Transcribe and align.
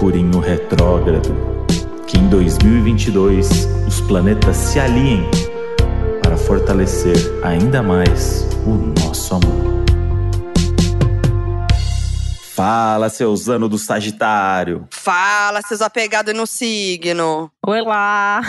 Mercurinho 0.00 0.40
retrógrado. 0.40 1.36
Que 2.06 2.18
em 2.18 2.26
2022 2.28 3.68
os 3.86 4.00
planetas 4.00 4.56
se 4.56 4.80
alinhem 4.80 5.28
para 6.22 6.38
fortalecer 6.38 7.16
ainda 7.42 7.82
mais 7.82 8.48
o 8.64 8.76
nosso 8.98 9.34
amor. 9.34 9.79
Fala, 12.60 13.08
seus 13.08 13.48
anos 13.48 13.70
do 13.70 13.78
Sagitário. 13.78 14.86
Fala, 14.90 15.62
seus 15.62 15.80
apegados 15.80 16.34
no 16.34 16.46
signo. 16.46 17.50
Olá! 17.66 18.42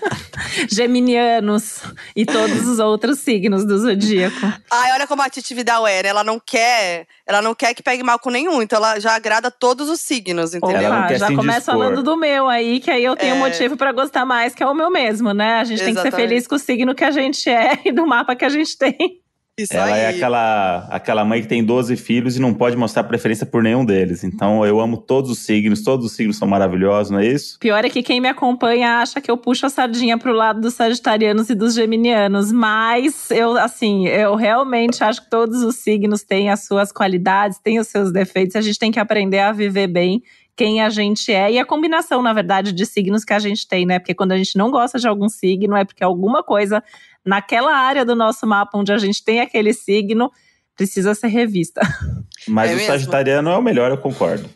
Geminianos 0.72 1.82
e 2.16 2.24
todos 2.24 2.66
os 2.66 2.78
outros 2.78 3.18
signos 3.18 3.66
do 3.66 3.78
zodíaco. 3.78 4.34
Ai, 4.70 4.92
olha 4.92 5.06
como 5.06 5.20
a 5.20 5.28
Titi 5.28 5.52
Vidal 5.52 5.86
é, 5.86 6.02
né? 6.04 6.08
Ela 6.08 6.24
não 6.24 6.40
quer, 6.40 7.06
ela 7.26 7.42
não 7.42 7.54
quer 7.54 7.74
que 7.74 7.82
pegue 7.82 8.02
mal 8.02 8.18
com 8.18 8.30
nenhum, 8.30 8.62
então 8.62 8.78
ela 8.78 8.98
já 8.98 9.14
agrada 9.14 9.50
todos 9.50 9.90
os 9.90 10.00
signos, 10.00 10.54
entendeu? 10.54 10.78
Ela 10.78 10.88
não 10.88 10.98
Opa, 11.00 11.08
quer 11.08 11.18
já 11.18 11.26
começa 11.34 11.70
falando 11.70 12.02
do 12.02 12.16
meu 12.16 12.48
aí, 12.48 12.80
que 12.80 12.90
aí 12.90 13.04
eu 13.04 13.14
tenho 13.14 13.34
É. 13.36 13.38
motivo 13.38 13.76
pra 13.76 13.92
gostar 13.92 14.24
mais, 14.24 14.54
que 14.54 14.62
é 14.62 14.66
o 14.66 14.72
meu 14.72 14.90
mesmo, 14.90 15.34
né? 15.34 15.56
A 15.60 15.64
gente 15.64 15.84
tem 15.84 15.94
que 15.94 16.00
ser 16.00 16.08
Exatamente. 16.08 16.28
feliz 16.28 16.46
com 16.46 16.54
o 16.54 16.58
signo 16.58 16.94
que 16.94 17.04
a 17.04 17.10
gente 17.10 17.46
é 17.50 17.78
e 17.84 17.92
do 17.92 18.06
mapa 18.06 18.34
que 18.34 18.44
a 18.46 18.48
gente 18.48 18.74
tem. 18.78 19.22
Isso 19.56 19.72
Ela 19.72 19.94
aí. 19.94 20.00
é 20.00 20.08
aquela, 20.08 20.88
aquela 20.90 21.24
mãe 21.24 21.40
que 21.40 21.46
tem 21.46 21.62
12 21.62 21.96
filhos 21.96 22.36
e 22.36 22.40
não 22.40 22.52
pode 22.52 22.76
mostrar 22.76 23.04
preferência 23.04 23.46
por 23.46 23.62
nenhum 23.62 23.84
deles. 23.84 24.24
Então 24.24 24.66
eu 24.66 24.80
amo 24.80 24.96
todos 24.96 25.30
os 25.30 25.38
signos, 25.38 25.84
todos 25.84 26.06
os 26.06 26.12
signos 26.12 26.36
são 26.36 26.48
maravilhosos, 26.48 27.12
não 27.12 27.20
é 27.20 27.26
isso? 27.26 27.56
Pior 27.60 27.84
é 27.84 27.88
que 27.88 28.02
quem 28.02 28.20
me 28.20 28.28
acompanha 28.28 28.98
acha 28.98 29.20
que 29.20 29.30
eu 29.30 29.36
puxo 29.36 29.64
a 29.64 29.70
sardinha 29.70 30.18
pro 30.18 30.32
lado 30.32 30.60
dos 30.60 30.74
sagitarianos 30.74 31.50
e 31.50 31.54
dos 31.54 31.72
geminianos, 31.72 32.50
mas 32.50 33.30
eu, 33.30 33.56
assim, 33.56 34.08
eu 34.08 34.34
realmente 34.34 35.04
acho 35.04 35.22
que 35.22 35.30
todos 35.30 35.62
os 35.62 35.76
signos 35.76 36.24
têm 36.24 36.50
as 36.50 36.66
suas 36.66 36.90
qualidades, 36.90 37.60
têm 37.60 37.78
os 37.78 37.86
seus 37.86 38.12
defeitos, 38.12 38.56
a 38.56 38.60
gente 38.60 38.78
tem 38.78 38.90
que 38.90 38.98
aprender 38.98 39.38
a 39.38 39.52
viver 39.52 39.86
bem 39.86 40.20
quem 40.56 40.80
a 40.80 40.88
gente 40.88 41.32
é 41.32 41.50
e 41.50 41.58
a 41.58 41.64
combinação, 41.64 42.22
na 42.22 42.32
verdade, 42.32 42.72
de 42.72 42.86
signos 42.86 43.24
que 43.24 43.32
a 43.32 43.38
gente 43.38 43.66
tem, 43.66 43.84
né? 43.84 43.98
Porque 43.98 44.14
quando 44.14 44.32
a 44.32 44.36
gente 44.36 44.56
não 44.56 44.70
gosta 44.70 44.98
de 44.98 45.08
algum 45.08 45.28
signo, 45.28 45.76
é 45.76 45.84
porque 45.84 46.04
alguma 46.04 46.42
coisa 46.42 46.82
naquela 47.24 47.74
área 47.76 48.04
do 48.04 48.14
nosso 48.14 48.46
mapa 48.46 48.76
onde 48.78 48.92
a 48.92 48.98
gente 48.98 49.24
tem 49.24 49.40
aquele 49.40 49.72
signo 49.72 50.30
precisa 50.76 51.14
ser 51.14 51.28
revista. 51.28 51.80
Mas 52.48 52.70
É 52.70 52.74
o 52.74 52.76
mesmo? 52.76 52.92
sagitariano 52.92 53.50
é 53.50 53.56
o 53.56 53.62
melhor, 53.62 53.90
eu 53.90 53.98
concordo. 53.98 54.48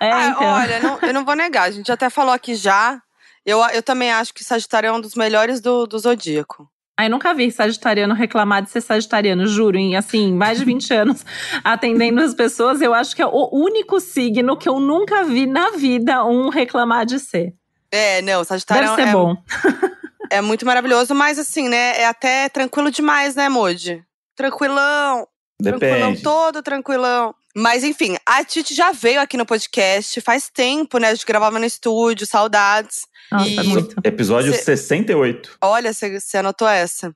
É, 0.00 0.10
Ah, 0.10 0.28
então. 0.28 0.42
Olha, 0.48 0.80
não- 0.80 0.98
eu 1.02 1.12
não 1.14 1.24
vou 1.24 1.34
negar, 1.36 1.64
a 1.64 1.70
gente 1.70 1.90
até 1.92 2.08
falou 2.10 2.32
aqui 2.32 2.54
já. 2.54 3.00
Eu, 3.44 3.60
eu 3.72 3.82
também 3.82 4.10
acho 4.10 4.34
que 4.34 4.42
Sagitário 4.42 4.88
é 4.88 4.92
um 4.92 5.00
dos 5.00 5.14
melhores 5.14 5.60
do, 5.60 5.86
do 5.86 5.98
zodíaco. 5.98 6.68
Ai, 6.98 7.08
nunca 7.10 7.34
vi 7.34 7.52
sagitariano 7.52 8.14
reclamar 8.14 8.62
de 8.62 8.70
ser 8.70 8.80
sagitariano, 8.80 9.46
juro. 9.46 9.76
Em, 9.76 9.94
assim, 9.96 10.32
mais 10.32 10.58
de 10.58 10.64
20 10.64 10.92
anos 10.94 11.24
atendendo 11.62 12.22
as 12.22 12.32
pessoas, 12.34 12.80
eu 12.80 12.94
acho 12.94 13.14
que 13.14 13.20
é 13.22 13.26
o 13.26 13.50
único 13.52 14.00
signo 14.00 14.56
que 14.56 14.68
eu 14.68 14.80
nunca 14.80 15.22
vi 15.22 15.46
na 15.46 15.72
vida 15.72 16.24
um 16.24 16.48
reclamar 16.48 17.04
de 17.04 17.20
ser. 17.20 17.54
É, 17.90 18.20
não, 18.22 18.44
Sagitário 18.44 18.88
Deve 18.90 19.02
ser 19.02 19.08
é, 19.08 19.12
bom. 19.12 19.36
é 20.30 20.40
muito 20.40 20.66
maravilhoso, 20.66 21.14
mas 21.14 21.38
assim, 21.38 21.68
né, 21.68 22.00
é 22.00 22.06
até 22.06 22.48
tranquilo 22.48 22.90
demais, 22.90 23.34
né, 23.34 23.48
Moji? 23.48 24.02
Tranquilão, 24.34 25.26
tranquilão, 25.62 25.98
Depende. 26.10 26.22
todo 26.22 26.62
tranquilão. 26.62 27.34
Mas 27.56 27.82
enfim, 27.82 28.16
a 28.26 28.44
Titi 28.44 28.74
já 28.74 28.92
veio 28.92 29.18
aqui 29.20 29.36
no 29.38 29.46
podcast 29.46 30.20
faz 30.20 30.50
tempo, 30.50 30.98
né? 30.98 31.08
A 31.08 31.14
gente 31.14 31.24
gravava 31.24 31.58
no 31.58 31.64
estúdio, 31.64 32.26
saudades. 32.26 33.06
Nossa, 33.32 33.48
E- 33.48 33.62
muito. 33.66 33.96
Episódio 34.04 34.52
Cê- 34.52 34.76
68. 34.76 35.56
Olha, 35.62 35.90
você 35.92 36.36
anotou 36.36 36.68
essa. 36.68 37.14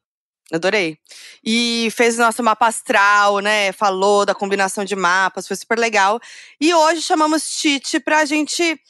Adorei. 0.51 0.97
E 1.45 1.89
fez 1.95 2.19
o 2.19 2.23
nosso 2.23 2.43
mapa 2.43 2.67
astral, 2.67 3.39
né? 3.41 3.71
Falou 3.73 4.25
da 4.25 4.35
combinação 4.35 4.83
de 4.85 4.97
mapas, 4.97 5.47
foi 5.47 5.57
super 5.57 5.79
legal. 5.79 6.19
E 6.59 6.73
hoje 6.75 7.03
chamamos 7.03 7.47
Titi 7.61 8.01
pra 8.01 8.25
gente 8.25 8.81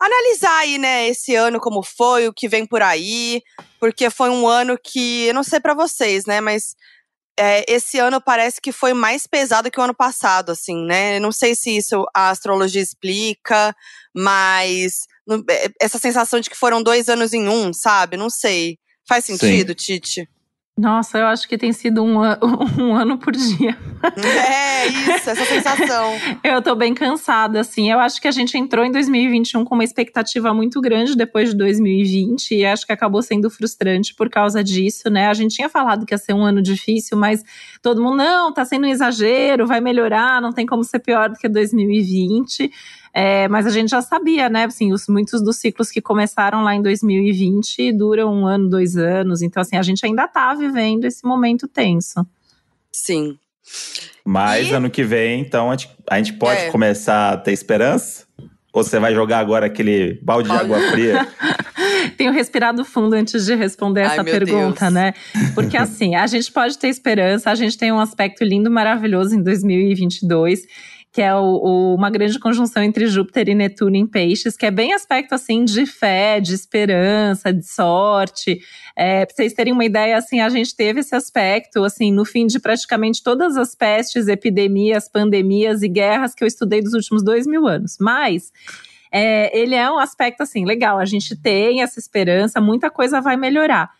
analisar 0.00 0.58
aí, 0.58 0.78
né, 0.78 1.08
esse 1.08 1.34
ano 1.34 1.60
como 1.60 1.82
foi, 1.82 2.26
o 2.26 2.32
que 2.32 2.48
vem 2.48 2.66
por 2.66 2.82
aí, 2.82 3.42
porque 3.78 4.08
foi 4.10 4.30
um 4.30 4.48
ano 4.48 4.78
que, 4.82 5.26
eu 5.26 5.34
não 5.34 5.42
sei 5.42 5.60
pra 5.60 5.74
vocês, 5.74 6.24
né, 6.24 6.40
mas 6.40 6.74
é, 7.38 7.64
esse 7.68 7.98
ano 7.98 8.20
parece 8.20 8.60
que 8.60 8.72
foi 8.72 8.92
mais 8.92 9.26
pesado 9.26 9.70
que 9.70 9.78
o 9.80 9.82
ano 9.82 9.94
passado, 9.94 10.50
assim, 10.52 10.84
né? 10.84 11.16
Eu 11.16 11.20
não 11.22 11.32
sei 11.32 11.54
se 11.54 11.74
isso 11.74 12.04
a 12.14 12.28
astrologia 12.28 12.82
explica, 12.82 13.74
mas 14.14 15.06
no- 15.26 15.42
é, 15.48 15.68
essa 15.80 15.98
sensação 15.98 16.38
de 16.40 16.50
que 16.50 16.56
foram 16.56 16.82
dois 16.82 17.08
anos 17.08 17.32
em 17.32 17.48
um, 17.48 17.72
sabe? 17.72 18.16
Não 18.18 18.28
sei. 18.28 18.78
Faz 19.08 19.24
Sim. 19.24 19.38
sentido, 19.38 19.74
Titi? 19.74 20.28
Nossa, 20.80 21.18
eu 21.18 21.26
acho 21.26 21.46
que 21.46 21.58
tem 21.58 21.74
sido 21.74 22.02
um, 22.02 22.22
an- 22.22 22.38
um 22.80 22.94
ano 22.94 23.18
por 23.18 23.32
dia. 23.34 23.76
É 24.02 24.86
isso, 24.86 25.28
essa 25.28 25.44
sensação. 25.44 26.10
Eu 26.42 26.62
tô 26.62 26.74
bem 26.74 26.94
cansada, 26.94 27.60
assim. 27.60 27.90
Eu 27.92 28.00
acho 28.00 28.18
que 28.18 28.26
a 28.26 28.30
gente 28.30 28.56
entrou 28.56 28.82
em 28.82 28.90
2021 28.90 29.62
com 29.62 29.74
uma 29.74 29.84
expectativa 29.84 30.54
muito 30.54 30.80
grande 30.80 31.14
depois 31.14 31.50
de 31.50 31.56
2020 31.58 32.54
e 32.54 32.64
acho 32.64 32.86
que 32.86 32.92
acabou 32.94 33.20
sendo 33.20 33.50
frustrante 33.50 34.14
por 34.14 34.30
causa 34.30 34.64
disso, 34.64 35.10
né? 35.10 35.26
A 35.26 35.34
gente 35.34 35.54
tinha 35.54 35.68
falado 35.68 36.06
que 36.06 36.14
ia 36.14 36.18
ser 36.18 36.32
um 36.32 36.42
ano 36.42 36.62
difícil, 36.62 37.18
mas 37.18 37.42
todo 37.82 38.02
mundo, 38.02 38.16
não, 38.16 38.54
tá 38.54 38.64
sendo 38.64 38.86
um 38.86 38.90
exagero, 38.90 39.66
vai 39.66 39.82
melhorar, 39.82 40.40
não 40.40 40.50
tem 40.50 40.64
como 40.64 40.82
ser 40.82 41.00
pior 41.00 41.28
do 41.28 41.36
que 41.36 41.46
2020. 41.46 42.70
É, 43.12 43.48
mas 43.48 43.66
a 43.66 43.70
gente 43.70 43.88
já 43.90 44.00
sabia, 44.00 44.48
né? 44.48 44.64
Assim, 44.64 44.92
os, 44.92 45.08
muitos 45.08 45.42
dos 45.42 45.56
ciclos 45.56 45.90
que 45.90 46.00
começaram 46.00 46.62
lá 46.62 46.74
em 46.74 46.82
2020 46.82 47.92
duram 47.92 48.32
um 48.32 48.46
ano, 48.46 48.68
dois 48.68 48.96
anos. 48.96 49.42
Então, 49.42 49.60
assim, 49.60 49.76
a 49.76 49.82
gente 49.82 50.04
ainda 50.06 50.28
tá 50.28 50.54
vivendo 50.54 51.04
esse 51.04 51.24
momento 51.26 51.66
tenso. 51.66 52.24
Sim. 52.92 53.36
Mas 54.24 54.68
E- 54.68 54.72
ano 54.74 54.88
que 54.90 55.02
vem, 55.02 55.40
então, 55.40 55.70
a 55.70 55.76
gente, 55.76 55.90
a 56.08 56.16
gente 56.18 56.32
pode 56.34 56.60
É. 56.60 56.70
começar 56.70 57.32
a 57.32 57.36
ter 57.36 57.52
esperança? 57.52 58.24
Ou 58.72 58.84
você 58.84 59.00
vai 59.00 59.12
jogar 59.12 59.38
agora 59.40 59.66
aquele 59.66 60.20
balde 60.22 60.48
de 60.48 60.54
água 60.54 60.78
fria? 60.92 61.26
Tenho 62.16 62.32
respirado 62.32 62.84
fundo 62.84 63.14
antes 63.14 63.44
de 63.44 63.54
responder 63.56 64.02
Ai, 64.02 64.12
essa 64.12 64.22
pergunta, 64.24 64.82
Deus. 64.82 64.92
né? 64.92 65.12
Porque 65.54 65.76
assim, 65.76 66.14
a 66.14 66.26
gente 66.28 66.52
pode 66.52 66.78
ter 66.78 66.86
esperança, 66.88 67.50
a 67.50 67.54
gente 67.56 67.76
tem 67.76 67.90
um 67.90 67.98
aspecto 67.98 68.44
lindo, 68.44 68.70
maravilhoso 68.70 69.34
em 69.34 69.42
2022, 69.42 70.60
que 71.12 71.20
é 71.20 71.34
o- 71.34 71.40
o- 71.40 71.94
uma 71.96 72.08
grande 72.08 72.38
conjunção 72.38 72.82
entre 72.82 73.06
Júpiter 73.08 73.48
e 73.48 73.54
Netuno 73.54 73.96
em 73.96 74.06
peixes, 74.06 74.56
que 74.56 74.64
é 74.64 74.70
bem 74.70 74.92
aspecto 74.92 75.34
assim 75.34 75.64
de 75.64 75.84
fé, 75.84 76.38
de 76.38 76.54
esperança, 76.54 77.52
de 77.52 77.66
sorte. 77.66 78.60
É, 78.96 79.26
pra 79.26 79.34
vocês 79.34 79.52
terem 79.52 79.72
uma 79.72 79.84
ideia, 79.84 80.16
assim, 80.16 80.40
a 80.40 80.48
gente 80.48 80.74
teve 80.76 81.00
esse 81.00 81.14
aspecto, 81.14 81.82
assim, 81.82 82.12
no 82.12 82.24
fim 82.24 82.46
de 82.46 82.60
praticamente 82.60 83.22
todas 83.24 83.56
as 83.56 83.74
pestes, 83.74 84.28
epidemias, 84.28 85.08
pandemias 85.08 85.82
e 85.82 85.88
guerras 85.88 86.34
que 86.34 86.44
eu 86.44 86.48
estudei 86.48 86.80
dos 86.80 86.92
últimos 86.94 87.24
dois 87.24 87.46
mil 87.46 87.66
anos. 87.66 87.96
Mas 88.00 88.52
é, 89.12 89.58
ele 89.58 89.74
é 89.74 89.90
um 89.90 89.98
aspecto 89.98 90.42
assim 90.42 90.64
legal. 90.64 90.98
A 90.98 91.04
gente 91.04 91.34
tem 91.34 91.82
essa 91.82 91.98
esperança, 91.98 92.60
muita 92.60 92.88
coisa 92.88 93.20
vai 93.20 93.36
melhorar. 93.36 93.90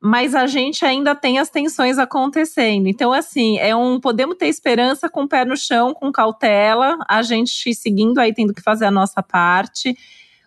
Mas 0.00 0.34
a 0.34 0.46
gente 0.46 0.84
ainda 0.84 1.14
tem 1.14 1.38
as 1.38 1.48
tensões 1.48 1.98
acontecendo. 1.98 2.86
Então, 2.86 3.12
assim, 3.12 3.58
é 3.58 3.74
um 3.74 3.98
podemos 3.98 4.36
ter 4.36 4.46
esperança 4.46 5.08
com 5.08 5.22
o 5.22 5.28
pé 5.28 5.44
no 5.44 5.56
chão, 5.56 5.94
com 5.94 6.12
cautela, 6.12 6.98
a 7.08 7.22
gente 7.22 7.74
seguindo 7.74 8.18
aí, 8.18 8.32
tendo 8.32 8.54
que 8.54 8.62
fazer 8.62 8.84
a 8.84 8.90
nossa 8.90 9.22
parte. 9.22 9.96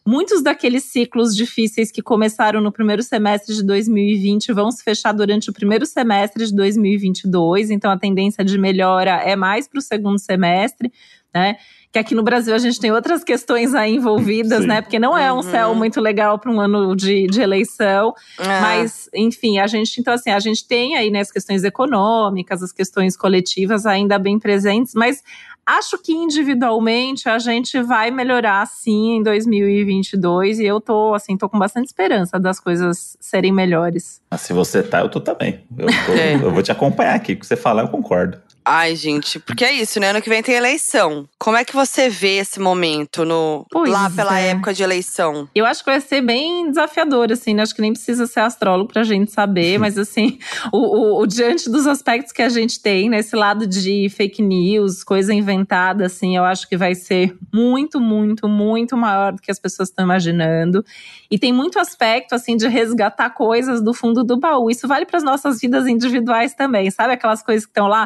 Muitos 0.05 0.41
daqueles 0.41 0.85
ciclos 0.85 1.35
difíceis 1.35 1.91
que 1.91 2.01
começaram 2.01 2.61
no 2.61 2.71
primeiro 2.71 3.03
semestre 3.03 3.53
de 3.53 3.63
2020 3.63 4.51
vão 4.53 4.71
se 4.71 4.83
fechar 4.83 5.11
durante 5.11 5.49
o 5.49 5.53
primeiro 5.53 5.85
semestre 5.85 6.45
de 6.45 6.55
2022. 6.55 7.69
Então, 7.69 7.91
a 7.91 7.97
tendência 7.97 8.43
de 8.43 8.57
melhora 8.57 9.11
é 9.11 9.35
mais 9.35 9.67
para 9.67 9.79
o 9.79 9.81
segundo 9.81 10.19
semestre, 10.19 10.91
né? 11.33 11.57
Que 11.91 11.97
aqui 11.97 12.13
no 12.13 12.21
Brasil 12.21 12.53
a 12.53 12.57
gente 12.59 12.79
tem 12.79 12.91
outras 12.91 13.23
questões 13.23 13.73
aí 13.73 13.95
envolvidas, 13.95 14.61
Sim. 14.61 14.67
né? 14.67 14.81
Porque 14.81 14.99
não 14.99 15.17
é 15.17 15.33
um 15.33 15.37
Uhum. 15.37 15.41
céu 15.43 15.73
muito 15.73 15.99
legal 15.99 16.37
para 16.37 16.51
um 16.51 16.59
ano 16.61 16.95
de, 16.95 17.25
de 17.27 17.41
eleição. 17.41 18.13
Ah, 18.37 18.59
Mas, 18.61 19.09
enfim, 19.15 19.57
a 19.57 19.65
gente, 19.65 19.99
então, 19.99 20.13
assim, 20.13 20.29
a 20.29 20.39
gente 20.39 20.67
tem 20.67 20.95
aí 20.95 21.09
né, 21.09 21.19
as 21.21 21.31
questões 21.31 21.63
econômicas, 21.63 22.61
as 22.61 22.71
questões 22.71 23.17
coletivas 23.17 23.85
ainda 23.87 24.19
bem 24.19 24.37
presentes, 24.37 24.93
mas 24.93 25.23
acho 25.65 25.97
que 25.99 26.11
individualmente 26.13 27.27
a 27.29 27.37
gente 27.39 27.79
vai 27.81 28.09
melhorar 28.11 28.65
sim 28.67 29.17
em 29.17 29.23
2022 29.23 30.59
e 30.59 30.65
eu 30.65 30.79
tô, 30.81 31.13
assim, 31.13 31.37
tô 31.37 31.47
com 31.49 31.57
bastante 31.59 31.87
esperança 31.87 32.39
das 32.39 32.59
coisas 32.59 33.17
serem 33.19 33.51
melhores. 33.51 34.21
Ah, 34.31 34.37
se 34.37 34.53
você 34.53 34.81
tá, 34.83 34.99
eu 35.01 35.09
tô 35.09 35.19
também. 35.19 35.63
Eu, 35.77 35.87
tô- 35.87 36.11
É. 36.19 36.35
eu 36.35 36.51
vou 36.51 36.61
te 36.63 36.71
acompanhar 36.71 37.15
aqui. 37.15 37.33
O 37.33 37.39
que 37.39 37.45
você 37.45 37.55
falar, 37.55 37.83
eu 37.83 37.87
concordo. 37.87 38.39
Ai, 38.71 38.95
gente, 38.95 39.39
porque 39.39 39.65
é 39.65 39.73
isso, 39.73 39.99
né? 39.99 40.11
Ano 40.11 40.21
que 40.21 40.29
vem 40.29 40.43
tem 40.43 40.53
eleição. 40.53 41.27
Como 41.39 41.57
é 41.57 41.65
que 41.65 41.73
você 41.73 42.07
vê 42.07 42.37
esse 42.37 42.59
momento 42.59 43.25
no 43.25 43.65
Pois 43.71 43.89
lá 43.91 44.11
pela 44.11 44.39
é. 44.39 44.49
época 44.49 44.71
de 44.75 44.83
eleição? 44.83 45.49
Eu 45.55 45.65
acho 45.65 45.83
que 45.83 45.89
vai 45.89 45.99
ser 45.99 46.21
bem 46.21 46.69
desafiador, 46.69 47.31
assim, 47.31 47.55
né? 47.55 47.63
Acho 47.63 47.73
que 47.73 47.81
nem 47.81 47.93
precisa 47.93 48.27
ser 48.27 48.41
astrólogo 48.41 48.93
pra 48.93 49.01
gente 49.01 49.31
saber, 49.31 49.79
mas 49.79 49.97
assim, 49.97 50.37
o, 50.71 50.77
o- 51.17 51.21
o 51.21 51.25
diante 51.25 51.67
dos 51.67 51.87
aspectos 51.87 52.31
que 52.31 52.43
a 52.43 52.49
gente 52.49 52.79
tem, 52.79 53.09
nesse 53.09 53.35
lado 53.35 53.65
de 53.65 54.07
fake 54.09 54.39
news, 54.43 55.03
coisa 55.03 55.33
inventada, 55.33 56.05
assim, 56.05 56.37
eu 56.37 56.43
acho 56.45 56.69
que 56.69 56.77
vai 56.77 56.93
ser 56.93 57.35
muito, 57.51 57.99
muito, 57.99 58.47
muito 58.47 58.95
maior 58.95 59.33
do 59.33 59.41
que 59.41 59.49
as 59.49 59.57
pessoas 59.57 59.89
estão 59.89 60.05
imaginando. 60.05 60.85
E 61.31 61.39
tem 61.39 61.51
muito 61.51 61.79
aspecto, 61.79 62.35
assim, 62.35 62.55
de 62.55 62.67
resgatar 62.67 63.31
coisas 63.31 63.81
do 63.83 63.95
fundo 63.95 64.23
do 64.23 64.37
baú. 64.39 64.69
Isso 64.69 64.87
vale 64.87 65.07
para 65.07 65.17
as 65.17 65.23
nossas 65.23 65.59
vidas 65.59 65.87
individuais 65.87 66.53
também, 66.53 66.91
sabe? 66.91 67.13
Aquelas 67.13 67.41
coisas 67.41 67.65
que 67.65 67.71
estão 67.71 67.87
lá 67.87 68.05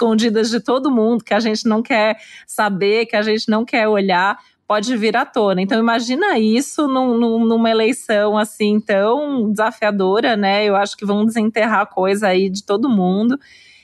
escondidas 0.00 0.48
de 0.48 0.60
todo 0.60 0.90
mundo, 0.90 1.22
que 1.22 1.34
a 1.34 1.40
gente 1.40 1.68
não 1.68 1.82
quer 1.82 2.16
saber, 2.46 3.04
que 3.06 3.16
a 3.16 3.22
gente 3.22 3.50
não 3.50 3.64
quer 3.64 3.86
olhar 3.86 4.38
pode 4.66 4.96
vir 4.96 5.16
à 5.16 5.26
tona. 5.26 5.60
Então, 5.60 5.80
imagina 5.80 6.38
isso 6.38 6.86
num, 6.86 7.18
num, 7.18 7.44
numa 7.44 7.68
eleição 7.68 8.38
assim 8.38 8.78
tão 8.78 9.50
desafiadora, 9.50 10.36
né? 10.36 10.64
Eu 10.64 10.76
acho 10.76 10.96
que 10.96 11.04
vão 11.04 11.26
desenterrar 11.26 11.88
coisa 11.88 12.28
aí 12.28 12.48
de 12.48 12.62
todo 12.62 12.88
mundo. 12.88 13.36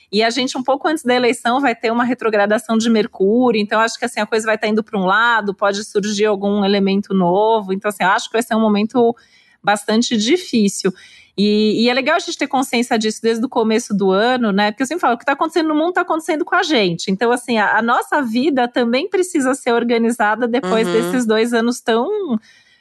E 0.09 0.23
a 0.23 0.29
gente, 0.29 0.57
um 0.57 0.63
pouco 0.63 0.87
antes 0.87 1.03
da 1.03 1.13
eleição, 1.13 1.59
vai 1.59 1.75
ter 1.75 1.91
uma 1.91 2.05
retrogradação 2.05 2.77
de 2.77 2.89
Mercúrio. 2.89 3.59
Então, 3.59 3.81
acho 3.81 3.99
que 3.99 4.05
assim, 4.05 4.21
a 4.21 4.25
coisa 4.25 4.45
vai 4.45 4.55
estar 4.55 4.69
indo 4.69 4.81
para 4.81 4.97
um 4.97 5.05
lado, 5.05 5.53
pode 5.53 5.83
surgir 5.83 6.25
algum 6.25 6.63
elemento 6.63 7.13
novo. 7.13 7.73
Então, 7.73 7.89
assim, 7.89 8.05
acho 8.05 8.27
que 8.27 8.33
vai 8.33 8.41
ser 8.41 8.55
um 8.55 8.61
momento 8.61 9.13
bastante 9.61 10.15
difícil. 10.15 10.93
E, 11.37 11.83
e, 11.83 11.89
é 11.89 11.93
legal 11.93 12.15
a 12.15 12.19
gente 12.19 12.35
ter 12.35 12.47
consciência 12.47 12.97
disso 12.97 13.21
desde 13.21 13.45
o 13.45 13.49
começo 13.49 13.93
do 13.93 14.09
ano, 14.09 14.51
né? 14.51 14.71
Porque 14.71 14.81
eu 14.81 14.87
sempre 14.87 15.01
falo, 15.01 15.13
o 15.13 15.17
que 15.17 15.23
está 15.23 15.33
acontecendo 15.33 15.69
no 15.69 15.75
mundo 15.75 15.89
está 15.89 16.01
acontecendo 16.01 16.43
com 16.43 16.55
a 16.55 16.63
gente. 16.63 17.11
Então, 17.11 17.31
assim, 17.31 17.59
a, 17.59 17.77
a, 17.77 17.81
nossa 17.81 18.23
vida 18.23 18.67
também 18.67 19.07
precisa 19.07 19.53
ser 19.53 19.71
organizada 19.71 20.47
depois 20.47 20.87
uhum. 20.87 20.93
desses 20.93 21.27
dois 21.27 21.53
anos 21.53 21.79
tão. 21.79 22.39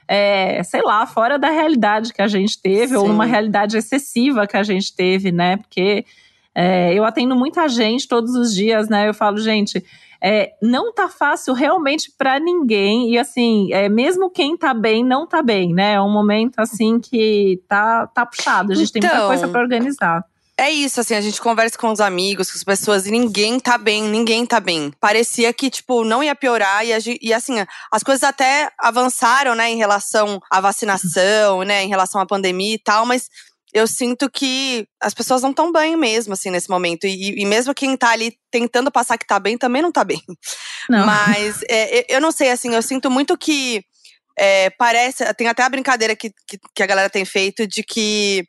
É, 0.09 0.63
sei 0.63 0.83
lá, 0.83 1.05
fora 1.05 1.37
da 1.37 1.51
realidade 1.51 2.15
que 2.15 2.23
a 2.23 2.29
gente 2.29 2.63
teve, 2.63 2.89
Sim. 2.89 2.97
ou 2.97 3.09
numa 3.09 3.25
realidade 3.25 3.77
excessiva 3.77 4.47
que 4.47 4.57
a 4.57 4.63
gente 4.63 4.95
teve, 4.95 5.33
né? 5.33 5.57
Porque 5.57 6.07
é, 6.55 6.95
eu 6.95 7.05
atendo 7.05 7.37
muita 7.37 7.69
gente 7.69 8.09
todos 8.09 8.35
os 8.37 8.55
dias, 8.55 8.89
né? 8.89 9.09
Eu 9.09 9.13
falo, 9.13 9.37
gente, 9.37 9.85
é, 10.23 10.53
não 10.63 10.93
tá 10.93 11.09
fácil 11.09 11.55
realmente 11.55 12.13
para 12.17 12.39
ninguém. 12.39 13.11
E 13.11 13.19
assim, 13.19 13.73
é, 13.73 13.89
mesmo 13.89 14.31
quem 14.31 14.57
tá 14.57 14.73
bem, 14.73 15.05
não 15.05 15.27
tá 15.27 15.43
bem, 15.43 15.75
né? 15.75 15.95
É 15.95 16.01
um 16.01 16.13
momento 16.13 16.59
assim 16.59 16.99
que 17.01 17.63
tá, 17.69 18.07
tá 18.09 18.25
puxado. 18.27 18.73
A 18.73 18.75
gente 18.75 18.91
então, 18.91 19.01
tem 19.01 19.11
muita 19.11 19.27
coisa 19.27 19.49
para 19.49 19.61
organizar. 19.61 20.25
É 20.59 20.71
isso, 20.71 21.01
assim, 21.01 21.15
a 21.15 21.21
gente 21.21 21.39
conversa 21.39 21.77
com 21.77 21.93
os 21.93 22.01
amigos, 22.01 22.51
com 22.51 22.57
as 22.57 22.65
pessoas, 22.65 23.07
e 23.07 23.11
ninguém 23.11 23.61
tá 23.61 23.77
bem, 23.77 24.05
ninguém 24.05 24.47
tá 24.47 24.59
bem. 24.59 24.91
Parecia 24.99 25.53
que, 25.53 25.69
tipo, 25.69 26.03
não 26.03 26.25
ia 26.25 26.35
piorar, 26.35 26.83
e, 26.83 27.19
e 27.21 27.35
assim, 27.35 27.57
as 27.93 28.03
coisas 28.03 28.23
até 28.23 28.71
avançaram, 28.79 29.55
né, 29.55 29.69
em 29.71 29.77
relação 29.77 30.41
à 30.51 30.59
vacinação, 30.59 31.63
né, 31.63 31.85
em 31.85 31.89
relação 31.89 32.23
à 32.23 32.27
pandemia 32.27 32.75
e 32.75 32.79
tal, 32.79 33.05
mas 33.05 33.29
eu 33.77 33.87
sinto 33.87 34.31
que 34.31 34.89
as 34.99 35.13
pessoas 35.13 35.43
não 35.43 35.51
estão 35.51 35.71
bem 35.71 35.97
mesmo, 35.99 36.33
assim, 36.33 36.49
nesse 36.49 36.71
momento. 36.71 37.07
E, 37.07 37.43
e, 37.43 37.45
mesmo 37.45 37.75
quem 37.75 37.95
tá 37.95 38.11
ali 38.11 38.35
tentando 38.51 38.91
passar 38.91 39.19
que 39.19 39.27
tá 39.27 39.39
bem, 39.39 39.59
também 39.59 39.83
não 39.83 39.93
tá 39.93 40.03
bem. 40.03 40.23
Não. 40.89 41.05
Mas 41.05 41.61
é, 41.69 42.07
eu 42.09 42.19
não 42.19 42.33
sei, 42.33 42.51
assim, 42.51 42.75
eu 42.75 42.81
sinto 42.81 43.11
muito 43.11 43.37
que 43.37 43.85
é, 44.39 44.71
parece. 44.71 45.23
Tem 45.35 45.47
até 45.47 45.63
a 45.63 45.69
brincadeira 45.69 46.17
que, 46.17 46.31
que, 46.49 46.59
que, 46.75 46.83
a 46.83 46.87
galera 46.87 47.11
tem 47.11 47.27
feito 47.27 47.67
de 47.67 47.83
que. 47.83 48.47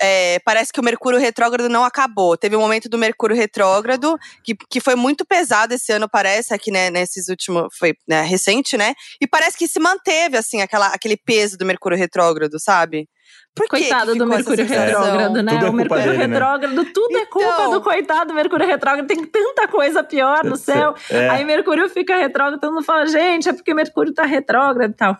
É, 0.00 0.40
parece 0.40 0.72
que 0.72 0.80
o 0.80 0.82
Mercúrio 0.82 1.20
retrógrado 1.20 1.68
não 1.68 1.84
acabou. 1.84 2.36
Teve 2.36 2.56
um 2.56 2.60
momento 2.60 2.88
do 2.88 2.98
Mercúrio 2.98 3.36
retrógrado 3.36 4.18
que, 4.42 4.56
que 4.68 4.80
foi 4.80 4.96
muito 4.96 5.24
pesado 5.24 5.72
esse 5.72 5.92
ano, 5.92 6.08
parece, 6.08 6.52
aqui, 6.52 6.72
né, 6.72 6.90
nesses 6.90 7.28
últimos. 7.28 7.68
Foi 7.78 7.94
né, 8.08 8.22
recente, 8.22 8.76
né? 8.76 8.92
E 9.20 9.26
parece 9.28 9.56
que 9.56 9.68
se 9.68 9.78
manteve, 9.78 10.36
assim, 10.36 10.62
aquela, 10.62 10.88
aquele 10.88 11.16
peso 11.16 11.56
do 11.56 11.64
Mercúrio 11.64 11.96
retrógrado, 11.96 12.58
sabe? 12.58 13.08
Por 13.54 13.68
coitado 13.68 14.16
do 14.16 14.26
Mercúrio 14.26 14.66
retrógrado, 14.66 15.40
né? 15.40 15.60
É 15.62 15.68
o 15.68 15.72
Mercúrio 15.72 16.04
dele, 16.04 16.18
né? 16.18 16.26
retrógrado, 16.26 16.74
né? 16.74 16.90
tudo 16.92 17.16
é 17.16 17.26
culpa 17.26 17.52
então... 17.52 17.70
do 17.70 17.80
coitado 17.80 18.28
do 18.28 18.34
Mercúrio 18.34 18.66
retrógrado. 18.66 19.06
Tem 19.06 19.24
tanta 19.24 19.68
coisa 19.68 20.02
pior 20.02 20.42
no 20.44 20.56
céu. 20.56 20.94
É. 21.08 21.28
Aí 21.28 21.44
Mercúrio 21.44 21.88
fica 21.88 22.16
retrógrado, 22.16 22.60
todo 22.60 22.72
mundo 22.72 22.84
fala, 22.84 23.06
gente, 23.06 23.48
é 23.48 23.52
porque 23.52 23.72
Mercúrio 23.72 24.12
tá 24.12 24.24
retrógrado 24.24 24.90
e 24.90 24.94
tal. 24.94 25.16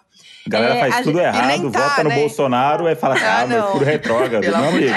A 0.47 0.51
galera 0.51 0.75
é, 0.75 0.81
faz 0.81 0.97
tudo 0.97 1.19
gente, 1.19 1.27
errado, 1.27 1.71
tá, 1.71 1.89
vota 1.89 2.03
no 2.03 2.09
né? 2.11 2.17
Bolsonaro 2.17 2.89
e 2.89 2.95
fala, 2.95 3.15
ah, 3.15 3.43
ah 3.43 3.47
Mercúrio 3.47 3.87
retrógrado. 3.87 4.51
não, 4.51 4.69
amigo. 4.69 4.93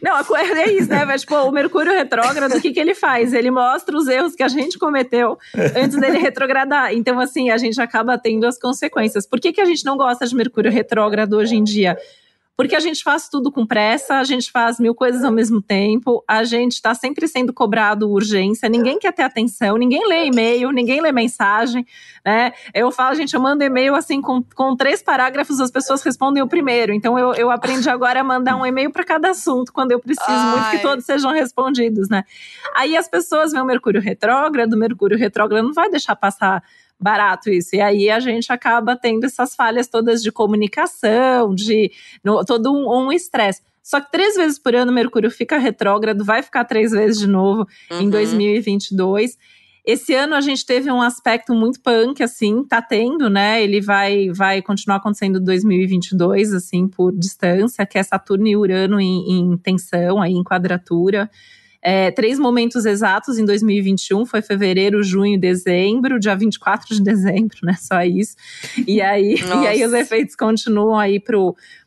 Não, 0.00 0.36
é 0.36 0.70
isso, 0.70 0.88
né? 0.88 1.04
Mas, 1.04 1.22
tipo, 1.22 1.34
o 1.34 1.50
Mercúrio 1.50 1.92
retrógrado, 1.92 2.56
o 2.56 2.60
que, 2.60 2.72
que 2.72 2.80
ele 2.80 2.94
faz? 2.94 3.34
Ele 3.34 3.50
mostra 3.50 3.96
os 3.96 4.06
erros 4.06 4.34
que 4.34 4.42
a 4.42 4.48
gente 4.48 4.78
cometeu 4.78 5.36
antes 5.76 5.98
dele 6.00 6.18
retrogradar. 6.18 6.94
Então, 6.94 7.18
assim, 7.20 7.50
a 7.50 7.58
gente 7.58 7.80
acaba 7.80 8.16
tendo 8.16 8.46
as 8.46 8.58
consequências. 8.58 9.26
Por 9.26 9.40
que, 9.40 9.52
que 9.52 9.60
a 9.60 9.66
gente 9.66 9.84
não 9.84 9.96
gosta 9.96 10.24
de 10.24 10.34
Mercúrio 10.34 10.70
retrógrado 10.70 11.34
hoje 11.34 11.56
em 11.56 11.64
dia? 11.64 11.98
Porque 12.56 12.74
a 12.74 12.80
gente 12.80 13.04
faz 13.04 13.28
tudo 13.28 13.52
com 13.52 13.66
pressa, 13.66 14.14
a 14.14 14.24
gente 14.24 14.50
faz 14.50 14.80
mil 14.80 14.94
coisas 14.94 15.22
ao 15.22 15.30
mesmo 15.30 15.60
tempo, 15.60 16.24
a 16.26 16.42
gente 16.42 16.72
está 16.72 16.94
sempre 16.94 17.28
sendo 17.28 17.52
cobrado 17.52 18.10
urgência, 18.10 18.68
ninguém 18.68 18.98
quer 18.98 19.12
ter 19.12 19.22
atenção, 19.22 19.76
ninguém 19.76 20.08
lê 20.08 20.26
e-mail, 20.26 20.70
ninguém 20.72 21.00
lê 21.02 21.12
mensagem, 21.12 21.86
né? 22.24 22.52
Eu 22.72 22.90
falo, 22.90 23.14
gente, 23.14 23.34
eu 23.34 23.40
mando 23.40 23.62
e-mail 23.62 23.94
assim 23.94 24.22
com, 24.22 24.42
com 24.54 24.74
três 24.74 25.02
parágrafos, 25.02 25.60
as 25.60 25.70
pessoas 25.70 26.02
respondem 26.02 26.42
o 26.42 26.48
primeiro. 26.48 26.94
Então 26.94 27.18
eu, 27.18 27.34
eu 27.34 27.50
aprendi 27.50 27.90
agora 27.90 28.20
a 28.20 28.24
mandar 28.24 28.56
um 28.56 28.64
e-mail 28.64 28.90
para 28.90 29.04
cada 29.04 29.30
assunto, 29.30 29.72
quando 29.72 29.92
eu 29.92 30.00
preciso 30.00 30.26
Ai. 30.26 30.50
muito 30.50 30.70
que 30.70 30.78
todos 30.78 31.04
sejam 31.04 31.32
respondidos, 31.32 32.08
né? 32.08 32.24
Aí 32.74 32.96
as 32.96 33.06
pessoas 33.06 33.52
veem 33.52 33.62
o 33.62 33.66
Mercúrio 33.66 34.00
retrógrado, 34.00 34.72
o 34.72 34.78
Mercúrio 34.78 35.18
retrógrado 35.18 35.62
não 35.62 35.74
vai 35.74 35.90
deixar 35.90 36.16
passar 36.16 36.62
barato 36.98 37.50
isso. 37.50 37.76
E 37.76 37.80
aí 37.80 38.10
a 38.10 38.20
gente 38.20 38.52
acaba 38.52 38.96
tendo 38.96 39.24
essas 39.24 39.54
falhas 39.54 39.86
todas 39.86 40.22
de 40.22 40.32
comunicação, 40.32 41.54
de 41.54 41.90
no, 42.24 42.44
todo 42.44 42.72
um 42.72 43.12
estresse. 43.12 43.60
Um 43.60 43.64
Só 43.82 44.00
que 44.00 44.10
três 44.10 44.34
vezes 44.34 44.58
por 44.58 44.74
ano 44.74 44.92
Mercúrio 44.92 45.30
fica 45.30 45.58
retrógrado, 45.58 46.24
vai 46.24 46.42
ficar 46.42 46.64
três 46.64 46.92
vezes 46.92 47.18
de 47.18 47.26
novo 47.26 47.66
uhum. 47.90 48.00
em 48.00 48.10
2022. 48.10 49.36
Esse 49.86 50.14
ano 50.14 50.34
a 50.34 50.40
gente 50.40 50.66
teve 50.66 50.90
um 50.90 51.00
aspecto 51.00 51.54
muito 51.54 51.80
punk, 51.80 52.20
assim, 52.20 52.64
tá 52.64 52.82
tendo, 52.82 53.30
né? 53.30 53.62
Ele 53.62 53.80
vai, 53.80 54.30
vai 54.30 54.60
continuar 54.60 54.96
acontecendo 54.96 55.38
em 55.38 55.44
2022, 55.44 56.52
assim, 56.52 56.88
por 56.88 57.16
distância, 57.16 57.86
que 57.86 57.96
é 57.96 58.02
Saturno 58.02 58.48
e 58.48 58.56
Urano 58.56 59.00
em, 59.00 59.30
em 59.30 59.56
tensão, 59.56 60.20
aí, 60.20 60.32
em 60.32 60.42
quadratura. 60.42 61.30
É, 61.88 62.10
três 62.10 62.36
momentos 62.36 62.84
exatos 62.84 63.38
em 63.38 63.44
2021, 63.44 64.26
foi 64.26 64.42
fevereiro, 64.42 65.04
junho, 65.04 65.38
dezembro, 65.38 66.18
dia 66.18 66.34
24 66.34 66.92
de 66.92 67.00
dezembro, 67.00 67.58
né? 67.62 67.76
Só 67.78 68.02
isso. 68.02 68.34
E 68.84 69.00
aí, 69.00 69.36
e 69.62 69.66
aí 69.68 69.84
os 69.84 69.92
efeitos 69.92 70.34
continuam 70.34 70.98
aí 70.98 71.20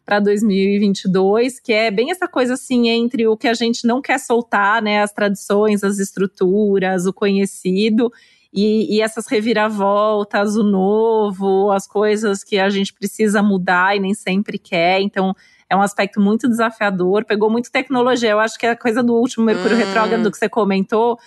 para 0.06 0.22
2022, 0.22 1.60
que 1.60 1.74
é 1.74 1.92
bem 1.92 2.12
essa 2.12 2.30
coisa 2.30 2.54
assim 2.54 2.88
entre 2.88 3.28
o 3.28 3.36
que 3.36 3.46
a 3.46 3.54
gente 3.54 3.86
não 3.86 4.02
quer 4.02 4.22
soltar, 4.22 4.82
né? 4.82 5.02
As 5.02 5.12
tradições, 5.12 5.84
as 5.84 6.00
estruturas, 6.00 7.06
o 7.06 7.12
conhecido. 7.12 8.10
E, 8.54 8.96
e, 8.96 9.02
essas 9.02 9.28
reviravoltas, 9.28 10.56
o 10.56 10.64
novo, 10.64 11.72
as 11.72 11.86
coisas 11.86 12.42
que 12.42 12.58
a 12.58 12.70
gente 12.70 12.94
precisa 12.94 13.44
mudar 13.44 13.98
e 13.98 14.00
nem 14.00 14.14
sempre 14.14 14.58
quer. 14.58 15.02
Então, 15.02 15.36
é 15.70 15.76
um 15.76 15.82
aspecto 15.82 16.20
muito 16.20 16.48
desafiador, 16.50 17.24
pegou 17.26 17.50
muito 17.50 17.72
tecnologia. 17.72 18.32
Eu 18.32 18.40
acho 18.40 18.58
que 18.58 18.66
é 18.66 18.72
a 18.72 18.76
coisa 18.76 19.04
do 19.04 19.14
último 19.14 19.46
Mercúrio 19.46 19.76
hum. 19.76 19.80
retrógrado 19.80 20.32
que 20.32 20.38
você 20.38 20.50
comentou 20.50 21.20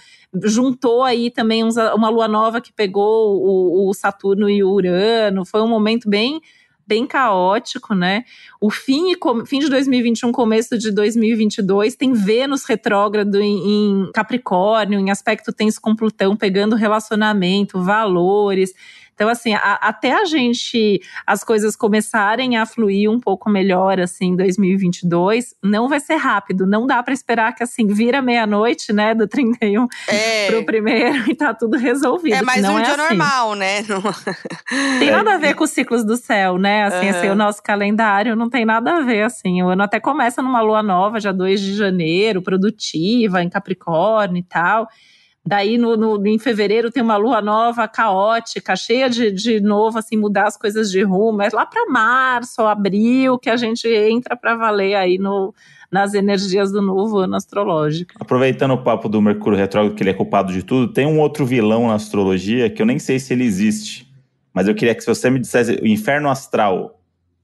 juntou 0.45 1.03
aí 1.03 1.31
também 1.31 1.63
uns, 1.63 1.77
uma 1.77 2.09
lua 2.09 2.27
nova 2.27 2.61
que 2.61 2.73
pegou 2.73 3.37
o, 3.37 3.91
o, 3.91 3.95
Saturno 3.95 4.49
e 4.49 4.65
o 4.65 4.71
Urano. 4.71 5.45
Foi 5.45 5.61
um 5.61 5.69
momento 5.69 6.09
bem 6.09 6.41
bem 6.85 7.07
caótico, 7.07 7.95
né? 7.95 8.25
O 8.61 8.69
fim, 8.69 9.15
fim 9.47 9.61
de 9.61 9.69
2021, 9.69 10.33
começo 10.33 10.77
de 10.77 10.91
2022, 10.91 11.95
tem 11.95 12.13
Vênus 12.13 12.65
retrógrado 12.65 13.41
em, 13.41 14.05
em 14.05 14.11
Capricórnio, 14.13 14.99
em 14.99 15.11
aspecto 15.11 15.53
tenso 15.53 15.81
com 15.81 15.95
Plutão, 15.95 16.37
pegando 16.37 16.77
relacionamento, 16.77 17.81
valores. 17.81 18.75
Então, 19.23 19.31
assim, 19.31 19.55
a, 19.55 19.75
até 19.75 20.13
a 20.21 20.25
gente, 20.25 21.01
as 21.25 21.45
coisas 21.45 21.77
começarem 21.77 22.57
a 22.57 22.67
fluir 22.67 23.09
um 23.09 23.21
pouco 23.21 23.49
melhor, 23.49 24.01
assim, 24.01 24.31
em 24.31 24.37
2022, 24.37 25.55
não 25.63 25.89
vai 25.89 26.01
ser 26.01 26.17
rápido. 26.17 26.67
Não 26.67 26.89
dá 26.89 27.01
para 27.05 27.15
esperar 27.15 27.55
que, 27.55 27.63
assim, 27.63 27.87
vira 27.87 28.21
meia-noite, 28.21 28.93
né, 28.93 29.15
do 29.15 29.29
31 29.29 29.87
é. 30.09 30.49
pro 30.49 30.67
primeiro 30.67 31.23
e 31.31 31.37
tá 31.37 31.55
tudo 31.55 31.77
resolvido. 31.77 32.35
É 32.35 32.43
mais 32.43 32.65
um 32.65 32.81
é 32.81 32.83
dia 32.83 32.95
assim. 32.97 33.17
normal, 33.17 33.55
né? 33.55 33.85
Tem 34.99 35.13
nada 35.13 35.35
a 35.35 35.39
ver 35.39 35.55
com 35.55 35.63
os 35.63 35.71
ciclos 35.71 36.05
do 36.05 36.17
céu, 36.17 36.59
né? 36.59 36.83
Assim, 36.83 37.09
uhum. 37.09 37.17
assim, 37.17 37.29
o 37.29 37.37
nosso 37.37 37.63
calendário 37.63 38.35
não 38.35 38.51
tem 38.51 38.65
nada 38.65 38.97
a 38.97 39.01
ver, 39.03 39.23
assim. 39.23 39.63
O 39.63 39.69
ano 39.69 39.85
até 39.85 40.01
começa 40.01 40.43
numa 40.43 40.61
lua 40.61 40.83
nova, 40.83 41.21
já 41.21 41.31
2 41.31 41.61
de 41.61 41.77
janeiro, 41.77 42.43
produtiva, 42.43 43.41
em 43.41 43.49
Capricórnio 43.49 44.41
e 44.41 44.43
tal. 44.43 44.89
Daí, 45.45 45.77
no, 45.77 45.97
no, 45.97 46.25
em 46.27 46.39
fevereiro, 46.39 46.91
tem 46.91 47.03
uma 47.03 47.17
lua 47.17 47.43
nova, 47.43 47.89
caótica, 47.89 48.77
cheia 48.77 49.11
de, 49.11 49.33
de 49.33 49.61
novo, 49.61 49.99
assim, 49.99 50.17
mudar 50.17 50.47
as 50.47 50.57
coisas 50.57 50.89
de 50.89 51.03
rumo. 51.03 51.43
É 51.43 51.49
lá 51.53 51.67
para 51.67 51.91
março, 51.91 52.63
abril, 52.63 53.37
que 53.39 53.51
a 53.51 53.57
gente 53.57 53.89
entra 53.89 54.37
para 54.37 54.55
valer 54.55 54.95
aí 54.95 55.19
no, 55.19 55.53
nas 55.91 56.15
energias 56.15 56.71
do 56.71 56.81
novo 56.81 57.19
ano 57.19 57.35
astrológico. 57.35 58.15
Aproveitando 58.21 58.71
o 58.71 58.79
papo 58.79 59.09
do 59.09 59.21
Mercúrio 59.21 59.59
retrógrado, 59.59 59.97
que 59.97 60.03
ele 60.03 60.11
é 60.11 60.15
culpado 60.15 60.53
de 60.53 60.63
tudo, 60.63 60.93
tem 60.93 61.07
um 61.07 61.19
outro 61.19 61.45
vilão 61.45 61.89
na 61.89 61.95
astrologia 61.95 62.71
que 62.71 62.81
eu 62.81 62.87
nem 62.87 63.01
sei 63.01 63.19
se 63.19 63.33
ele 63.33 63.45
existe. 63.45 64.09
Mas 64.55 64.69
eu 64.69 64.75
queria 64.77 64.95
que 64.95 65.01
se 65.01 65.07
você 65.09 65.29
me 65.29 65.41
dissesse, 65.41 65.73
o 65.83 65.87
inferno 65.87 66.31
astral 66.31 67.01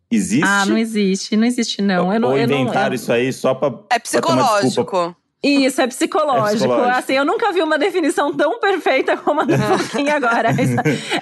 existe? 0.09 0.47
Ah, 0.47 0.64
não 0.64 0.78
existe, 0.78 1.37
não 1.37 1.45
existe 1.45 1.83
não. 1.83 2.12
Eu 2.12 2.21
não 2.21 2.28
Ou 2.31 2.38
inventaram 2.38 2.85
eu 2.85 2.88
não, 2.90 2.95
isso 2.95 3.12
aí 3.12 3.33
só 3.33 3.55
para 3.55 3.75
É 3.90 3.99
psicológico. 3.99 5.17
Isso, 5.42 5.80
é 5.80 5.87
psicológico. 5.87 6.49
é 6.49 6.57
psicológico. 6.57 6.99
Assim, 6.99 7.12
eu 7.12 7.25
nunca 7.25 7.52
vi 7.52 7.62
uma 7.62 7.78
definição 7.78 8.35
tão 8.35 8.59
perfeita 8.59 9.16
como 9.16 9.40
a 9.40 9.45
do 9.45 9.57
Foquinha 9.57 10.16
agora. 10.16 10.49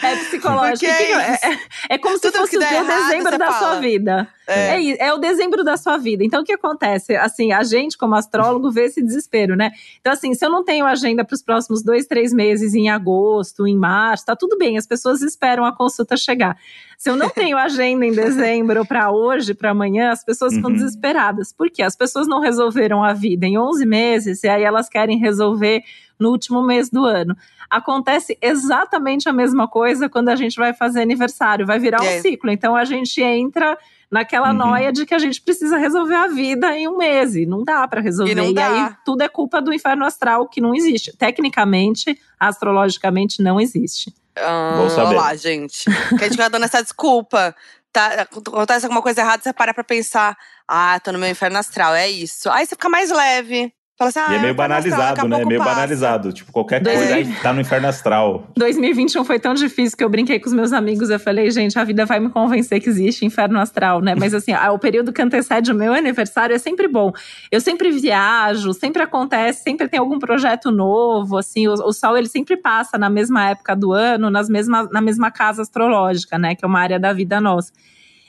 É 0.02 0.16
psicológico. 0.16 0.86
É, 0.86 1.34
é, 1.34 1.58
é, 1.90 1.98
como 1.98 2.18
se 2.18 2.30
fosse 2.32 2.56
o 2.56 2.60
teu 2.60 2.86
dezembro 2.86 3.38
da 3.38 3.52
fala. 3.52 3.58
sua 3.58 3.80
vida. 3.80 4.28
É. 4.46 4.80
é. 4.80 5.06
É, 5.08 5.12
o 5.12 5.18
dezembro 5.18 5.62
da 5.62 5.76
sua 5.76 5.98
vida. 5.98 6.24
Então, 6.24 6.40
o 6.40 6.44
que 6.44 6.52
acontece? 6.52 7.14
Assim, 7.16 7.52
a 7.52 7.62
gente, 7.62 7.98
como 7.98 8.14
astrólogo, 8.14 8.70
vê 8.70 8.84
esse 8.84 9.02
desespero, 9.02 9.54
né? 9.54 9.70
Então, 10.00 10.12
assim, 10.12 10.32
se 10.34 10.44
eu 10.44 10.50
não 10.50 10.64
tenho 10.64 10.86
agenda 10.86 11.24
para 11.24 11.34
os 11.34 11.42
próximos 11.42 11.82
dois, 11.82 12.06
três 12.06 12.32
meses, 12.32 12.74
em 12.74 12.88
agosto, 12.88 13.66
em 13.66 13.76
março, 13.76 14.24
tá 14.24 14.36
tudo 14.36 14.56
bem, 14.56 14.78
as 14.78 14.86
pessoas 14.86 15.20
esperam 15.20 15.64
a 15.64 15.76
consulta 15.76 16.16
chegar. 16.16 16.56
Se 16.98 17.10
eu 17.10 17.16
não 17.16 17.28
tenho 17.30 17.56
agenda 17.56 18.04
em 18.06 18.12
dezembro 18.12 18.84
para 18.86 19.10
hoje, 19.10 19.54
para 19.54 19.70
amanhã, 19.70 20.10
as 20.10 20.24
pessoas 20.24 20.54
ficam 20.54 20.70
uhum. 20.70 20.76
desesperadas. 20.76 21.52
Por 21.52 21.70
quê? 21.70 21.82
As 21.82 21.96
pessoas 21.96 22.26
não 22.26 22.40
resolveram 22.40 23.04
a 23.04 23.12
vida 23.12 23.46
em 23.46 23.58
11 23.58 23.86
meses 23.86 24.42
e 24.42 24.48
aí 24.48 24.62
elas 24.62 24.88
querem 24.88 25.18
resolver 25.18 25.82
no 26.18 26.30
último 26.30 26.62
mês 26.62 26.88
do 26.88 27.04
ano. 27.04 27.36
Acontece 27.68 28.38
exatamente 28.40 29.28
a 29.28 29.32
mesma 29.32 29.68
coisa 29.68 30.08
quando 30.08 30.28
a 30.28 30.36
gente 30.36 30.56
vai 30.56 30.72
fazer 30.72 31.02
aniversário, 31.02 31.66
vai 31.66 31.78
virar 31.78 32.00
um 32.00 32.20
ciclo. 32.20 32.50
Então 32.50 32.76
a 32.76 32.84
gente 32.84 33.20
entra 33.20 33.76
naquela 34.10 34.50
uhum. 34.50 34.56
noia 34.56 34.92
de 34.92 35.04
que 35.04 35.14
a 35.14 35.18
gente 35.18 35.40
precisa 35.40 35.76
resolver 35.76 36.14
a 36.14 36.28
vida 36.28 36.76
em 36.76 36.88
um 36.88 36.96
mês. 36.96 37.34
E 37.36 37.44
não 37.44 37.64
dá 37.64 37.86
para 37.86 38.00
resolver. 38.00 38.38
E, 38.38 38.52
e, 38.52 38.58
aí 38.58 38.94
tudo 39.04 39.22
é 39.22 39.28
culpa 39.28 39.60
do 39.60 39.72
inferno 39.72 40.04
astral, 40.04 40.48
que 40.48 40.60
não 40.60 40.74
existe. 40.74 41.16
Tecnicamente, 41.16 42.18
astrologicamente, 42.38 43.42
não 43.42 43.60
existe. 43.60 44.14
Ah, 44.36 44.86
olá, 45.08 45.34
gente. 45.34 45.84
Que 46.18 46.24
a 46.24 46.28
gente 46.28 46.36
vai 46.36 46.50
dando 46.50 46.64
essa 46.64 46.82
desculpa. 46.82 47.54
Tá, 47.92 48.22
acontece 48.22 48.84
alguma 48.84 49.00
coisa 49.00 49.22
errada, 49.22 49.42
você 49.42 49.52
para 49.52 49.72
pra 49.72 49.82
pensar. 49.82 50.36
Ah, 50.68 51.00
tô 51.00 51.12
no 51.12 51.18
meu 51.18 51.30
inferno 51.30 51.58
astral, 51.58 51.94
é 51.94 52.08
isso. 52.08 52.50
Aí 52.50 52.66
você 52.66 52.74
fica 52.74 52.88
mais 52.88 53.10
leve. 53.10 53.72
Fala 53.98 54.10
assim, 54.10 54.18
ah, 54.18 54.26
e 54.30 54.34
é 54.34 54.38
meio 54.40 54.54
banalizado, 54.54 55.26
né? 55.26 55.40
É 55.40 55.44
meio 55.46 55.58
passa. 55.58 55.74
banalizado. 55.74 56.30
Tipo, 56.30 56.52
qualquer 56.52 56.82
Dois 56.82 56.98
coisa 56.98 57.14
aí 57.14 57.34
tá 57.42 57.50
no 57.50 57.62
inferno 57.62 57.88
astral. 57.88 58.46
2021 58.54 59.24
foi 59.24 59.40
tão 59.40 59.54
difícil 59.54 59.96
que 59.96 60.04
eu 60.04 60.10
brinquei 60.10 60.38
com 60.38 60.46
os 60.46 60.52
meus 60.52 60.70
amigos. 60.74 61.08
Eu 61.08 61.18
falei, 61.18 61.50
gente, 61.50 61.78
a 61.78 61.84
vida 61.84 62.04
vai 62.04 62.20
me 62.20 62.28
convencer 62.28 62.78
que 62.78 62.90
existe 62.90 63.24
inferno 63.24 63.58
astral, 63.58 64.02
né? 64.02 64.14
Mas 64.14 64.34
assim, 64.34 64.52
o 64.54 64.78
período 64.78 65.14
que 65.14 65.22
antecede 65.22 65.72
o 65.72 65.74
meu 65.74 65.94
aniversário 65.94 66.54
é 66.54 66.58
sempre 66.58 66.86
bom. 66.86 67.10
Eu 67.50 67.58
sempre 67.58 67.90
viajo, 67.90 68.74
sempre 68.74 69.00
acontece, 69.00 69.62
sempre 69.62 69.88
tem 69.88 69.98
algum 69.98 70.18
projeto 70.18 70.70
novo. 70.70 71.38
Assim, 71.38 71.66
o, 71.66 71.72
o 71.72 71.92
sol 71.92 72.18
ele 72.18 72.28
sempre 72.28 72.58
passa 72.58 72.98
na 72.98 73.08
mesma 73.08 73.48
época 73.48 73.74
do 73.74 73.94
ano, 73.94 74.28
nas 74.28 74.50
mesma, 74.50 74.86
na 74.92 75.00
mesma 75.00 75.30
casa 75.30 75.62
astrológica, 75.62 76.38
né? 76.38 76.54
Que 76.54 76.66
é 76.66 76.68
uma 76.68 76.80
área 76.80 77.00
da 77.00 77.14
vida 77.14 77.40
nossa. 77.40 77.72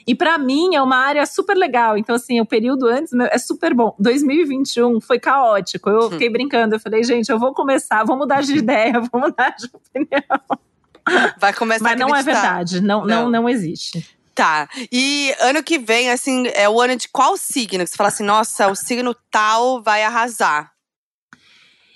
E 0.06 0.14
para 0.14 0.38
mim 0.38 0.74
é 0.74 0.82
uma 0.82 0.96
área 0.96 1.24
super 1.26 1.56
legal. 1.56 1.96
Então, 1.98 2.14
assim, 2.14 2.40
o 2.40 2.46
período 2.46 2.86
antes 2.86 3.12
é 3.12 3.38
super 3.38 3.74
bom. 3.74 3.94
2021 3.98 5.00
foi 5.00 5.18
caótico. 5.18 5.90
Eu 5.90 6.06
hum. 6.06 6.10
fiquei 6.10 6.30
brincando. 6.30 6.74
Eu 6.74 6.80
falei, 6.80 7.02
gente, 7.04 7.30
eu 7.30 7.38
vou 7.38 7.52
começar, 7.52 8.04
vou 8.04 8.16
mudar 8.16 8.42
de 8.42 8.54
ideia, 8.58 9.00
vou 9.00 9.20
mudar 9.20 9.54
de 9.56 9.66
opinião. 9.66 10.58
Vai 11.38 11.52
começar 11.52 11.84
Mas 11.84 11.98
não 11.98 12.14
é 12.14 12.22
verdade. 12.22 12.80
Não, 12.80 13.00
não, 13.00 13.24
não, 13.24 13.30
não 13.30 13.48
existe. 13.48 14.06
Tá. 14.34 14.68
E 14.92 15.34
ano 15.40 15.62
que 15.64 15.78
vem, 15.78 16.10
assim, 16.10 16.46
é 16.54 16.68
o 16.68 16.80
ano 16.80 16.94
de 16.94 17.08
qual 17.08 17.36
signo? 17.36 17.82
Que 17.82 17.90
você 17.90 17.96
fala 17.96 18.08
assim, 18.08 18.22
nossa, 18.22 18.68
o 18.68 18.74
signo 18.76 19.14
tal 19.30 19.82
vai 19.82 20.04
arrasar. 20.04 20.70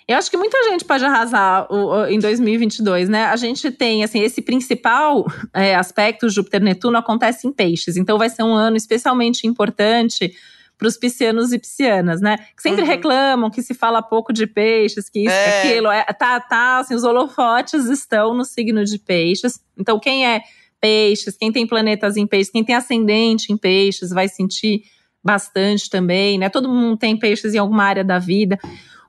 Eu 0.07 0.17
acho 0.17 0.31
que 0.31 0.37
muita 0.37 0.63
gente 0.65 0.85
pode 0.85 1.05
arrasar 1.05 1.67
o, 1.73 1.87
o, 1.87 2.07
em 2.07 2.19
2022, 2.19 3.09
né? 3.09 3.25
A 3.27 3.37
gente 3.37 3.71
tem, 3.71 4.03
assim, 4.03 4.21
esse 4.21 4.43
principal 4.43 5.25
é, 5.55 5.75
aspecto, 5.75 6.29
Júpiter-Netuno, 6.29 6.99
acontece 6.99 7.47
em 7.47 7.53
peixes. 7.53 7.97
Então 7.97 8.19
vai 8.19 8.29
ser 8.29 8.43
um 8.43 8.53
ano 8.53 8.77
especialmente 8.77 9.47
importante 9.47 10.35
para 10.77 10.89
os 10.89 10.97
piscianos 10.97 11.53
e 11.53 11.59
piscianas, 11.59 12.21
né? 12.21 12.37
Que 12.57 12.63
sempre 12.63 12.83
uhum. 12.83 12.89
reclamam 12.89 13.51
que 13.51 13.63
se 13.63 13.73
fala 13.73 14.03
pouco 14.03 14.33
de 14.33 14.47
peixes, 14.47 15.09
que 15.09 15.21
isso, 15.21 15.31
é. 15.31 15.61
aquilo. 15.61 15.89
É, 15.89 16.03
tá, 16.05 16.41
tá, 16.41 16.79
assim, 16.79 16.95
os 16.95 17.05
holofotes 17.05 17.87
estão 17.87 18.35
no 18.35 18.45
signo 18.45 18.85
de 18.85 18.99
peixes. 18.99 19.61
Então 19.79 20.01
quem 20.01 20.27
é 20.27 20.43
peixes, 20.81 21.37
quem 21.37 21.53
tem 21.53 21.65
planetas 21.65 22.17
em 22.17 22.27
peixes, 22.27 22.51
quem 22.51 22.65
tem 22.65 22.75
ascendente 22.75 23.53
em 23.53 23.57
peixes, 23.57 24.11
vai 24.11 24.27
sentir 24.27 24.83
bastante 25.23 25.89
também, 25.89 26.37
né? 26.37 26.49
Todo 26.49 26.69
mundo 26.69 26.97
tem 26.97 27.17
peixes 27.17 27.55
em 27.55 27.59
alguma 27.59 27.85
área 27.85 28.03
da 28.03 28.19
vida 28.19 28.59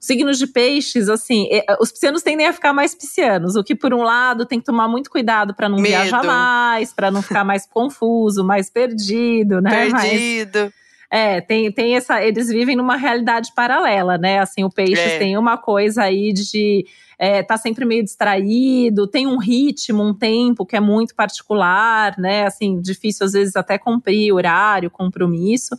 signos 0.03 0.37
de 0.37 0.45
peixes, 0.47 1.07
assim, 1.07 1.47
os 1.79 1.89
piscianos 1.89 2.21
tendem 2.21 2.45
a 2.45 2.51
ficar 2.51 2.73
mais 2.73 2.93
piscianos, 2.93 3.55
o 3.55 3.63
que 3.63 3.73
por 3.73 3.93
um 3.93 4.01
lado 4.03 4.45
tem 4.45 4.59
que 4.59 4.65
tomar 4.65 4.85
muito 4.85 5.09
cuidado 5.09 5.53
para 5.53 5.69
não 5.69 5.77
Medo. 5.77 5.87
viajar 5.87 6.21
mais, 6.25 6.91
para 6.91 7.09
não 7.09 7.21
ficar 7.21 7.45
mais 7.45 7.65
confuso, 7.65 8.43
mais 8.43 8.69
perdido, 8.69 9.61
né? 9.61 9.87
Perdido. 9.87 10.59
Mas, 10.63 10.73
é, 11.09 11.39
tem, 11.39 11.71
tem 11.71 11.95
essa. 11.95 12.21
Eles 12.21 12.49
vivem 12.49 12.75
numa 12.75 12.97
realidade 12.97 13.53
paralela, 13.55 14.17
né? 14.17 14.39
Assim, 14.39 14.65
o 14.65 14.69
peixes 14.69 14.99
é. 14.99 15.19
tem 15.19 15.37
uma 15.37 15.57
coisa 15.57 16.03
aí 16.03 16.33
de 16.33 16.85
é, 17.17 17.41
tá 17.41 17.55
sempre 17.55 17.85
meio 17.85 18.03
distraído, 18.03 19.07
tem 19.07 19.25
um 19.25 19.37
ritmo, 19.37 20.03
um 20.03 20.13
tempo 20.13 20.65
que 20.65 20.75
é 20.75 20.81
muito 20.81 21.15
particular, 21.15 22.17
né? 22.17 22.45
Assim, 22.45 22.81
difícil 22.81 23.25
às 23.25 23.31
vezes 23.31 23.55
até 23.55 23.77
cumprir 23.77 24.33
horário, 24.33 24.91
compromisso. 24.91 25.77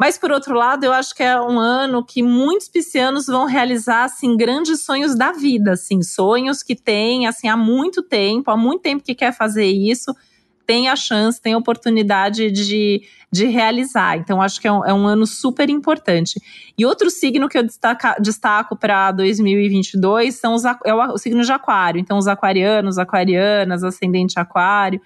Mas, 0.00 0.16
por 0.16 0.32
outro 0.32 0.54
lado, 0.54 0.82
eu 0.82 0.94
acho 0.94 1.14
que 1.14 1.22
é 1.22 1.38
um 1.38 1.60
ano 1.60 2.02
que 2.02 2.22
muitos 2.22 2.70
piscianos 2.70 3.26
vão 3.26 3.44
realizar, 3.44 4.04
assim, 4.04 4.34
grandes 4.34 4.82
sonhos 4.82 5.14
da 5.14 5.30
vida, 5.30 5.72
assim, 5.72 6.00
sonhos 6.00 6.62
que 6.62 6.74
têm, 6.74 7.26
assim, 7.26 7.48
há 7.48 7.56
muito 7.56 8.02
tempo, 8.02 8.50
há 8.50 8.56
muito 8.56 8.80
tempo 8.80 9.04
que 9.04 9.14
quer 9.14 9.30
fazer 9.30 9.66
isso, 9.66 10.16
tem 10.66 10.88
a 10.88 10.96
chance, 10.96 11.38
tem 11.38 11.52
a 11.52 11.58
oportunidade 11.58 12.50
de, 12.50 13.02
de 13.30 13.44
realizar. 13.44 14.16
Então, 14.16 14.40
acho 14.40 14.58
que 14.58 14.66
é 14.66 14.72
um, 14.72 14.86
é 14.86 14.94
um 14.94 15.06
ano 15.06 15.26
super 15.26 15.68
importante. 15.68 16.40
E 16.78 16.86
outro 16.86 17.10
signo 17.10 17.46
que 17.46 17.58
eu 17.58 17.62
destaca, 17.62 18.16
destaco 18.18 18.74
para 18.76 19.12
2022 19.12 20.34
são 20.34 20.54
os, 20.54 20.64
é 20.64 20.94
o, 20.94 21.12
o 21.12 21.18
signo 21.18 21.42
de 21.42 21.52
Aquário. 21.52 22.00
Então, 22.00 22.16
os 22.16 22.26
aquarianos, 22.26 22.96
aquarianas, 22.96 23.84
ascendente 23.84 24.40
Aquário. 24.40 24.98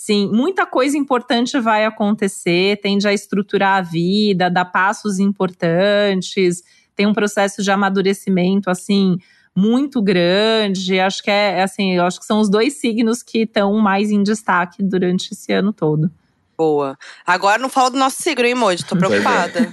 Sim, 0.00 0.30
muita 0.32 0.64
coisa 0.64 0.96
importante 0.96 1.60
vai 1.60 1.84
acontecer, 1.84 2.80
tende 2.80 3.06
a 3.06 3.12
estruturar 3.12 3.76
a 3.76 3.82
vida, 3.82 4.48
dar 4.48 4.64
passos 4.64 5.18
importantes, 5.18 6.62
tem 6.96 7.06
um 7.06 7.12
processo 7.12 7.62
de 7.62 7.70
amadurecimento 7.70 8.70
assim 8.70 9.18
muito 9.54 10.00
grande. 10.00 10.98
Acho 10.98 11.22
que 11.22 11.30
é 11.30 11.62
assim, 11.62 11.98
acho 11.98 12.18
que 12.18 12.24
são 12.24 12.40
os 12.40 12.48
dois 12.48 12.80
signos 12.80 13.22
que 13.22 13.40
estão 13.40 13.76
mais 13.76 14.10
em 14.10 14.22
destaque 14.22 14.82
durante 14.82 15.34
esse 15.34 15.52
ano 15.52 15.70
todo. 15.70 16.10
Boa. 16.56 16.96
Agora 17.26 17.60
não 17.60 17.68
falo 17.68 17.90
do 17.90 17.98
nosso 17.98 18.22
signo, 18.22 18.46
hein, 18.46 18.54
Moji? 18.54 18.82
Tô 18.86 18.96
preocupada. 18.96 19.70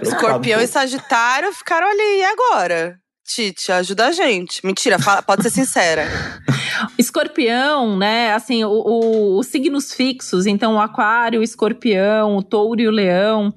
Escorpião 0.00 0.58
e 0.58 0.66
Sagitário 0.66 1.52
ficaram 1.52 1.86
ali, 1.86 2.20
e 2.20 2.24
agora? 2.24 2.98
Tite, 3.32 3.70
ajuda 3.70 4.08
a 4.08 4.10
gente. 4.10 4.66
Mentira, 4.66 4.98
fala, 4.98 5.22
pode 5.22 5.44
ser 5.44 5.50
sincera. 5.50 6.04
Escorpião, 6.98 7.96
né? 7.96 8.34
Assim, 8.34 8.64
o, 8.64 8.70
o, 8.70 9.38
os 9.38 9.46
signos 9.46 9.94
fixos, 9.94 10.46
então 10.46 10.74
o 10.74 10.80
Aquário, 10.80 11.38
o 11.38 11.42
Escorpião, 11.44 12.36
o 12.36 12.42
Touro 12.42 12.80
e 12.80 12.88
o 12.88 12.90
Leão, 12.90 13.54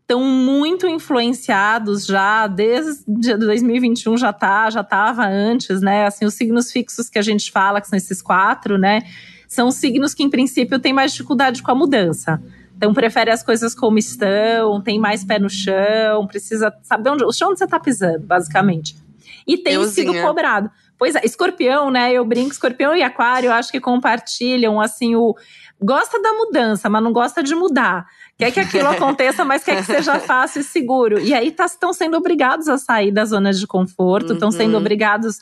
estão 0.00 0.22
muito 0.22 0.86
influenciados 0.86 2.06
já 2.06 2.46
desde 2.46 3.02
2021 3.08 4.16
já 4.16 4.32
tá, 4.32 4.70
já 4.70 4.82
estava 4.82 5.26
antes, 5.26 5.80
né? 5.80 6.06
Assim, 6.06 6.24
os 6.24 6.34
signos 6.34 6.70
fixos 6.70 7.10
que 7.10 7.18
a 7.18 7.22
gente 7.22 7.50
fala, 7.50 7.80
que 7.80 7.88
são 7.88 7.96
esses 7.96 8.22
quatro, 8.22 8.78
né? 8.78 9.00
São 9.48 9.72
signos 9.72 10.14
que, 10.14 10.22
em 10.22 10.30
princípio, 10.30 10.78
têm 10.78 10.92
mais 10.92 11.10
dificuldade 11.10 11.60
com 11.60 11.72
a 11.72 11.74
mudança. 11.74 12.40
Então, 12.76 12.94
prefere 12.94 13.32
as 13.32 13.42
coisas 13.42 13.74
como 13.74 13.98
estão, 13.98 14.80
tem 14.80 14.96
mais 14.96 15.24
pé 15.24 15.40
no 15.40 15.50
chão, 15.50 16.24
precisa 16.28 16.72
saber 16.84 17.10
onde, 17.10 17.24
o 17.24 17.32
chão 17.32 17.48
onde 17.48 17.58
você 17.58 17.64
está 17.64 17.80
pisando, 17.80 18.20
basicamente 18.20 19.07
e 19.48 19.56
tem 19.56 19.74
Euzinha. 19.74 20.12
sido 20.12 20.22
cobrado. 20.22 20.70
Pois 20.98 21.14
é, 21.14 21.20
escorpião, 21.24 21.90
né? 21.90 22.12
Eu 22.12 22.24
brinco, 22.24 22.52
escorpião 22.52 22.94
e 22.94 23.02
aquário, 23.02 23.48
eu 23.48 23.52
acho 23.52 23.72
que 23.72 23.80
compartilham, 23.80 24.80
assim, 24.80 25.16
o. 25.16 25.34
Gosta 25.80 26.20
da 26.20 26.32
mudança, 26.32 26.90
mas 26.90 27.02
não 27.02 27.12
gosta 27.12 27.40
de 27.40 27.54
mudar. 27.54 28.04
Quer 28.36 28.50
que 28.50 28.58
aquilo 28.58 28.88
aconteça, 28.90 29.44
mas 29.44 29.64
quer 29.64 29.76
que 29.76 29.84
seja 29.84 30.18
fácil 30.18 30.60
e 30.60 30.64
seguro. 30.64 31.20
E 31.20 31.32
aí 31.32 31.48
estão 31.48 31.90
tá, 31.90 31.92
sendo 31.92 32.16
obrigados 32.16 32.68
a 32.68 32.76
sair 32.76 33.12
das 33.12 33.28
zonas 33.28 33.60
de 33.60 33.66
conforto, 33.66 34.32
estão 34.32 34.48
uhum. 34.48 34.52
sendo 34.52 34.76
obrigados 34.76 35.38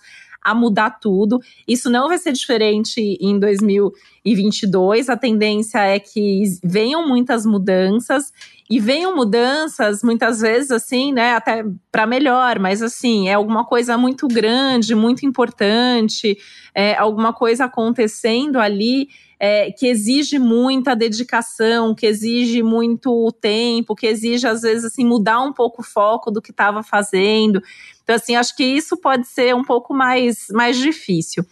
a 0.47 0.55
mudar 0.55 0.91
tudo. 1.01 1.41
Isso 1.67 1.91
não 1.91 2.07
vai 2.07 2.19
ser 2.19 2.31
diferente 2.33 3.01
em 3.21 3.37
2022. 3.37 5.09
A 5.09 5.17
tendência 5.17 5.81
é 5.81 5.99
que 5.99 6.45
venham 6.63 7.07
muitas 7.07 7.45
mudanças 7.45 8.33
e 8.71 8.79
venham 8.79 9.15
mudanças, 9.15 10.03
muitas 10.05 10.41
vezes, 10.41 10.71
assim, 10.71 11.13
né, 11.13 11.35
até 11.35 11.65
para 11.91 12.07
melhor, 12.07 12.61
mas 12.61 12.81
assim, 12.81 13.29
é 13.29 13.35
alguma 13.35 13.65
coisa 13.65 13.99
muito 13.99 14.29
grande, 14.29 14.95
muito 14.95 15.27
importante, 15.27 16.39
é 16.75 16.95
alguma 16.97 17.33
coisa 17.33 17.65
acontecendo 17.65 18.59
ali 18.59 19.09
é, 19.39 19.71
que 19.71 19.87
exige 19.87 20.39
muita 20.39 20.97
dedicação, 20.97 21.95
que 21.95 22.07
exige 22.07 22.63
muito 22.63 23.31
tempo, 23.41 23.95
que 23.95 24.07
exige, 24.07 24.47
às 24.47 24.63
vezes, 24.63 24.85
assim, 24.85 25.05
mudar 25.05 25.41
um 25.41 25.53
pouco 25.53 25.83
o 25.83 25.85
foco 25.85 26.31
do 26.31 26.41
que 26.41 26.51
estava 26.51 26.83
fazendo. 26.83 27.63
Então, 28.07 28.15
assim, 28.15 28.37
acho 28.37 28.55
que 28.55 28.63
isso 28.63 28.97
pode 28.97 29.27
ser 29.27 29.53
um 29.53 29.65
pouco 29.65 29.93
mais, 29.93 30.47
mais 30.53 30.79
difícil. 30.79 31.45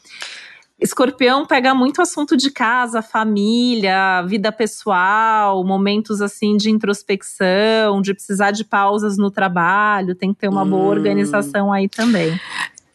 Escorpião 0.79 1.45
pega 1.45 1.75
muito 1.75 2.01
assunto 2.01 2.37
de 2.37 2.49
casa, 2.49 3.03
família, 3.03 4.23
vida 4.23 4.53
pessoal, 4.53 5.65
momentos 5.65 6.21
assim 6.21 6.57
de 6.57 6.71
introspecção, 6.71 8.01
de 8.01 8.15
precisar 8.15 8.53
de 8.53 8.65
pausas 8.65 9.19
no 9.19 9.33
trabalho, 9.33 10.15
tem 10.15 10.33
que 10.33 10.39
ter 10.39 10.49
uma 10.49 10.63
hum. 10.63 10.71
boa 10.71 10.95
organização 10.95 11.73
aí 11.73 11.89
também. 11.89 12.39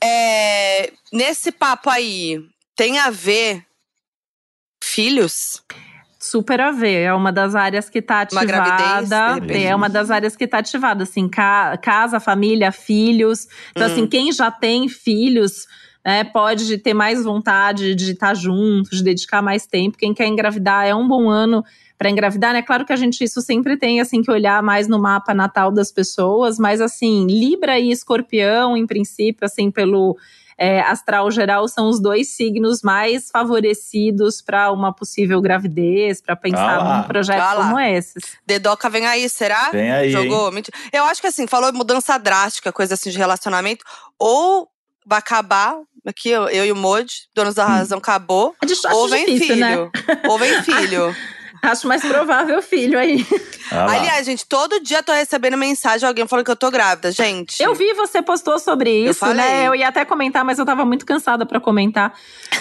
É, 0.02 0.94
nesse 1.12 1.52
papo 1.52 1.90
aí, 1.90 2.42
tem 2.78 2.98
a 2.98 3.10
ver 3.10 3.66
filhos? 4.82 5.62
Super 6.20 6.60
a 6.60 6.72
ver. 6.72 7.04
É 7.04 7.14
uma 7.14 7.32
das 7.32 7.56
áreas 7.56 7.90
que 7.90 8.02
tá 8.02 8.16
Uma 8.32 8.42
ativada. 8.42 8.46
gravidez, 8.48 9.48
de 9.48 9.64
é 9.64 9.76
uma 9.76 9.90
das 9.90 10.12
áreas 10.12 10.36
que 10.36 10.46
tá 10.48 10.60
ativada, 10.60 11.04
assim, 11.04 11.28
ca- 11.30 11.78
casa, 11.78 12.20
família, 12.20 12.72
filhos. 12.72 13.48
Então, 13.72 13.88
Hum. 13.88 13.92
assim, 13.92 14.08
quem 14.08 14.32
já 14.32 14.52
tem 14.52 14.90
filhos, 14.90 15.66
né, 16.06 16.24
pode 16.26 16.78
ter 16.80 16.94
mais 16.94 17.24
vontade 17.24 17.96
de 17.96 18.12
estar 18.12 18.34
junto, 18.34 18.90
de 18.92 19.04
dedicar 19.04 19.42
mais 19.42 19.66
tempo. 19.66 19.98
Quem 19.98 20.14
quer 20.14 20.28
engravidar 20.28 20.86
é 20.86 20.94
um 20.94 21.08
bom 21.08 21.30
ano 21.30 21.64
para 21.98 22.10
engravidar, 22.10 22.54
né? 22.54 22.62
Claro 22.62 22.86
que 22.86 22.94
a 22.94 22.96
gente 22.96 23.22
isso 23.24 23.42
sempre 23.42 23.76
tem 23.76 24.00
assim 24.00 24.22
que 24.22 24.32
olhar 24.32 24.64
mais 24.64 24.88
no 24.88 24.98
mapa 24.98 25.34
natal 25.34 25.70
das 25.70 25.92
pessoas, 25.92 26.58
mas 26.58 26.80
assim, 26.80 27.26
Libra 27.28 27.78
e 27.78 27.92
Escorpião, 27.92 28.78
em 28.78 28.88
princípio, 28.88 29.46
assim, 29.46 29.70
pelo 29.70 30.18
é, 30.62 30.82
astral 30.82 31.32
geral 31.32 31.70
são 31.70 31.88
os 31.88 32.02
dois 32.02 32.36
signos 32.36 32.82
mais 32.82 33.30
favorecidos 33.32 34.42
para 34.42 34.72
uma 34.74 34.94
possível 34.94 35.40
gravidez, 35.42 36.22
para 36.22 36.36
pensar 36.36 36.80
Ah 36.80 36.84
lá. 36.84 36.98
num 36.98 37.04
projeto 37.04 37.40
Ah 37.40 37.54
lá. 37.54 37.66
como 37.66 37.80
esses. 37.80 38.24
Dedoca 38.46 38.90
vem 38.90 39.08
aí, 39.08 39.30
será? 39.30 39.70
Vem 39.72 39.90
aí, 39.90 40.08
hein? 40.08 40.12
Jogou? 40.12 40.52
Mentira. 40.52 40.78
Eu 40.92 41.06
acho 41.06 41.22
que 41.22 41.28
assim, 41.28 41.48
falou 41.48 41.72
mudança 41.72 42.18
drástica, 42.18 42.74
coisa 42.74 42.96
assim 42.96 43.10
de 43.10 43.18
relacionamento. 43.18 43.86
Ou 44.20 44.68
vai 45.06 45.20
acabar, 45.20 45.78
aqui 46.06 46.30
eu, 46.30 46.50
eu 46.50 46.66
e 46.66 46.72
o 46.74 46.76
Mod, 46.76 47.10
donos 47.34 47.56
da 47.56 47.66
razão, 47.66 48.00
acabou. 48.00 48.54
Ou 48.92 49.08
vem 49.08 49.26
difícil, 49.26 49.56
né? 49.56 49.72
filho. 49.72 49.92
Ou 50.30 50.38
vem 50.38 50.62
filho. 50.64 51.16
Acho 51.62 51.88
mais 51.88 52.02
provável 52.02 52.62
filho 52.62 52.98
aí. 52.98 53.26
Ah. 53.72 53.86
Aliás, 53.92 54.26
gente, 54.26 54.46
todo 54.46 54.80
dia 54.80 54.98
eu 55.00 55.04
tô 55.04 55.12
recebendo 55.12 55.56
mensagem 55.58 56.00
de 56.00 56.06
alguém 56.06 56.28
falando 56.28 56.46
que 56.46 56.52
eu 56.52 56.56
tô 56.56 56.72
grávida, 56.72 57.12
gente. 57.12 57.62
Eu 57.62 57.76
vi, 57.76 57.94
você 57.94 58.22
postou 58.22 58.58
sobre 58.58 58.90
Eu 59.06 59.12
isso, 59.12 59.20
falei. 59.20 59.36
né? 59.36 59.68
Eu 59.68 59.76
ia 59.76 59.88
até 59.90 60.04
comentar, 60.06 60.44
mas 60.44 60.58
eu 60.58 60.66
tava 60.66 60.84
muito 60.86 61.06
cansada 61.06 61.46
pra 61.46 61.60
comentar. 61.60 62.14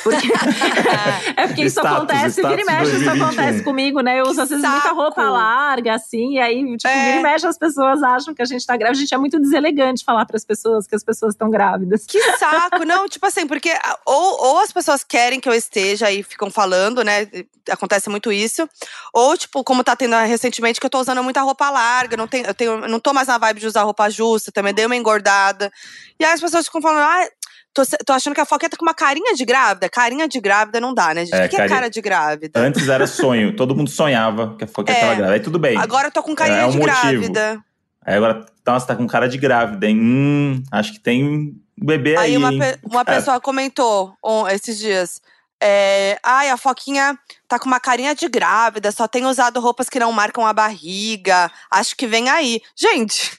Porque... 0.02 0.28
é 1.36 1.46
porque 1.46 1.64
isso 1.64 1.80
Status, 1.80 1.96
acontece, 1.96 2.42
vira 2.42 2.60
e 2.60 2.64
mexe, 2.64 2.90
isso 2.96 3.04
2021. 3.04 3.24
acontece 3.24 3.62
comigo, 3.62 4.00
né? 4.00 4.20
Eu 4.20 4.24
uso 4.26 4.42
às 4.42 4.48
vezes 4.50 4.64
muita 4.64 4.82
Saco. 4.88 4.94
roupa 4.96 5.22
larga, 5.22 5.94
assim, 5.94 6.32
e 6.34 6.38
aí, 6.38 6.76
tipo, 6.76 6.88
É. 6.88 7.04
vira 7.06 7.16
e 7.20 7.22
mexe, 7.22 7.46
as 7.46 7.58
pessoas 7.58 8.02
acham 8.02 8.34
que 8.34 8.42
a 8.42 8.44
gente 8.46 8.66
tá 8.66 8.76
grávida. 8.76 8.98
A 8.98 9.00
gente 9.00 9.14
é 9.14 9.18
muito 9.18 9.38
deselegante 9.40 10.04
falar 10.04 10.26
pras 10.26 10.44
pessoas 10.44 10.86
que 10.86 10.94
as 10.94 11.02
pessoas 11.04 11.34
estão 11.34 11.48
grávidas. 11.50 12.04
Que 12.06 12.20
saco, 12.36 12.84
não, 12.84 13.08
tipo 13.08 13.24
assim, 13.26 13.46
porque 13.46 13.72
ou, 14.04 14.46
ou 14.46 14.58
as 14.60 14.72
pessoas 14.72 15.02
querem 15.04 15.40
que 15.40 15.48
eu 15.48 15.54
esteja 15.54 16.10
e 16.10 16.22
ficam 16.22 16.50
falando, 16.50 17.02
né? 17.02 17.26
Acontece 17.70 18.08
muito 18.10 18.32
isso. 18.32 18.68
Ou, 19.12 19.36
tipo, 19.36 19.62
como 19.64 19.82
tá 19.84 19.94
tendo 19.96 20.16
recentemente, 20.16 20.78
que 20.80 20.86
eu 20.86 20.90
tô 20.90 21.00
usando 21.00 21.22
muita 21.22 21.40
roupa 21.42 21.70
larga, 21.70 22.16
não, 22.16 22.26
tenho, 22.28 22.46
eu 22.46 22.54
tenho, 22.54 22.88
não 22.88 23.00
tô 23.00 23.12
mais 23.12 23.28
na 23.28 23.38
vibe 23.38 23.60
de 23.60 23.66
usar 23.66 23.82
roupa 23.82 24.08
justa, 24.10 24.52
também 24.52 24.72
dei 24.74 24.86
uma 24.86 24.96
engordada. 24.96 25.72
E 26.18 26.24
aí 26.24 26.32
as 26.32 26.40
pessoas 26.40 26.66
ficam 26.66 26.80
falando, 26.82 27.00
ah, 27.04 27.28
tô, 27.74 27.82
tô 28.06 28.12
achando 28.12 28.34
que 28.34 28.40
a 28.40 28.44
Foquinha 28.46 28.68
tá 28.70 28.76
com 28.76 28.84
uma 28.84 28.94
carinha 28.94 29.34
de 29.34 29.44
grávida. 29.44 29.88
Carinha 29.88 30.28
de 30.28 30.40
grávida 30.40 30.80
não 30.80 30.92
dá, 30.94 31.14
né, 31.14 31.24
gente? 31.24 31.34
É, 31.34 31.46
o 31.46 31.48
que 31.48 31.56
é 31.56 31.58
carinha- 31.58 31.76
cara 31.76 31.90
de 31.90 32.00
grávida? 32.00 32.60
Antes 32.60 32.88
era 32.88 33.06
sonho, 33.06 33.54
todo 33.56 33.74
mundo 33.74 33.90
sonhava 33.90 34.56
que 34.56 34.64
a 34.64 34.66
Foquinha 34.66 34.96
É. 34.96 35.00
tava 35.00 35.14
grávida. 35.14 35.34
Aí 35.34 35.40
tudo 35.40 35.58
bem. 35.58 35.76
Agora 35.78 36.08
eu 36.08 36.12
tô 36.12 36.22
com 36.22 36.34
carinha 36.34 36.58
É 36.60 36.66
um 36.66 36.70
de 36.70 36.78
motivo. 36.78 37.00
grávida. 37.02 37.64
Aí 38.04 38.14
agora, 38.16 38.46
nossa, 38.66 38.86
tá 38.86 38.96
com 38.96 39.06
cara 39.06 39.28
de 39.28 39.36
grávida, 39.36 39.86
hein? 39.86 39.98
Hum, 40.00 40.62
acho 40.72 40.92
que 40.94 41.00
tem 41.00 41.24
um 41.24 41.54
bebê 41.76 42.16
aí. 42.16 42.24
Aí 42.30 42.36
uma, 42.36 42.50
pe- 42.50 42.78
uma 42.84 43.00
É. 43.02 43.04
pessoa 43.04 43.40
comentou 43.40 44.14
on- 44.24 44.48
esses 44.48 44.78
dias. 44.78 45.20
É, 45.62 46.18
Ai, 46.24 46.50
a 46.50 46.56
Foquinha 46.56 47.18
tá 47.48 47.58
com 47.58 47.66
uma 47.66 47.80
carinha 47.80 48.14
de 48.14 48.28
grávida, 48.28 48.92
só 48.92 49.08
tem 49.08 49.26
usado 49.26 49.60
roupas 49.60 49.88
que 49.88 49.98
não 49.98 50.12
marcam 50.12 50.46
a 50.46 50.52
barriga. 50.52 51.50
Acho 51.70 51.96
que 51.96 52.06
vem 52.06 52.28
aí. 52.30 52.60
Gente, 52.76 53.38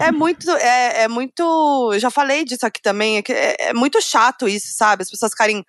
é 0.00 0.12
muito. 0.12 0.50
É, 0.50 1.02
é 1.04 1.08
muito. 1.08 1.92
Já 1.98 2.10
falei 2.10 2.44
disso 2.44 2.66
aqui 2.66 2.80
também. 2.82 3.18
É, 3.18 3.22
é- 3.28 3.56
é 3.70 3.74
muito 3.74 4.00
chato 4.02 4.48
isso, 4.48 4.68
sabe? 4.76 5.02
As 5.02 5.10
pessoas 5.10 5.32
ficarem. 5.32 5.64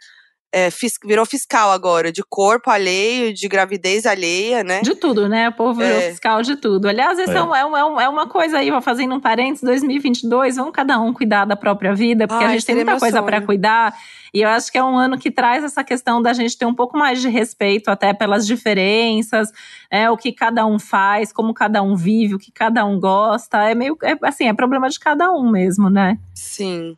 É, 0.51 0.71
fis- 0.71 0.97
virou 1.03 1.25
fiscal 1.25 1.71
agora, 1.71 2.11
de 2.11 2.23
corpo 2.23 2.69
alheio, 2.69 3.33
de 3.33 3.47
gravidez 3.47 4.05
alheia, 4.05 4.63
né? 4.63 4.81
De 4.81 4.95
tudo, 4.95 5.27
né? 5.27 5.49
O 5.49 5.53
povo 5.53 5.79
virou 5.79 5.97
É. 5.97 6.09
fiscal 6.11 6.41
de 6.41 6.55
tudo. 6.55 6.87
Aliás, 6.87 7.19
isso 7.19 7.31
é, 7.31 7.35
É. 7.37 7.43
um- 7.43 7.55
é, 7.55 7.65
um- 7.65 7.77
é 7.77 7.85
um- 7.85 8.01
é 8.01 8.09
uma 8.09 8.27
coisa 8.27 8.57
aí, 8.59 8.71
vou 8.71 8.81
fazendo 8.81 9.13
um 9.15 9.19
parênteses, 9.19 9.63
2022, 9.63 10.55
vamos 10.55 10.71
cada 10.71 10.99
um 10.99 11.13
cuidar 11.13 11.45
da 11.45 11.55
própria 11.55 11.93
vida, 11.93 12.27
porque 12.27 12.43
Ai, 12.43 12.49
a 12.51 12.53
gente 12.53 12.65
tem 12.65 12.75
muita 12.75 12.97
coisa 12.97 13.21
para 13.21 13.41
cuidar. 13.41 13.93
E 14.33 14.41
eu 14.41 14.49
acho 14.49 14.71
que 14.71 14.77
é 14.77 14.83
um 14.83 14.97
ano 14.97 15.17
que 15.17 15.31
traz 15.31 15.63
essa 15.63 15.83
questão 15.83 16.21
da 16.21 16.31
gente 16.33 16.57
ter 16.57 16.65
um 16.65 16.73
pouco 16.75 16.97
mais 16.97 17.21
de 17.21 17.27
respeito 17.29 17.89
até 17.89 18.13
pelas 18.13 18.45
diferenças, 18.45 19.51
né? 19.91 20.09
O 20.09 20.17
que 20.17 20.31
cada 20.31 20.65
um 20.65 20.77
faz, 20.79 21.31
como 21.33 21.53
cada 21.53 21.81
um 21.81 21.95
vive, 21.95 22.35
o 22.35 22.39
que 22.39 22.51
cada 22.51 22.85
um 22.85 22.99
gosta. 22.99 23.63
É 23.69 23.73
meio, 23.75 23.97
é, 24.03 24.15
assim, 24.23 24.47
é 24.47 24.53
problema 24.53 24.89
de 24.89 24.99
cada 24.99 25.31
um 25.31 25.49
mesmo, 25.49 25.89
né? 25.89 26.17
Sim. 26.33 26.97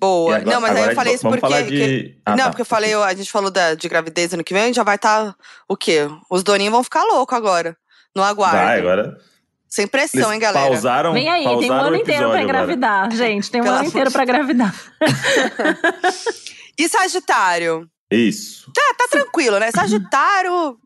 Boa. 0.00 0.36
agora- 0.36 0.50
não, 0.54 0.60
mas 0.62 0.76
aí 0.76 0.88
eu 0.88 0.94
falei 0.94 1.14
isso 1.14 1.22
porque. 1.22 1.40
falar 1.40 1.62
que- 1.64 1.68
de... 1.70 2.18
Ah, 2.24 2.30
não, 2.30 2.44
tá. 2.44 2.50
porque 2.50 2.62
eu 2.62 2.66
falei, 2.66 2.94
a 2.94 3.14
gente 3.14 3.30
falou 3.30 3.50
da, 3.50 3.74
de 3.74 3.88
gravidez 3.88 4.32
ano 4.32 4.42
que 4.42 4.54
vem, 4.54 4.72
já 4.72 4.82
vai 4.82 4.96
estar 4.96 5.34
o 5.68 5.76
quê? 5.76 6.08
Os 6.30 6.42
doninhos 6.42 6.72
vão 6.72 6.82
ficar 6.82 7.04
loucos 7.04 7.36
agora. 7.36 7.76
No 8.16 8.22
aguardo. 8.22 8.56
Vai, 8.56 8.78
agora. 8.80 9.16
Sem 9.68 9.86
pressão, 9.86 10.20
Eles 10.22 10.32
hein, 10.32 10.40
galera? 10.40 10.66
pausaram, 10.66 11.12
Vem 11.12 11.28
aí, 11.28 11.44
tem 11.44 11.48
um 11.52 11.60
pausaram 11.60 11.86
ano 11.86 11.96
inteiro 11.96 12.04
pra 12.04 12.12
episódio 12.14 12.26
agora. 12.30 12.42
engravidar, 12.42 13.10
gente. 13.12 13.50
Tem 13.52 13.60
um 13.60 13.64
Pelo 13.64 13.76
ano 13.76 13.84
inteiro 13.86 14.08
de 14.08 14.12
pra 14.12 14.22
engravidar. 14.24 14.74
E 16.78 16.88
Sagitário? 16.88 17.86
Isso. 18.10 18.70
Tá 18.74 19.06
tranquilo, 19.10 19.58
né? 19.58 19.70
Sagitário. 19.70 20.78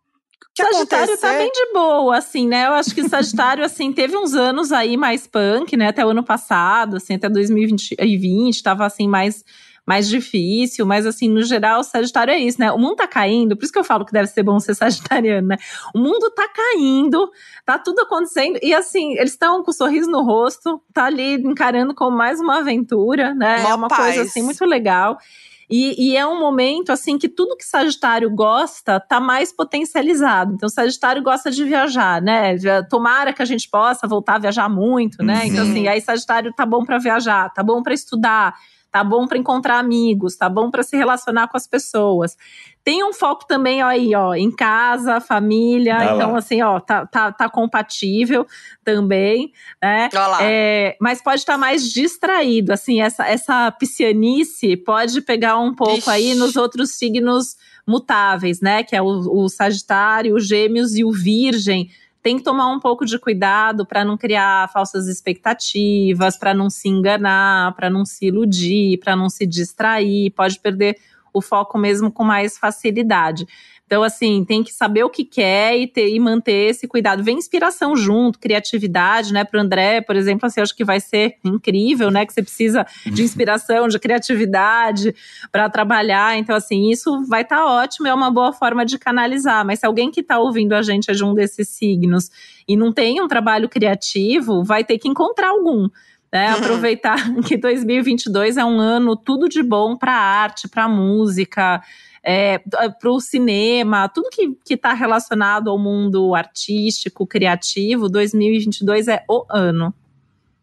O 0.55 0.57
que 0.57 0.63
Sagitário 0.63 1.19
tá 1.19 1.29
acontecer? 1.29 1.39
bem 1.39 1.51
de 1.53 1.73
boa, 1.73 2.17
assim, 2.17 2.47
né? 2.47 2.69
Eu 2.69 2.75
acho 2.75 2.95
que 2.95 3.09
Sagitário, 3.09 3.65
assim, 3.67 3.93
teve 3.93 4.17
uns 4.17 4.35
anos 4.35 4.71
aí 4.71 4.97
mais 4.97 5.27
punk, 5.27 5.77
né? 5.77 5.89
Até 5.89 6.07
o 6.07 6.11
ano 6.11 6.23
passado, 6.23 6.97
assim, 6.97 7.15
até 7.15 7.29
2020, 7.29 8.63
tava 8.63 8.87
assim, 8.87 9.09
mais, 9.09 9.45
mais 9.85 10.09
difícil. 10.09 10.87
Mas, 10.87 11.07
assim, 11.07 11.29
no 11.29 11.43
geral, 11.43 11.83
Sagitário 11.83 12.33
é 12.33 12.39
isso, 12.39 12.61
né? 12.61 12.71
O 12.71 12.79
mundo 12.79 12.95
tá 12.95 13.09
caindo, 13.09 13.57
por 13.57 13.65
isso 13.65 13.73
que 13.73 13.79
eu 13.81 13.85
falo 13.85 14.05
que 14.05 14.13
deve 14.13 14.29
ser 14.29 14.45
bom 14.45 14.61
ser 14.61 14.77
sagitariano, 14.79 15.49
né? 15.49 15.57
O 15.93 15.99
mundo 15.99 16.31
tá 16.31 16.49
caindo, 16.49 17.29
tá 17.67 17.77
tudo 17.77 18.03
acontecendo. 18.03 18.57
E, 18.63 18.73
assim, 18.73 19.15
eles 19.19 19.33
estão 19.33 19.61
com 19.65 19.73
um 19.73 19.75
sorriso 19.75 20.09
no 20.09 20.23
rosto, 20.23 20.81
tá 20.93 21.07
ali 21.07 21.35
encarando 21.35 21.97
como 21.97 22.17
mais 22.17 22.39
uma 22.39 22.59
aventura, 22.59 23.35
né? 23.35 23.61
Mó 23.61 23.71
é 23.71 23.75
uma 23.75 23.89
paz. 23.89 24.05
coisa, 24.05 24.23
assim, 24.23 24.43
muito 24.43 24.65
legal. 24.65 25.19
E, 25.69 26.11
e 26.11 26.17
é 26.17 26.27
um 26.27 26.39
momento, 26.39 26.91
assim, 26.91 27.19
que 27.19 27.29
tudo 27.29 27.57
que 27.57 27.65
Sagitário 27.65 28.31
gosta 28.31 29.01
tá 29.01 29.19
mais 29.21 29.53
potencializado. 29.53 30.53
Então, 30.55 30.69
Sagitário 30.69 31.23
gosta 31.23 31.51
de 31.51 31.65
viajar, 31.65 32.21
né? 32.21 32.57
Tomara 32.89 33.33
que 33.33 33.43
a 33.43 33.47
gente 33.47 33.69
possa 33.69 34.07
voltar 34.07 34.35
a 34.37 34.39
viajar 34.39 34.69
muito, 34.69 35.23
né? 35.23 35.41
Uhum. 35.41 35.45
Então, 35.47 35.63
assim, 35.65 35.89
aí 35.89 36.01
Sagitário 36.01 36.53
tá 36.53 36.67
bom 36.67 36.85
para 36.85 36.99
viajar, 36.99 37.53
tá 37.53 37.63
bom 37.63 37.83
para 37.83 37.95
estudar, 37.95 38.55
tá 38.95 39.03
bom 39.03 39.27
para 39.27 39.37
encontrar 39.37 39.81
amigos, 39.81 40.37
tá 40.37 40.49
bom 40.49 40.71
para 40.71 40.85
se 40.85 40.97
relacionar 40.97 41.49
com 41.49 41.57
as 41.57 41.67
pessoas. 41.67 42.37
Tem 42.85 43.03
um 43.03 43.13
foco 43.13 43.45
também 43.45 43.83
ó, 43.83 43.89
aí, 43.89 44.15
ó, 44.15 44.35
em 44.35 44.53
casa, 44.53 45.21
família. 45.21 45.99
Lá. 45.99 46.15
então, 46.15 46.37
assim, 46.37 46.63
ó, 46.63 46.79
tá, 46.79 47.05
tá, 47.05 47.33
tá 47.33 47.49
compatível 47.49 48.47
também, 48.85 49.53
né? 49.83 50.09
Lá. 50.15 50.39
É, 50.43 50.97
mas 51.01 51.21
pode 51.21 51.41
estar 51.41 51.59
mais 51.59 51.91
distraído, 51.91 52.73
assim, 52.73 53.01
essa, 53.01 53.27
essa 53.27 53.73
piscianice 53.73 54.77
pode 54.77 55.21
pegar 55.23 55.59
um 55.59 55.75
pouco 55.75 55.99
Ixi. 55.99 56.11
aí 56.11 56.35
nos 56.37 56.55
outros 56.55 56.93
signos 56.93 57.57
mutáveis, 57.85 58.61
né? 58.61 58.85
Que 58.85 58.95
é 58.95 59.03
o, 59.03 59.07
o 59.07 59.49
Sagitário, 59.49 60.37
o 60.37 60.41
Gêmeos 60.41 60.95
e 60.95 61.03
o 61.03 61.11
Virgem. 61.11 61.91
Tem 62.25 62.39
que 62.39 62.43
tomar 62.43 62.69
um 62.69 62.81
pouco 62.81 63.05
de 63.05 63.19
cuidado 63.19 63.85
para 63.85 64.03
não 64.03 64.17
criar 64.17 64.73
falsas 64.73 65.09
expectativas, 65.09 66.39
para 66.39 66.55
não 66.55 66.71
se 66.71 66.89
enganar, 66.89 67.75
para 67.77 67.91
não 67.91 68.07
se 68.07 68.25
iludir, 68.29 68.97
para 68.97 69.15
não 69.15 69.29
se 69.29 69.47
distrair, 69.47 70.31
pode 70.31 70.59
perder 70.59 70.97
o 71.35 71.43
foco 71.43 71.77
mesmo 71.77 72.11
com 72.11 72.25
mais 72.25 72.57
facilidade. 72.57 73.47
Então, 73.95 74.03
assim, 74.03 74.45
tem 74.45 74.61
que 74.65 74.73
saber 74.73 75.05
o 75.05 75.09
que 75.09 75.25
quer 75.25 75.79
e, 75.79 75.87
ter, 75.87 76.09
e 76.09 76.19
manter 76.19 76.71
esse 76.71 76.89
cuidado. 76.89 77.23
Vem 77.23 77.39
inspiração 77.39 77.95
junto, 77.95 78.41
criatividade, 78.41 79.33
né? 79.33 79.45
Para 79.45 79.59
o 79.59 79.63
André, 79.63 80.01
por 80.01 80.17
exemplo, 80.17 80.47
assim, 80.47 80.61
acho 80.61 80.75
que 80.75 80.85
vai 80.85 80.99
ser 80.99 81.37
incrível, 81.45 82.11
né? 82.11 82.27
Que 82.27 82.33
você 82.33 82.43
precisa 82.43 82.85
de 83.07 83.23
inspiração, 83.23 83.87
de 83.87 83.97
criatividade 84.01 85.15
para 85.53 85.71
trabalhar. 85.71 86.37
Então, 86.37 86.57
assim, 86.57 86.91
isso 86.91 87.25
vai 87.29 87.43
estar 87.43 87.65
ótimo, 87.65 88.09
é 88.09 88.13
uma 88.13 88.33
boa 88.33 88.53
forma 88.53 88.85
de 88.85 88.99
canalizar. 88.99 89.65
Mas 89.65 89.79
se 89.79 89.87
alguém 89.87 90.11
que 90.11 90.23
está 90.23 90.41
ouvindo 90.41 90.73
a 90.73 90.83
gente 90.83 91.09
é 91.09 91.15
de 91.15 91.23
um 91.23 91.33
desses 91.33 91.69
signos 91.69 92.33
e 92.67 92.77
não 92.77 92.93
tem 92.93 93.23
um 93.23 93.29
trabalho 93.29 93.69
criativo, 93.69 94.65
vai 94.65 94.83
ter 94.83 94.99
que 94.99 95.07
encontrar 95.07 95.51
algum. 95.51 95.89
Né. 96.33 96.49
Aproveitar 96.59 97.33
que 97.47 97.57
2022 97.57 98.57
é 98.57 98.65
um 98.65 98.81
ano 98.81 99.15
tudo 99.15 99.49
de 99.49 99.63
bom 99.63 99.97
para 99.97 100.15
arte, 100.15 100.67
para 100.67 100.89
música, 100.89 101.81
é, 102.25 102.59
para 102.59 103.11
o 103.11 103.21
cinema, 103.21 104.09
tudo 104.09 104.31
que 104.31 104.75
está 104.75 104.95
relacionado 104.95 105.69
ao 105.69 105.79
mundo 105.79 106.35
artístico, 106.35 107.27
criativo, 107.27 108.09
2022 108.09 109.09
é 109.09 109.23
o 109.29 109.45
ano. 109.51 109.95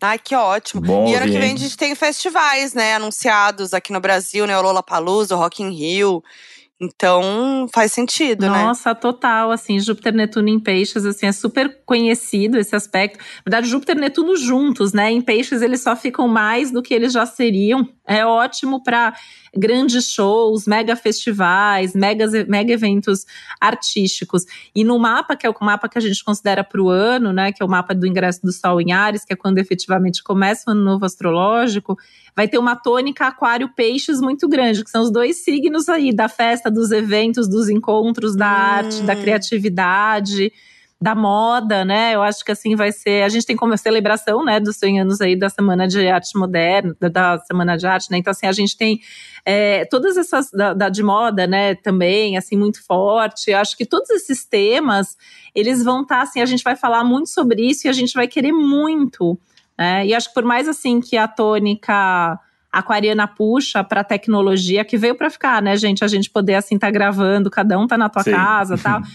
Ai, 0.02 0.18
que 0.18 0.36
ótimo. 0.36 0.82
Bom 0.82 1.08
e 1.08 1.14
ano 1.14 1.28
que 1.28 1.38
vem 1.38 1.54
a 1.54 1.58
gente 1.58 1.78
tem 1.78 1.94
festivais, 1.94 2.74
né? 2.74 2.96
Anunciados 2.96 3.72
aqui 3.72 3.94
no 3.94 4.00
Brasil, 4.00 4.48
né? 4.48 4.58
O 4.58 4.62
Lollapalooza, 4.64 5.36
o 5.36 5.38
Rock 5.38 5.62
in 5.62 5.70
Rio. 5.70 6.24
Então 6.84 7.68
faz 7.72 7.92
sentido, 7.92 8.48
Nossa, 8.48 8.58
né? 8.58 8.66
Nossa, 8.66 8.96
total. 8.96 9.52
Assim, 9.52 9.80
Júpiter, 9.80 10.12
Netuno 10.12 10.50
em 10.50 10.60
Peixes, 10.60 11.06
assim, 11.06 11.28
é 11.28 11.32
super 11.32 11.84
conhecido 11.86 12.58
esse 12.58 12.76
aspecto. 12.76 13.20
Na 13.20 13.52
verdade, 13.52 13.70
Júpiter 13.70 13.96
e 13.96 14.00
Netuno 14.00 14.36
juntos, 14.36 14.92
né? 14.92 15.12
Em 15.12 15.22
Peixes 15.22 15.62
eles 15.62 15.84
só 15.84 15.96
ficam 15.96 16.28
mais 16.28 16.72
do 16.72 16.82
que 16.82 16.96
eles 16.96 17.14
já 17.14 17.28
seriam. 17.28 17.88
É 18.08 18.26
ótimo 18.26 18.84
para 18.84 19.14
grandes 19.56 20.12
shows, 20.12 20.66
mega 20.66 20.96
festivais, 20.96 21.94
mega, 21.94 22.26
mega 22.48 22.72
eventos 22.72 23.26
artísticos. 23.60 24.46
E 24.74 24.84
no 24.84 24.98
mapa, 24.98 25.36
que 25.36 25.46
é 25.46 25.50
o 25.50 25.56
mapa 25.62 25.90
que 25.90 25.98
a 25.98 26.02
gente 26.02 26.24
considera 26.24 26.64
para 26.64 26.82
o 26.82 26.90
ano, 26.90 27.34
né? 27.34 27.52
Que 27.52 27.62
é 27.62 27.66
o 27.66 27.70
mapa 27.70 27.94
do 27.94 28.08
ingresso 28.08 28.42
do 28.42 28.52
Sol 28.52 28.80
em 28.80 28.92
Ares, 28.92 29.26
que 29.26 29.34
é 29.34 29.36
quando 29.36 29.58
efetivamente 29.58 30.24
começa 30.24 30.70
o 30.70 30.72
ano 30.72 30.84
novo 30.84 31.06
astrológico, 31.06 31.98
vai 32.36 32.48
ter 32.48 32.58
uma 32.58 32.76
tônica 32.76 33.28
aquário 33.28 33.70
peixes 33.76 34.22
muito 34.22 34.48
grande, 34.48 34.84
que 34.84 34.90
são 34.90 35.04
os 35.04 35.12
dois 35.12 35.44
signos 35.44 35.90
aí 35.90 36.14
da 36.14 36.30
festa, 36.30 36.72
dos 36.72 36.92
eventos, 36.92 37.50
dos 37.50 37.70
encontros, 37.70 38.36
da 38.36 38.48
hum. 38.48 38.50
arte, 38.50 39.02
da 39.04 39.16
criatividade 39.16 40.52
da 41.02 41.16
moda, 41.16 41.84
né? 41.84 42.14
Eu 42.14 42.22
acho 42.22 42.46
que 42.46 42.52
assim 42.52 42.76
vai 42.76 42.92
ser. 42.92 43.24
A 43.24 43.30
gente 43.30 43.44
tem 43.44 43.56
como 43.56 43.76
celebração, 43.76 44.46
né, 44.46 44.60
dos 44.60 44.76
100 44.76 45.02
anos 45.02 45.20
aí 45.20 45.36
da 45.36 45.50
Semana 45.50 45.88
de 45.88 46.08
Arte 46.08 46.38
Moderna, 46.38 46.96
da, 47.00 47.40
Semana 47.40 47.76
de 47.76 47.88
Arte, 47.88 48.12
né? 48.12 48.20
Então, 48.20 48.30
assim, 48.30 48.46
a 48.46 48.52
gente 48.52 48.78
tem 48.78 49.02
é, 49.44 49.84
todas 49.86 50.16
essas 50.16 50.52
da, 50.52 50.76
da, 50.76 50.90
de 50.90 51.02
moda, 51.02 51.48
né, 51.48 51.74
também, 51.74 52.38
assim, 52.38 52.56
muito 52.56 52.86
forte. 52.86 53.50
Eu 53.50 53.58
acho 53.58 53.76
que 53.76 53.84
todos 53.84 54.12
esses 54.12 54.46
temas, 54.46 55.18
eles 55.56 55.84
vão 55.84 56.04
estar, 56.04 56.18
tá, 56.18 56.22
assim, 56.22 56.40
a 56.40 56.46
gente 56.46 56.64
vai 56.64 56.76
falar 56.76 57.04
muito 57.04 57.30
sobre 57.30 57.64
isso 57.68 57.88
e 57.88 57.90
a 57.90 57.94
gente 57.94 58.14
vai 58.14 58.28
querer 58.28 58.52
muito. 58.52 59.40
Né? 59.76 60.06
E 60.06 60.14
acho 60.14 60.28
que 60.28 60.36
por 60.36 60.44
mais 60.44 60.68
assim 60.68 61.02
que 61.02 61.18
a 61.18 61.28
tônica 61.28 62.40
aquariana 62.72 63.28
puxa 63.28 63.84
para 63.84 64.04
tecnologia 64.04 64.86
que 64.86 64.98
veio 64.98 65.16
para 65.16 65.32
ficar, 65.32 65.64
né, 65.64 65.76
gente? 65.76 66.04
A 66.04 66.08
gente 66.08 66.30
poder 66.30 66.54
assim 66.54 66.76
estar 66.76 66.88
tá 66.88 66.92
gravando, 66.92 67.50
cada 67.50 67.78
um 67.80 67.88
tá 67.88 67.98
na 67.98 68.08
tua 68.08 68.22
Sim. 68.22 68.32
casa, 68.32 68.78
tal. 68.78 69.02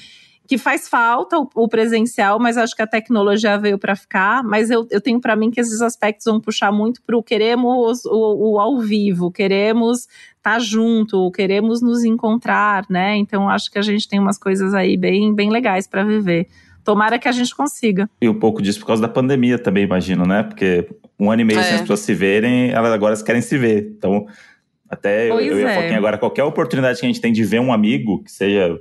que 0.46 0.56
faz 0.56 0.88
falta 0.88 1.38
o, 1.38 1.48
o, 1.54 1.68
presencial, 1.68 2.38
mas 2.38 2.56
acho 2.56 2.74
que 2.74 2.82
a 2.82 2.86
tecnologia 2.86 3.58
veio 3.58 3.78
para 3.78 3.96
ficar. 3.96 4.42
Mas 4.44 4.70
eu, 4.70 4.86
eu 4.90 5.00
tenho 5.00 5.20
para 5.20 5.34
mim 5.34 5.50
que 5.50 5.60
esses 5.60 5.82
aspectos 5.82 6.24
vão 6.24 6.40
puxar 6.40 6.70
muito 6.70 7.02
para 7.02 7.16
o 7.16 7.22
queremos 7.22 8.04
o, 8.04 8.52
o, 8.52 8.60
ao 8.60 8.78
vivo, 8.78 9.30
queremos 9.30 10.00
estar 10.00 10.18
tá 10.42 10.58
junto, 10.58 11.30
queremos 11.32 11.82
nos 11.82 12.04
encontrar, 12.04 12.84
né? 12.88 13.16
Então 13.16 13.48
acho 13.48 13.70
que 13.70 13.78
a 13.78 13.82
gente 13.82 14.08
tem 14.08 14.20
umas 14.20 14.38
coisas 14.38 14.72
aí 14.74 14.96
bem, 14.96 15.34
bem 15.34 15.50
legais 15.50 15.86
para 15.86 16.04
viver. 16.04 16.48
Tomara 16.84 17.18
que 17.18 17.26
a 17.26 17.32
gente 17.32 17.54
consiga. 17.54 18.08
E 18.20 18.28
um 18.28 18.38
pouco 18.38 18.62
disso 18.62 18.78
por 18.78 18.86
causa 18.86 19.02
da 19.02 19.08
pandemia 19.08 19.58
também, 19.58 19.82
imagino, 19.82 20.24
né? 20.24 20.44
Porque 20.44 20.88
um 21.18 21.30
ano 21.30 21.42
e 21.42 21.44
meio 21.44 21.58
é. 21.58 21.62
sem 21.64 21.74
as 21.74 21.80
pessoas 21.80 22.00
se 22.00 22.14
verem, 22.14 22.70
elas 22.70 22.92
agora 22.92 23.16
querem 23.24 23.42
se 23.42 23.58
ver. 23.58 23.92
Então, 23.98 24.26
até 24.88 25.28
eu, 25.28 25.40
eu 25.40 25.58
ia 25.58 25.68
é. 25.68 25.94
agora, 25.96 26.16
qualquer 26.16 26.44
oportunidade 26.44 27.00
que 27.00 27.06
a 27.06 27.08
gente 27.08 27.20
tem 27.20 27.32
de 27.32 27.42
ver 27.42 27.60
um 27.60 27.72
amigo, 27.72 28.22
que 28.22 28.30
seja 28.30 28.80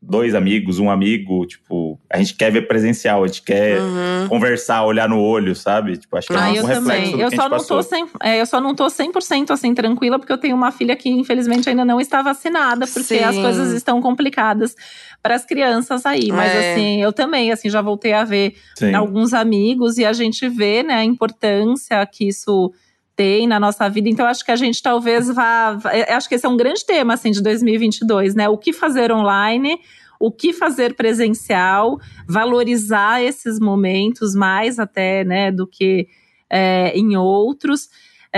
dois 0.00 0.34
amigos, 0.34 0.78
um 0.78 0.90
amigo, 0.90 1.46
tipo, 1.46 1.98
a 2.10 2.18
gente 2.18 2.34
quer 2.34 2.52
ver 2.52 2.68
presencial, 2.68 3.24
a 3.24 3.26
gente 3.26 3.42
quer 3.42 3.80
uhum. 3.80 4.28
conversar, 4.28 4.84
olhar 4.84 5.08
no 5.08 5.20
olho, 5.20 5.54
sabe? 5.54 5.96
Tipo, 5.96 6.16
acho 6.16 6.28
que 6.28 6.34
é 6.34 6.36
ah, 6.36 6.48
é 6.48 6.52
um 6.52 6.54
eu 6.54 6.66
reflexo 6.66 7.10
também. 7.10 7.20
eu 7.20 7.30
só 7.30 7.48
não 7.48 7.64
tô 7.64 7.82
sem, 7.82 8.06
é, 8.22 8.40
eu 8.40 8.46
só 8.46 8.60
não 8.60 8.74
tô 8.74 8.86
100% 8.86 9.50
assim 9.50 9.74
tranquila 9.74 10.18
porque 10.18 10.32
eu 10.32 10.38
tenho 10.38 10.54
uma 10.54 10.70
filha 10.70 10.94
que 10.94 11.08
infelizmente 11.08 11.68
ainda 11.68 11.84
não 11.84 12.00
está 12.00 12.22
vacinada, 12.22 12.86
porque 12.86 13.18
Sim. 13.18 13.24
as 13.24 13.36
coisas 13.36 13.72
estão 13.72 14.00
complicadas 14.00 14.74
para 15.22 15.34
as 15.34 15.44
crianças 15.44 16.06
aí, 16.06 16.30
mas 16.30 16.52
é. 16.52 16.72
assim, 16.72 17.02
eu 17.02 17.12
também 17.12 17.50
assim 17.50 17.68
já 17.68 17.82
voltei 17.82 18.12
a 18.12 18.24
ver 18.24 18.54
Sim. 18.76 18.94
alguns 18.94 19.34
amigos 19.34 19.98
e 19.98 20.04
a 20.04 20.12
gente 20.12 20.48
vê, 20.48 20.82
né, 20.82 20.94
a 20.94 21.04
importância 21.04 22.04
que 22.06 22.28
isso 22.28 22.72
tem 23.16 23.46
na 23.46 23.58
nossa 23.58 23.88
vida. 23.88 24.08
Então, 24.08 24.26
acho 24.26 24.44
que 24.44 24.52
a 24.52 24.56
gente 24.56 24.82
talvez 24.82 25.28
vá. 25.28 25.78
Acho 26.08 26.28
que 26.28 26.34
esse 26.34 26.44
é 26.44 26.48
um 26.48 26.56
grande 26.56 26.84
tema 26.84 27.14
assim, 27.14 27.30
de 27.30 27.42
2022, 27.42 28.34
né? 28.34 28.48
O 28.48 28.58
que 28.58 28.72
fazer 28.72 29.10
online, 29.10 29.80
o 30.20 30.30
que 30.30 30.52
fazer 30.52 30.94
presencial, 30.94 31.98
valorizar 32.28 33.22
esses 33.22 33.58
momentos 33.58 34.34
mais 34.34 34.78
até 34.78 35.24
né, 35.24 35.50
do 35.50 35.66
que 35.66 36.06
é, 36.50 36.96
em 36.96 37.16
outros. 37.16 37.88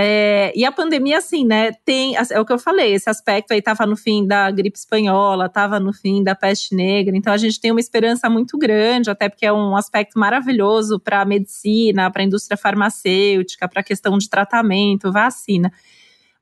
É, 0.01 0.53
e 0.55 0.65
a 0.65 0.71
pandemia, 0.71 1.19
assim, 1.19 1.45
né, 1.45 1.73
tem, 1.85 2.15
é 2.17 2.41
o 2.41 2.45
que 2.45 2.53
eu 2.53 2.59
falei, 2.59 2.95
esse 2.95 3.11
aspecto 3.11 3.51
aí 3.51 3.59
estava 3.59 3.85
no 3.85 3.97
fim 3.97 4.25
da 4.25 4.49
gripe 4.49 4.79
espanhola, 4.79 5.47
estava 5.47 5.81
no 5.81 5.93
fim 5.93 6.23
da 6.23 6.37
peste 6.37 6.73
negra, 6.73 7.17
então 7.17 7.33
a 7.33 7.37
gente 7.37 7.61
tem 7.61 7.73
uma 7.73 7.81
esperança 7.81 8.31
muito 8.31 8.57
grande, 8.57 9.11
até 9.11 9.29
porque 9.29 9.45
é 9.45 9.53
um 9.53 9.75
aspecto 9.75 10.17
maravilhoso 10.17 11.01
para 11.01 11.23
a 11.23 11.25
medicina, 11.25 12.09
para 12.13 12.23
a 12.23 12.25
indústria 12.25 12.57
farmacêutica, 12.57 13.69
para 13.69 13.81
a 13.81 13.83
questão 13.83 14.17
de 14.17 14.31
tratamento, 14.31 15.11
vacina. 15.11 15.73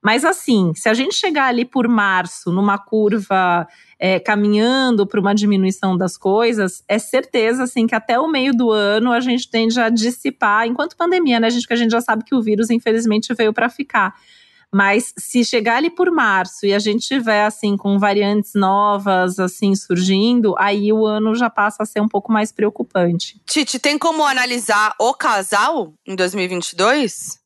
Mas 0.03 0.23
assim, 0.23 0.75
se 0.75 0.91
a 0.91 0.93
gente 0.93 1.15
chegar 1.15 1.47
ali 1.47 1.65
por 1.65 1.89
março, 1.89 2.53
numa 2.53 2.77
curva 2.77 3.67
é, 3.99 4.21
caminhando 4.21 5.07
para 5.07 5.21
uma 5.21 5.35
diminuição 5.35 5.97
das 5.97 6.17
coisas, 6.17 6.83
é 6.87 6.99
certeza 6.99 7.65
assim 7.65 7.87
que 7.87 7.95
até 7.95 8.19
o 8.19 8.29
meio 8.29 8.55
do 8.55 8.71
ano 8.71 9.13
a 9.13 9.21
gente 9.21 9.51
tende 9.51 9.81
a 9.81 9.89
dissipar, 9.89 10.67
enquanto 10.67 10.97
pandemia, 10.97 11.41
né, 11.41 11.49
gente, 11.51 11.67
que 11.67 11.73
a 11.73 11.77
gente 11.77 11.91
já 11.91 12.01
sabe 12.01 12.25
que 12.25 12.35
o 12.35 12.43
vírus 12.43 12.71
infelizmente 12.71 13.33
veio 13.35 13.53
para 13.53 13.69
ficar. 13.69 14.15
Mas 14.75 15.15
se 15.17 15.45
chegar 15.45 15.77
ali 15.77 15.89
por 15.89 16.11
março 16.11 16.67
e 16.67 16.75
a 16.75 16.79
gente 16.79 17.07
tiver 17.07 17.45
assim 17.45 17.77
com 17.77 17.99
variantes 17.99 18.53
novas 18.55 19.39
assim 19.39 19.75
surgindo, 19.75 20.55
aí 20.59 20.93
o 20.93 21.07
ano 21.07 21.35
já 21.35 21.49
passa 21.49 21.83
a 21.83 21.87
ser 21.87 22.01
um 22.01 22.09
pouco 22.09 22.33
mais 22.33 22.53
preocupante. 22.53 23.41
Titi, 23.47 23.79
tem 23.79 23.97
como 23.97 24.25
analisar 24.25 24.95
o 25.01 25.15
casal 25.15 25.95
em 26.07 26.15
2022? 26.17 27.39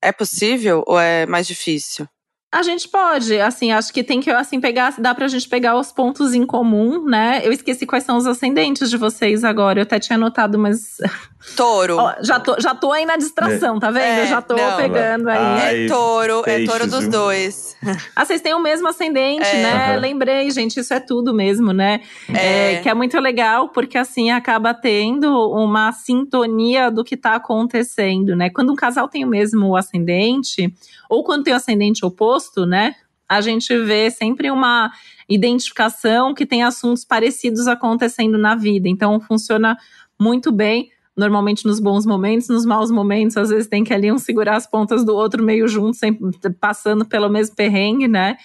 É 0.00 0.12
possível 0.12 0.84
ou 0.86 0.98
é 0.98 1.26
mais 1.26 1.46
difícil? 1.46 2.08
A 2.50 2.62
gente 2.62 2.88
pode, 2.88 3.38
assim, 3.38 3.72
acho 3.72 3.92
que 3.92 4.02
tem 4.02 4.20
que 4.20 4.30
assim 4.30 4.58
pegar, 4.58 4.94
dá 4.98 5.14
pra 5.14 5.28
gente 5.28 5.46
pegar 5.46 5.78
os 5.78 5.92
pontos 5.92 6.32
em 6.32 6.46
comum, 6.46 7.04
né? 7.04 7.42
Eu 7.44 7.52
esqueci 7.52 7.84
quais 7.84 8.04
são 8.04 8.16
os 8.16 8.26
ascendentes 8.26 8.88
de 8.88 8.96
vocês 8.96 9.44
agora. 9.44 9.80
Eu 9.80 9.82
até 9.82 9.98
tinha 9.98 10.16
anotado, 10.16 10.58
mas 10.58 10.96
Touro. 11.56 11.96
Ó, 11.98 12.14
já, 12.20 12.40
tô, 12.40 12.60
já 12.60 12.74
tô 12.74 12.92
aí 12.92 13.06
na 13.06 13.16
distração, 13.16 13.76
é. 13.76 13.80
tá 13.80 13.90
vendo? 13.90 14.02
É, 14.02 14.26
já 14.26 14.42
tô 14.42 14.56
não, 14.56 14.76
pegando 14.76 15.28
aí. 15.28 15.38
Ai, 15.38 15.84
é 15.84 15.86
touro, 15.86 16.42
peixes, 16.42 16.68
é 16.68 16.70
touro 16.70 16.90
dos 16.90 17.00
viu? 17.02 17.10
dois. 17.10 17.76
Ah, 18.14 18.24
vocês 18.24 18.40
têm 18.40 18.54
o 18.54 18.60
mesmo 18.60 18.88
ascendente, 18.88 19.46
é. 19.46 19.62
né? 19.62 19.94
Uhum. 19.94 20.00
Lembrei, 20.00 20.50
gente, 20.50 20.80
isso 20.80 20.92
é 20.92 20.98
tudo 20.98 21.32
mesmo, 21.32 21.72
né? 21.72 22.00
É. 22.34 22.74
é. 22.74 22.80
que 22.80 22.88
é 22.88 22.94
muito 22.94 23.18
legal, 23.20 23.68
porque 23.68 23.96
assim 23.96 24.30
acaba 24.30 24.74
tendo 24.74 25.30
uma 25.52 25.92
sintonia 25.92 26.90
do 26.90 27.04
que 27.04 27.16
tá 27.16 27.34
acontecendo, 27.34 28.34
né? 28.34 28.50
Quando 28.50 28.72
um 28.72 28.76
casal 28.76 29.06
tem 29.08 29.24
o 29.24 29.28
mesmo 29.28 29.76
ascendente, 29.76 30.74
ou 31.08 31.24
quando 31.24 31.44
tem 31.44 31.52
o 31.52 31.56
ascendente 31.56 32.04
oposto, 32.04 32.66
né? 32.66 32.94
A 33.28 33.40
gente 33.40 33.76
vê 33.84 34.10
sempre 34.10 34.50
uma 34.50 34.90
identificação 35.28 36.34
que 36.34 36.46
tem 36.46 36.62
assuntos 36.62 37.04
parecidos 37.04 37.66
acontecendo 37.66 38.38
na 38.38 38.54
vida. 38.54 38.88
Então, 38.88 39.20
funciona 39.20 39.76
muito 40.18 40.50
bem 40.50 40.90
normalmente 41.18 41.66
nos 41.66 41.80
bons 41.80 42.06
momentos, 42.06 42.48
nos 42.48 42.64
maus 42.64 42.92
momentos, 42.92 43.36
às 43.36 43.48
vezes 43.48 43.66
tem 43.66 43.82
que 43.82 43.92
ali 43.92 44.10
um 44.10 44.18
segurar 44.18 44.56
as 44.56 44.68
pontas 44.68 45.04
do 45.04 45.16
outro 45.16 45.42
meio 45.42 45.66
junto, 45.66 45.96
sempre 45.96 46.30
passando 46.60 47.04
pelo 47.04 47.28
mesmo 47.28 47.56
perrengue, 47.56 48.06
né? 48.06 48.36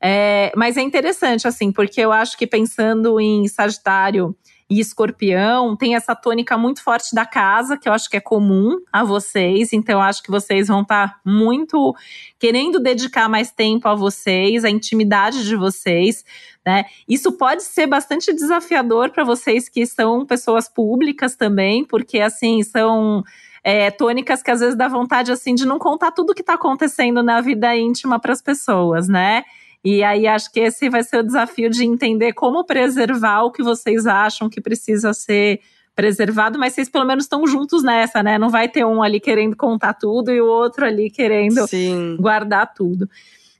É, 0.00 0.50
mas 0.56 0.78
é 0.78 0.80
interessante, 0.80 1.46
assim, 1.46 1.70
porque 1.70 2.00
eu 2.00 2.10
acho 2.10 2.36
que 2.38 2.46
pensando 2.46 3.20
em 3.20 3.46
Sagitário 3.48 4.34
e 4.68 4.80
Escorpião, 4.80 5.76
tem 5.76 5.94
essa 5.94 6.14
tônica 6.14 6.58
muito 6.58 6.82
forte 6.82 7.14
da 7.14 7.24
casa, 7.24 7.76
que 7.76 7.88
eu 7.88 7.92
acho 7.92 8.10
que 8.10 8.16
é 8.16 8.20
comum 8.20 8.78
a 8.92 9.04
vocês. 9.04 9.72
Então, 9.72 9.96
eu 9.96 10.00
acho 10.00 10.22
que 10.22 10.30
vocês 10.30 10.66
vão 10.66 10.82
estar 10.82 11.08
tá 11.08 11.20
muito 11.24 11.94
querendo 12.36 12.80
dedicar 12.80 13.28
mais 13.28 13.52
tempo 13.52 13.88
a 13.88 13.94
vocês, 13.94 14.64
a 14.64 14.70
intimidade 14.70 15.44
de 15.44 15.54
vocês. 15.54 16.24
Né? 16.64 16.84
Isso 17.08 17.30
pode 17.32 17.62
ser 17.62 17.86
bastante 17.86 18.32
desafiador 18.32 19.10
para 19.10 19.22
vocês 19.22 19.68
que 19.68 19.86
são 19.86 20.26
pessoas 20.26 20.68
públicas 20.68 21.36
também, 21.36 21.84
porque 21.84 22.18
assim 22.18 22.64
são 22.64 23.22
é, 23.62 23.90
tônicas 23.92 24.42
que 24.42 24.50
às 24.50 24.58
vezes 24.58 24.76
dá 24.76 24.88
vontade 24.88 25.30
assim 25.30 25.54
de 25.54 25.64
não 25.64 25.78
contar 25.78 26.10
tudo 26.10 26.30
o 26.30 26.34
que 26.34 26.40
está 26.40 26.54
acontecendo 26.54 27.22
na 27.22 27.40
vida 27.40 27.76
íntima 27.76 28.18
para 28.18 28.32
as 28.32 28.42
pessoas, 28.42 29.06
né? 29.06 29.44
E 29.88 30.02
aí 30.02 30.26
acho 30.26 30.50
que 30.50 30.58
esse 30.58 30.90
vai 30.90 31.04
ser 31.04 31.18
o 31.18 31.22
desafio 31.22 31.70
de 31.70 31.84
entender 31.84 32.32
como 32.32 32.64
preservar 32.64 33.44
o 33.44 33.52
que 33.52 33.62
vocês 33.62 34.04
acham 34.04 34.50
que 34.50 34.60
precisa 34.60 35.14
ser 35.14 35.60
preservado, 35.94 36.58
mas 36.58 36.72
vocês 36.72 36.88
pelo 36.88 37.04
menos 37.04 37.22
estão 37.22 37.46
juntos 37.46 37.84
nessa, 37.84 38.20
né? 38.20 38.36
Não 38.36 38.50
vai 38.50 38.68
ter 38.68 38.84
um 38.84 39.00
ali 39.00 39.20
querendo 39.20 39.54
contar 39.54 39.94
tudo 39.94 40.32
e 40.32 40.40
o 40.40 40.44
outro 40.44 40.84
ali 40.84 41.08
querendo 41.08 41.68
Sim. 41.68 42.16
guardar 42.18 42.74
tudo. 42.74 43.08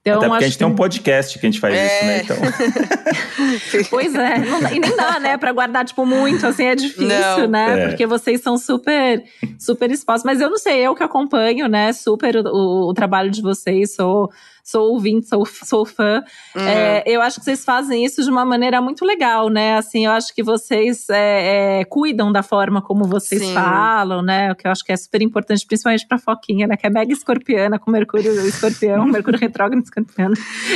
Então, 0.01 0.19
Até 0.19 0.29
porque 0.29 0.45
a 0.45 0.47
gente 0.49 0.53
que... 0.53 0.59
tem 0.59 0.67
um 0.67 0.75
podcast 0.75 1.39
que 1.39 1.47
a 1.47 1.51
gente 1.51 1.61
faz 1.61 1.75
é. 1.75 1.87
isso, 1.87 2.07
né? 2.07 2.23
Então. 2.23 3.87
pois 3.91 4.15
é, 4.15 4.39
não, 4.39 4.63
e 4.73 4.81
nem 4.81 4.97
dá, 4.97 5.21
né, 5.21 5.37
para 5.37 5.53
guardar 5.53 5.85
tipo 5.85 6.05
muito, 6.05 6.45
assim 6.45 6.65
é 6.65 6.75
difícil, 6.75 7.09
não. 7.43 7.49
né? 7.49 7.83
É. 7.83 7.89
Porque 7.89 8.05
vocês 8.05 8.41
são 8.41 8.59
super, 8.59 9.23
super 9.61 9.91
expostos. 9.93 10.25
Mas 10.25 10.41
eu 10.41 10.51
não 10.51 10.59
sei, 10.59 10.81
eu 10.81 10.95
que 10.95 11.05
acompanho, 11.05 11.69
né, 11.69 11.93
super 11.93 12.37
o, 12.37 12.43
o, 12.47 12.91
o 12.91 12.95
trabalho 12.95 13.31
de 13.31 13.41
vocês, 13.41 13.95
sou 13.95 14.29
sou 14.67 14.93
ouvinte, 14.93 15.29
sou, 15.29 15.47
sou 15.47 15.87
fã. 15.87 16.25
Uhum. 16.55 16.67
É, 16.67 17.05
eu 17.07 17.23
acho 17.23 17.39
que 17.39 17.45
vocês 17.45 17.65
fazem 17.65 18.05
isso 18.05 18.21
de 18.23 18.29
uma 18.29 18.45
maneira 18.45 18.83
muito 18.83 19.05
legal, 19.05 19.49
né? 19.49 19.77
Assim, 19.77 20.07
eu 20.07 20.11
acho 20.11 20.35
que 20.35 20.43
vocês 20.43 21.09
é, 21.09 21.81
é, 21.81 21.85
cuidam 21.85 22.33
da 22.33 22.43
forma 22.43 22.83
como 22.83 23.05
vocês 23.05 23.41
Sim. 23.41 23.55
falam, 23.55 24.23
né? 24.23 24.51
O 24.51 24.57
que 24.57 24.67
eu 24.67 24.73
acho 24.73 24.85
que 24.85 24.91
é 24.91 24.97
super 24.97 25.23
importante, 25.23 25.65
principalmente 25.65 26.05
pra 26.09 26.19
Foquinha, 26.19 26.67
né? 26.67 26.77
Que 26.77 26.89
é 26.89 26.91
mega 26.91 27.13
escorpiana, 27.13 27.79
com 27.79 27.93
Mercúrio 27.93 28.33
escorpião, 28.45 29.07
Mercúrio 29.07 29.39
retrógrado 29.39 29.85
escorpiano. 29.85 30.35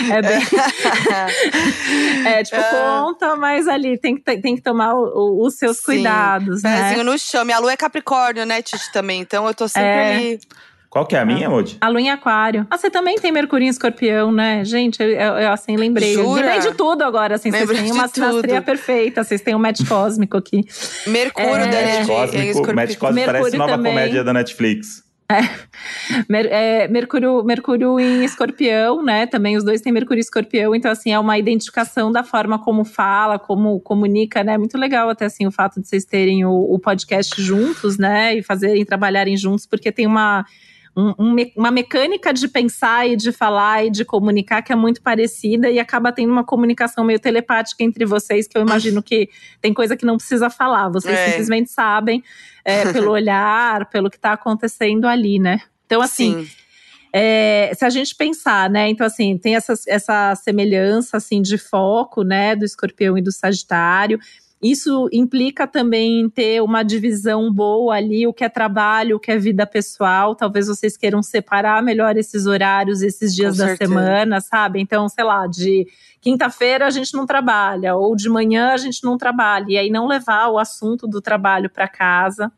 É 0.08 0.22
bem. 0.22 0.40
é, 2.26 2.44
tipo, 2.44 2.60
é. 2.60 2.70
conta, 2.70 3.34
mas 3.34 3.66
ali 3.66 3.98
tem 3.98 4.14
que, 4.14 4.22
tem 4.22 4.54
que 4.54 4.62
tomar 4.62 4.94
o, 4.94 5.02
o, 5.02 5.46
os 5.46 5.54
seus 5.54 5.78
Sim. 5.78 5.84
cuidados. 5.86 6.62
Pezinho 6.62 6.98
né? 6.98 7.10
no 7.10 7.18
chão. 7.18 7.44
Minha 7.44 7.58
lua 7.58 7.72
é 7.72 7.76
Capricórnio, 7.76 8.46
né, 8.46 8.62
Titi, 8.62 8.92
também. 8.92 9.20
Então 9.20 9.48
eu 9.48 9.54
tô 9.54 9.66
sempre 9.66 9.88
é. 9.88 10.14
ali. 10.14 10.40
Qual 10.90 11.06
que 11.06 11.14
é 11.14 11.20
a 11.20 11.24
minha, 11.24 11.48
Moody? 11.48 11.78
A 11.80 11.88
lua 11.88 12.00
em 12.00 12.10
aquário. 12.10 12.66
Ah, 12.68 12.76
você 12.76 12.90
também 12.90 13.14
tem 13.14 13.30
Mercúrio 13.30 13.64
em 13.64 13.68
escorpião, 13.68 14.32
né? 14.32 14.64
Gente, 14.64 15.00
eu, 15.00 15.08
eu 15.08 15.52
assim, 15.52 15.76
lembrei. 15.76 16.14
Jura? 16.14 16.42
Lembrei 16.42 16.58
de 16.58 16.76
tudo 16.76 17.02
agora, 17.02 17.36
assim. 17.36 17.48
Lembrei 17.48 17.76
vocês 17.76 17.82
têm 17.82 17.92
uma 17.92 18.08
sinastria 18.08 18.60
perfeita. 18.60 19.22
Vocês 19.22 19.40
têm 19.40 19.54
um 19.54 19.58
match 19.60 19.86
cósmico 19.86 20.36
aqui. 20.36 20.66
Mercúrio 21.06 21.48
é, 21.48 21.68
da 21.68 21.80
match 21.80 22.06
cósmico, 22.08 22.74
match 22.74 22.96
cósmico 22.96 23.26
parece 23.26 23.56
nova 23.56 23.72
também. 23.74 23.92
comédia 23.92 24.24
da 24.24 24.32
Netflix. 24.32 25.08
É. 25.30 25.42
Mer 26.28 26.46
é, 26.46 26.88
Mercúrio, 26.88 27.44
Mercúrio 27.44 28.00
em 28.00 28.24
escorpião, 28.24 29.00
né? 29.00 29.26
Também 29.26 29.56
os 29.56 29.62
dois 29.62 29.80
têm 29.80 29.92
Mercúrio 29.92 30.18
em 30.18 30.22
escorpião, 30.22 30.74
então 30.74 30.90
assim, 30.90 31.12
é 31.12 31.18
uma 31.20 31.38
identificação 31.38 32.10
da 32.10 32.24
forma 32.24 32.58
como 32.58 32.84
fala, 32.84 33.38
como 33.38 33.78
comunica, 33.78 34.42
né? 34.42 34.58
Muito 34.58 34.76
legal 34.76 35.08
até 35.08 35.26
assim 35.26 35.46
o 35.46 35.52
fato 35.52 35.80
de 35.80 35.86
vocês 35.86 36.04
terem 36.04 36.44
o, 36.44 36.50
o 36.50 36.80
podcast 36.80 37.40
juntos, 37.40 37.96
né? 37.96 38.34
E 38.34 38.42
fazerem, 38.42 38.84
trabalharem 38.84 39.36
juntos, 39.36 39.66
porque 39.66 39.92
tem 39.92 40.04
uma 40.04 40.44
um, 41.00 41.14
um, 41.18 41.36
uma 41.56 41.70
mecânica 41.70 42.32
de 42.32 42.46
pensar 42.46 43.08
e 43.08 43.16
de 43.16 43.32
falar 43.32 43.86
e 43.86 43.90
de 43.90 44.04
comunicar 44.04 44.62
que 44.62 44.72
é 44.72 44.76
muito 44.76 45.00
parecida 45.00 45.70
e 45.70 45.78
acaba 45.78 46.12
tendo 46.12 46.30
uma 46.30 46.44
comunicação 46.44 47.04
meio 47.04 47.18
telepática 47.18 47.82
entre 47.82 48.04
vocês, 48.04 48.46
que 48.46 48.58
eu 48.58 48.62
imagino 48.62 49.02
que 49.02 49.30
tem 49.60 49.72
coisa 49.72 49.96
que 49.96 50.04
não 50.04 50.16
precisa 50.16 50.50
falar, 50.50 50.88
vocês 50.90 51.18
é. 51.18 51.30
simplesmente 51.30 51.70
sabem 51.70 52.22
é, 52.64 52.92
pelo 52.92 53.10
olhar, 53.12 53.86
pelo 53.86 54.10
que 54.10 54.16
está 54.16 54.32
acontecendo 54.32 55.06
ali, 55.06 55.38
né? 55.38 55.60
Então, 55.86 56.00
assim. 56.00 56.46
É, 57.12 57.72
se 57.74 57.84
a 57.84 57.90
gente 57.90 58.14
pensar, 58.14 58.70
né? 58.70 58.88
Então, 58.88 59.04
assim, 59.04 59.36
tem 59.36 59.56
essa, 59.56 59.74
essa 59.88 60.32
semelhança 60.36 61.16
assim 61.16 61.42
de 61.42 61.58
foco, 61.58 62.22
né, 62.22 62.54
do 62.54 62.64
escorpião 62.64 63.18
e 63.18 63.20
do 63.20 63.32
sagitário. 63.32 64.16
Isso 64.62 65.08
implica 65.10 65.66
também 65.66 66.20
em 66.20 66.28
ter 66.28 66.62
uma 66.62 66.82
divisão 66.82 67.50
boa 67.52 67.94
ali, 67.94 68.26
o 68.26 68.32
que 68.32 68.44
é 68.44 68.48
trabalho, 68.48 69.16
o 69.16 69.20
que 69.20 69.30
é 69.30 69.38
vida 69.38 69.66
pessoal. 69.66 70.34
Talvez 70.34 70.66
vocês 70.66 70.98
queiram 70.98 71.22
separar 71.22 71.82
melhor 71.82 72.16
esses 72.18 72.44
horários, 72.44 73.00
esses 73.00 73.34
dias 73.34 73.52
Com 73.52 73.58
da 73.58 73.68
certeza. 73.68 73.90
semana, 73.90 74.40
sabe? 74.40 74.78
Então, 74.78 75.08
sei 75.08 75.24
lá, 75.24 75.46
de 75.46 75.86
quinta-feira 76.20 76.86
a 76.86 76.90
gente 76.90 77.14
não 77.14 77.24
trabalha, 77.24 77.96
ou 77.96 78.14
de 78.14 78.28
manhã 78.28 78.72
a 78.72 78.76
gente 78.76 79.02
não 79.02 79.16
trabalha, 79.16 79.64
e 79.70 79.78
aí 79.78 79.88
não 79.90 80.06
levar 80.06 80.48
o 80.48 80.58
assunto 80.58 81.06
do 81.06 81.22
trabalho 81.22 81.70
para 81.70 81.88
casa. 81.88 82.52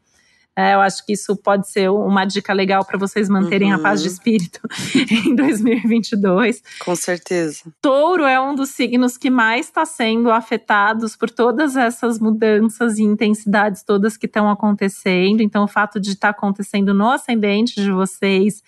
É, 0.55 0.75
eu 0.75 0.81
acho 0.81 1.05
que 1.07 1.15
isso 1.15 1.35
pode 1.35 1.71
ser 1.71 1.91
uma 1.91 2.27
dica 2.27 2.53
legal 2.53 2.85
para 2.85 2.99
vocês 2.99 3.27
manterem 3.27 3.73
uhum. 3.73 3.81
a 3.81 3.83
paz 3.83 4.03
de 4.03 4.09
uhum. 4.09 4.15
espírito 4.15 4.61
em 5.27 5.35
2022. 5.35 6.63
Com 6.85 6.95
certeza. 6.95 7.63
Touro 7.81 8.25
é 8.25 8.39
um 8.39 8.55
dos 8.55 8.69
signos 8.71 9.17
que 9.17 9.31
mais 9.31 9.67
está 9.67 9.87
sendo 9.87 10.31
afetados 10.31 11.17
por 11.17 11.31
todas 11.31 11.75
essas 11.75 12.19
mudanças 12.19 12.99
e 12.99 13.03
intensidades 13.03 13.83
todas 13.83 14.19
que 14.19 14.27
estão 14.27 14.51
acontecendo. 14.51 15.41
Então, 15.41 15.65
o 15.65 15.69
fato 15.69 15.99
de 15.99 16.11
estar 16.11 16.33
tá 16.33 16.39
acontecendo 16.39 16.93
no 16.93 17.11
ascendente 17.11 17.81
de 17.81 17.91
vocês, 17.91 18.63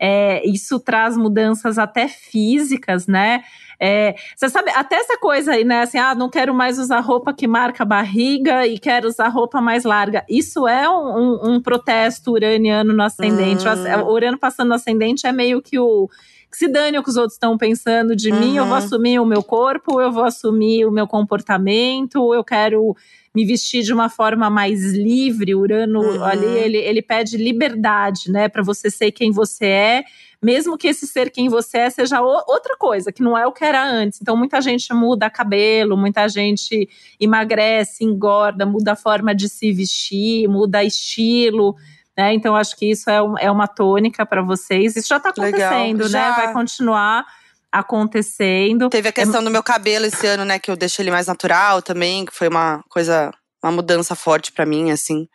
é, 0.00 0.46
isso 0.48 0.80
traz 0.80 1.16
mudanças 1.16 1.78
até 1.78 2.08
físicas, 2.08 3.06
né? 3.06 3.42
É, 3.80 4.16
você 4.34 4.48
sabe, 4.48 4.70
até 4.72 4.96
essa 4.96 5.16
coisa 5.18 5.52
aí, 5.52 5.64
né? 5.64 5.82
Assim, 5.82 5.98
ah, 5.98 6.14
não 6.14 6.28
quero 6.28 6.52
mais 6.52 6.78
usar 6.78 6.98
roupa 7.00 7.32
que 7.32 7.46
marca 7.46 7.84
a 7.84 7.86
barriga 7.86 8.66
e 8.66 8.78
quero 8.78 9.06
usar 9.06 9.28
roupa 9.28 9.60
mais 9.60 9.84
larga. 9.84 10.24
Isso 10.28 10.66
é 10.66 10.88
um, 10.88 10.94
um, 10.94 11.54
um 11.54 11.62
protesto 11.62 12.32
uraniano 12.32 12.92
no 12.92 13.02
ascendente. 13.02 13.64
Hum. 13.68 14.02
O 14.04 14.12
Urano 14.12 14.38
passando 14.38 14.68
no 14.68 14.74
ascendente 14.74 15.26
é 15.26 15.32
meio 15.32 15.62
que 15.62 15.78
o 15.78 16.08
que 16.50 16.56
se 16.56 16.66
dane 16.66 16.98
o 16.98 17.02
que 17.02 17.10
os 17.10 17.16
outros 17.16 17.34
estão 17.34 17.58
pensando 17.58 18.16
de 18.16 18.32
uhum. 18.32 18.40
mim, 18.40 18.56
eu 18.56 18.64
vou 18.64 18.72
uhum. 18.72 18.78
assumir 18.78 19.20
o 19.20 19.26
meu 19.26 19.42
corpo, 19.42 20.00
eu 20.00 20.10
vou 20.10 20.24
assumir 20.24 20.86
o 20.86 20.90
meu 20.90 21.06
comportamento, 21.06 22.32
eu 22.32 22.42
quero 22.42 22.96
me 23.38 23.44
vestir 23.44 23.84
de 23.84 23.92
uma 23.92 24.08
forma 24.08 24.50
mais 24.50 24.92
livre. 24.92 25.54
Urano 25.54 26.00
uhum. 26.00 26.24
ali, 26.24 26.44
ele, 26.44 26.78
ele 26.78 27.00
pede 27.00 27.36
liberdade, 27.36 28.32
né, 28.32 28.48
para 28.48 28.64
você 28.64 28.90
ser 28.90 29.12
quem 29.12 29.30
você 29.30 29.66
é 29.66 30.04
mesmo 30.40 30.78
que 30.78 30.86
esse 30.86 31.04
ser 31.04 31.30
quem 31.30 31.48
você 31.48 31.78
é 31.78 31.90
seja 31.90 32.20
outra 32.20 32.76
coisa, 32.76 33.10
que 33.10 33.22
não 33.22 33.36
é 33.36 33.44
o 33.44 33.50
que 33.50 33.64
era 33.64 33.84
antes. 33.84 34.20
Então, 34.22 34.36
muita 34.36 34.60
gente 34.60 34.92
muda 34.94 35.28
cabelo, 35.28 35.96
muita 35.96 36.28
gente 36.28 36.88
emagrece, 37.18 38.04
engorda, 38.04 38.64
muda 38.64 38.92
a 38.92 38.96
forma 38.96 39.34
de 39.34 39.48
se 39.48 39.72
vestir, 39.72 40.48
muda 40.48 40.84
estilo. 40.84 41.74
Né? 42.16 42.34
Então, 42.34 42.54
acho 42.54 42.76
que 42.76 42.88
isso 42.88 43.10
é, 43.10 43.18
é 43.40 43.50
uma 43.50 43.66
tônica 43.66 44.24
para 44.24 44.40
vocês. 44.40 44.94
Isso 44.94 45.08
já 45.08 45.16
está 45.16 45.30
acontecendo, 45.30 46.04
Legal, 46.04 46.08
já. 46.08 46.30
né? 46.30 46.36
Vai 46.36 46.52
continuar 46.52 47.26
acontecendo. 47.72 48.88
Teve 48.88 49.08
a 49.08 49.12
questão 49.12 49.40
é... 49.40 49.44
do 49.44 49.50
meu 49.50 49.62
cabelo 49.62 50.06
esse 50.06 50.26
ano, 50.26 50.44
né? 50.44 50.58
Que 50.58 50.70
eu 50.70 50.76
deixei 50.76 51.02
ele 51.02 51.10
mais 51.10 51.26
natural 51.26 51.82
também, 51.82 52.24
que 52.24 52.34
foi 52.34 52.48
uma 52.48 52.82
coisa, 52.88 53.30
uma 53.62 53.72
mudança 53.72 54.14
forte 54.14 54.52
para 54.52 54.66
mim, 54.66 54.90
assim. 54.90 55.28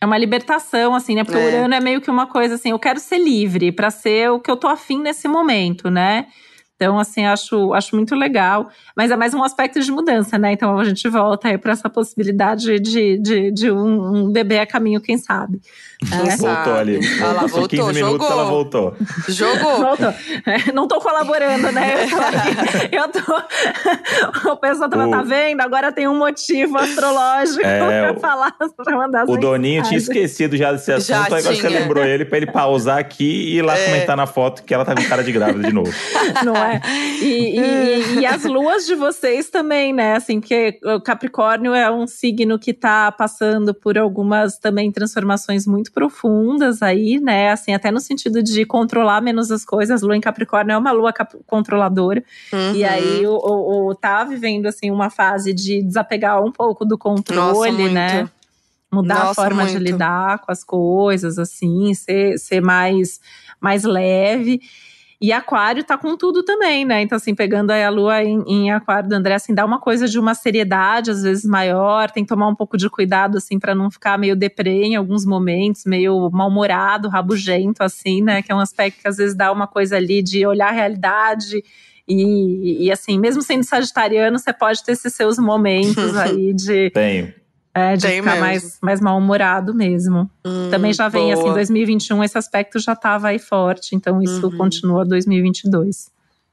É 0.00 0.06
uma 0.06 0.18
libertação, 0.18 0.94
assim, 0.94 1.14
né? 1.14 1.24
Porque 1.24 1.38
é. 1.38 1.42
o 1.42 1.48
Urano 1.48 1.74
é 1.74 1.80
meio 1.80 2.00
que 2.00 2.10
uma 2.10 2.26
coisa 2.26 2.56
assim, 2.56 2.70
eu 2.70 2.78
quero 2.78 3.00
ser 3.00 3.18
livre 3.18 3.72
para 3.72 3.90
ser 3.90 4.30
o 4.30 4.38
que 4.38 4.50
eu 4.50 4.56
tô 4.56 4.68
afim 4.68 5.00
nesse 5.00 5.26
momento, 5.26 5.90
né? 5.90 6.26
Então, 6.76 6.98
assim, 6.98 7.24
acho, 7.24 7.72
acho 7.72 7.94
muito 7.94 8.16
legal. 8.16 8.68
Mas 8.96 9.10
é 9.10 9.16
mais 9.16 9.32
um 9.32 9.44
aspecto 9.44 9.80
de 9.80 9.92
mudança, 9.92 10.36
né? 10.36 10.52
Então 10.52 10.76
a 10.76 10.84
gente 10.84 11.08
volta 11.08 11.48
aí 11.48 11.56
para 11.56 11.72
essa 11.72 11.88
possibilidade 11.88 12.80
de, 12.80 13.16
de, 13.18 13.52
de 13.52 13.70
um, 13.70 14.26
um, 14.26 14.32
bebê 14.32 14.58
a 14.58 14.66
caminho, 14.66 15.00
quem 15.00 15.16
sabe. 15.16 15.60
É. 16.12 16.36
Voltou 16.36 16.74
ali. 16.74 16.98
Ela 17.20 17.42
Passou 17.42 17.60
voltou, 17.60 17.68
15 17.68 17.92
minutos, 17.92 18.26
jogou. 18.26 18.32
ela 18.32 18.44
voltou. 18.44 18.96
Jogou. 19.28 19.76
voltou. 19.78 20.14
É, 20.46 20.72
não 20.72 20.88
tô 20.88 21.00
colaborando, 21.00 21.70
né? 21.70 22.04
Eu 22.04 22.10
tô 22.10 22.16
aqui. 22.16 22.88
Eu 22.94 23.08
tô... 23.08 24.50
o 24.50 24.56
pessoal 24.56 24.90
tá, 24.90 25.08
tá 25.08 25.22
vendo? 25.22 25.60
Agora 25.60 25.92
tem 25.92 26.08
um 26.08 26.18
motivo 26.18 26.76
astrológico 26.76 27.64
é, 27.64 28.12
pra 28.12 28.20
falar, 28.20 28.52
pra 28.52 28.96
mandar 28.96 29.24
O 29.28 29.36
Doninho 29.36 29.82
tinha 29.84 29.98
esquecido 29.98 30.56
já 30.56 30.72
desse 30.72 30.92
assunto, 30.92 31.06
já 31.06 31.24
agora 31.24 31.42
tinha. 31.42 31.54
você 31.54 31.68
lembrou 31.68 32.04
ele 32.04 32.24
pra 32.24 32.36
ele 32.36 32.46
pausar 32.46 32.98
aqui 32.98 33.24
e 33.24 33.58
ir 33.58 33.62
lá 33.62 33.78
é. 33.78 33.84
comentar 33.84 34.16
na 34.16 34.26
foto 34.26 34.64
que 34.64 34.74
ela 34.74 34.84
tá 34.84 34.94
com 34.94 35.02
cara 35.04 35.22
de 35.22 35.30
grávida 35.30 35.68
de 35.68 35.72
novo. 35.72 35.92
Não 36.44 36.63
é? 36.72 36.80
E, 37.20 37.58
e, 37.58 38.20
e 38.20 38.26
as 38.26 38.44
luas 38.44 38.86
de 38.86 38.94
vocês 38.94 39.50
também, 39.50 39.92
né? 39.92 40.16
Assim, 40.16 40.40
porque 40.40 40.78
o 40.82 41.00
Capricórnio 41.00 41.74
é 41.74 41.90
um 41.90 42.06
signo 42.06 42.58
que 42.58 42.72
tá 42.72 43.10
passando 43.12 43.74
por 43.74 43.98
algumas 43.98 44.58
também 44.58 44.90
transformações 44.90 45.66
muito 45.66 45.92
profundas 45.92 46.82
aí, 46.82 47.20
né? 47.20 47.50
Assim, 47.50 47.72
até 47.74 47.90
no 47.90 48.00
sentido 48.00 48.42
de 48.42 48.64
controlar 48.64 49.20
menos 49.20 49.50
as 49.50 49.64
coisas. 49.64 50.02
Lua 50.02 50.16
em 50.16 50.20
Capricórnio 50.20 50.74
é 50.74 50.78
uma 50.78 50.92
lua 50.92 51.12
controladora. 51.46 52.22
Uhum. 52.52 52.74
E 52.74 52.84
aí 52.84 53.26
o, 53.26 53.34
o, 53.34 53.90
o, 53.90 53.94
tá 53.94 54.24
vivendo 54.24 54.66
assim 54.66 54.90
uma 54.90 55.10
fase 55.10 55.52
de 55.52 55.82
desapegar 55.82 56.42
um 56.42 56.52
pouco 56.52 56.84
do 56.84 56.98
controle, 56.98 57.84
Nossa, 57.84 57.92
né? 57.92 58.30
Mudar 58.92 59.14
Nossa, 59.14 59.30
a 59.30 59.34
forma 59.34 59.64
muito. 59.64 59.76
de 59.76 59.84
lidar 59.84 60.38
com 60.38 60.52
as 60.52 60.62
coisas, 60.62 61.38
assim, 61.38 61.92
ser, 61.94 62.38
ser 62.38 62.60
mais, 62.60 63.20
mais 63.60 63.82
leve. 63.82 64.60
E 65.20 65.32
Aquário 65.32 65.84
tá 65.84 65.96
com 65.96 66.16
tudo 66.16 66.42
também, 66.42 66.84
né? 66.84 67.02
Então, 67.02 67.16
assim, 67.16 67.34
pegando 67.34 67.70
aí 67.70 67.82
a 67.82 67.90
lua 67.90 68.22
em, 68.22 68.42
em, 68.46 68.70
Aquário 68.70 69.08
do 69.08 69.14
André, 69.14 69.34
assim, 69.34 69.54
dá 69.54 69.64
uma 69.64 69.80
coisa 69.80 70.08
de 70.08 70.18
uma 70.18 70.34
seriedade, 70.34 71.10
às 71.10 71.22
vezes 71.22 71.44
maior, 71.44 72.10
tem 72.10 72.24
que 72.24 72.28
tomar 72.28 72.48
um 72.48 72.54
pouco 72.54 72.76
de 72.76 72.90
cuidado, 72.90 73.38
assim, 73.38 73.58
para 73.58 73.74
não 73.74 73.90
ficar 73.90 74.18
meio 74.18 74.36
deprê 74.36 74.84
em 74.84 74.96
alguns 74.96 75.24
momentos, 75.24 75.84
meio 75.84 76.28
mal-humorado, 76.30 77.08
rabugento, 77.08 77.82
assim, 77.82 78.22
né? 78.22 78.42
Que 78.42 78.52
é 78.52 78.54
um 78.54 78.60
aspecto 78.60 79.00
que 79.00 79.08
às 79.08 79.16
vezes 79.16 79.36
dá 79.36 79.50
uma 79.52 79.66
coisa 79.66 79.96
ali 79.96 80.22
de 80.22 80.46
olhar 80.46 80.68
a 80.68 80.72
realidade. 80.72 81.62
E, 82.06 82.84
e 82.84 82.92
assim, 82.92 83.18
mesmo 83.18 83.40
sendo 83.42 83.64
sagitariano, 83.64 84.38
você 84.38 84.52
pode 84.52 84.84
ter 84.84 84.92
esses 84.92 85.14
seus 85.14 85.38
momentos 85.38 86.16
aí 86.18 86.52
de. 86.52 86.90
É, 87.74 87.96
de 87.96 88.06
Tem 88.06 88.22
ficar 88.22 88.38
mais, 88.38 88.78
mais 88.80 89.00
mal-humorado 89.00 89.74
mesmo. 89.74 90.30
Hum, 90.46 90.68
Também 90.70 90.92
já 90.92 91.08
vem, 91.08 91.32
assim, 91.32 91.42
boa. 91.42 91.52
assim, 91.52 91.72
2021 91.72 92.22
esse 92.22 92.38
aspecto 92.38 92.78
já 92.78 92.92
estava 92.92 93.28
aí 93.28 93.38
forte, 93.40 93.96
então 93.96 94.22
isso 94.22 94.46
uhum. 94.46 94.56
continua 94.56 95.04
2022. 95.04 96.08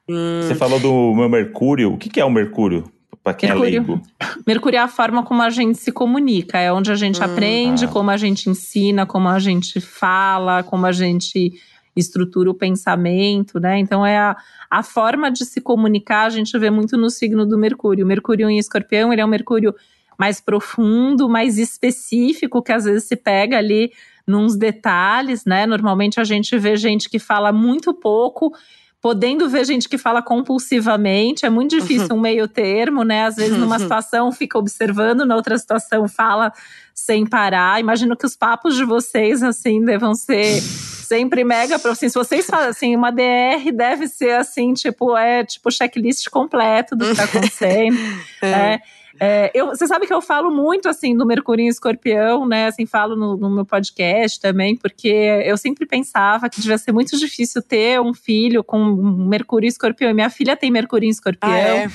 Hum. 0.09 0.41
Você 0.41 0.55
falou 0.55 0.79
do 0.79 1.13
meu 1.13 1.29
Mercúrio. 1.29 1.93
O 1.93 1.97
que, 1.97 2.09
que 2.09 2.19
é 2.19 2.25
o 2.25 2.31
Mercúrio? 2.31 2.91
Para 3.23 3.35
quem 3.35 3.49
Mercúrio. 3.49 3.67
é 3.67 3.79
leigo? 3.79 4.01
Mercúrio 4.47 4.77
é 4.77 4.81
a 4.81 4.87
forma 4.87 5.23
como 5.23 5.43
a 5.43 5.51
gente 5.51 5.77
se 5.77 5.91
comunica, 5.91 6.57
é 6.57 6.73
onde 6.73 6.91
a 6.91 6.95
gente 6.95 7.21
hum, 7.21 7.23
aprende, 7.23 7.85
ah. 7.85 7.87
como 7.87 8.09
a 8.09 8.17
gente 8.17 8.49
ensina, 8.49 9.05
como 9.05 9.29
a 9.29 9.37
gente 9.37 9.79
fala, 9.79 10.63
como 10.63 10.87
a 10.87 10.91
gente 10.91 11.53
estrutura 11.95 12.49
o 12.49 12.53
pensamento, 12.55 13.59
né? 13.59 13.77
Então 13.77 14.03
é 14.03 14.17
a, 14.17 14.35
a 14.69 14.81
forma 14.81 15.29
de 15.29 15.45
se 15.45 15.61
comunicar, 15.61 16.23
a 16.23 16.29
gente 16.29 16.57
vê 16.57 16.71
muito 16.71 16.97
no 16.97 17.09
signo 17.11 17.45
do 17.45 17.57
Mercúrio. 17.57 18.05
O 18.05 18.07
Mercúrio 18.07 18.49
em 18.49 18.57
Escorpião, 18.57 19.11
ele 19.11 19.21
é 19.21 19.25
um 19.25 19.29
Mercúrio 19.29 19.75
mais 20.21 20.39
profundo, 20.39 21.27
mais 21.27 21.57
específico, 21.57 22.61
que 22.61 22.71
às 22.71 22.85
vezes 22.85 23.05
se 23.05 23.15
pega 23.15 23.57
ali 23.57 23.91
nos 24.27 24.55
detalhes, 24.55 25.45
né? 25.45 25.65
Normalmente 25.65 26.19
a 26.19 26.23
gente 26.23 26.55
vê 26.59 26.75
gente 26.75 27.09
que 27.09 27.17
fala 27.17 27.51
muito 27.51 27.91
pouco, 27.91 28.53
podendo 29.01 29.49
ver 29.49 29.65
gente 29.65 29.89
que 29.89 29.97
fala 29.97 30.21
compulsivamente, 30.21 31.43
é 31.43 31.49
muito 31.49 31.75
difícil 31.75 32.09
uhum. 32.11 32.17
um 32.17 32.21
meio 32.21 32.47
termo, 32.47 33.03
né? 33.03 33.25
Às 33.25 33.35
vezes, 33.35 33.57
numa 33.57 33.77
uhum. 33.77 33.81
situação 33.81 34.31
fica 34.31 34.59
observando, 34.59 35.25
na 35.25 35.35
outra 35.35 35.57
situação 35.57 36.07
fala 36.07 36.53
sem 36.93 37.25
parar. 37.25 37.79
Imagino 37.79 38.15
que 38.15 38.27
os 38.27 38.35
papos 38.35 38.75
de 38.75 38.85
vocês, 38.85 39.41
assim, 39.41 39.83
devam 39.83 40.13
ser 40.13 40.61
sempre 40.61 41.43
mega. 41.43 41.77
Assim, 41.77 42.09
se 42.09 42.13
vocês 42.13 42.45
falam 42.45 42.69
assim, 42.69 42.95
uma 42.95 43.09
DR 43.09 43.71
deve 43.73 44.07
ser 44.07 44.35
assim, 44.35 44.71
tipo, 44.75 45.17
é 45.17 45.43
tipo 45.43 45.71
checklist 45.71 46.29
completo 46.29 46.95
do 46.95 47.07
que 47.07 47.15
tá 47.15 47.23
acontecendo. 47.25 47.97
é. 48.43 48.47
é. 48.47 48.81
É, 49.23 49.51
eu, 49.53 49.67
você 49.67 49.85
sabe 49.85 50.07
que 50.07 50.13
eu 50.13 50.19
falo 50.19 50.49
muito 50.49 50.89
assim 50.89 51.15
do 51.15 51.27
Mercúrio 51.27 51.63
em 51.63 51.67
Escorpião, 51.67 52.47
né? 52.47 52.65
Assim, 52.65 52.87
falo 52.87 53.15
no, 53.15 53.37
no, 53.37 53.51
meu 53.51 53.63
podcast 53.63 54.39
também, 54.39 54.75
porque 54.75 55.09
eu 55.45 55.55
sempre 55.57 55.85
pensava 55.85 56.49
que 56.49 56.59
devia 56.59 56.75
ser 56.79 56.91
muito 56.91 57.15
difícil 57.15 57.61
ter 57.61 58.01
um 58.01 58.15
filho 58.15 58.63
com 58.63 58.83
Mercúrio 58.83 59.67
em 59.67 59.69
Escorpião. 59.69 60.09
E 60.09 60.13
minha 60.15 60.31
filha 60.31 60.57
tem 60.57 60.71
Mercúrio 60.71 61.05
em 61.05 61.11
Escorpião. 61.11 61.51
Ah, 61.51 61.59
é? 61.59 61.87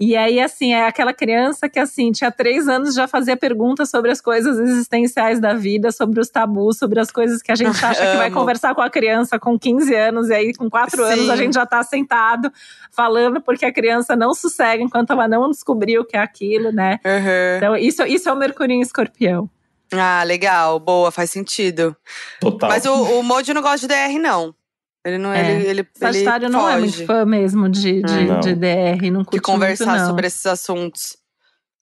E 0.00 0.16
aí, 0.16 0.38
assim, 0.38 0.72
é 0.72 0.86
aquela 0.86 1.12
criança 1.12 1.68
que, 1.68 1.78
assim, 1.78 2.12
tinha 2.12 2.30
três 2.30 2.68
anos 2.68 2.94
já 2.94 3.08
fazia 3.08 3.36
perguntas 3.36 3.90
sobre 3.90 4.12
as 4.12 4.20
coisas 4.20 4.58
existenciais 4.58 5.40
da 5.40 5.54
vida, 5.54 5.90
sobre 5.90 6.20
os 6.20 6.28
tabus, 6.28 6.78
sobre 6.78 7.00
as 7.00 7.10
coisas 7.10 7.42
que 7.42 7.50
a 7.50 7.56
gente 7.56 7.74
acha 7.84 8.12
que 8.12 8.16
vai 8.16 8.30
conversar 8.30 8.74
com 8.76 8.80
a 8.80 8.88
criança 8.88 9.38
com 9.40 9.58
15 9.58 9.92
anos, 9.94 10.28
e 10.28 10.34
aí 10.34 10.54
com 10.54 10.70
quatro 10.70 11.04
Sim. 11.04 11.12
anos 11.12 11.30
a 11.30 11.36
gente 11.36 11.54
já 11.54 11.66
tá 11.66 11.82
sentado 11.82 12.52
falando 12.92 13.40
porque 13.40 13.64
a 13.64 13.72
criança 13.72 14.14
não 14.14 14.34
sossega 14.34 14.82
enquanto 14.82 15.12
ela 15.12 15.26
não 15.26 15.50
descobriu 15.50 16.02
o 16.02 16.04
que 16.04 16.16
é 16.16 16.20
aquilo, 16.20 16.70
né? 16.70 17.00
Uhum. 17.04 17.56
Então, 17.56 17.76
isso, 17.76 18.02
isso 18.04 18.28
é 18.28 18.32
o 18.32 18.36
Mercúrio 18.36 18.74
em 18.74 18.80
escorpião. 18.80 19.50
Ah, 19.92 20.22
legal, 20.22 20.78
boa, 20.78 21.10
faz 21.10 21.30
sentido. 21.30 21.96
Total. 22.40 22.68
Mas 22.68 22.84
o, 22.84 22.92
o 23.18 23.22
Modi 23.22 23.54
não 23.54 23.62
gosta 23.62 23.86
de 23.86 23.94
DR, 23.94 24.18
não. 24.20 24.54
Ele 25.08 25.18
não, 25.18 25.32
é. 25.32 25.54
ele, 25.54 25.66
ele, 25.66 25.88
Sagitário 25.94 26.46
ele 26.46 26.52
não 26.52 26.60
foge. 26.60 26.74
é 26.74 26.78
muito 26.78 27.06
fã 27.06 27.24
mesmo 27.24 27.68
de, 27.68 28.02
de, 28.02 28.24
não. 28.24 28.40
de 28.40 28.54
DR, 28.54 29.10
não 29.10 29.24
curte 29.24 29.36
De 29.36 29.40
conversar 29.40 29.94
muito, 29.94 30.06
sobre 30.06 30.26
esses 30.26 30.46
assuntos. 30.46 31.16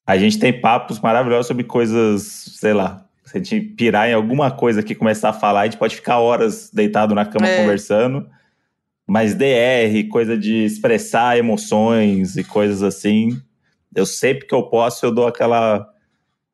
A 0.05 0.17
gente 0.17 0.39
tem 0.39 0.59
papos 0.59 0.99
maravilhosos 0.99 1.47
sobre 1.47 1.63
coisas, 1.63 2.23
sei 2.57 2.73
lá, 2.73 3.05
se 3.25 3.37
a 3.37 3.43
gente 3.43 3.59
pirar 3.59 4.09
em 4.09 4.13
alguma 4.13 4.49
coisa 4.49 4.81
que 4.81 4.95
começar 4.95 5.29
a 5.29 5.33
falar, 5.33 5.61
a 5.61 5.65
gente 5.65 5.77
pode 5.77 5.95
ficar 5.95 6.19
horas 6.19 6.71
deitado 6.71 7.13
na 7.13 7.25
cama 7.25 7.47
é. 7.47 7.57
conversando. 7.57 8.25
Mas 9.05 9.35
DR, 9.35 10.07
coisa 10.09 10.37
de 10.37 10.65
expressar 10.65 11.37
emoções 11.37 12.37
e 12.37 12.43
coisas 12.43 12.83
assim, 12.83 13.37
eu 13.95 14.05
sempre 14.05 14.45
que 14.45 14.55
eu 14.55 14.63
posso, 14.63 15.05
eu 15.05 15.11
dou 15.11 15.27
aquela 15.27 15.87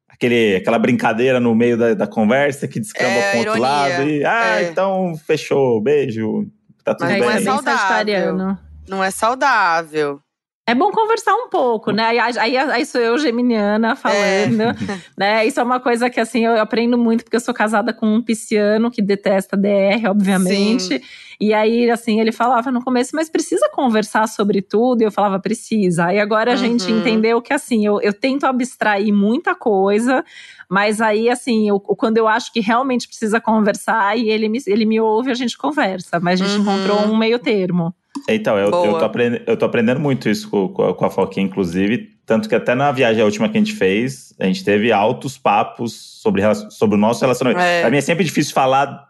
aquele, 0.08 0.56
aquela 0.56 0.80
brincadeira 0.80 1.40
no 1.40 1.54
meio 1.54 1.78
da, 1.78 1.94
da 1.94 2.08
conversa 2.08 2.68
que 2.68 2.80
descamba 2.80 3.10
é, 3.10 3.32
pro 3.32 3.40
outro 3.40 3.62
lado. 3.62 4.10
E, 4.10 4.24
ah, 4.24 4.62
é. 4.62 4.70
então 4.70 5.16
fechou, 5.28 5.82
beijo, 5.82 6.48
tá 6.84 6.96
tudo 6.96 7.10
Mas 7.10 7.20
bem. 7.20 7.22
Não 7.22 7.32
é 7.32 7.42
saudável. 7.42 8.58
Não 8.88 9.04
é 9.04 9.12
saudável. 9.12 10.23
É 10.66 10.74
bom 10.74 10.92
conversar 10.92 11.34
um 11.34 11.50
pouco, 11.50 11.92
né? 11.92 12.04
Aí, 12.04 12.38
aí, 12.40 12.58
aí 12.58 12.86
sou 12.86 13.02
eu, 13.02 13.18
geminiana, 13.18 13.98
falando, 13.98 14.62
é. 14.62 14.76
né? 15.18 15.46
Isso 15.46 15.60
é 15.60 15.64
uma 15.64 15.78
coisa 15.78 16.10
que, 16.10 16.22
assim, 16.22 16.46
eu 16.46 16.58
aprendo 16.58 16.98
muito, 16.98 17.26
porque 17.26 17.36
eu 17.36 17.42
sou 17.42 17.54
casada 17.54 17.92
com 17.92 18.08
um 18.08 18.22
pisciano 18.22 18.90
que 18.90 19.02
detesta 19.02 19.58
DR, 19.58 20.10
obviamente. 20.10 21.00
Sim. 21.00 21.02
E 21.38 21.54
aí, 21.54 21.92
assim, 21.92 22.22
ele 22.22 22.32
falava 22.32 22.72
no 22.72 22.82
começo, 22.82 23.14
mas 23.14 23.30
precisa 23.30 23.70
conversar 23.74 24.26
sobre 24.30 24.62
tudo? 24.62 25.02
E 25.02 25.04
eu 25.04 25.12
falava, 25.12 25.38
precisa. 25.38 26.06
Aí 26.06 26.20
agora 26.20 26.52
a 26.52 26.56
uhum. 26.56 26.62
gente 26.62 26.90
entendeu 26.90 27.42
que, 27.42 27.52
assim, 27.52 27.86
eu, 27.86 28.00
eu 28.00 28.14
tento 28.14 28.46
abstrair 28.46 29.14
muita 29.14 29.54
coisa, 29.54 30.24
mas 30.70 31.02
aí, 31.02 31.30
assim, 31.30 31.68
eu, 31.68 31.78
quando 31.78 32.18
eu 32.18 32.26
acho 32.26 32.54
que 32.54 32.62
realmente 32.62 33.06
precisa 33.06 33.42
conversar 33.42 34.18
e 34.18 34.30
ele 34.30 34.48
me, 34.48 34.60
ele 34.66 34.86
me 34.86 35.02
ouve, 35.02 35.30
a 35.30 35.36
gente 35.36 35.58
conversa. 35.58 36.22
Mas 36.22 36.40
a 36.40 36.46
gente 36.46 36.56
uhum. 36.56 36.62
encontrou 36.62 37.02
um 37.02 37.18
meio 37.18 37.38
termo. 37.38 37.94
Então, 38.30 38.58
eu, 38.58 38.66
eu, 38.66 38.72
tô 38.72 39.06
aprendendo, 39.06 39.44
eu 39.46 39.58
tô 39.58 39.66
aprendendo 39.66 40.00
muito 40.00 40.30
isso 40.30 40.50
com, 40.50 40.70
com 40.70 41.06
a 41.06 41.10
Foquinha, 41.10 41.46
inclusive. 41.46 42.12
Tanto 42.26 42.48
que 42.48 42.56
até 42.56 42.74
na 42.74 42.92
viagem 42.92 43.22
a 43.22 43.26
última 43.26 43.50
que 43.50 43.58
a 43.58 43.60
gente 43.60 43.74
fez, 43.74 44.34
a 44.40 44.46
gente 44.46 44.64
teve 44.64 44.92
altos 44.92 45.38
papos 45.38 45.94
sobre, 46.22 46.42
sobre 46.70 46.96
o 46.96 47.00
nosso 47.00 47.22
relacionamento. 47.22 47.62
É. 47.62 47.82
Pra 47.82 47.90
mim 47.90 47.98
é 47.98 48.02
sempre 48.02 48.24
difícil 48.24 48.54
falar 48.54 49.10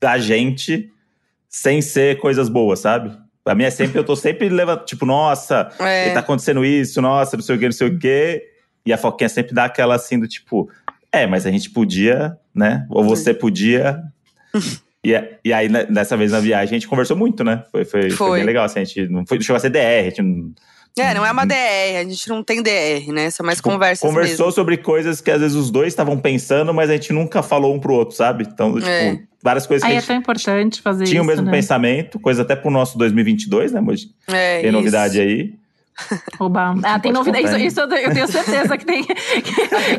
da 0.00 0.18
gente 0.18 0.90
sem 1.48 1.80
ser 1.80 2.18
coisas 2.18 2.48
boas, 2.48 2.80
sabe? 2.80 3.16
Pra 3.44 3.54
mim 3.54 3.64
é 3.64 3.70
sempre, 3.70 3.98
eu 3.98 4.04
tô 4.04 4.16
sempre 4.16 4.48
levando, 4.48 4.84
tipo, 4.84 5.06
nossa, 5.06 5.70
é. 5.78 6.12
tá 6.12 6.20
acontecendo 6.20 6.64
isso, 6.64 7.00
nossa, 7.00 7.36
não 7.36 7.44
sei 7.44 7.54
o 7.54 7.58
que, 7.58 7.64
não 7.66 7.72
sei 7.72 7.88
o 7.88 7.98
que. 7.98 8.42
E 8.84 8.92
a 8.92 8.98
Foquinha 8.98 9.28
sempre 9.28 9.54
dá 9.54 9.66
aquela 9.66 9.94
assim 9.94 10.18
do 10.18 10.26
tipo, 10.26 10.68
é, 11.12 11.26
mas 11.26 11.46
a 11.46 11.50
gente 11.50 11.70
podia, 11.70 12.36
né? 12.54 12.86
Ou 12.90 13.04
você 13.04 13.32
podia. 13.32 14.02
E, 15.04 15.12
e 15.44 15.52
aí, 15.52 15.68
né, 15.68 15.84
dessa 15.84 16.16
vez 16.16 16.32
na 16.32 16.40
viagem, 16.40 16.76
a 16.76 16.78
gente 16.78 16.88
conversou 16.88 17.16
muito, 17.16 17.44
né? 17.44 17.64
Foi, 17.70 17.84
foi, 17.84 18.02
foi. 18.10 18.16
foi 18.16 18.38
bem 18.38 18.46
legal, 18.46 18.64
assim, 18.64 18.80
a 18.80 18.84
gente 18.84 19.06
não 19.08 19.26
foi, 19.26 19.40
chegou 19.40 19.56
a 19.56 19.60
ser 19.60 19.70
DR, 19.70 19.78
a 19.78 20.04
gente 20.04 20.22
não, 20.22 20.52
é, 20.96 21.12
não 21.12 21.26
é 21.26 21.32
uma 21.32 21.44
DR, 21.44 21.98
a 21.98 22.04
gente 22.04 22.28
não 22.28 22.42
tem 22.42 22.62
DR, 22.62 23.12
né? 23.12 23.28
São 23.28 23.44
mais 23.44 23.58
tipo, 23.58 23.68
conversas 23.68 24.08
Conversou 24.08 24.46
mesmo. 24.46 24.52
sobre 24.52 24.76
coisas 24.76 25.20
que 25.20 25.30
às 25.30 25.40
vezes 25.40 25.56
os 25.56 25.68
dois 25.68 25.88
estavam 25.88 26.16
pensando, 26.18 26.72
mas 26.72 26.88
a 26.88 26.92
gente 26.92 27.12
nunca 27.12 27.42
falou 27.42 27.74
um 27.74 27.80
pro 27.80 27.94
outro, 27.94 28.14
sabe? 28.14 28.46
Então, 28.48 28.74
tipo, 28.74 28.86
é. 28.86 29.20
várias 29.42 29.66
coisas 29.66 29.82
Aí 29.84 29.96
que 29.96 30.04
é 30.04 30.06
tão 30.06 30.16
importante 30.16 30.80
fazer 30.80 31.04
tinha 31.04 31.20
isso, 31.20 31.24
o 31.24 31.26
mesmo 31.26 31.46
né? 31.46 31.50
pensamento, 31.50 32.20
coisa 32.20 32.42
até 32.42 32.54
pro 32.54 32.70
nosso 32.70 32.96
2022, 32.96 33.72
né, 33.72 33.80
Moji? 33.80 34.10
É, 34.28 34.62
Tem 34.62 34.70
novidade 34.70 35.20
aí. 35.20 35.54
Oba. 36.40 36.74
Ah, 36.82 36.98
tem 36.98 37.12
novidade. 37.12 37.44
Isso, 37.46 37.58
isso, 37.58 37.80
eu 37.80 37.88
tenho 37.88 38.26
certeza 38.28 38.76
que 38.76 38.84
tem. 38.84 39.04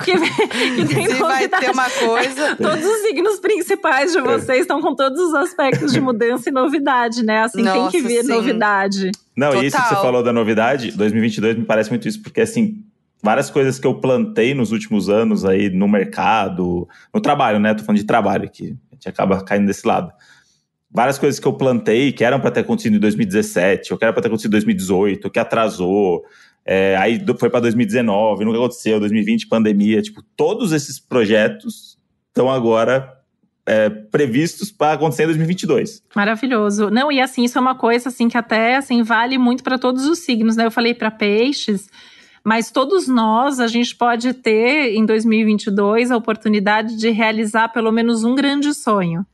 Que, 0.06 0.20
que, 0.20 0.76
que 0.76 0.96
tem 0.96 1.08
Se 1.08 1.14
vai 1.16 1.48
ter 1.48 1.72
uma 1.72 1.90
coisa. 1.90 2.56
Todos 2.56 2.86
os 2.86 3.02
signos 3.02 3.40
principais 3.40 4.12
de 4.12 4.22
vocês 4.22 4.62
estão 4.62 4.82
com 4.82 4.96
todos 4.96 5.20
os 5.20 5.34
aspectos 5.34 5.92
de 5.92 6.02
mudança 6.02 6.50
e 6.50 6.52
novidade, 6.52 7.24
né? 7.24 7.44
Assim, 7.44 7.62
Nossa, 7.62 7.80
tem 7.80 7.90
que 7.90 8.08
vir 8.08 8.24
sim. 8.24 8.30
novidade. 8.30 9.12
Não, 9.36 9.50
Total. 9.50 9.64
e 9.64 9.68
isso 9.68 9.78
que 9.78 9.90
você 9.90 9.96
falou 9.96 10.24
da 10.24 10.34
novidade, 10.34 10.92
2022 10.92 11.58
me 11.58 11.66
parece 11.66 11.90
muito 11.90 12.08
isso, 12.08 12.22
porque 12.22 12.42
assim, 12.42 12.84
várias 13.22 13.50
coisas 13.50 13.80
que 13.80 13.88
eu 13.88 13.96
plantei 13.96 14.54
nos 14.54 14.72
últimos 14.72 15.10
anos 15.10 15.46
aí 15.46 15.70
no 15.70 15.88
mercado, 15.88 16.88
no 17.14 17.22
trabalho, 17.22 17.60
né? 17.60 17.74
Tô 17.74 17.84
falando 17.84 18.00
de 18.00 18.06
trabalho 18.06 18.46
aqui. 18.46 18.76
A 18.92 18.96
gente 18.96 19.10
acaba 19.10 19.44
caindo 19.44 19.68
desse 19.68 19.86
lado 19.88 20.12
várias 20.96 21.20
coisas 21.20 21.40
que 21.40 21.46
eu 21.46 21.54
plantei 21.54 22.14
que 22.14 22.24
eram 22.24 22.40
para 22.40 22.50
ter 22.52 22.62
acontecido 22.62 22.96
em 22.96 23.00
2017, 23.00 23.92
ou 23.92 24.00
que 24.00 24.06
era 24.06 24.14
para 24.14 24.22
ter 24.22 24.30
acontecido 24.30 24.52
em 24.52 24.58
2018, 24.58 25.30
que 25.30 25.38
atrasou, 25.38 26.24
é, 26.66 26.96
aí 26.96 27.24
foi 27.38 27.50
para 27.50 27.60
2019, 27.60 28.46
nunca 28.46 28.58
aconteceu, 28.58 29.00
2020, 29.00 29.48
pandemia, 29.48 30.02
tipo, 30.02 30.24
todos 30.38 30.72
esses 30.72 30.98
projetos 30.98 31.98
estão 32.30 32.50
agora 32.50 33.14
é, 33.66 33.90
previstos 33.90 34.72
para 34.72 34.94
acontecer 34.94 35.24
em 35.24 35.28
2022. 35.28 36.02
Maravilhoso. 36.16 36.90
Não, 36.90 37.12
e 37.12 37.20
assim, 37.20 37.44
isso 37.44 37.58
é 37.58 37.62
uma 37.62 37.76
coisa 37.76 38.08
assim 38.08 38.30
que 38.30 38.38
até 38.38 38.78
assim 38.78 39.04
vale 39.04 39.38
muito 39.38 39.64
para 39.64 39.78
todos 39.78 40.06
os 40.06 40.20
signos, 40.20 40.56
né? 40.56 40.66
Eu 40.66 40.72
falei 40.72 40.94
para 40.94 41.12
peixes, 41.12 41.90
mas 42.44 42.72
todos 42.72 43.08
nós, 43.08 43.60
a 43.60 43.68
gente 43.68 43.94
pode 43.96 44.34
ter 44.34 44.96
em 44.96 45.06
2022 45.06 46.10
a 46.10 46.18
oportunidade 46.18 46.96
de 46.96 47.10
realizar 47.10 47.70
pelo 47.70 47.92
menos 47.92 48.24
um 48.24 48.34
grande 48.34 48.74
sonho. 48.74 49.26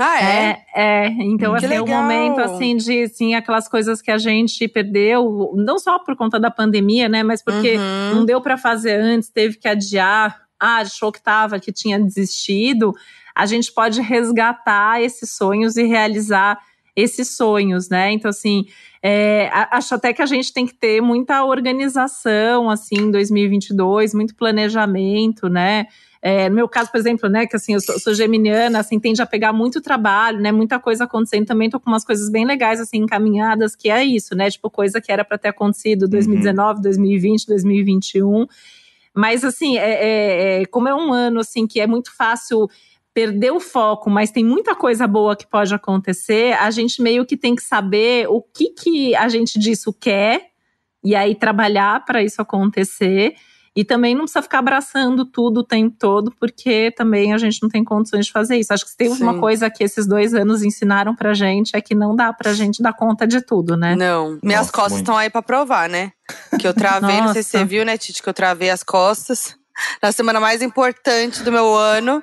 Ah, 0.00 0.22
é? 0.22 0.64
É, 0.74 1.04
é. 1.04 1.06
então 1.20 1.54
que 1.54 1.66
assim, 1.66 1.74
é 1.74 1.82
um 1.82 1.86
momento 1.86 2.40
assim 2.40 2.76
de 2.76 3.02
assim, 3.02 3.34
aquelas 3.34 3.68
coisas 3.68 4.00
que 4.00 4.10
a 4.10 4.18
gente 4.18 4.66
perdeu, 4.66 5.52
não 5.54 5.78
só 5.78 5.98
por 5.98 6.16
conta 6.16 6.40
da 6.40 6.50
pandemia, 6.50 7.08
né, 7.08 7.22
mas 7.22 7.42
porque 7.42 7.76
uhum. 7.76 8.14
não 8.14 8.24
deu 8.24 8.40
para 8.40 8.56
fazer 8.56 8.98
antes, 8.98 9.28
teve 9.28 9.58
que 9.58 9.68
adiar, 9.68 10.42
ah, 10.58 10.78
achou 10.78 11.12
que 11.12 11.22
tava, 11.22 11.60
que 11.60 11.72
tinha 11.72 12.00
desistido. 12.00 12.94
A 13.34 13.46
gente 13.46 13.72
pode 13.72 14.00
resgatar 14.00 15.02
esses 15.02 15.30
sonhos 15.30 15.76
e 15.76 15.82
realizar 15.84 16.58
esses 16.94 17.36
sonhos, 17.36 17.88
né? 17.88 18.12
Então, 18.12 18.28
assim, 18.28 18.66
é, 19.02 19.50
acho 19.70 19.94
até 19.94 20.12
que 20.12 20.22
a 20.22 20.26
gente 20.26 20.52
tem 20.52 20.66
que 20.66 20.74
ter 20.74 21.00
muita 21.00 21.44
organização, 21.44 22.68
assim, 22.70 22.96
em 22.96 23.10
2022, 23.10 24.14
muito 24.14 24.34
planejamento, 24.36 25.48
né? 25.48 25.86
É, 26.24 26.48
no 26.48 26.54
meu 26.54 26.68
caso, 26.68 26.88
por 26.88 26.98
exemplo, 26.98 27.28
né, 27.28 27.46
que 27.46 27.56
assim, 27.56 27.74
eu 27.74 27.80
sou, 27.80 27.98
sou, 27.98 28.14
geminiana, 28.14 28.78
assim, 28.78 29.00
tende 29.00 29.20
a 29.20 29.26
pegar 29.26 29.52
muito 29.52 29.80
trabalho, 29.80 30.40
né, 30.40 30.52
muita 30.52 30.78
coisa 30.78 31.02
acontecendo. 31.02 31.46
Também 31.46 31.68
tô 31.68 31.80
com 31.80 31.90
umas 31.90 32.04
coisas 32.04 32.30
bem 32.30 32.46
legais, 32.46 32.80
assim, 32.80 32.98
encaminhadas, 32.98 33.74
que 33.74 33.90
é 33.90 34.04
isso, 34.04 34.36
né, 34.36 34.48
tipo, 34.48 34.70
coisa 34.70 35.00
que 35.00 35.10
era 35.10 35.24
para 35.24 35.36
ter 35.36 35.48
acontecido 35.48 36.06
2019, 36.06 36.76
uhum. 36.76 36.82
2020, 36.82 37.46
2021. 37.48 38.46
Mas, 39.12 39.44
assim, 39.44 39.76
é, 39.76 39.90
é, 39.90 40.62
é, 40.62 40.66
como 40.66 40.88
é 40.88 40.94
um 40.94 41.12
ano, 41.12 41.40
assim, 41.40 41.66
que 41.66 41.80
é 41.80 41.88
muito 41.88 42.14
fácil 42.16 42.68
perder 43.12 43.50
o 43.50 43.60
foco, 43.60 44.08
mas 44.08 44.30
tem 44.30 44.44
muita 44.44 44.76
coisa 44.76 45.08
boa 45.08 45.36
que 45.36 45.46
pode 45.46 45.74
acontecer, 45.74 46.54
a 46.54 46.70
gente 46.70 47.02
meio 47.02 47.26
que 47.26 47.36
tem 47.36 47.54
que 47.54 47.62
saber 47.62 48.26
o 48.28 48.40
que, 48.40 48.70
que 48.70 49.14
a 49.16 49.28
gente 49.28 49.58
disso 49.58 49.92
quer 49.92 50.46
e 51.04 51.14
aí 51.14 51.34
trabalhar 51.34 52.04
para 52.04 52.22
isso 52.22 52.40
acontecer 52.40 53.34
e 53.74 53.84
também 53.84 54.14
não 54.14 54.22
precisa 54.22 54.42
ficar 54.42 54.58
abraçando 54.58 55.24
tudo 55.24 55.60
o 55.60 55.64
tempo 55.64 55.96
todo, 55.98 56.30
porque 56.38 56.92
também 56.94 57.32
a 57.32 57.38
gente 57.38 57.62
não 57.62 57.70
tem 57.70 57.82
condições 57.82 58.26
de 58.26 58.32
fazer 58.32 58.56
isso. 58.56 58.72
Acho 58.72 58.84
que 58.84 58.90
se 58.90 58.96
tem 58.96 59.14
Sim. 59.14 59.22
uma 59.22 59.38
coisa 59.38 59.70
que 59.70 59.82
esses 59.82 60.06
dois 60.06 60.34
anos 60.34 60.62
ensinaram 60.62 61.16
pra 61.16 61.32
gente 61.32 61.74
é 61.74 61.80
que 61.80 61.94
não 61.94 62.14
dá 62.14 62.32
pra 62.34 62.52
gente 62.52 62.82
dar 62.82 62.92
conta 62.92 63.26
de 63.26 63.40
tudo, 63.40 63.74
né? 63.74 63.96
Não. 63.96 64.38
Minhas 64.42 64.66
Nossa, 64.66 64.72
costas 64.72 64.98
estão 64.98 65.16
aí 65.16 65.30
pra 65.30 65.40
provar, 65.40 65.88
né? 65.88 66.12
Que 66.60 66.68
eu 66.68 66.74
travei, 66.74 67.20
não 67.22 67.32
sei 67.32 67.42
se 67.42 67.50
você 67.50 67.64
viu, 67.64 67.84
né, 67.84 67.96
Titi, 67.96 68.22
que 68.22 68.28
eu 68.28 68.34
travei 68.34 68.68
as 68.68 68.82
costas 68.82 69.56
na 70.02 70.12
semana 70.12 70.38
mais 70.38 70.60
importante 70.60 71.42
do 71.42 71.50
meu 71.50 71.74
ano. 71.74 72.22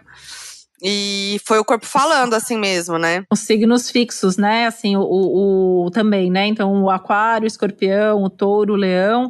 E 0.82 1.42
foi 1.46 1.60
o 1.60 1.66
corpo 1.66 1.86
falando 1.86 2.36
assim 2.36 2.58
mesmo, 2.58 2.98
né? 2.98 3.24
Os 3.30 3.40
signos 3.40 3.90
fixos, 3.90 4.38
né? 4.38 4.68
Assim, 4.68 4.96
o, 4.96 5.02
o, 5.02 5.86
o 5.86 5.92
também, 5.92 6.32
né? 6.32 6.46
Então, 6.46 6.84
o 6.84 6.90
aquário, 6.90 7.44
o 7.44 7.48
escorpião, 7.48 8.24
o 8.24 8.30
touro, 8.30 8.74
o 8.74 8.78
leão 8.78 9.30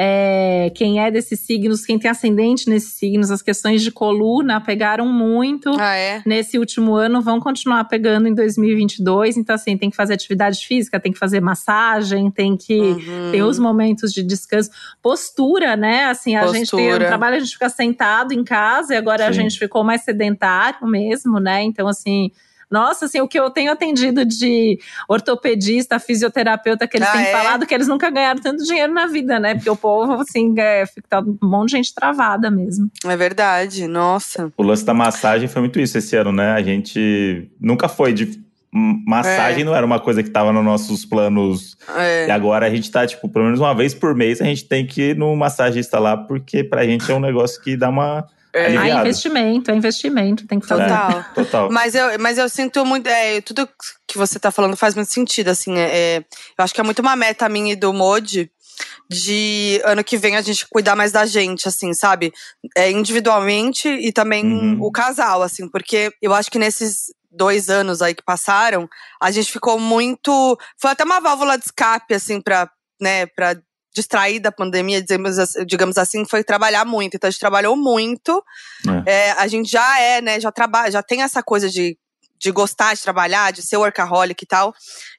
é, 0.00 0.70
quem 0.76 1.00
é 1.00 1.10
desses 1.10 1.40
signos, 1.40 1.84
quem 1.84 1.98
tem 1.98 2.08
ascendente 2.08 2.70
nesses 2.70 2.92
signos, 2.92 3.32
as 3.32 3.42
questões 3.42 3.82
de 3.82 3.90
coluna 3.90 4.60
pegaram 4.60 5.04
muito 5.08 5.70
ah, 5.76 5.96
é? 5.96 6.22
nesse 6.24 6.56
último 6.56 6.94
ano, 6.94 7.20
vão 7.20 7.40
continuar 7.40 7.82
pegando 7.86 8.28
em 8.28 8.34
2022. 8.34 9.36
Então, 9.36 9.56
assim, 9.56 9.76
tem 9.76 9.90
que 9.90 9.96
fazer 9.96 10.14
atividade 10.14 10.64
física, 10.64 11.00
tem 11.00 11.10
que 11.10 11.18
fazer 11.18 11.40
massagem, 11.40 12.30
tem 12.30 12.56
que 12.56 12.78
uhum. 12.78 13.32
ter 13.32 13.42
os 13.42 13.58
momentos 13.58 14.12
de 14.12 14.22
descanso. 14.22 14.70
Postura, 15.02 15.74
né? 15.74 16.04
Assim, 16.04 16.36
a 16.36 16.42
Postura. 16.42 16.58
gente 16.58 16.70
tem 16.76 16.94
um 16.94 16.98
trabalho, 16.98 17.34
a 17.34 17.40
gente 17.40 17.54
fica 17.54 17.68
sentado 17.68 18.32
em 18.32 18.44
casa 18.44 18.94
e 18.94 18.96
agora 18.96 19.24
Sim. 19.24 19.28
a 19.28 19.32
gente 19.32 19.58
ficou 19.58 19.82
mais 19.82 20.02
sedentário 20.02 20.86
mesmo, 20.86 21.40
né? 21.40 21.64
Então, 21.64 21.88
assim 21.88 22.30
nossa, 22.70 23.06
assim, 23.06 23.20
o 23.20 23.28
que 23.28 23.38
eu 23.38 23.50
tenho 23.50 23.72
atendido 23.72 24.24
de 24.24 24.78
ortopedista, 25.08 25.98
fisioterapeuta, 25.98 26.86
que 26.86 26.98
eles 26.98 27.08
ah, 27.08 27.12
têm 27.12 27.22
é? 27.22 27.32
falado 27.32 27.66
que 27.66 27.74
eles 27.74 27.88
nunca 27.88 28.10
ganharam 28.10 28.40
tanto 28.40 28.62
dinheiro 28.64 28.92
na 28.92 29.06
vida, 29.06 29.38
né? 29.40 29.54
Porque 29.54 29.70
o 29.70 29.76
povo, 29.76 30.14
assim, 30.14 30.54
é, 30.58 30.84
fica 30.86 31.20
um 31.20 31.38
monte 31.42 31.70
de 31.70 31.76
gente 31.76 31.94
travada 31.94 32.50
mesmo. 32.50 32.90
É 33.04 33.16
verdade, 33.16 33.86
nossa. 33.86 34.52
O 34.56 34.62
lance 34.62 34.84
da 34.84 34.94
massagem 34.94 35.48
foi 35.48 35.62
muito 35.62 35.80
isso 35.80 35.96
esse 35.96 36.14
ano, 36.16 36.32
né? 36.32 36.52
A 36.52 36.62
gente 36.62 37.50
nunca 37.60 37.88
foi 37.88 38.12
de 38.12 38.46
massagem 38.70 39.62
é. 39.62 39.64
não 39.64 39.74
era 39.74 39.84
uma 39.84 39.98
coisa 39.98 40.22
que 40.22 40.28
estava 40.28 40.52
nos 40.52 40.64
nossos 40.64 41.04
planos. 41.04 41.76
É. 41.96 42.26
E 42.26 42.30
agora 42.30 42.66
a 42.66 42.70
gente 42.70 42.90
tá, 42.90 43.06
tipo, 43.06 43.28
pelo 43.28 43.46
menos 43.46 43.60
uma 43.60 43.74
vez 43.74 43.94
por 43.94 44.14
mês 44.14 44.40
a 44.40 44.44
gente 44.44 44.64
tem 44.64 44.86
que 44.86 45.10
ir 45.10 45.16
no 45.16 45.34
massagista 45.34 45.98
lá, 45.98 46.16
porque 46.16 46.62
pra 46.62 46.84
gente 46.84 47.10
é 47.10 47.14
um 47.14 47.20
negócio 47.20 47.60
que 47.62 47.76
dá 47.76 47.88
uma 47.88 48.26
é, 48.58 48.76
é 48.76 48.94
investimento, 49.00 49.70
é 49.70 49.74
investimento, 49.74 50.46
tem 50.46 50.60
que 50.60 50.66
fazer. 50.66 50.84
Total. 50.84 51.10
É, 51.10 51.22
total. 51.34 51.70
Mas 51.70 51.94
eu, 51.94 52.18
mas 52.18 52.38
eu 52.38 52.48
sinto 52.48 52.84
muito. 52.84 53.06
É, 53.06 53.40
tudo 53.40 53.68
que 54.06 54.18
você 54.18 54.38
tá 54.38 54.50
falando 54.50 54.76
faz 54.76 54.94
muito 54.94 55.12
sentido, 55.12 55.48
assim. 55.48 55.78
É, 55.78 56.16
é, 56.16 56.18
eu 56.18 56.64
acho 56.64 56.74
que 56.74 56.80
é 56.80 56.84
muito 56.84 57.00
uma 57.00 57.16
meta 57.16 57.48
minha 57.48 57.72
e 57.72 57.76
do 57.76 57.92
Modi 57.92 58.50
de 59.10 59.80
ano 59.84 60.04
que 60.04 60.16
vem 60.16 60.36
a 60.36 60.42
gente 60.42 60.66
cuidar 60.68 60.94
mais 60.94 61.12
da 61.12 61.26
gente, 61.26 61.66
assim, 61.66 61.92
sabe? 61.94 62.32
É, 62.76 62.90
individualmente 62.90 63.88
e 63.88 64.12
também 64.12 64.44
uhum. 64.44 64.78
o 64.80 64.92
casal, 64.92 65.42
assim, 65.42 65.68
porque 65.68 66.12
eu 66.22 66.34
acho 66.34 66.50
que 66.50 66.58
nesses 66.58 67.06
dois 67.30 67.68
anos 67.68 68.02
aí 68.02 68.14
que 68.14 68.22
passaram, 68.22 68.88
a 69.20 69.30
gente 69.30 69.50
ficou 69.50 69.78
muito. 69.78 70.58
Foi 70.80 70.90
até 70.90 71.04
uma 71.04 71.20
válvula 71.20 71.56
de 71.56 71.64
escape, 71.64 72.14
assim, 72.14 72.40
pra, 72.40 72.70
né, 73.00 73.26
pra 73.26 73.56
distrair 73.98 74.38
da 74.38 74.52
pandemia, 74.52 75.02
digamos, 75.66 75.98
assim, 75.98 76.24
foi 76.24 76.44
trabalhar 76.44 76.84
muito. 76.84 77.16
Então 77.16 77.26
a 77.26 77.30
gente 77.30 77.40
trabalhou 77.40 77.76
muito. 77.76 78.42
É. 79.06 79.12
É, 79.12 79.30
a 79.32 79.48
gente 79.48 79.68
já 79.68 80.00
é, 80.00 80.20
né, 80.20 80.38
já 80.38 80.52
trabalha, 80.52 80.90
já 80.90 81.02
tem 81.02 81.22
essa 81.22 81.42
coisa 81.42 81.68
de, 81.68 81.98
de 82.38 82.52
gostar 82.52 82.94
de 82.94 83.02
trabalhar, 83.02 83.52
de 83.52 83.60
ser 83.60 83.76
workaholic 83.76 84.42
e 84.42 84.46
tal. 84.46 84.72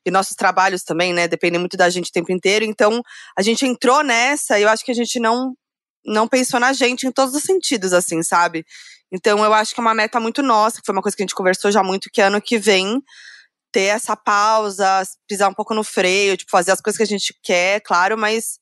E 0.06 0.10
nossos 0.10 0.36
trabalhos 0.36 0.84
também, 0.84 1.14
né, 1.14 1.28
dependem 1.28 1.60
muito 1.60 1.76
da 1.76 1.90
gente 1.90 2.10
o 2.10 2.14
tempo 2.14 2.32
inteiro. 2.32 2.64
Então 2.64 3.02
a 3.38 3.42
gente 3.42 3.66
entrou 3.66 4.02
nessa 4.02 4.58
e 4.58 4.64
eu 4.64 4.70
acho 4.70 4.86
que 4.86 4.92
a 4.92 4.96
gente 4.96 5.20
não 5.20 5.54
não 6.06 6.28
pensou 6.28 6.60
na 6.62 6.72
gente 6.72 7.06
em 7.06 7.12
todos 7.12 7.36
os 7.36 7.44
sentidos, 7.44 7.92
assim, 7.92 8.24
sabe? 8.24 8.66
Então 9.12 9.44
eu 9.44 9.54
acho 9.54 9.74
que 9.74 9.82
é 9.82 9.84
uma 9.84 9.94
meta 9.94 10.20
muito 10.20 10.42
nossa, 10.42 10.78
que 10.78 10.86
foi 10.86 10.94
uma 10.94 11.02
coisa 11.02 11.16
que 11.16 11.22
a 11.22 11.26
gente 11.26 11.36
conversou 11.36 11.72
já 11.72 11.84
muito, 11.84 12.10
que 12.12 12.22
ano 12.22 12.42
que 12.42 12.58
vem 12.58 13.04
ter 13.72 13.82
essa 13.82 14.16
pausa, 14.16 15.04
pisar 15.28 15.50
um 15.50 15.54
pouco 15.54 15.74
no 15.74 15.84
freio, 15.84 16.38
tipo, 16.38 16.50
fazer 16.50 16.72
as 16.72 16.82
coisas 16.82 16.98
que 16.98 17.04
a 17.04 17.08
gente 17.08 17.36
quer, 17.44 17.82
claro, 17.82 18.18
mas 18.18 18.59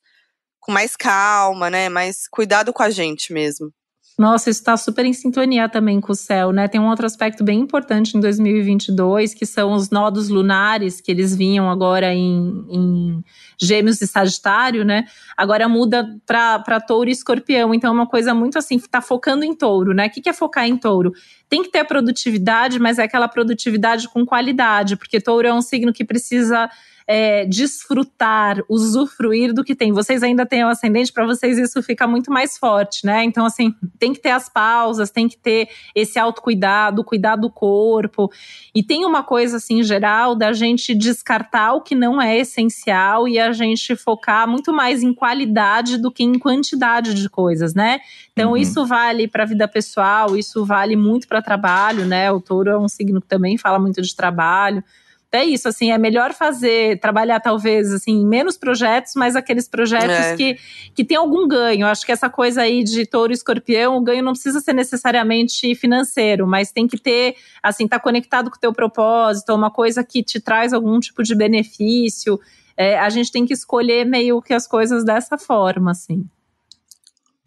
com 0.68 0.72
mais 0.72 0.94
calma, 0.94 1.70
né? 1.70 1.88
Mais 1.88 2.28
cuidado 2.28 2.74
com 2.74 2.82
a 2.82 2.90
gente 2.90 3.32
mesmo. 3.32 3.72
Nossa, 4.18 4.50
isso 4.50 4.58
está 4.58 4.76
super 4.76 5.06
em 5.06 5.12
sintonia 5.14 5.68
também 5.68 6.00
com 6.00 6.12
o 6.12 6.14
céu, 6.14 6.52
né? 6.52 6.68
Tem 6.68 6.80
um 6.80 6.88
outro 6.88 7.06
aspecto 7.06 7.42
bem 7.42 7.60
importante 7.60 8.18
em 8.18 8.20
2022, 8.20 9.32
que 9.32 9.46
são 9.46 9.72
os 9.72 9.90
nodos 9.90 10.28
lunares, 10.28 11.00
que 11.00 11.10
eles 11.10 11.34
vinham 11.34 11.70
agora 11.70 12.12
em, 12.12 12.66
em 12.68 13.24
Gêmeos 13.58 14.02
e 14.02 14.06
Sagitário, 14.08 14.84
né? 14.84 15.06
Agora 15.36 15.68
muda 15.68 16.06
para 16.26 16.80
Touro 16.80 17.08
e 17.08 17.12
Escorpião. 17.12 17.72
Então 17.72 17.90
é 17.90 17.94
uma 17.94 18.08
coisa 18.08 18.34
muito 18.34 18.58
assim, 18.58 18.78
tá 18.78 19.00
focando 19.00 19.44
em 19.44 19.54
Touro, 19.54 19.94
né? 19.94 20.08
O 20.08 20.10
que, 20.10 20.20
que 20.20 20.28
é 20.28 20.34
focar 20.34 20.66
em 20.66 20.76
Touro? 20.76 21.12
Tem 21.48 21.62
que 21.62 21.70
ter 21.70 21.84
produtividade, 21.84 22.78
mas 22.78 22.98
é 22.98 23.04
aquela 23.04 23.28
produtividade 23.28 24.08
com 24.08 24.26
qualidade, 24.26 24.96
porque 24.96 25.20
Touro 25.20 25.46
é 25.46 25.54
um 25.54 25.62
signo 25.62 25.92
que 25.94 26.04
precisa 26.04 26.68
é, 27.10 27.46
desfrutar, 27.46 28.62
usufruir 28.68 29.54
do 29.54 29.64
que 29.64 29.74
tem. 29.74 29.92
Vocês 29.92 30.22
ainda 30.22 30.44
têm 30.44 30.62
o 30.62 30.68
ascendente, 30.68 31.10
para 31.10 31.24
vocês 31.24 31.56
isso 31.56 31.82
fica 31.82 32.06
muito 32.06 32.30
mais 32.30 32.58
forte, 32.58 33.06
né? 33.06 33.24
Então, 33.24 33.46
assim, 33.46 33.74
tem 33.98 34.12
que 34.12 34.20
ter 34.20 34.32
as 34.32 34.50
pausas, 34.50 35.10
tem 35.10 35.26
que 35.26 35.38
ter 35.38 35.70
esse 35.94 36.18
autocuidado, 36.18 37.02
cuidar 37.02 37.36
do 37.36 37.50
corpo. 37.50 38.30
E 38.74 38.82
tem 38.82 39.06
uma 39.06 39.22
coisa, 39.22 39.56
assim, 39.56 39.80
em 39.80 39.82
geral, 39.82 40.34
da 40.34 40.52
gente 40.52 40.94
descartar 40.94 41.72
o 41.72 41.80
que 41.80 41.94
não 41.94 42.20
é 42.20 42.36
essencial 42.36 43.26
e 43.26 43.38
a 43.38 43.52
gente 43.52 43.96
focar 43.96 44.46
muito 44.46 44.70
mais 44.70 45.02
em 45.02 45.14
qualidade 45.14 45.96
do 45.96 46.12
que 46.12 46.22
em 46.22 46.38
quantidade 46.38 47.14
de 47.14 47.26
coisas, 47.30 47.72
né? 47.72 48.00
Então, 48.34 48.50
uhum. 48.50 48.56
isso 48.58 48.84
vale 48.84 49.26
para 49.26 49.44
a 49.44 49.46
vida 49.46 49.66
pessoal, 49.66 50.36
isso 50.36 50.62
vale 50.62 50.94
muito 50.94 51.26
para 51.26 51.40
trabalho, 51.40 52.04
né? 52.04 52.30
O 52.30 52.38
touro 52.38 52.68
é 52.68 52.78
um 52.78 52.88
signo 52.88 53.18
que 53.18 53.28
também 53.28 53.56
fala 53.56 53.78
muito 53.78 54.02
de 54.02 54.14
trabalho 54.14 54.84
é 55.30 55.44
isso, 55.44 55.68
assim, 55.68 55.92
é 55.92 55.98
melhor 55.98 56.32
fazer, 56.32 56.98
trabalhar 57.00 57.38
talvez, 57.40 57.92
assim, 57.92 58.24
menos 58.24 58.56
projetos, 58.56 59.12
mas 59.14 59.36
aqueles 59.36 59.68
projetos 59.68 60.08
é. 60.08 60.36
que, 60.36 60.58
que 60.94 61.04
tem 61.04 61.18
algum 61.18 61.46
ganho. 61.46 61.86
Acho 61.86 62.06
que 62.06 62.12
essa 62.12 62.30
coisa 62.30 62.62
aí 62.62 62.82
de 62.82 63.04
touro 63.04 63.32
e 63.32 63.34
escorpião, 63.34 63.98
o 63.98 64.00
ganho 64.00 64.22
não 64.22 64.32
precisa 64.32 64.60
ser 64.60 64.72
necessariamente 64.72 65.74
financeiro, 65.74 66.46
mas 66.46 66.72
tem 66.72 66.86
que 66.86 66.98
ter, 66.98 67.36
assim, 67.62 67.86
tá 67.86 68.00
conectado 68.00 68.50
com 68.50 68.56
o 68.56 68.60
teu 68.60 68.72
propósito, 68.72 69.54
uma 69.54 69.70
coisa 69.70 70.02
que 70.02 70.22
te 70.22 70.40
traz 70.40 70.72
algum 70.72 70.98
tipo 70.98 71.22
de 71.22 71.34
benefício. 71.34 72.40
É, 72.74 72.98
a 72.98 73.10
gente 73.10 73.30
tem 73.30 73.44
que 73.44 73.52
escolher 73.52 74.06
meio 74.06 74.40
que 74.40 74.54
as 74.54 74.66
coisas 74.66 75.04
dessa 75.04 75.36
forma, 75.36 75.90
assim. 75.90 76.24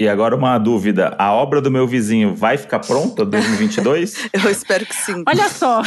E 0.02 0.10
agora 0.10 0.36
uma 0.36 0.58
dúvida: 0.58 1.16
a 1.16 1.32
obra 1.32 1.62
do 1.62 1.70
meu 1.70 1.86
vizinho 1.86 2.34
vai 2.34 2.58
ficar 2.58 2.80
pronta 2.80 3.22
em 3.22 3.30
2022? 3.30 4.30
Eu 4.34 4.50
espero 4.50 4.84
que 4.84 4.96
sim. 4.96 5.24
Olha 5.28 5.48
só, 5.48 5.84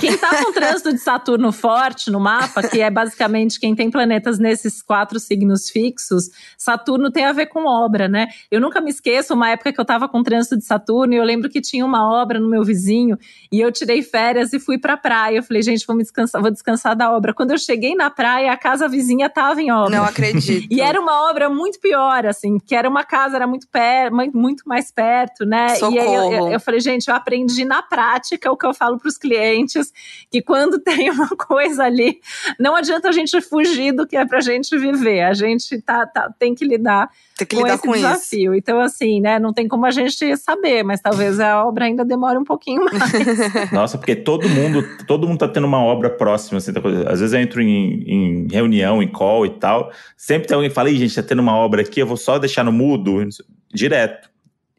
quem 0.00 0.14
está 0.14 0.42
com 0.42 0.52
trânsito 0.52 0.92
de 0.92 0.98
Saturno 0.98 1.52
forte 1.52 2.10
no 2.10 2.18
mapa, 2.18 2.60
que 2.64 2.80
é 2.80 2.90
basicamente 2.90 3.60
quem 3.60 3.72
tem 3.76 3.88
planetas 3.88 4.40
nesses 4.40 4.82
quatro 4.82 5.20
signos 5.20 5.70
fixos, 5.70 6.28
Saturno 6.58 7.08
tem 7.08 7.24
a 7.24 7.32
ver 7.32 7.46
com 7.46 7.64
obra, 7.64 8.08
né? 8.08 8.26
Eu 8.50 8.60
nunca 8.60 8.80
me 8.80 8.90
esqueço 8.90 9.32
uma 9.32 9.50
época 9.50 9.72
que 9.72 9.78
eu 9.78 9.82
estava 9.82 10.08
com 10.08 10.24
trânsito 10.24 10.58
de 10.58 10.64
Saturno 10.64 11.14
e 11.14 11.18
eu 11.18 11.24
lembro 11.24 11.48
que 11.48 11.60
tinha 11.60 11.86
uma 11.86 12.04
obra 12.20 12.40
no 12.40 12.50
meu 12.50 12.64
vizinho 12.64 13.16
e 13.52 13.60
eu 13.60 13.70
tirei 13.70 14.02
férias 14.02 14.52
e 14.52 14.58
fui 14.58 14.76
para 14.76 14.94
a 14.94 14.96
praia. 14.96 15.36
Eu 15.36 15.42
falei, 15.44 15.62
gente, 15.62 15.86
vou 15.86 15.94
me 15.94 16.02
descansar, 16.02 16.42
vou 16.42 16.50
descansar 16.50 16.96
da 16.96 17.12
obra. 17.12 17.32
Quando 17.32 17.52
eu 17.52 17.58
cheguei 17.58 17.94
na 17.94 18.10
praia, 18.10 18.50
a 18.50 18.56
casa 18.56 18.88
vizinha 18.88 19.26
estava 19.26 19.62
em 19.62 19.70
obra. 19.70 19.98
Não 19.98 20.04
acredito. 20.04 20.66
E 20.68 20.80
era 20.80 21.00
uma 21.00 21.30
obra 21.30 21.48
muito 21.48 21.78
pior, 21.78 22.26
assim, 22.26 22.58
que 22.58 22.74
era 22.74 22.88
uma 22.88 23.04
casa, 23.04 23.36
era 23.36 23.51
muito 23.52 23.68
perto, 23.68 24.16
muito 24.34 24.62
mais 24.66 24.90
perto, 24.90 25.44
né? 25.44 25.76
Socorro. 25.76 25.94
E 25.94 25.98
aí 25.98 26.14
eu, 26.14 26.32
eu, 26.32 26.48
eu, 26.48 26.60
falei, 26.60 26.80
gente, 26.80 27.08
eu 27.08 27.14
aprendi 27.14 27.64
na 27.64 27.82
prática 27.82 28.50
o 28.50 28.56
que 28.56 28.66
eu 28.66 28.72
falo 28.72 28.98
para 28.98 29.08
os 29.08 29.18
clientes, 29.18 29.92
que 30.30 30.40
quando 30.40 30.78
tem 30.82 31.10
uma 31.10 31.28
coisa 31.28 31.84
ali, 31.84 32.18
não 32.58 32.74
adianta 32.74 33.08
a 33.08 33.12
gente 33.12 33.40
fugir 33.42 33.92
do 33.92 34.06
que 34.06 34.16
é 34.16 34.24
para 34.24 34.38
a 34.38 34.42
gente 34.42 34.76
viver. 34.78 35.20
A 35.20 35.34
gente 35.34 35.80
tá, 35.82 36.06
tá, 36.06 36.32
tem 36.38 36.54
que 36.54 36.64
lidar 36.64 37.10
tem 37.46 37.58
que 37.58 37.64
lidar 37.64 37.78
com, 37.78 37.88
com 37.88 37.94
desafio. 37.94 38.52
Isso. 38.52 38.58
Então, 38.58 38.80
assim, 38.80 39.20
né? 39.20 39.38
Não 39.38 39.52
tem 39.52 39.68
como 39.68 39.86
a 39.86 39.90
gente 39.90 40.36
saber, 40.36 40.82
mas 40.82 41.00
talvez 41.00 41.38
a 41.40 41.64
obra 41.64 41.84
ainda 41.84 42.04
demore 42.04 42.38
um 42.38 42.44
pouquinho 42.44 42.84
mais. 42.84 43.12
Nossa, 43.72 43.98
porque 43.98 44.16
todo 44.16 44.48
mundo, 44.48 44.84
todo 45.06 45.26
mundo 45.26 45.38
tá 45.38 45.48
tendo 45.48 45.66
uma 45.66 45.82
obra 45.82 46.10
próxima, 46.10 46.58
assim, 46.58 46.72
às 47.06 47.20
vezes 47.20 47.32
eu 47.32 47.40
entro 47.40 47.60
em, 47.60 48.02
em 48.06 48.48
reunião, 48.50 49.02
em 49.02 49.08
call 49.08 49.46
e 49.46 49.50
tal. 49.50 49.90
Sempre 50.16 50.48
tem 50.48 50.54
alguém 50.54 50.70
que 50.70 50.74
fala, 50.74 50.90
Ih, 50.90 50.98
gente, 50.98 51.14
tá 51.14 51.22
tendo 51.22 51.40
uma 51.40 51.56
obra 51.56 51.82
aqui, 51.82 52.00
eu 52.00 52.06
vou 52.06 52.16
só 52.16 52.38
deixar 52.38 52.64
no 52.64 52.72
mudo, 52.72 53.26
direto. 53.72 54.31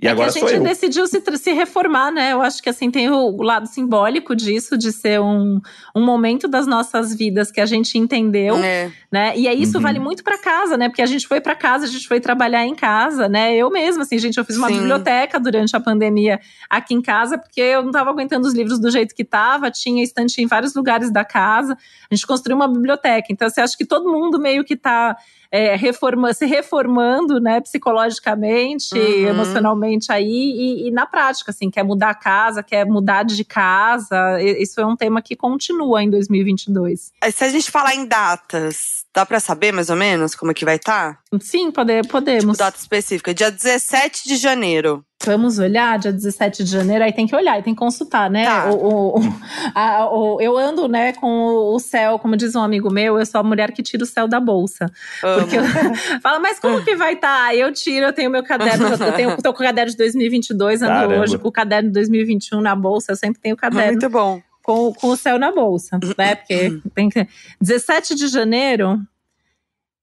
E 0.04 0.08
é 0.08 0.12
agora 0.12 0.32
que 0.34 0.40
a 0.40 0.48
gente 0.48 0.64
decidiu 0.64 1.08
se, 1.08 1.22
se 1.38 1.54
reformar, 1.54 2.12
né? 2.12 2.34
Eu 2.34 2.42
acho 2.42 2.62
que 2.62 2.70
assim 2.70 2.92
tem 2.92 3.10
o, 3.10 3.42
lado 3.42 3.68
simbólico 3.68 4.36
disso, 4.36 4.78
de 4.78 4.92
ser 4.92 5.22
um, 5.22 5.62
um 5.96 6.06
momento 6.06 6.46
das 6.46 6.68
nossas 6.68 7.16
vidas 7.16 7.50
que 7.50 7.62
a 7.62 7.66
gente 7.66 7.98
entendeu, 7.98 8.58
é. 8.58 8.92
né? 9.10 9.34
E 9.38 9.48
aí 9.48 9.62
isso 9.62 9.78
uhum. 9.78 9.84
vale 9.84 10.00
muito 10.00 10.22
para 10.22 10.38
casa, 10.38 10.76
né? 10.76 10.90
Porque 10.90 11.02
a 11.02 11.06
gente 11.06 11.26
foi 11.26 11.40
para 11.40 11.56
casa, 11.56 11.86
a 11.86 11.88
gente 11.88 12.06
foi 12.06 12.20
trabalhar 12.20 12.66
em 12.66 12.76
casa, 12.76 13.30
né? 13.30 13.56
Eu 13.56 13.72
mesma, 13.72 14.04
assim, 14.04 14.20
gente, 14.20 14.38
eu 14.38 14.44
fiz 14.44 14.58
uma 14.58 14.68
Sim. 14.68 14.80
biblioteca 14.80 15.40
durante 15.40 15.74
a 15.74 15.80
pandemia 15.80 16.42
aqui 16.70 16.94
em 16.94 17.02
casa, 17.02 17.38
porque 17.38 17.62
eu 17.62 17.82
não 17.82 17.90
estava 17.90 18.10
aguentando 18.10 18.46
os 18.46 18.54
livros 18.54 18.80
do 18.80 18.92
jeito 18.92 19.16
que 19.16 19.24
tava, 19.24 19.72
tinha 19.72 20.04
estante 20.04 20.42
em 20.42 20.48
vários 20.48 20.76
lugares 20.76 21.14
da 21.14 21.24
casa. 21.24 21.78
A 22.12 22.14
gente 22.14 22.28
construiu 22.28 22.58
uma 22.58 22.68
biblioteca. 22.68 23.28
Então, 23.30 23.50
você 23.50 23.62
acha 23.62 23.78
que 23.78 23.86
todo 23.86 24.12
mundo 24.12 24.38
meio 24.38 24.66
que 24.66 24.76
tá 24.76 25.16
é, 25.54 25.76
reforma, 25.76 26.34
se 26.34 26.48
reformando, 26.48 27.40
né, 27.40 27.62
psicologicamente, 27.62 28.98
uhum. 28.98 29.28
emocionalmente 29.28 30.12
aí, 30.12 30.26
e, 30.26 30.88
e, 30.88 30.92
na 30.92 31.06
prática, 31.06 31.52
assim, 31.52 31.70
quer 31.70 31.84
mudar 31.84 32.10
a 32.10 32.16
casa, 32.16 32.64
quer 32.64 32.88
mudar 32.88 33.22
de 33.22 33.46
casa. 33.46 34.42
Isso 34.42 34.82
é 34.82 34.86
um 34.86 34.96
tema 34.96 35.22
que 35.22 35.36
continua 35.36 36.02
em 36.02 36.10
2022. 36.10 37.12
Se 37.32 37.44
a 37.44 37.50
gente 37.50 37.70
falar 37.70 37.94
em 37.94 38.08
datas, 38.08 39.03
Dá 39.14 39.26
para 39.26 39.40
saber 39.40 39.72
mais 39.72 39.92
ou 39.92 39.96
menos 39.96 40.34
como 40.34 40.52
é 40.52 40.54
que 40.56 40.66
vai 40.66 40.78
estar? 40.78 41.14
Tá? 41.14 41.40
Sim, 41.40 41.72
pode, 41.72 42.02
podemos. 42.08 42.44
Tipo, 42.44 42.58
data 42.58 42.78
específica. 42.78 43.32
Dia 43.32 43.52
17 43.52 44.28
de 44.28 44.38
janeiro. 44.38 45.06
Vamos 45.24 45.60
olhar, 45.60 46.00
dia 46.00 46.12
17 46.12 46.64
de 46.64 46.72
janeiro, 46.72 47.04
aí 47.04 47.14
tem 47.14 47.26
que 47.26 47.36
olhar, 47.36 47.58
e 47.58 47.64
tem 47.64 47.74
que 47.74 47.80
consultar, 47.80 48.30
né? 48.30 48.44
Tá. 48.44 48.70
O, 48.72 49.18
o, 49.18 49.22
a, 49.74 50.10
o, 50.10 50.42
eu 50.42 50.58
ando, 50.58 50.88
né, 50.88 51.14
com 51.14 51.28
o 51.74 51.80
céu, 51.80 52.20
como 52.20 52.36
diz 52.36 52.56
um 52.56 52.62
amigo 52.62 52.92
meu, 52.92 53.18
eu 53.18 53.26
sou 53.26 53.40
a 53.40 53.44
mulher 53.44 53.72
que 53.72 53.82
tira 53.82 54.04
o 54.04 54.08
céu 54.08 54.28
da 54.28 54.40
bolsa. 54.40 54.88
Amo. 55.24 55.42
Porque 55.42 55.58
eu, 55.58 55.64
fala, 56.20 56.40
mas 56.40 56.60
como 56.60 56.84
que 56.84 56.96
vai 56.96 57.14
estar? 57.14 57.46
Tá? 57.46 57.56
Eu 57.56 57.72
tiro, 57.72 58.08
eu 58.08 58.14
tenho 58.14 58.30
meu 58.30 58.44
caderno, 58.44 58.88
eu 58.88 59.14
tenho, 59.14 59.38
tô 59.38 59.54
com 59.54 59.64
o 59.64 59.66
caderno 59.66 59.92
de 59.92 59.98
2022, 59.98 60.82
ando 60.82 60.92
Caramba. 60.92 61.22
hoje 61.22 61.38
com 61.38 61.48
o 61.48 61.52
caderno 61.52 61.90
de 61.90 61.94
2021 61.94 62.60
na 62.60 62.76
bolsa, 62.76 63.14
eu 63.14 63.16
sempre 63.16 63.40
tenho 63.40 63.56
o 63.56 63.58
caderno. 63.58 63.92
Muito 63.92 64.10
bom 64.10 64.42
com, 64.64 64.94
com 64.94 65.10
o 65.10 65.18
céu 65.18 65.38
na 65.38 65.52
bolsa, 65.52 66.00
né? 66.18 66.36
Porque 66.36 66.82
tem 66.96 67.10
que. 67.10 67.28
17 67.62 68.16
de 68.16 68.28
janeiro. 68.28 69.00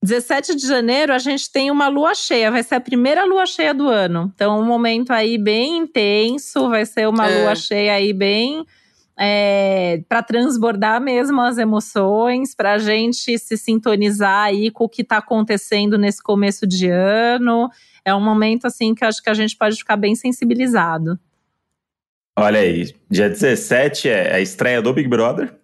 17 0.02 0.54
de 0.54 0.66
janeiro 0.66 1.12
a 1.12 1.18
gente 1.18 1.50
tem 1.52 1.70
uma 1.70 1.88
lua 1.88 2.14
cheia, 2.14 2.50
vai 2.50 2.62
ser 2.62 2.76
a 2.76 2.80
primeira 2.80 3.24
lua 3.24 3.44
cheia 3.44 3.74
do 3.74 3.88
ano. 3.88 4.32
Então, 4.34 4.58
um 4.58 4.64
momento 4.64 5.10
aí 5.10 5.36
bem 5.36 5.78
intenso, 5.78 6.70
vai 6.70 6.86
ser 6.86 7.06
uma 7.06 7.28
é. 7.28 7.42
lua 7.42 7.54
cheia 7.54 7.94
aí 7.94 8.12
bem 8.12 8.64
é, 9.18 10.02
para 10.08 10.22
transbordar 10.22 10.98
mesmo 11.02 11.38
as 11.42 11.58
emoções, 11.58 12.54
para 12.54 12.72
a 12.72 12.78
gente 12.78 13.38
se 13.38 13.56
sintonizar 13.58 14.44
aí 14.44 14.70
com 14.70 14.84
o 14.84 14.88
que 14.88 15.02
está 15.02 15.18
acontecendo 15.18 15.98
nesse 15.98 16.22
começo 16.22 16.66
de 16.66 16.88
ano. 16.88 17.68
É 18.02 18.14
um 18.14 18.24
momento 18.24 18.66
assim 18.66 18.94
que 18.94 19.04
eu 19.04 19.08
acho 19.08 19.22
que 19.22 19.28
a 19.28 19.34
gente 19.34 19.54
pode 19.54 19.76
ficar 19.76 19.98
bem 19.98 20.14
sensibilizado. 20.14 21.18
Olha 22.40 22.60
aí, 22.60 22.94
dia 23.10 23.28
17 23.28 24.08
é 24.08 24.34
a 24.34 24.40
estreia 24.40 24.80
do 24.80 24.94
Big 24.94 25.06
Brother. 25.06 25.54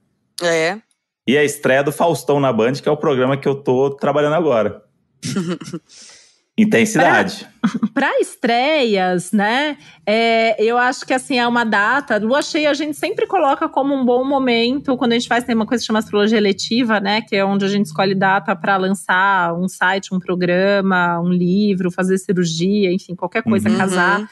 É. 0.43 0.79
E 1.27 1.37
a 1.37 1.43
estreia 1.43 1.83
do 1.83 1.91
Faustão 1.91 2.39
na 2.39 2.53
Band, 2.53 2.75
que 2.75 2.89
é 2.89 2.93
o 2.93 2.97
programa 2.99 3.37
que 3.37 3.49
eu 3.49 3.55
tô 3.55 3.91
trabalhando 3.91 4.35
agora. 4.35 4.83
Intensidade. 6.59 7.47
Para 7.95 8.19
estreias, 8.21 9.33
né? 9.33 9.77
É, 10.07 10.63
eu 10.63 10.77
acho 10.79 11.05
que 11.07 11.13
assim 11.13 11.39
é 11.39 11.47
uma 11.47 11.65
data. 11.65 12.19
Lua 12.19 12.41
cheia 12.43 12.71
a 12.71 12.75
gente 12.75 12.97
sempre 12.97 13.27
coloca 13.27 13.69
como 13.69 13.95
um 13.95 14.05
bom 14.05 14.25
momento 14.25 14.97
quando 14.97 15.13
a 15.13 15.15
gente 15.19 15.29
faz 15.29 15.45
tem 15.45 15.55
uma 15.55 15.67
coisa 15.67 15.83
que 15.83 15.87
chama 15.87 15.99
astrologia 15.99 16.41
letiva, 16.41 17.01
né? 17.01 17.21
Que 17.23 17.37
é 17.37 17.45
onde 17.45 17.65
a 17.65 17.69
gente 17.69 17.87
escolhe 17.87 18.15
data 18.15 18.55
para 18.55 18.77
lançar 18.77 19.55
um 19.55 19.69
site, 19.69 20.15
um 20.15 20.19
programa, 20.19 21.21
um 21.21 21.29
livro, 21.31 21.91
fazer 21.91 22.17
cirurgia, 22.19 22.93
enfim, 22.93 23.15
qualquer 23.15 23.43
coisa, 23.43 23.69
uhum. 23.69 23.77
casar. 23.77 24.31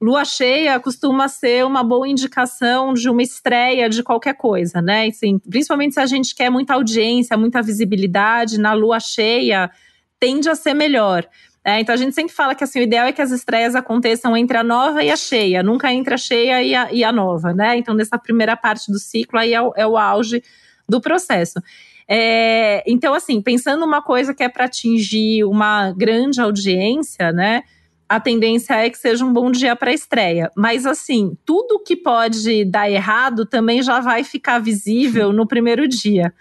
Lua 0.00 0.24
cheia 0.24 0.78
costuma 0.80 1.28
ser 1.28 1.64
uma 1.64 1.82
boa 1.82 2.08
indicação 2.08 2.92
de 2.92 3.08
uma 3.08 3.22
estreia 3.22 3.88
de 3.88 4.02
qualquer 4.02 4.34
coisa, 4.34 4.82
né? 4.82 5.06
Assim, 5.06 5.38
principalmente 5.38 5.94
se 5.94 6.00
a 6.00 6.06
gente 6.06 6.34
quer 6.34 6.50
muita 6.50 6.74
audiência, 6.74 7.36
muita 7.36 7.62
visibilidade, 7.62 8.58
na 8.58 8.72
lua 8.72 9.00
cheia 9.00 9.70
tende 10.18 10.48
a 10.48 10.54
ser 10.54 10.74
melhor. 10.74 11.26
É, 11.64 11.80
então 11.80 11.94
a 11.94 11.98
gente 11.98 12.14
sempre 12.14 12.34
fala 12.34 12.54
que 12.54 12.62
assim, 12.62 12.80
o 12.80 12.82
ideal 12.82 13.06
é 13.06 13.12
que 13.12 13.22
as 13.22 13.30
estreias 13.30 13.74
aconteçam 13.74 14.36
entre 14.36 14.58
a 14.58 14.62
nova 14.62 15.02
e 15.02 15.10
a 15.10 15.16
cheia, 15.16 15.62
nunca 15.62 15.90
entre 15.90 16.12
a 16.12 16.18
cheia 16.18 16.62
e 16.62 16.74
a, 16.74 16.92
e 16.92 17.02
a 17.02 17.10
nova, 17.10 17.54
né? 17.54 17.76
Então, 17.78 17.94
nessa 17.94 18.18
primeira 18.18 18.54
parte 18.54 18.92
do 18.92 18.98
ciclo 18.98 19.38
aí 19.38 19.54
é 19.54 19.62
o, 19.62 19.72
é 19.74 19.86
o 19.86 19.96
auge 19.96 20.42
do 20.86 21.00
processo. 21.00 21.58
É, 22.06 22.84
então, 22.86 23.14
assim, 23.14 23.40
pensando 23.40 23.80
numa 23.80 24.02
coisa 24.02 24.34
que 24.34 24.42
é 24.42 24.48
para 24.48 24.66
atingir 24.66 25.44
uma 25.44 25.90
grande 25.92 26.38
audiência, 26.38 27.32
né? 27.32 27.62
A 28.08 28.20
tendência 28.20 28.74
é 28.74 28.90
que 28.90 28.98
seja 28.98 29.24
um 29.24 29.32
bom 29.32 29.50
dia 29.50 29.74
para 29.74 29.92
estreia. 29.92 30.50
Mas 30.56 30.86
assim, 30.86 31.36
tudo 31.44 31.82
que 31.82 31.96
pode 31.96 32.64
dar 32.64 32.90
errado 32.90 33.46
também 33.46 33.82
já 33.82 34.00
vai 34.00 34.22
ficar 34.24 34.58
visível 34.58 35.32
no 35.32 35.46
primeiro 35.46 35.88
dia. 35.88 36.32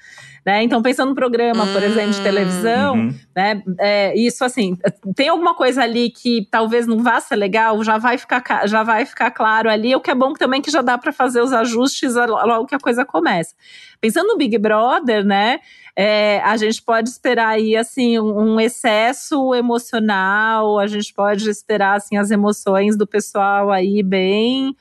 Né? 0.46 0.62
Então, 0.64 0.82
pensando 0.82 1.10
no 1.10 1.16
programa, 1.16 1.66
por 1.68 1.82
exemplo, 1.82 2.12
de 2.12 2.22
televisão, 2.22 2.96
uhum. 2.96 3.14
né? 3.34 3.64
É, 3.80 4.14
isso 4.20 4.44
assim, 4.44 4.78
tem 5.16 5.30
alguma 5.30 5.56
coisa 5.56 5.82
ali 5.82 6.10
que 6.10 6.46
talvez 6.52 6.86
não 6.86 7.02
vá 7.02 7.22
ser 7.22 7.38
legal, 7.38 7.82
já 7.82 7.98
vai 7.98 8.18
ficar, 8.18 8.68
já 8.68 8.84
vai 8.84 9.06
ficar 9.06 9.32
claro 9.32 9.70
ali. 9.70 9.96
O 9.96 10.02
que 10.02 10.12
é 10.12 10.16
bom 10.16 10.34
também 10.34 10.62
que 10.62 10.70
já 10.70 10.82
dá 10.82 10.98
para 10.98 11.14
fazer 11.14 11.42
os 11.42 11.54
ajustes 11.54 12.16
logo 12.16 12.66
que 12.66 12.76
a 12.76 12.80
coisa 12.80 13.06
começa. 13.06 13.56
Pensando 14.02 14.28
no 14.28 14.38
Big 14.38 14.58
Brother, 14.58 15.24
né? 15.24 15.60
É, 15.96 16.42
a 16.44 16.58
gente 16.58 16.82
pode 16.82 17.08
esperar 17.08 17.50
aí 17.50 17.78
assim 17.78 18.20
um, 18.20 18.56
um 18.56 18.60
excesso 18.60 19.56
emocional, 19.56 20.78
a 20.78 20.88
gente 20.88 21.14
pode 21.14 21.50
esperar 21.50 21.96
assim 21.96 22.18
as 22.18 22.32
emoções 22.32 22.98
do 22.98 23.08
pessoal 23.08 23.72
aí 23.72 24.04
bem 24.04 24.76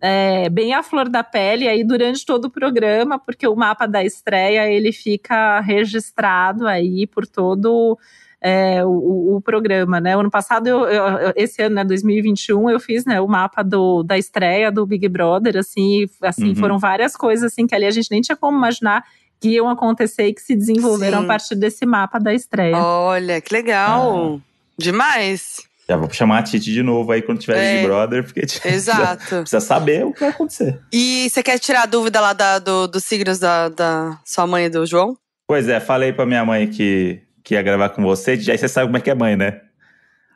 é, 0.00 0.48
bem 0.48 0.74
à 0.74 0.82
flor 0.82 1.08
da 1.08 1.24
pele 1.24 1.68
aí 1.68 1.82
durante 1.82 2.24
todo 2.24 2.46
o 2.46 2.50
programa, 2.50 3.18
porque 3.18 3.46
o 3.46 3.56
mapa 3.56 3.86
da 3.86 4.04
estreia 4.04 4.70
ele 4.70 4.92
fica 4.92 5.60
registrado 5.60 6.66
aí 6.66 7.06
por 7.06 7.26
todo 7.26 7.98
é, 8.40 8.84
o, 8.84 9.36
o, 9.36 9.40
programa, 9.40 10.00
né? 10.00 10.16
O 10.16 10.20
ano 10.20 10.30
passado, 10.30 10.68
eu, 10.68 10.86
eu, 10.86 11.32
esse 11.34 11.60
ano, 11.62 11.74
né, 11.76 11.84
2021, 11.84 12.70
eu 12.70 12.78
fiz 12.78 13.04
né, 13.04 13.20
o 13.20 13.26
mapa 13.26 13.62
do, 13.62 14.04
da 14.04 14.16
estreia 14.16 14.70
do 14.70 14.86
Big 14.86 15.08
Brother, 15.08 15.56
assim, 15.56 16.06
assim 16.22 16.50
uhum. 16.50 16.54
foram 16.54 16.78
várias 16.78 17.16
coisas 17.16 17.52
assim 17.52 17.66
que 17.66 17.74
ali 17.74 17.84
a 17.84 17.90
gente 17.90 18.10
nem 18.10 18.20
tinha 18.20 18.36
como 18.36 18.56
imaginar 18.56 19.04
que 19.40 19.50
iam 19.50 19.68
acontecer 19.68 20.26
e 20.26 20.34
que 20.34 20.40
se 20.40 20.54
desenvolveram 20.54 21.18
Sim. 21.18 21.24
a 21.24 21.26
partir 21.26 21.54
desse 21.56 21.84
mapa 21.84 22.18
da 22.18 22.32
estreia. 22.32 22.76
Olha, 22.76 23.40
que 23.40 23.52
legal! 23.52 24.36
Ah. 24.36 24.40
Demais! 24.76 25.67
Já 25.88 25.96
vou 25.96 26.10
chamar 26.10 26.40
a 26.40 26.42
Titi 26.42 26.70
de 26.70 26.82
novo 26.82 27.10
aí 27.12 27.22
quando 27.22 27.38
tiver 27.38 27.56
é, 27.56 27.76
Big 27.76 27.86
Brother, 27.86 28.22
porque 28.22 28.40
exato. 28.68 29.16
Precisa, 29.16 29.40
precisa, 29.40 29.60
saber 29.60 30.04
o 30.04 30.12
que 30.12 30.20
vai 30.20 30.28
acontecer. 30.28 30.78
E 30.92 31.28
você 31.30 31.42
quer 31.42 31.58
tirar 31.58 31.84
a 31.84 31.86
dúvida 31.86 32.20
lá 32.20 32.34
da, 32.34 32.58
do, 32.58 32.86
dos 32.86 33.04
signos 33.04 33.38
da, 33.38 33.70
da 33.70 34.18
sua 34.24 34.46
mãe 34.46 34.66
e 34.66 34.68
do 34.68 34.84
João? 34.84 35.16
Pois 35.46 35.66
é, 35.66 35.80
falei 35.80 36.12
pra 36.12 36.26
minha 36.26 36.44
mãe 36.44 36.68
que, 36.68 37.22
que 37.42 37.54
ia 37.54 37.62
gravar 37.62 37.88
com 37.88 38.02
você, 38.02 38.38
já 38.38 38.52
aí 38.52 38.58
você 38.58 38.68
sabe 38.68 38.86
como 38.86 38.98
é 38.98 39.00
que 39.00 39.10
é 39.10 39.14
mãe, 39.14 39.34
né? 39.34 39.62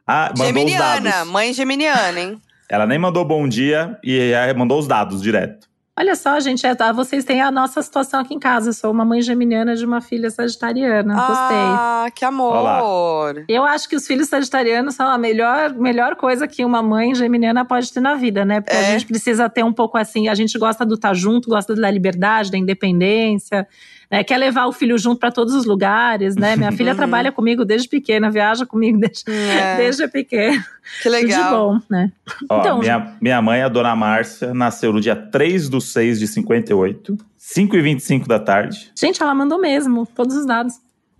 Ah, 0.06 0.30
mandou 0.30 0.46
geminiana, 0.46 0.96
os 0.96 1.04
dados. 1.04 1.30
mãe 1.30 1.52
geminiana, 1.52 2.18
hein? 2.18 2.40
Ela 2.68 2.86
nem 2.86 2.98
mandou 2.98 3.22
bom 3.22 3.46
dia 3.46 3.98
e 4.02 4.32
mandou 4.56 4.78
os 4.78 4.86
dados 4.86 5.20
direto. 5.20 5.68
Olha 5.98 6.16
só, 6.16 6.40
gente, 6.40 6.66
é, 6.66 6.74
tá, 6.74 6.90
vocês 6.90 7.22
têm 7.22 7.42
a 7.42 7.50
nossa 7.50 7.82
situação 7.82 8.20
aqui 8.20 8.32
em 8.32 8.38
casa. 8.38 8.70
Eu 8.70 8.72
sou 8.72 8.90
uma 8.90 9.04
mãe 9.04 9.20
geminiana 9.20 9.76
de 9.76 9.84
uma 9.84 10.00
filha 10.00 10.30
sagitariana. 10.30 11.14
Gostei. 11.14 11.56
Ah, 11.58 12.06
que 12.14 12.24
amor! 12.24 12.56
Olá. 12.56 13.34
Eu 13.46 13.62
acho 13.62 13.86
que 13.86 13.94
os 13.94 14.06
filhos 14.06 14.26
sagitarianos 14.28 14.94
são 14.94 15.06
a 15.06 15.18
melhor, 15.18 15.74
melhor 15.74 16.16
coisa 16.16 16.48
que 16.48 16.64
uma 16.64 16.82
mãe 16.82 17.14
geminiana 17.14 17.62
pode 17.62 17.92
ter 17.92 18.00
na 18.00 18.14
vida, 18.14 18.42
né? 18.42 18.62
Porque 18.62 18.74
é. 18.74 18.80
a 18.80 18.90
gente 18.92 19.06
precisa 19.06 19.50
ter 19.50 19.62
um 19.62 19.72
pouco 19.72 19.98
assim, 19.98 20.28
a 20.28 20.34
gente 20.34 20.58
gosta 20.58 20.86
do 20.86 20.94
estar 20.94 21.08
tá 21.08 21.14
junto, 21.14 21.50
gosta 21.50 21.74
da 21.74 21.90
liberdade, 21.90 22.50
da 22.50 22.56
independência 22.56 23.68
né, 24.12 24.22
quer 24.22 24.36
levar 24.36 24.66
o 24.66 24.72
filho 24.72 24.98
junto 24.98 25.18
para 25.18 25.32
todos 25.32 25.54
os 25.54 25.64
lugares, 25.64 26.36
né? 26.36 26.54
Minha 26.54 26.70
filha 26.70 26.94
trabalha 26.94 27.32
comigo 27.32 27.64
desde 27.64 27.88
pequena, 27.88 28.30
viaja 28.30 28.66
comigo 28.66 28.98
desde, 29.00 29.24
é. 29.32 29.76
desde 29.78 30.06
pequena. 30.06 30.62
Que 31.02 31.08
legal. 31.08 31.42
de 31.42 31.50
bom, 31.50 31.80
né? 31.88 32.12
Ó, 32.50 32.60
então, 32.60 32.78
minha, 32.80 33.16
minha 33.18 33.40
mãe, 33.40 33.62
a 33.62 33.68
dona 33.68 33.96
Márcia, 33.96 34.52
nasceu 34.52 34.92
no 34.92 35.00
dia 35.00 35.16
3 35.16 35.70
do 35.70 35.80
6 35.80 36.18
de 36.18 36.26
58, 36.26 37.16
5 37.38 37.76
e 37.76 37.80
25 37.80 38.28
da 38.28 38.38
tarde. 38.38 38.92
Gente, 38.94 39.22
ela 39.22 39.34
mandou 39.34 39.58
mesmo, 39.58 40.06
todos 40.14 40.36
os 40.36 40.44
dados. 40.44 40.74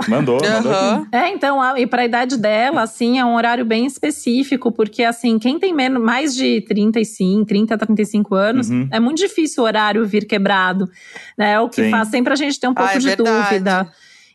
Mandou, 0.09 0.39
mandou. 0.43 0.73
Uhum. 0.73 1.07
É, 1.13 1.29
então, 1.29 1.77
e 1.77 1.87
para 1.87 2.03
a 2.03 2.05
idade 2.05 2.37
dela, 2.37 2.83
assim, 2.83 3.19
é 3.19 3.25
um 3.25 3.35
horário 3.35 3.65
bem 3.65 3.87
específico, 3.87 4.71
porque, 4.73 5.05
assim, 5.05 5.39
quem 5.39 5.59
tem 5.59 5.73
menos, 5.73 6.03
mais 6.03 6.35
de 6.35 6.61
35, 6.63 7.45
30, 7.47 7.79
35 7.79 8.35
anos, 8.35 8.71
uhum. 8.71 8.89
é 8.91 9.01
muito 9.01 9.19
difícil 9.19 9.63
o 9.63 9.67
horário 9.67 10.05
vir 10.07 10.27
quebrado, 10.27 10.89
né? 11.37 11.59
O 11.61 11.69
que 11.69 11.85
Sim. 11.85 11.91
faz 11.91 12.09
sempre 12.09 12.33
a 12.33 12.37
gente 12.37 12.59
ter 12.59 12.69
um 12.69 12.75
pouco 12.75 12.91
ah, 12.91 12.95
é 12.95 12.99
de 12.99 13.07
verdade. 13.07 13.49
dúvida. 13.49 13.93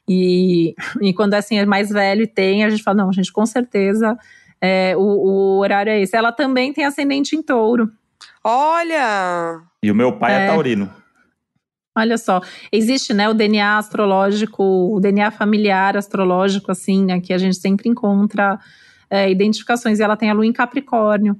E, 0.07 0.73
e 1.01 1.13
quando, 1.13 1.33
assim, 1.33 1.57
é 1.57 1.65
mais 1.65 1.89
velho 1.89 2.23
e 2.23 2.27
tem, 2.27 2.63
a 2.63 2.69
gente 2.69 2.83
fala, 2.83 2.97
não, 3.03 3.11
gente, 3.11 3.31
com 3.31 3.45
certeza, 3.45 4.17
é, 4.61 4.95
o, 4.95 5.01
o 5.01 5.59
horário 5.59 5.91
é 5.91 6.01
esse. 6.01 6.15
Ela 6.15 6.31
também 6.31 6.73
tem 6.73 6.85
ascendente 6.85 7.35
em 7.35 7.41
touro. 7.41 7.91
Olha! 8.43 9.59
E 9.83 9.91
o 9.91 9.95
meu 9.95 10.13
pai 10.13 10.33
é, 10.33 10.45
é 10.45 10.47
taurino. 10.47 10.89
Olha 11.97 12.15
só, 12.15 12.41
existe, 12.71 13.11
né, 13.11 13.27
o 13.27 13.33
DNA 13.33 13.79
astrológico, 13.79 14.63
o 14.63 14.99
DNA 14.99 15.31
familiar 15.31 15.97
astrológico, 15.97 16.71
assim, 16.71 17.03
né, 17.03 17.19
que 17.19 17.33
a 17.33 17.39
gente 17.39 17.57
sempre 17.57 17.89
encontra 17.89 18.59
é, 19.09 19.31
identificações, 19.31 19.99
e 19.99 20.03
ela 20.03 20.15
tem 20.15 20.29
a 20.29 20.33
lua 20.33 20.45
em 20.45 20.53
Capricórnio. 20.53 21.35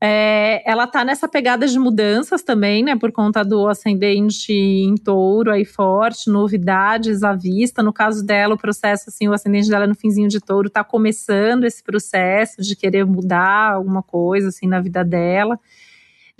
É, 0.00 0.62
ela 0.70 0.86
tá 0.86 1.04
nessa 1.04 1.26
pegada 1.26 1.66
de 1.66 1.76
mudanças 1.76 2.42
também, 2.44 2.84
né, 2.84 2.94
por 2.94 3.10
conta 3.10 3.44
do 3.44 3.66
ascendente 3.66 4.52
em 4.52 4.94
touro 4.94 5.50
aí 5.50 5.64
forte, 5.64 6.30
novidades 6.30 7.24
à 7.24 7.32
vista. 7.32 7.82
No 7.82 7.92
caso 7.92 8.24
dela, 8.24 8.54
o 8.54 8.58
processo, 8.58 9.08
assim, 9.08 9.26
o 9.26 9.32
ascendente 9.32 9.68
dela 9.68 9.88
no 9.88 9.94
finzinho 9.96 10.28
de 10.28 10.38
touro 10.38 10.70
tá 10.70 10.84
começando 10.84 11.64
esse 11.64 11.82
processo 11.82 12.62
de 12.62 12.76
querer 12.76 13.04
mudar 13.04 13.72
alguma 13.72 14.04
coisa, 14.04 14.50
assim, 14.50 14.68
na 14.68 14.80
vida 14.80 15.02
dela. 15.02 15.58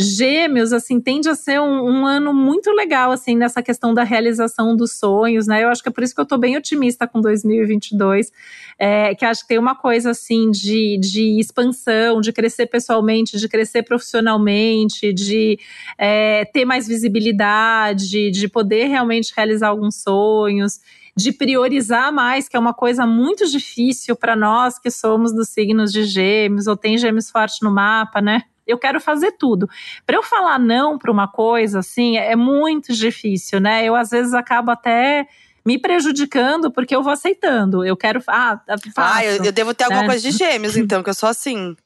Gêmeos, 0.01 0.73
assim, 0.73 1.01
tende 1.01 1.29
a 1.29 1.37
ser 1.37 1.61
um, 1.61 1.89
um, 1.89 2.05
ano 2.05 2.35
muito 2.35 2.69
legal, 2.73 3.13
assim, 3.13 3.37
nessa 3.37 3.63
questão 3.63 3.95
da 3.95 4.03
realização 4.03 4.75
dos 4.75 4.99
sonhos, 4.99 5.47
né? 5.47 5.63
Eu 5.63 5.69
acho 5.69 5.85
que 5.85 5.89
é 5.89 5.93
por 5.93 6.03
isso 6.03 6.13
que 6.13 6.21
eu 6.21 6.27
tô 6.27 6.37
bem 6.37 6.57
otimista 6.57 7.07
com 7.07 7.21
2022, 7.21 8.33
é, 8.77 9.15
que 9.15 9.25
acho 9.25 9.43
que 9.43 9.49
tem 9.49 9.59
uma 9.59 9.77
coisa, 9.77 10.11
assim, 10.11 10.51
de, 10.51 10.99
de 10.99 11.39
expansão, 11.39 12.21
de 12.21 12.33
crescer 12.33 12.67
pessoalmente, 12.67 13.39
de 13.39 13.49
crescer 13.49 13.85
profissionalmente, 13.85 15.13
de 15.13 15.61
é, 15.97 16.45
ter 16.47 16.65
mais 16.65 16.89
visibilidade, 16.89 18.33
de 18.33 18.49
poder 18.49 18.87
realmente 18.87 19.33
realizar 19.37 19.69
alguns 19.69 20.03
sonhos 20.03 20.81
de 21.17 21.31
priorizar 21.31 22.13
mais, 22.13 22.49
que 22.49 22.57
é 22.57 22.59
uma 22.59 22.75
coisa 22.75 23.07
muito 23.07 23.49
difícil 23.49 24.17
para 24.17 24.35
nós 24.35 24.81
que 24.81 24.91
somos 24.91 25.33
dos 25.33 25.49
signos 25.49 25.93
de 25.93 26.03
Gêmeos 26.03 26.67
ou 26.67 26.77
tem 26.77 26.99
Gêmeos 26.99 27.31
forte 27.31 27.63
no 27.63 27.71
mapa, 27.71 28.21
né? 28.21 28.43
Eu 28.67 28.79
quero 28.79 29.01
fazer 29.01 29.33
tudo. 29.33 29.69
Para 30.07 30.17
eu 30.17 30.23
falar 30.23 30.59
não 30.59 30.99
para 30.99 31.11
uma 31.11 31.29
coisa, 31.29 31.81
assim, 31.81 32.17
é 32.17 32.37
muito 32.37 32.93
difícil, 32.93 33.61
né? 33.61 33.85
Eu 33.85 33.95
às 33.95 34.11
vezes 34.11 34.35
acabo 34.35 34.71
até 34.71 35.27
me 35.65 35.79
prejudicando 35.79 36.71
porque 36.71 36.95
eu 36.95 37.03
vou 37.03 37.13
aceitando. 37.13 37.85
Eu 37.85 37.97
quero. 37.97 38.23
Ah, 38.27 38.61
faço, 38.95 39.17
ah 39.17 39.25
eu, 39.25 39.45
eu 39.45 39.53
devo 39.53 39.73
ter 39.73 39.85
alguma 39.85 40.03
né? 40.03 40.09
coisa 40.09 40.31
de 40.31 40.37
gêmeos, 40.37 40.77
então, 40.77 41.03
que 41.03 41.11
eu 41.11 41.15
sou 41.15 41.29
assim. 41.29 41.77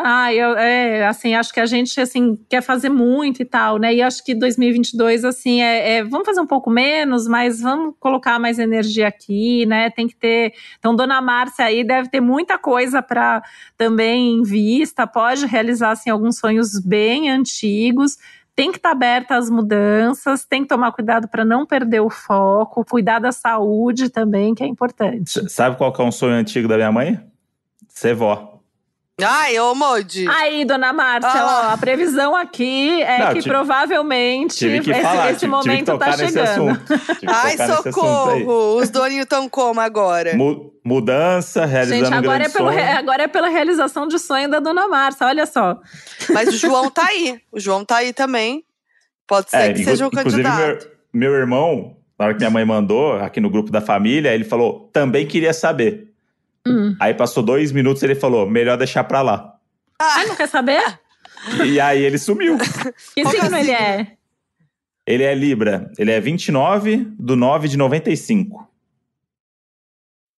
Ah, 0.00 0.32
eu, 0.32 0.56
é, 0.56 1.04
assim, 1.08 1.34
acho 1.34 1.52
que 1.52 1.58
a 1.58 1.66
gente, 1.66 2.00
assim, 2.00 2.38
quer 2.48 2.62
fazer 2.62 2.88
muito 2.88 3.42
e 3.42 3.44
tal, 3.44 3.78
né? 3.78 3.92
E 3.92 4.00
acho 4.00 4.24
que 4.24 4.32
2022, 4.32 5.24
assim, 5.24 5.60
é, 5.60 5.96
é, 5.96 6.04
vamos 6.04 6.24
fazer 6.24 6.40
um 6.40 6.46
pouco 6.46 6.70
menos, 6.70 7.26
mas 7.26 7.60
vamos 7.60 7.96
colocar 7.98 8.38
mais 8.38 8.60
energia 8.60 9.08
aqui, 9.08 9.66
né? 9.66 9.90
Tem 9.90 10.06
que 10.06 10.14
ter. 10.14 10.54
Então, 10.78 10.94
Dona 10.94 11.20
Márcia 11.20 11.64
aí 11.64 11.82
deve 11.82 12.08
ter 12.08 12.20
muita 12.20 12.56
coisa 12.56 13.02
para 13.02 13.42
também 13.76 14.34
em 14.34 14.42
vista, 14.44 15.04
pode 15.04 15.46
realizar, 15.46 15.90
assim, 15.90 16.10
alguns 16.10 16.38
sonhos 16.38 16.78
bem 16.78 17.28
antigos. 17.28 18.18
Tem 18.54 18.70
que 18.70 18.78
estar 18.78 18.90
tá 18.90 18.94
aberta 18.94 19.36
às 19.36 19.50
mudanças, 19.50 20.44
tem 20.44 20.62
que 20.62 20.68
tomar 20.68 20.92
cuidado 20.92 21.26
para 21.26 21.44
não 21.44 21.66
perder 21.66 22.00
o 22.00 22.10
foco, 22.10 22.84
cuidar 22.84 23.18
da 23.18 23.32
saúde 23.32 24.10
também, 24.10 24.54
que 24.54 24.62
é 24.62 24.66
importante. 24.68 25.50
Sabe 25.50 25.76
qual 25.76 25.92
que 25.92 26.00
é 26.00 26.04
um 26.04 26.12
sonho 26.12 26.34
antigo 26.34 26.68
da 26.68 26.76
minha 26.76 26.92
mãe? 26.92 27.20
Ser 27.88 28.14
vó. 28.14 28.57
Ai, 29.20 29.58
ô 29.58 29.74
Modi. 29.74 30.28
Aí, 30.28 30.64
dona 30.64 30.92
Márcia, 30.92 31.40
ah. 31.42 31.68
ó, 31.70 31.74
a 31.74 31.76
previsão 31.76 32.36
aqui 32.36 33.02
é 33.02 33.18
Não, 33.18 33.26
que 33.28 33.34
tive, 33.40 33.48
provavelmente 33.48 34.56
tive 34.56 34.80
que 34.80 34.92
esse, 34.92 35.02
falar, 35.02 35.30
esse 35.30 35.40
tive, 35.40 35.50
momento 35.50 35.86
tive 35.86 35.98
tá 35.98 36.16
chegando. 36.16 36.80
Ai, 37.26 37.56
socorro! 37.56 38.76
Os 38.76 38.90
doninhos 38.90 39.24
estão 39.24 39.48
como 39.48 39.80
agora? 39.80 40.36
Mu 40.36 40.72
mudança, 40.84 41.66
realizando 41.66 42.04
Gente, 42.06 42.14
agora 42.14 42.44
é, 42.44 42.48
pelo, 42.48 42.68
agora 42.68 43.22
é 43.24 43.28
pela 43.28 43.48
realização 43.48 44.06
de 44.06 44.18
sonho 44.18 44.48
da 44.48 44.58
dona 44.58 44.88
Márcia, 44.88 45.26
olha 45.26 45.44
só. 45.44 45.78
Mas 46.30 46.48
o 46.48 46.52
João 46.56 46.88
tá 46.90 47.04
aí. 47.06 47.40
O 47.52 47.60
João 47.60 47.84
tá 47.84 47.96
aí 47.96 48.12
também. 48.12 48.64
Pode 49.26 49.50
ser 49.50 49.56
é, 49.56 49.72
que 49.72 49.84
seja 49.84 50.06
um 50.06 50.10
candidato. 50.10 50.88
Meu, 51.12 51.30
meu 51.30 51.34
irmão, 51.38 51.96
na 52.18 52.26
hora 52.26 52.34
que 52.34 52.40
minha 52.40 52.50
mãe 52.50 52.64
mandou, 52.64 53.16
aqui 53.16 53.40
no 53.40 53.50
grupo 53.50 53.70
da 53.70 53.80
família, 53.80 54.32
ele 54.32 54.44
falou, 54.44 54.88
também 54.92 55.26
queria 55.26 55.52
saber. 55.52 56.07
Hum. 56.66 56.96
Aí 57.00 57.14
passou 57.14 57.42
dois 57.42 57.72
minutos 57.72 58.02
e 58.02 58.06
ele 58.06 58.14
falou: 58.14 58.48
melhor 58.48 58.76
deixar 58.76 59.04
pra 59.04 59.22
lá. 59.22 59.54
Ah, 59.98 60.24
não 60.26 60.36
quer 60.36 60.48
saber? 60.48 60.82
E 61.64 61.80
aí 61.80 62.02
ele 62.02 62.18
sumiu. 62.18 62.58
que 63.14 63.26
signo 63.26 63.56
ele 63.56 63.72
é? 63.72 64.16
Ele 65.06 65.24
é 65.24 65.34
Libra. 65.34 65.90
Ele 65.98 66.10
é 66.10 66.20
29 66.20 67.08
do 67.18 67.34
9 67.34 67.68
de 67.68 67.76
95 67.76 68.68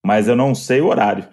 mas 0.02 0.28
eu 0.28 0.34
não 0.34 0.54
sei 0.54 0.80
o 0.80 0.86
horário. 0.86 1.24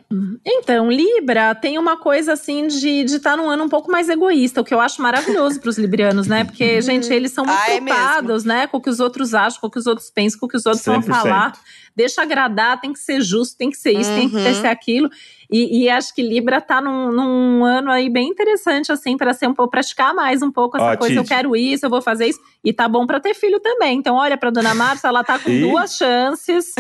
Então, 0.46 0.92
Libra 0.92 1.56
tem 1.56 1.78
uma 1.78 1.98
coisa 1.98 2.34
assim 2.34 2.68
de 2.68 3.06
estar 3.06 3.32
tá 3.32 3.38
num 3.38 3.50
ano 3.50 3.64
um 3.64 3.70
pouco 3.70 3.90
mais 3.90 4.10
egoísta, 4.10 4.60
o 4.60 4.64
que 4.64 4.74
eu 4.74 4.82
acho 4.82 5.02
maravilhoso 5.02 5.60
para 5.60 5.70
os 5.70 5.78
librianos, 5.78 6.28
né? 6.28 6.44
Porque, 6.44 6.76
uhum. 6.76 6.82
gente, 6.82 7.12
eles 7.12 7.32
são 7.32 7.46
muito 7.46 7.58
ah, 7.58 7.72
é 7.72 7.82
preocupados, 7.82 8.46
é 8.46 8.48
né? 8.48 8.68
Com 8.68 8.78
o 8.78 8.82
que 8.82 8.90
os 8.90 9.00
outros 9.00 9.34
acham, 9.34 9.62
com 9.62 9.68
o 9.68 9.72
que 9.72 9.80
os 9.80 9.88
outros 9.88 10.10
pensam, 10.10 10.40
com 10.40 10.46
o 10.48 10.50
que 10.50 10.58
os 10.58 10.66
outros 10.66 10.84
100%. 10.84 10.92
vão 10.92 11.02
falar. 11.02 11.54
Deixa 11.98 12.22
agradar, 12.22 12.80
tem 12.80 12.94
que 12.94 13.00
ser 13.00 13.20
justo, 13.22 13.58
tem 13.58 13.72
que 13.72 13.76
ser 13.76 13.92
isso, 13.92 14.12
uhum. 14.12 14.16
tem 14.16 14.30
que 14.30 14.36
uhum. 14.36 14.62
ser 14.62 14.68
aquilo. 14.68 15.10
E, 15.50 15.86
e, 15.86 15.90
acho 15.90 16.14
que 16.14 16.22
Libra 16.22 16.62
tá 16.62 16.80
num, 16.80 17.12
num, 17.12 17.66
ano 17.66 17.90
aí 17.90 18.08
bem 18.08 18.28
interessante, 18.28 18.92
assim, 18.92 19.18
para 19.18 19.34
ser 19.34 19.48
um 19.48 19.54
pouco, 19.54 19.72
praticar 19.72 20.14
mais 20.14 20.44
um 20.44 20.52
pouco 20.52 20.78
essa 20.78 20.92
Ó, 20.92 20.96
coisa. 20.96 21.16
Tite. 21.16 21.18
Eu 21.18 21.38
quero 21.38 21.56
isso, 21.56 21.88
eu 21.88 21.90
vou 21.90 22.00
fazer 22.00 22.28
isso. 22.28 22.40
E 22.64 22.72
tá 22.72 22.88
bom 22.88 23.08
para 23.08 23.20
ter 23.20 23.34
filho 23.34 23.60
também. 23.60 23.98
Então, 23.98 24.16
olha 24.16 24.38
pra 24.38 24.52
dona 24.52 24.76
Márcia, 24.76 25.08
ela 25.08 25.24
tá 25.24 25.40
com 25.40 25.50
e? 25.50 25.62
duas 25.62 25.96
chances. 25.96 26.76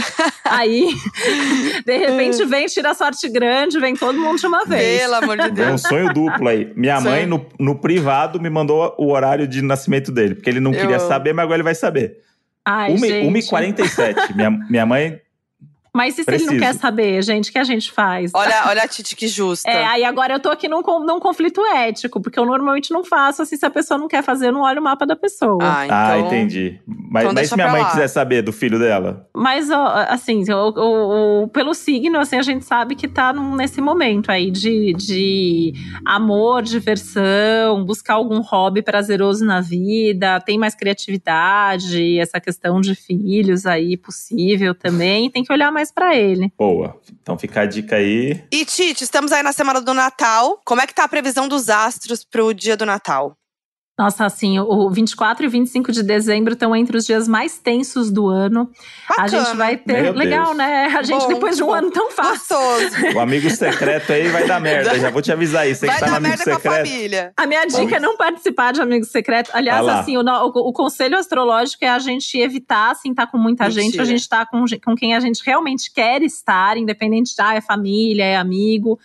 aí, 0.45 0.88
de 1.84 1.97
repente, 1.97 2.45
vem, 2.45 2.68
tira 2.68 2.91
a 2.91 2.93
sorte 2.93 3.28
grande, 3.28 3.80
vem 3.80 3.95
todo 3.95 4.20
mundo 4.20 4.38
de 4.38 4.45
uma 4.45 4.65
vez. 4.65 5.01
Pelo 5.01 5.15
amor 5.15 5.38
de 5.38 5.49
Deus. 5.49 5.68
É 5.68 5.74
um 5.74 5.78
sonho 5.80 6.13
duplo 6.13 6.47
aí. 6.47 6.72
Minha 6.76 7.01
sonho. 7.01 7.09
mãe, 7.09 7.26
no, 7.26 7.43
no 7.59 7.74
privado, 7.74 8.39
me 8.39 8.51
mandou 8.51 8.93
o 8.99 9.11
horário 9.11 9.47
de 9.47 9.63
nascimento 9.63 10.11
dele, 10.11 10.36
porque 10.36 10.49
ele 10.49 10.59
não 10.59 10.74
eu... 10.74 10.80
queria 10.80 10.99
saber, 10.99 11.34
mas 11.34 11.43
agora 11.43 11.55
ele 11.55 11.63
vai 11.63 11.74
saber. 11.74 12.27
Ai, 12.70 12.93
1h47. 12.95 14.36
minha, 14.36 14.51
minha 14.51 14.86
mãe 14.86 15.22
mas 15.98 16.14
e 16.14 16.18
se 16.18 16.26
Preciso. 16.26 16.52
ele 16.52 16.60
não 16.60 16.68
quer 16.68 16.74
saber, 16.76 17.24
gente, 17.24 17.50
o 17.50 17.52
que 17.52 17.58
a 17.58 17.64
gente 17.64 17.91
faz? 17.91 18.30
Olha, 18.36 18.66
olha 18.70 18.84
a 18.84 18.88
Titi 18.88 19.16
que 19.16 19.28
justa. 19.28 19.68
É, 19.68 19.84
aí 19.84 20.04
agora 20.04 20.36
eu 20.36 20.39
tô 20.39 20.50
aqui 20.50 20.68
num, 20.68 20.84
num 21.04 21.20
conflito 21.20 21.66
ético, 21.66 22.22
porque 22.22 22.38
eu 22.38 22.45
normalmente 22.45 22.91
não 22.91 23.04
faço 23.04 23.41
assim, 23.41 23.58
se 23.58 23.66
a 23.66 23.70
pessoa 23.72 23.98
não 23.98 24.08
quer 24.08 24.22
fazer, 24.22 24.50
eu 24.50 24.54
não 24.54 24.62
olho 24.62 24.80
o 24.80 24.84
mapa 24.84 25.08
da 25.08 25.16
pessoa. 25.16 25.58
Ah, 25.60 25.80
ah 25.80 25.86
então... 25.86 25.98
ah 25.98 26.20
entendi. 26.20 26.80
Mas, 26.86 27.24
então 27.24 27.34
mas 27.34 27.50
se 27.50 27.56
minha 27.56 27.70
mãe 27.70 27.82
lá. 27.82 27.89
quiser 27.89 28.08
saber 28.08 28.43
do 28.43 28.54
filho 28.54 28.78
dela? 28.78 29.28
Mas, 29.36 29.72
assim, 29.72 30.43
o, 30.52 30.70
o, 30.70 31.43
o, 31.43 31.48
pelo 31.48 31.74
signo, 31.74 32.20
assim, 32.20 32.36
a 32.36 32.43
gente 32.43 32.64
sabe 32.64 32.95
que 32.95 33.08
tá 33.08 33.34
num, 33.34 33.56
nesse 33.56 33.82
momento 33.82 34.32
aí 34.32 34.52
de, 34.52 34.93
de 34.93 35.74
amor, 36.06 36.62
diversão, 36.62 37.84
buscar 37.84 38.16
algum 38.16 38.39
hobby 38.41 38.84
prazeroso 38.84 39.43
na 39.43 39.62
vida, 39.62 40.39
tem 40.41 40.60
mais 40.60 40.76
criatividade, 40.76 42.20
essa 42.20 42.39
questão 42.39 42.80
de 42.80 42.93
filhos 42.93 43.66
aí 43.66 43.98
possível 43.98 44.76
também, 44.76 45.32
tem 45.32 45.43
que 45.43 45.52
olhar 45.52 45.72
mais 45.72 45.87
para 45.92 46.16
ele. 46.16 46.52
Boa. 46.58 47.00
Então 47.22 47.38
fica 47.38 47.62
a 47.62 47.66
dica 47.66 47.96
aí. 47.96 48.44
E 48.52 48.66
Tite, 48.66 49.04
estamos 49.04 49.32
aí 49.32 49.44
na 49.44 49.54
semana 49.54 49.82
do 49.82 49.94
Natal. 49.94 50.62
Como 50.66 50.82
é 50.82 50.88
que 50.88 50.94
tá 50.94 51.04
a 51.04 51.08
previsão 51.10 51.48
dos 51.48 51.70
astros 51.70 52.24
pro 52.24 52.54
dia 52.54 52.78
do 52.78 52.86
Natal? 52.86 53.36
Nossa, 53.98 54.26
assim, 54.26 54.60
o 54.60 54.89
24 54.91 55.43
e 55.43 55.50
25 55.50 55.91
de 55.91 56.04
dezembro 56.04 56.54
estão 56.54 56.76
entre 56.76 56.95
os 56.95 57.04
dias 57.04 57.28
mais 57.28 57.58
tensos 57.58 58.12
do 58.12 58.28
ano. 58.28 58.70
Bacana. 59.10 59.26
A 59.26 59.28
gente 59.28 59.58
vai 59.58 59.76
ter. 59.76 60.04
Meu 60.04 60.14
legal, 60.14 60.45
Deus. 60.45 60.58
né? 60.58 60.86
A 60.95 61.02
gente, 61.02 61.24
bom, 61.24 61.28
depois 61.30 61.58
de 61.58 61.64
um 61.64 61.68
bom. 61.68 61.74
ano 61.74 61.89
tão 61.89 62.12
fácil. 62.12 62.58
O 63.16 63.20
amigo 63.20 63.50
secreto 63.50 64.14
aí 64.14 64.28
vai 64.28 64.45
dar 64.45 64.62
merda. 64.62 65.00
Já 65.00 65.10
vou 65.10 65.20
te 65.20 65.32
avisar 65.32 65.64
aí. 65.64 65.74
Você 65.74 65.88
vai 65.88 65.95
que 65.95 66.02
tá 66.02 66.12
no 66.12 66.16
amigo 66.18 66.38
secreto. 66.38 67.34
A, 67.36 67.43
a 67.43 67.48
minha 67.48 67.66
dica 67.66 67.95
é 67.95 68.00
não 68.00 68.16
participar 68.16 68.72
de 68.72 68.82
amigo 68.82 69.04
secreto. 69.04 69.50
Aliás, 69.52 69.88
assim, 69.88 70.16
o, 70.16 70.22
o, 70.22 70.70
o, 70.70 70.74
conselho 70.74 71.18
astrológico 71.18 71.84
é 71.84 71.89
a 71.89 71.98
gente 71.98 72.38
evitar, 72.38 72.91
assim, 72.91 73.10
estar 73.10 73.26
tá 73.26 73.32
com 73.32 73.39
muita 73.39 73.64
Mentira. 73.64 73.84
gente. 73.84 74.00
A 74.00 74.06
gente 74.06 74.30
tá 74.30 74.45
com, 74.45 74.64
com 74.86 74.95
quem 74.95 75.16
a 75.16 75.20
gente 75.20 75.41
realmente 75.43 75.91
quer 75.91 76.22
estar, 76.22 76.78
independente 76.78 77.36
de 77.36 77.41
ah, 77.41 77.56
é 77.56 77.62
família, 77.62 78.24
é 78.24 78.38
amigo. 78.38 79.00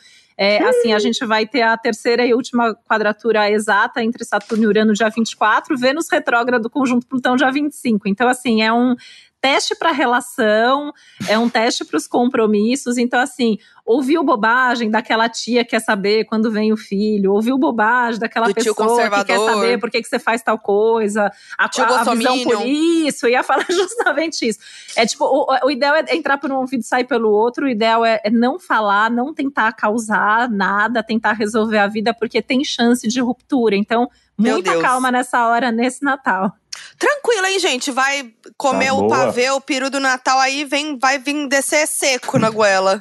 É, 0.45 0.61
assim, 0.65 0.93
a 0.93 0.99
gente 0.99 1.25
vai 1.25 1.47
ter 1.47 1.63
a 1.63 1.77
terceira 1.77 2.27
e 2.27 2.35
última 2.35 2.75
quadratura 2.75 3.49
exata 3.49 4.03
entre 4.03 4.25
Saturno 4.25 4.65
e 4.65 4.67
Urano 4.67 4.93
dia 4.93 5.09
24, 5.09 5.79
Vênus 5.79 6.09
retrógrado 6.11 6.69
conjunto 6.69 7.07
Plutão 7.07 7.37
dia 7.37 7.49
25. 7.49 8.09
Então, 8.09 8.27
assim, 8.27 8.61
é 8.61 8.73
um 8.73 8.97
teste 9.43 9.75
para 9.75 9.91
relação, 9.91 10.93
é 11.29 11.37
um 11.37 11.51
teste 11.51 11.85
para 11.85 11.97
os 11.97 12.07
compromissos. 12.07 12.97
Então, 12.97 13.19
assim, 13.19 13.59
ouviu 13.85 14.23
bobagem 14.23 14.89
daquela 14.89 15.29
tia 15.29 15.65
que 15.65 15.71
quer 15.71 15.81
saber 15.81 16.25
quando 16.27 16.49
vem 16.49 16.73
o 16.73 16.77
filho, 16.77 17.33
ouviu 17.33 17.59
bobagem 17.59 18.21
daquela 18.21 18.47
Do 18.47 18.55
pessoa 18.55 19.11
que 19.11 19.25
quer 19.25 19.39
saber 19.39 19.81
por 19.81 19.91
que, 19.91 20.01
que 20.01 20.09
você 20.09 20.21
faz 20.21 20.43
tal 20.43 20.59
coisa, 20.59 21.33
a, 21.59 21.65
a, 21.65 22.01
a 22.01 22.15
visão 22.15 22.45
por 22.45 22.67
isso, 22.67 23.27
ia 23.27 23.43
falar 23.43 23.67
justamente 23.69 24.47
isso. 24.47 24.61
É 24.97 25.05
tipo, 25.05 25.25
o, 25.25 25.47
o, 25.67 25.71
ideal 25.71 25.97
é 25.97 26.15
entrar 26.15 26.39
por 26.39 26.53
um 26.53 26.57
ouvido 26.57 26.81
e 26.81 26.85
sair 26.85 27.05
pelo 27.05 27.31
outro, 27.31 27.67
o 27.67 27.69
ideal 27.69 28.05
é, 28.05 28.21
é 28.23 28.31
não 28.31 28.61
falar, 28.61 29.11
não 29.11 29.35
tentar 29.35 29.73
causar 29.73 30.49
nada, 30.49 31.03
tentar 31.03 31.33
resolver 31.33 31.79
a 31.79 31.89
vida, 31.89 32.15
porque 32.15 32.41
tem 32.41 32.63
chance 32.65 33.09
de 33.09 33.21
ruptura. 33.21 33.75
Então, 33.75 34.09
muita 34.39 34.81
calma 34.81 35.11
nessa 35.11 35.49
hora, 35.49 35.73
nesse 35.73 36.05
Natal. 36.05 36.53
Tranquilo, 37.03 37.47
hein, 37.47 37.59
gente? 37.59 37.91
Vai 37.91 38.33
comer 38.57 38.87
tá 38.87 38.95
o 38.95 38.99
boa. 38.99 39.09
pavê, 39.09 39.51
o 39.51 39.61
peru 39.61 39.91
do 39.91 39.99
Natal 39.99 40.39
aí, 40.39 40.65
vem, 40.65 40.97
vai 40.97 41.19
vir 41.19 41.49
descer 41.49 41.85
seco 41.89 42.39
na 42.39 42.49
goela. 42.49 43.01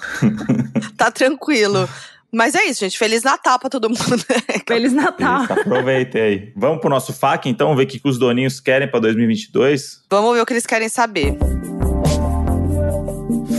tá 0.97 1.11
tranquilo. 1.11 1.87
Mas 2.31 2.55
é 2.55 2.65
isso, 2.65 2.79
gente. 2.79 2.97
Feliz 2.97 3.21
Natal 3.21 3.59
pra 3.59 3.69
todo 3.69 3.89
mundo. 3.89 4.25
Feliz 4.67 4.91
Natal. 4.91 5.43
Isso, 5.43 5.53
aproveitem 5.53 6.19
aí. 6.19 6.53
Vamos 6.55 6.81
pro 6.81 6.89
nosso 6.89 7.13
FAQ, 7.13 7.47
então, 7.47 7.75
ver 7.75 7.83
o 7.83 7.87
que, 7.87 7.99
que 7.99 8.09
os 8.09 8.17
doninhos 8.17 8.59
querem 8.59 8.89
pra 8.89 8.99
2022? 8.99 10.01
Vamos 10.09 10.33
ver 10.33 10.41
o 10.41 10.45
que 10.47 10.53
eles 10.53 10.65
querem 10.65 10.89
saber. 10.89 11.37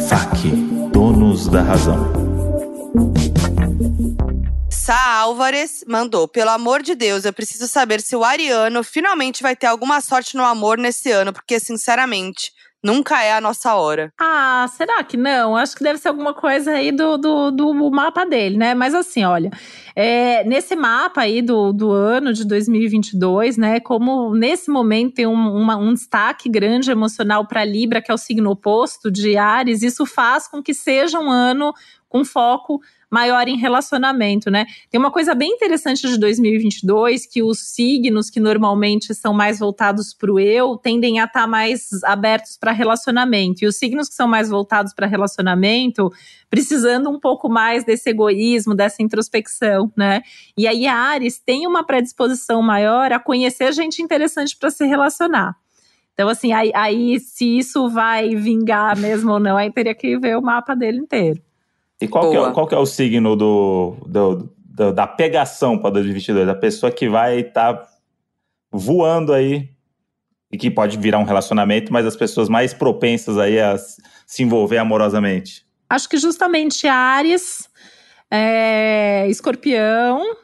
FAQ, 0.09 0.49
donos 0.93 1.47
da 1.47 1.63
razão. 1.63 2.23
Sá 4.85 5.21
Álvares 5.21 5.85
mandou: 5.87 6.27
pelo 6.27 6.51
amor 6.51 6.83
de 6.83 6.97
Deus, 6.97 7.25
eu 7.25 7.33
preciso 7.33 7.69
saber 7.69 8.01
se 8.01 8.17
o 8.17 8.25
Ariano 8.25 8.83
finalmente 8.83 9.41
vai 9.41 9.55
ter 9.55 9.67
alguma 9.67 10.01
sorte 10.01 10.37
no 10.37 10.43
amor 10.43 10.77
nesse 10.77 11.09
ano, 11.13 11.33
porque, 11.33 11.61
sinceramente, 11.61 12.51
Nunca 12.85 13.23
é 13.23 13.33
a 13.33 13.41
nossa 13.41 13.77
hora. 13.77 14.13
Ah, 14.19 14.67
será 14.77 15.05
que 15.05 15.17
não? 15.17 15.57
Acho 15.57 15.77
que 15.77 15.85
deve 15.85 16.01
ser 16.01 16.09
alguma 16.09 16.35
coisa 16.35 16.73
aí 16.73 16.91
do, 16.91 17.17
do, 17.17 17.53
do 17.53 17.91
mapa 17.93 18.27
dele, 18.27 18.57
né? 18.57 18.75
Mas 18.75 18.93
assim, 18.93 19.23
olha, 19.23 19.53
É, 19.95 20.43
nesse 20.43 20.75
mapa 20.75 21.21
aí 21.21 21.41
do, 21.41 21.73
do 21.73 21.93
ano 21.93 22.33
de 22.33 22.45
2022, 22.45 23.57
né, 23.57 23.79
como 23.79 24.35
nesse 24.35 24.69
momento 24.69 25.15
tem 25.15 25.29
um, 25.29 25.55
uma, 25.55 25.77
um 25.77 25.95
destaque 25.95 26.49
grande 26.49 26.91
emocional 26.91 27.47
para 27.47 27.65
Libra, 27.65 28.03
que 28.03 28.11
é 28.11 28.15
o 28.15 28.19
signo 28.19 28.51
oposto 28.51 29.13
de 29.13 29.37
Ares, 29.37 29.85
isso 29.85 30.05
faz 30.05 30.49
com 30.49 30.61
que 30.61 30.75
seja 30.75 31.21
um 31.21 31.31
ano 31.31 31.73
com 32.09 32.25
foco 32.25 32.81
maior 33.13 33.47
em 33.47 33.59
relacionamento, 33.59 34.51
né? 34.51 34.65
Tem 34.91 34.99
uma 34.99 35.11
coisa 35.11 35.35
bem 35.35 35.51
interessante 35.51 36.09
de 36.09 36.19
2022 36.19 37.27
que 37.27 37.43
os 37.43 37.59
signos 37.59 38.31
que 38.31 38.41
normalmente 38.41 39.15
são 39.15 39.35
mais 39.35 39.59
voltados 39.59 40.15
para 40.15 40.33
o 40.33 40.41
eu 40.41 40.79
tendem 40.79 41.21
a 41.21 41.25
estar 41.25 41.43
tá 41.43 41.47
mais 41.47 42.03
abertos 42.05 42.57
para 42.57 42.73
relacionamento. 42.73 43.63
E 43.63 43.67
os 43.67 43.77
signos 43.77 44.09
que 44.09 44.15
são 44.15 44.27
mais 44.27 44.49
voltados 44.49 44.95
para 44.95 45.07
relacionamento, 45.07 46.11
precisando 46.49 47.11
um 47.11 47.21
pouco 47.21 47.51
mais 47.51 47.85
desse 47.85 48.09
egoísmo, 48.09 48.75
dessa 48.75 49.03
introspecção, 49.03 49.93
né? 49.95 50.23
E 50.57 50.67
aí 50.67 50.87
a 50.87 50.97
Ares 50.97 51.39
tem 51.39 51.67
uma 51.67 51.85
predisposição 51.85 52.63
maior 52.63 53.13
a 53.13 53.19
conhecer 53.19 53.75
gente 53.75 54.01
interessante 54.01 54.57
para 54.57 54.71
se 54.71 54.87
relacionar. 54.87 55.55
Então, 56.15 56.31
assim, 56.31 56.53
aí, 56.55 56.71
aí, 56.75 57.21
se 57.21 57.59
isso 57.59 57.91
vai 57.91 58.35
vingar 58.35 58.99
mesmo 58.99 59.33
ou 59.33 59.41
não, 59.41 59.57
aí 59.57 59.71
teria 59.71 59.95
que 59.95 60.19
ver 60.19 60.37
o 60.37 60.43
mapa 60.43 60.75
dele 60.75 60.99
inteiro. 60.99 61.43
E 62.03 62.09
qual, 62.09 62.31
que 62.31 62.37
é, 62.37 62.53
qual 62.53 62.67
que 62.67 62.75
é 62.75 62.79
o 62.79 62.85
signo 62.85 63.37
do, 63.37 63.97
do, 64.05 64.55
do 64.65 64.93
da 64.93 65.07
pegação 65.07 65.79
para 65.79 65.91
2022? 65.91 66.49
A 66.49 66.55
pessoa 66.55 66.91
que 66.91 67.09
vai 67.09 67.41
estar 67.41 67.75
tá 67.75 67.89
voando 68.73 69.33
aí 69.33 69.71
e 70.51 70.59
que 70.59 70.69
pode 70.69 70.99
virar 70.99 71.19
um 71.19 71.25
relacionamento, 71.25 71.93
mas 71.93 72.05
as 72.05 72.17
pessoas 72.17 72.49
mais 72.49 72.75
propensas 72.75 73.39
aí 73.39 73.61
a 73.61 73.77
se 74.27 74.43
envolver 74.43 74.79
amorosamente? 74.79 75.65
Acho 75.89 76.09
que 76.09 76.17
justamente 76.17 76.89
Ares, 76.89 77.69
é, 78.29 79.29
Escorpião 79.29 80.37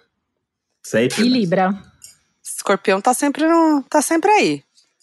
sempre, 0.81 1.25
e 1.25 1.29
Libra. 1.29 1.77
Escorpião 2.41 3.01
tá 3.01 3.13
sempre, 3.13 3.49
no, 3.49 3.83
tá 3.91 4.01
sempre 4.01 4.31
aí. 4.31 4.63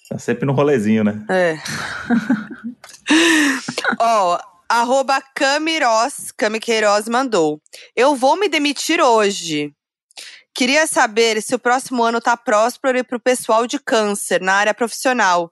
Tá 0.09 0.17
sempre 0.17 0.45
no 0.45 0.53
rolezinho, 0.53 1.03
né? 1.03 1.25
É. 1.29 1.57
Ó, 3.99 4.35
oh, 4.35 4.54
Arroba 4.67 5.21
Camiroz, 5.35 6.31
Cami 6.31 6.59
Queiroz 6.59 7.07
mandou. 7.07 7.61
Eu 7.95 8.15
vou 8.15 8.35
me 8.35 8.49
demitir 8.49 8.99
hoje. 8.99 9.73
Queria 10.55 10.87
saber 10.87 11.41
se 11.41 11.53
o 11.53 11.59
próximo 11.59 12.03
ano 12.03 12.19
tá 12.19 12.35
próspero 12.35 13.03
para 13.05 13.17
o 13.17 13.21
pessoal 13.21 13.67
de 13.67 13.77
câncer 13.77 14.41
na 14.41 14.53
área 14.53 14.73
profissional 14.73 15.51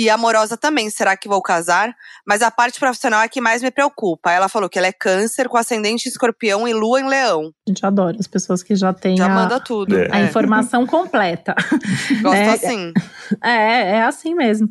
e 0.00 0.08
amorosa 0.08 0.56
também. 0.56 0.88
Será 0.88 1.14
que 1.14 1.28
vou 1.28 1.42
casar? 1.42 1.94
Mas 2.26 2.40
a 2.40 2.50
parte 2.50 2.80
profissional 2.80 3.20
é 3.20 3.28
que 3.28 3.38
mais 3.38 3.62
me 3.62 3.70
preocupa. 3.70 4.32
Ela 4.32 4.48
falou 4.48 4.66
que 4.66 4.78
ela 4.78 4.86
é 4.86 4.92
câncer 4.92 5.46
com 5.46 5.58
ascendente 5.58 6.08
escorpião 6.08 6.66
e 6.66 6.72
lua 6.72 7.02
em 7.02 7.06
leão. 7.06 7.52
A 7.68 7.70
gente 7.70 7.84
adora 7.84 8.16
as 8.18 8.26
pessoas 8.26 8.62
que 8.62 8.74
já 8.74 8.94
têm 8.94 9.18
já 9.18 9.26
a, 9.26 9.28
manda 9.28 9.60
tudo. 9.60 9.94
a 10.10 10.20
é. 10.20 10.24
informação 10.24 10.86
completa. 10.86 11.54
Gosto 12.22 12.34
é, 12.34 12.48
assim. 12.48 12.92
É, 13.44 13.96
é 13.96 14.02
assim 14.02 14.34
mesmo. 14.34 14.70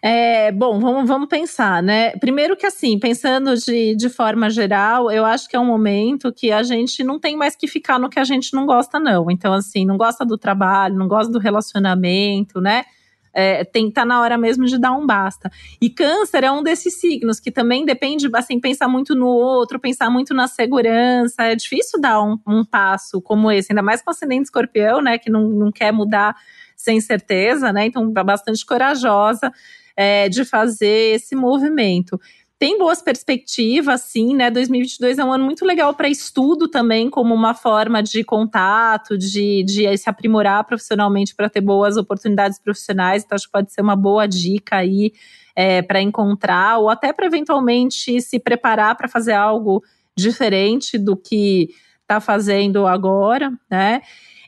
É, 0.00 0.52
bom, 0.52 0.78
vamos, 0.78 1.08
vamos 1.08 1.28
pensar, 1.28 1.82
né? 1.82 2.12
Primeiro 2.18 2.56
que 2.56 2.64
assim, 2.64 2.96
pensando 2.96 3.56
de, 3.56 3.96
de 3.96 4.08
forma 4.08 4.48
geral, 4.48 5.10
eu 5.10 5.24
acho 5.24 5.48
que 5.48 5.56
é 5.56 5.58
um 5.58 5.66
momento 5.66 6.32
que 6.32 6.52
a 6.52 6.62
gente 6.62 7.02
não 7.02 7.18
tem 7.18 7.36
mais 7.36 7.56
que 7.56 7.66
ficar 7.66 7.98
no 7.98 8.08
que 8.08 8.20
a 8.20 8.24
gente 8.24 8.54
não 8.54 8.66
gosta, 8.66 9.00
não. 9.00 9.28
Então, 9.32 9.52
assim, 9.52 9.84
não 9.84 9.96
gosta 9.96 10.24
do 10.24 10.38
trabalho, 10.38 10.94
não 10.94 11.08
gosta 11.08 11.32
do 11.32 11.40
relacionamento, 11.40 12.60
né? 12.60 12.84
É, 13.32 13.64
tem 13.64 13.90
tá 13.90 14.04
na 14.04 14.20
hora 14.20 14.36
mesmo 14.36 14.66
de 14.66 14.78
dar 14.78 14.92
um 14.92 15.06
basta. 15.06 15.50
E 15.80 15.88
câncer 15.90 16.44
é 16.44 16.50
um 16.50 16.62
desses 16.62 16.98
signos 17.00 17.40
que 17.40 17.50
também 17.50 17.84
depende, 17.84 18.28
assim, 18.34 18.60
pensar 18.60 18.88
muito 18.88 19.14
no 19.14 19.26
outro, 19.26 19.78
pensar 19.78 20.10
muito 20.10 20.34
na 20.34 20.48
segurança. 20.48 21.44
É 21.44 21.54
difícil 21.54 22.00
dar 22.00 22.22
um, 22.22 22.38
um 22.46 22.64
passo 22.64 23.20
como 23.20 23.50
esse, 23.50 23.72
ainda 23.72 23.82
mais 23.82 24.02
com 24.02 24.10
ascendente 24.10 24.44
escorpião, 24.44 25.00
né, 25.00 25.18
que 25.18 25.30
não, 25.30 25.48
não 25.48 25.70
quer 25.70 25.92
mudar 25.92 26.34
sem 26.76 27.00
certeza, 27.00 27.72
né? 27.72 27.86
Então, 27.86 28.10
bastante 28.10 28.64
corajosa 28.64 29.52
é, 29.94 30.30
de 30.30 30.46
fazer 30.46 31.14
esse 31.14 31.36
movimento 31.36 32.18
tem 32.60 32.76
boas 32.76 33.00
perspectivas, 33.00 34.02
sim, 34.02 34.36
né? 34.36 34.50
2022 34.50 35.18
é 35.18 35.24
um 35.24 35.32
ano 35.32 35.46
muito 35.46 35.64
legal 35.64 35.94
para 35.94 36.10
estudo 36.10 36.68
também, 36.68 37.08
como 37.08 37.34
uma 37.34 37.54
forma 37.54 38.02
de 38.02 38.22
contato, 38.22 39.16
de, 39.16 39.64
de 39.64 39.96
se 39.96 40.10
aprimorar 40.10 40.62
profissionalmente 40.64 41.34
para 41.34 41.48
ter 41.48 41.62
boas 41.62 41.96
oportunidades 41.96 42.58
profissionais. 42.58 43.24
Então, 43.24 43.34
acho 43.34 43.46
que 43.46 43.52
pode 43.52 43.72
ser 43.72 43.80
uma 43.80 43.96
boa 43.96 44.28
dica 44.28 44.76
aí 44.76 45.10
é, 45.56 45.80
para 45.80 46.02
encontrar, 46.02 46.76
ou 46.76 46.90
até 46.90 47.14
para 47.14 47.24
eventualmente 47.24 48.20
se 48.20 48.38
preparar 48.38 48.94
para 48.94 49.08
fazer 49.08 49.32
algo 49.32 49.82
diferente 50.14 50.98
do 50.98 51.16
que 51.16 51.70
está 52.02 52.20
fazendo 52.20 52.86
agora, 52.86 53.50
né? 53.70 54.02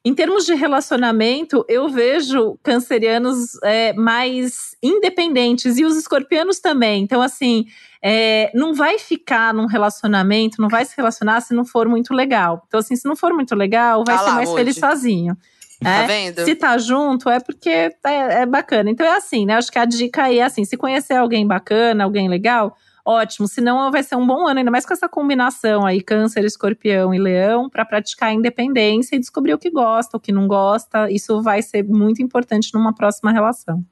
Em 0.04 0.14
termos 0.14 0.44
de 0.44 0.54
relacionamento, 0.54 1.64
eu 1.68 1.88
vejo 1.88 2.58
cancerianos 2.62 3.54
é, 3.62 3.92
mais 3.92 4.76
independentes 4.82 5.78
e 5.78 5.84
os 5.84 5.96
escorpianos 5.96 6.58
também. 6.58 7.04
Então, 7.04 7.22
assim, 7.22 7.66
é, 8.02 8.50
não 8.52 8.74
vai 8.74 8.98
ficar 8.98 9.54
num 9.54 9.66
relacionamento, 9.66 10.60
não 10.60 10.68
vai 10.68 10.84
se 10.84 10.94
relacionar 10.96 11.40
se 11.40 11.54
não 11.54 11.64
for 11.64 11.88
muito 11.88 12.12
legal. 12.12 12.64
Então, 12.66 12.80
assim, 12.80 12.96
se 12.96 13.06
não 13.06 13.14
for 13.14 13.32
muito 13.32 13.54
legal, 13.54 14.02
vai 14.04 14.16
ah 14.16 14.18
ser 14.18 14.24
lá, 14.24 14.34
mais 14.34 14.48
hoje. 14.48 14.58
feliz 14.58 14.76
sozinho. 14.76 15.36
Tá 15.80 15.90
é, 15.90 16.06
vendo? 16.06 16.44
Se 16.44 16.54
tá 16.54 16.78
junto, 16.78 17.28
é 17.28 17.38
porque 17.38 17.68
é, 17.68 17.92
é, 18.04 18.46
bacana. 18.46 18.90
Então 18.90 19.06
é 19.06 19.16
assim, 19.16 19.44
né? 19.44 19.54
Acho 19.54 19.70
que 19.70 19.78
a 19.78 19.84
dica 19.84 20.24
aí 20.24 20.38
é 20.38 20.44
assim: 20.44 20.64
se 20.64 20.76
conhecer 20.76 21.14
alguém 21.14 21.46
bacana, 21.46 22.04
alguém 22.04 22.28
legal, 22.28 22.76
ótimo. 23.04 23.48
Senão 23.48 23.90
vai 23.90 24.02
ser 24.02 24.16
um 24.16 24.26
bom 24.26 24.46
ano, 24.46 24.58
ainda 24.58 24.70
mais 24.70 24.86
com 24.86 24.92
essa 24.92 25.08
combinação 25.08 25.84
aí, 25.86 26.02
câncer, 26.02 26.44
escorpião 26.44 27.12
e 27.14 27.18
leão, 27.18 27.68
para 27.68 27.84
praticar 27.84 28.30
a 28.30 28.32
independência 28.32 29.16
e 29.16 29.18
descobrir 29.18 29.54
o 29.54 29.58
que 29.58 29.70
gosta, 29.70 30.16
o 30.16 30.20
que 30.20 30.32
não 30.32 30.46
gosta. 30.46 31.10
Isso 31.10 31.42
vai 31.42 31.62
ser 31.62 31.84
muito 31.84 32.22
importante 32.22 32.72
numa 32.74 32.94
próxima 32.94 33.32
relação. 33.32 33.84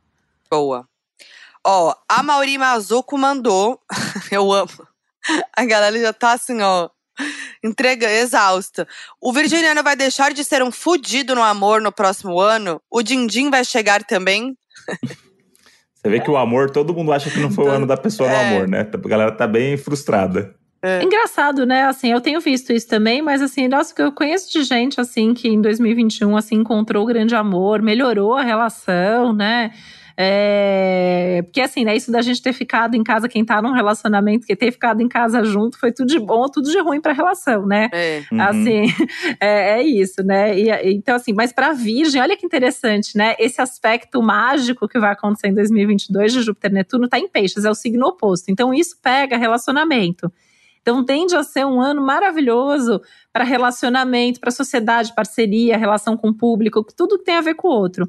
Boa. 0.51 0.89
Ó, 1.65 1.95
a 2.09 2.23
Mauri 2.23 2.57
Mazuco 2.57 3.19
mandou. 3.19 3.81
Eu 4.31 4.53
amo. 4.53 4.89
A 5.57 5.65
galera 5.65 5.99
já 5.99 6.13
tá 6.13 6.33
assim, 6.33 6.61
ó. 6.63 6.89
Entrega, 7.63 8.11
exausta. 8.11 8.89
O 9.21 9.33
virginiano 9.33 9.83
vai 9.83 9.95
deixar 9.95 10.33
de 10.33 10.43
ser 10.43 10.63
um 10.63 10.73
fudido 10.73 11.35
no 11.35 11.43
amor 11.43 11.83
no 11.83 11.93
próximo 11.93 12.41
ano? 12.41 12.81
O 12.91 13.03
Dindim 13.03 13.51
vai 13.51 13.65
chegar 13.65 14.03
também? 14.05 14.57
Você 16.01 16.09
vê 16.09 16.19
que 16.19 16.31
o 16.31 16.37
amor, 16.37 16.71
todo 16.71 16.95
mundo 16.95 17.13
acha 17.13 17.31
que 17.31 17.39
não 17.39 17.51
foi 17.51 17.67
o 17.67 17.69
ano 17.69 17.87
da 17.87 17.97
pessoa 17.97 18.27
no 18.27 18.35
é. 18.35 18.49
amor, 18.49 18.69
né? 18.69 18.89
A 18.91 19.09
galera 19.09 19.31
tá 19.31 19.47
bem 19.47 19.77
frustrada. 19.77 20.55
É. 20.83 21.03
Engraçado, 21.03 21.67
né? 21.67 21.83
Assim, 21.83 22.11
eu 22.11 22.23
tenho 22.23 22.41
visto 22.41 22.73
isso 22.73 22.89
também, 22.89 23.21
mas 23.21 23.43
assim, 23.43 23.69
nossa, 23.69 23.95
que 23.95 24.01
eu 24.01 24.11
conheço 24.11 24.51
de 24.51 24.65
gente 24.65 24.99
assim 24.99 25.35
que 25.35 25.47
em 25.47 25.61
2021 25.61 26.35
assim 26.35 26.57
encontrou 26.57 27.05
o 27.05 27.07
grande 27.07 27.35
amor, 27.35 27.83
melhorou 27.83 28.35
a 28.35 28.43
relação, 28.43 29.35
né? 29.35 29.73
É, 30.23 31.41
porque 31.45 31.63
assim, 31.63 31.83
né? 31.83 31.97
Isso 31.97 32.13
da 32.13 32.21
gente 32.21 32.43
ter 32.43 32.53
ficado 32.53 32.95
em 32.95 33.03
casa, 33.03 33.27
quem 33.27 33.43
tá 33.43 33.63
num 33.63 33.73
relacionamento, 33.73 34.47
que 34.47 34.55
ter 34.55 34.71
ficado 34.71 35.01
em 35.01 35.09
casa 35.09 35.43
junto, 35.43 35.79
foi 35.79 35.93
tudo 35.93 36.09
de 36.09 36.19
bom, 36.19 36.47
tudo 36.47 36.71
de 36.71 36.79
ruim 36.79 37.01
pra 37.01 37.15
relação, 37.15 37.65
né? 37.65 37.89
É. 37.91 38.23
Uhum. 38.31 38.43
Assim, 38.43 38.83
é, 39.41 39.79
é, 39.79 39.83
isso, 39.83 40.23
né? 40.23 40.59
E, 40.59 40.95
então, 40.95 41.17
assim, 41.17 41.33
mas 41.33 41.55
pra 41.55 41.73
Virgem, 41.73 42.21
olha 42.21 42.37
que 42.37 42.45
interessante, 42.45 43.17
né? 43.17 43.35
Esse 43.39 43.63
aspecto 43.63 44.23
mágico 44.23 44.87
que 44.87 44.99
vai 44.99 45.13
acontecer 45.13 45.49
em 45.49 45.55
2022 45.55 46.35
de 46.35 46.43
Júpiter 46.43 46.71
Netuno 46.71 47.09
tá 47.09 47.19
em 47.19 47.27
peixes, 47.27 47.65
é 47.65 47.71
o 47.71 47.75
signo 47.75 48.07
oposto. 48.07 48.51
Então, 48.51 48.75
isso 48.75 48.99
pega 49.03 49.39
relacionamento. 49.39 50.31
Então, 50.83 51.03
tende 51.03 51.35
a 51.35 51.43
ser 51.43 51.65
um 51.65 51.81
ano 51.81 52.03
maravilhoso 52.03 53.01
para 53.33 53.43
relacionamento, 53.43 54.39
para 54.39 54.51
sociedade, 54.51 55.15
parceria, 55.15 55.79
relação 55.79 56.15
com 56.15 56.29
o 56.29 56.35
público, 56.35 56.85
tudo 56.95 57.19
que 57.19 57.25
tem 57.25 57.37
a 57.37 57.41
ver 57.41 57.55
com 57.55 57.69
o 57.69 57.73
outro. 57.73 58.07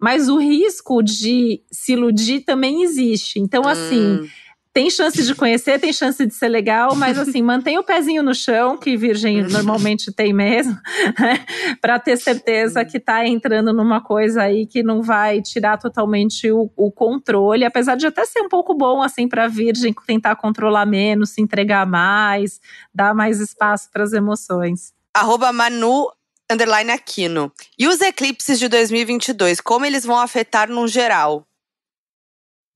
Mas 0.00 0.28
o 0.28 0.38
risco 0.38 1.02
de 1.02 1.60
se 1.70 1.92
iludir 1.94 2.40
também 2.40 2.82
existe. 2.82 3.40
Então, 3.40 3.66
assim, 3.66 4.20
hum. 4.20 4.28
tem 4.72 4.88
chance 4.88 5.20
de 5.24 5.34
conhecer, 5.34 5.80
tem 5.80 5.92
chance 5.92 6.24
de 6.24 6.32
ser 6.32 6.48
legal, 6.48 6.94
mas 6.94 7.18
assim, 7.18 7.42
mantém 7.42 7.78
o 7.78 7.82
pezinho 7.82 8.22
no 8.22 8.32
chão, 8.32 8.76
que 8.78 8.96
virgem 8.96 9.42
normalmente 9.42 10.12
tem 10.12 10.32
mesmo, 10.32 10.78
né? 11.18 11.44
para 11.80 11.98
ter 11.98 12.16
certeza 12.16 12.84
que 12.84 13.00
tá 13.00 13.26
entrando 13.26 13.72
numa 13.72 14.00
coisa 14.00 14.42
aí 14.42 14.66
que 14.66 14.84
não 14.84 15.02
vai 15.02 15.42
tirar 15.42 15.78
totalmente 15.78 16.48
o, 16.52 16.70
o 16.76 16.92
controle, 16.92 17.64
apesar 17.64 17.96
de 17.96 18.06
até 18.06 18.24
ser 18.24 18.40
um 18.40 18.48
pouco 18.48 18.74
bom 18.74 19.02
assim 19.02 19.28
para 19.28 19.48
virgem 19.48 19.92
tentar 20.06 20.36
controlar 20.36 20.86
menos, 20.86 21.30
se 21.30 21.42
entregar 21.42 21.84
mais, 21.84 22.60
dar 22.94 23.12
mais 23.14 23.40
espaço 23.40 23.90
para 23.90 24.04
as 24.04 24.12
emoções. 24.12 24.92
Arroba 25.12 25.52
Manu 25.52 26.06
underline 26.50 26.90
Aquino. 26.90 27.52
E 27.78 27.86
os 27.86 28.00
eclipses 28.00 28.58
de 28.58 28.68
2022, 28.68 29.60
como 29.60 29.84
eles 29.84 30.04
vão 30.04 30.18
afetar 30.18 30.68
no 30.68 30.88
geral? 30.88 31.44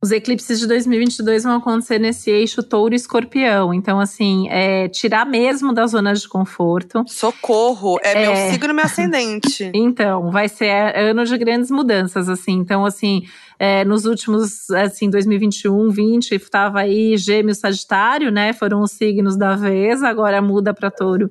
Os 0.03 0.11
eclipses 0.11 0.59
de 0.59 0.67
2022 0.67 1.45
vão 1.45 1.59
acontecer 1.59 1.97
nesse 1.97 2.29
eixo 2.29 2.61
touro 2.61 2.93
escorpião. 2.93 3.73
Então, 3.73 4.01
assim, 4.01 4.49
é 4.51 4.89
tirar 4.89 5.25
mesmo 5.25 5.73
da 5.73 5.87
zona 5.87 6.13
de 6.13 6.29
conforto. 6.29 7.05
Socorro! 7.07 8.01
É, 8.03 8.13
é... 8.13 8.21
meu 8.27 8.51
signo, 8.51 8.75
meu 8.75 8.85
ascendente. 8.85 9.71
então, 9.73 10.33
vai 10.33 10.49
ser 10.49 10.71
ano 10.97 11.25
de 11.25 11.39
grandes 11.39 11.71
mudanças, 11.71 12.29
assim. 12.29 12.55
Então, 12.55 12.85
assim, 12.85 13.23
é, 13.61 13.85
nos 13.85 14.05
últimos, 14.05 14.69
assim, 14.71 15.09
2021, 15.09 15.89
20, 15.89 16.35
estava 16.35 16.81
aí 16.81 17.17
gêmeo 17.17 17.55
sagitário, 17.55 18.33
né? 18.33 18.53
Foram 18.53 18.81
os 18.81 18.91
signos 18.91 19.37
da 19.37 19.55
vez, 19.55 20.03
agora 20.03 20.43
muda 20.43 20.75
para 20.75 20.91
touro 20.91 21.31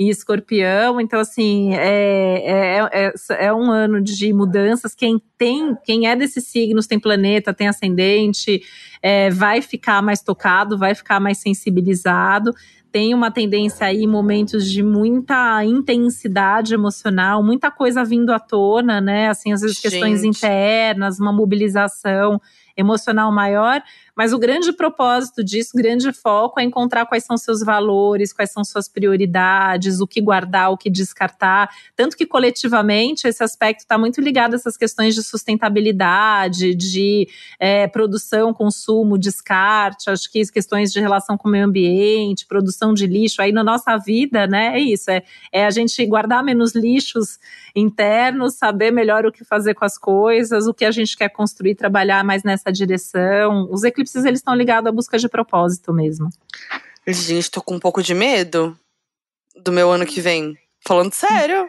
e 0.00 0.08
escorpião. 0.08 0.98
Então, 0.98 1.20
assim, 1.20 1.74
é, 1.74 2.78
é, 2.78 2.90
é, 2.92 3.46
é 3.46 3.52
um 3.52 3.70
ano 3.70 4.00
de 4.00 4.32
mudanças. 4.32 4.94
Quem 4.94 5.20
tem, 5.36 5.76
quem 5.84 6.08
é 6.08 6.16
desses 6.16 6.46
signos, 6.46 6.86
tem 6.86 6.98
planeta, 6.98 7.52
tem 7.52 7.68
ascendente, 7.68 8.62
é, 9.02 9.28
vai 9.28 9.60
ficar 9.60 10.02
mais 10.02 10.22
tocado, 10.22 10.78
vai 10.78 10.94
ficar 10.94 11.20
mais 11.20 11.38
sensibilizado 11.38 12.52
tem 12.92 13.14
uma 13.14 13.30
tendência 13.30 13.86
aí, 13.86 14.04
momentos 14.04 14.68
de 14.68 14.82
muita 14.82 15.64
intensidade 15.64 16.74
emocional, 16.74 17.40
muita 17.40 17.70
coisa 17.70 18.04
vindo 18.04 18.32
à 18.32 18.40
tona, 18.40 19.00
né? 19.00 19.28
Assim, 19.28 19.52
às 19.52 19.60
vezes 19.60 19.76
Gente. 19.76 19.92
questões 19.92 20.24
internas, 20.24 21.20
uma 21.20 21.32
mobilização 21.32 22.40
emocional 22.76 23.30
maior, 23.30 23.80
mas 24.20 24.34
o 24.34 24.38
grande 24.38 24.70
propósito 24.70 25.42
disso, 25.42 25.70
grande 25.74 26.12
foco 26.12 26.60
é 26.60 26.62
encontrar 26.62 27.06
quais 27.06 27.24
são 27.24 27.38
seus 27.38 27.62
valores, 27.62 28.34
quais 28.34 28.50
são 28.52 28.62
suas 28.62 28.86
prioridades, 28.86 29.98
o 29.98 30.06
que 30.06 30.20
guardar, 30.20 30.70
o 30.70 30.76
que 30.76 30.90
descartar. 30.90 31.70
Tanto 31.96 32.14
que 32.14 32.26
coletivamente 32.26 33.26
esse 33.26 33.42
aspecto 33.42 33.80
está 33.80 33.96
muito 33.96 34.20
ligado 34.20 34.52
a 34.52 34.56
essas 34.56 34.76
questões 34.76 35.14
de 35.14 35.22
sustentabilidade, 35.22 36.74
de 36.74 37.30
é, 37.58 37.86
produção, 37.86 38.52
consumo, 38.52 39.16
descarte, 39.16 40.10
acho 40.10 40.30
que 40.30 40.42
questões 40.52 40.92
de 40.92 41.00
relação 41.00 41.38
com 41.38 41.48
o 41.48 41.50
meio 41.50 41.64
ambiente, 41.64 42.44
produção 42.44 42.92
de 42.92 43.06
lixo. 43.06 43.40
Aí 43.40 43.52
na 43.52 43.64
nossa 43.64 43.96
vida, 43.96 44.46
né, 44.46 44.74
é 44.74 44.80
isso, 44.80 45.10
é, 45.10 45.22
é 45.50 45.64
a 45.64 45.70
gente 45.70 46.04
guardar 46.04 46.44
menos 46.44 46.74
lixos 46.74 47.38
internos, 47.74 48.56
saber 48.56 48.90
melhor 48.90 49.24
o 49.24 49.32
que 49.32 49.44
fazer 49.44 49.72
com 49.72 49.84
as 49.86 49.96
coisas, 49.96 50.66
o 50.66 50.74
que 50.74 50.84
a 50.84 50.90
gente 50.90 51.16
quer 51.16 51.30
construir, 51.30 51.74
trabalhar 51.74 52.22
mais 52.22 52.42
nessa 52.42 52.70
direção. 52.70 53.66
Os 53.70 53.82
eclipses 53.82 54.09
eclipses 54.10 54.24
eles 54.24 54.40
estão 54.40 54.54
ligados 54.54 54.88
à 54.88 54.92
busca 54.92 55.18
de 55.18 55.28
propósito 55.28 55.92
mesmo. 55.92 56.28
Gente, 57.06 57.50
tô 57.50 57.62
com 57.62 57.76
um 57.76 57.80
pouco 57.80 58.02
de 58.02 58.14
medo 58.14 58.76
do 59.62 59.72
meu 59.72 59.90
ano 59.90 60.06
que 60.06 60.20
vem. 60.20 60.56
Falando 60.86 61.12
sério. 61.12 61.68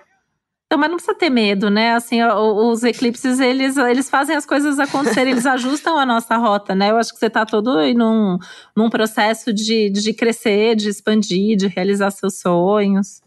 Então, 0.65 0.79
mas 0.79 0.89
não 0.89 0.95
precisa 0.95 1.17
ter 1.17 1.29
medo, 1.29 1.69
né? 1.69 1.93
Assim, 1.93 2.23
os 2.23 2.83
eclipses, 2.83 3.41
eles, 3.41 3.75
eles 3.75 4.09
fazem 4.09 4.35
as 4.35 4.45
coisas 4.45 4.79
acontecerem, 4.79 5.33
eles 5.33 5.45
ajustam 5.45 5.97
a 5.97 6.05
nossa 6.05 6.37
rota, 6.37 6.73
né? 6.73 6.91
Eu 6.91 6.97
acho 6.97 7.11
que 7.11 7.19
você 7.19 7.29
tá 7.29 7.45
todo 7.45 7.75
num, 7.93 8.37
num 8.75 8.89
processo 8.89 9.51
de, 9.51 9.89
de 9.89 10.13
crescer, 10.13 10.75
de 10.75 10.87
expandir, 10.87 11.57
de 11.57 11.67
realizar 11.67 12.09
seus 12.11 12.39
sonhos. 12.39 13.21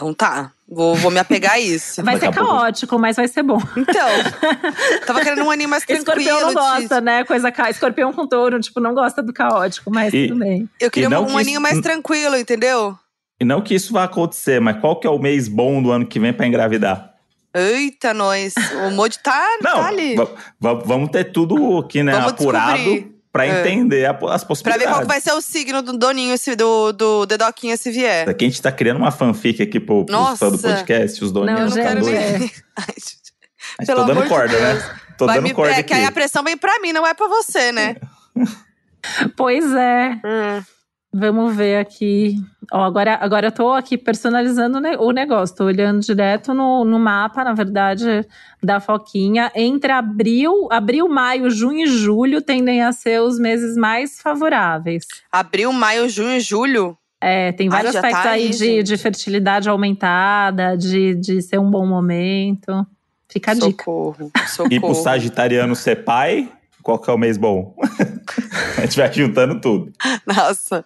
Então 0.00 0.14
tá. 0.14 0.50
Vou, 0.66 0.94
vou 0.94 1.10
me 1.10 1.18
apegar 1.18 1.52
a 1.52 1.60
isso. 1.60 2.02
Vai 2.02 2.18
ser 2.18 2.32
caótico, 2.32 2.98
mas 2.98 3.16
vai 3.16 3.28
ser 3.28 3.42
bom. 3.42 3.60
Então, 3.76 4.08
tava 5.06 5.20
querendo 5.20 5.44
um 5.44 5.50
anime 5.50 5.66
mais 5.66 5.84
tranquilo. 5.84 6.20
Escorpião 6.20 6.40
não 6.40 6.54
gosta, 6.54 7.00
né? 7.02 7.22
Coisa 7.24 7.52
ca... 7.52 7.68
Escorpião 7.68 8.10
com 8.10 8.26
touro, 8.26 8.58
tipo, 8.60 8.80
não 8.80 8.94
gosta 8.94 9.22
do 9.22 9.30
caótico, 9.30 9.90
mas 9.90 10.14
e, 10.14 10.28
tudo 10.28 10.38
bem. 10.38 10.66
Eu 10.80 10.90
queria 10.90 11.20
um, 11.20 11.30
um 11.30 11.38
isso... 11.38 11.60
mais 11.60 11.78
tranquilo, 11.80 12.34
entendeu? 12.34 12.96
E 13.38 13.44
não 13.44 13.60
que 13.60 13.74
isso 13.74 13.92
vá 13.92 14.04
acontecer, 14.04 14.58
mas 14.58 14.80
qual 14.80 14.98
que 14.98 15.06
é 15.06 15.10
o 15.10 15.18
mês 15.18 15.48
bom 15.48 15.82
do 15.82 15.90
ano 15.90 16.06
que 16.06 16.18
vem 16.18 16.32
para 16.32 16.46
engravidar? 16.46 17.12
Eita, 17.52 18.14
nós. 18.14 18.54
O 18.86 18.90
Mod 18.92 19.18
tá, 19.18 19.58
não, 19.62 19.74
tá 19.74 19.88
ali. 19.88 20.14
Vamos 20.58 21.10
ter 21.10 21.24
tudo 21.24 21.76
aqui, 21.78 22.02
né, 22.02 22.12
vamos 22.12 22.32
apurado. 22.32 22.78
Descobrir 22.78 23.19
Pra 23.32 23.46
é. 23.46 23.60
entender 23.60 24.06
as 24.06 24.42
possibilidades. 24.42 24.62
Pra 24.62 24.76
ver 24.76 24.86
qual 24.86 25.06
vai 25.06 25.20
ser 25.20 25.32
o 25.32 25.40
signo 25.40 25.82
do 25.82 25.96
Doninho, 25.96 26.34
do, 26.56 26.92
do 26.92 27.26
Dedoquinha 27.26 27.76
se 27.76 27.90
vier. 27.90 28.28
Aqui 28.28 28.44
a 28.44 28.48
gente 28.48 28.60
tá 28.60 28.72
criando 28.72 28.96
uma 28.96 29.12
fanfic 29.12 29.62
aqui 29.62 29.78
pro, 29.78 30.04
pro 30.04 30.36
fã 30.36 30.50
do 30.50 30.58
podcast, 30.58 31.22
os 31.22 31.30
Doninhos. 31.30 31.60
Não, 31.60 31.68
não 31.68 31.88
quero 31.88 32.04
nem. 32.04 32.16
Ai, 32.76 33.86
tô 33.86 34.04
dando 34.04 34.28
corda, 34.28 34.58
né? 34.58 34.96
Tô 35.16 35.26
vai 35.26 35.36
dando 35.36 35.44
me, 35.44 35.54
corda 35.54 35.74
é, 35.74 35.78
aqui. 35.78 35.88
Que 35.88 35.94
aí 35.94 36.04
a 36.04 36.10
pressão 36.10 36.42
vem 36.42 36.56
pra 36.56 36.80
mim, 36.80 36.92
não 36.92 37.06
é 37.06 37.14
pra 37.14 37.28
você, 37.28 37.70
né? 37.70 37.94
pois 39.36 39.64
é. 39.74 40.20
Hum. 40.24 40.62
Vamos 41.12 41.56
ver 41.56 41.76
aqui. 41.76 42.36
Ó, 42.72 42.82
agora, 42.82 43.18
agora 43.20 43.48
eu 43.48 43.52
tô 43.52 43.72
aqui 43.72 43.98
personalizando 43.98 44.78
o 45.00 45.10
negócio. 45.10 45.56
Tô 45.56 45.64
olhando 45.64 46.00
direto 46.00 46.54
no, 46.54 46.84
no 46.84 47.00
mapa, 47.00 47.42
na 47.42 47.52
verdade, 47.52 48.24
da 48.62 48.78
Foquinha. 48.78 49.50
Entre 49.56 49.90
abril, 49.90 50.68
abril, 50.70 51.08
maio, 51.08 51.50
junho 51.50 51.84
e 51.84 51.86
julho 51.86 52.40
tendem 52.40 52.82
a 52.82 52.92
ser 52.92 53.20
os 53.20 53.40
meses 53.40 53.76
mais 53.76 54.20
favoráveis. 54.20 55.04
Abril, 55.32 55.72
maio, 55.72 56.08
junho 56.08 56.36
e 56.36 56.40
julho? 56.40 56.96
É, 57.20 57.50
tem 57.52 57.68
vários 57.68 57.94
Ai, 57.94 57.98
aspectos 57.98 58.22
tá 58.22 58.30
aí, 58.30 58.42
aí 58.44 58.50
de, 58.50 58.82
de, 58.82 58.96
fertilidade 58.96 59.68
aumentada, 59.68 60.76
de, 60.76 61.14
de 61.16 61.42
ser 61.42 61.58
um 61.58 61.70
bom 61.70 61.86
momento. 61.86 62.86
Fica 63.28 63.52
a 63.52 63.56
socorro, 63.56 64.26
dica. 64.26 64.46
Socorro. 64.46 64.72
E 64.72 64.80
pro 64.80 64.94
sagitariano 64.94 65.74
ser 65.74 66.04
pai, 66.04 66.50
qual 66.82 66.98
que 66.98 67.10
é 67.10 67.12
o 67.12 67.18
mês 67.18 67.36
bom? 67.36 67.74
a 68.82 68.86
gente 68.86 68.96
vai 68.96 69.12
juntando 69.12 69.60
tudo. 69.60 69.92
Nossa. 70.26 70.84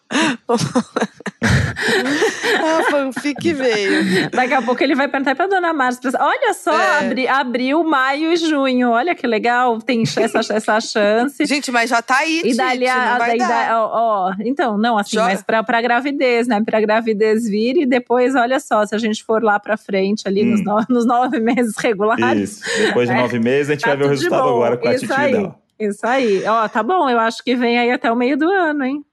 a 2.59 2.83
fanfic 2.91 3.53
veio. 3.53 4.31
Daqui 4.31 4.55
a 4.55 4.63
pouco 4.63 4.83
ele 4.83 4.95
vai 4.95 5.09
perguntar 5.09 5.35
pra 5.35 5.47
dona 5.47 5.73
Márcia. 5.73 6.11
Olha 6.19 6.55
só, 6.55 6.77
é. 6.77 6.99
abri, 6.99 7.29
abril, 7.29 7.85
maio 7.85 8.33
e 8.33 8.37
junho. 8.37 8.91
Olha 8.91 9.15
que 9.15 9.27
legal, 9.27 9.79
tem 9.79 10.03
essa, 10.03 10.41
essa 10.53 10.81
chance. 10.81 11.45
Gente, 11.47 11.71
mas 11.71 11.91
já 11.91 12.03
tá 12.03 12.19
aí, 12.19 12.43
E 12.45 12.57
dali 12.57 12.89
a, 12.89 13.19
daí, 13.19 13.39
da, 13.39 13.81
ó, 13.81 13.91
ó, 14.29 14.35
Então, 14.41 14.77
não, 14.77 14.99
assim, 14.99 15.17
já... 15.17 15.25
mas 15.25 15.43
pra, 15.43 15.63
pra 15.63 15.81
gravidez, 15.81 16.49
né? 16.49 16.61
Pra 16.65 16.81
gravidez 16.81 17.49
vir 17.49 17.77
e 17.77 17.87
depois, 17.87 18.35
olha 18.35 18.59
só, 18.59 18.85
se 18.85 18.95
a 18.95 18.99
gente 18.99 19.23
for 19.23 19.43
lá 19.43 19.61
pra 19.61 19.77
frente, 19.77 20.27
ali 20.27 20.43
hum. 20.43 20.51
nos, 20.51 20.65
nove, 20.65 20.87
nos 20.89 21.07
nove 21.07 21.39
meses 21.39 21.75
regulares. 21.79 22.61
Isso, 22.61 22.79
depois 22.79 23.09
de 23.09 23.15
é, 23.15 23.19
nove 23.19 23.39
meses 23.39 23.71
a 23.71 23.73
gente 23.75 23.83
tá 23.83 23.89
vai 23.89 23.97
ver 23.99 24.05
o 24.07 24.09
resultado 24.09 24.49
agora 24.49 24.77
com 24.77 24.89
a 24.89 24.95
titia 24.95 25.17
dela. 25.17 25.64
Isso 25.79 26.07
aí. 26.07 26.45
Ó, 26.45 26.69
tá 26.69 26.83
bom, 26.83 27.09
eu 27.09 27.19
acho 27.19 27.43
que 27.43 27.57
vem 27.57 27.79
aí 27.79 27.91
até 27.91 28.11
o 28.11 28.17
meio 28.17 28.37
do 28.37 28.49
ano, 28.49 28.85
hein? 28.85 29.05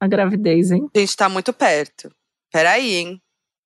A 0.00 0.06
gravidez, 0.06 0.70
hein? 0.70 0.88
A 0.94 0.98
gente 0.98 1.16
tá 1.16 1.28
muito 1.28 1.52
perto. 1.52 2.14
Peraí, 2.52 2.94
hein? 2.94 3.22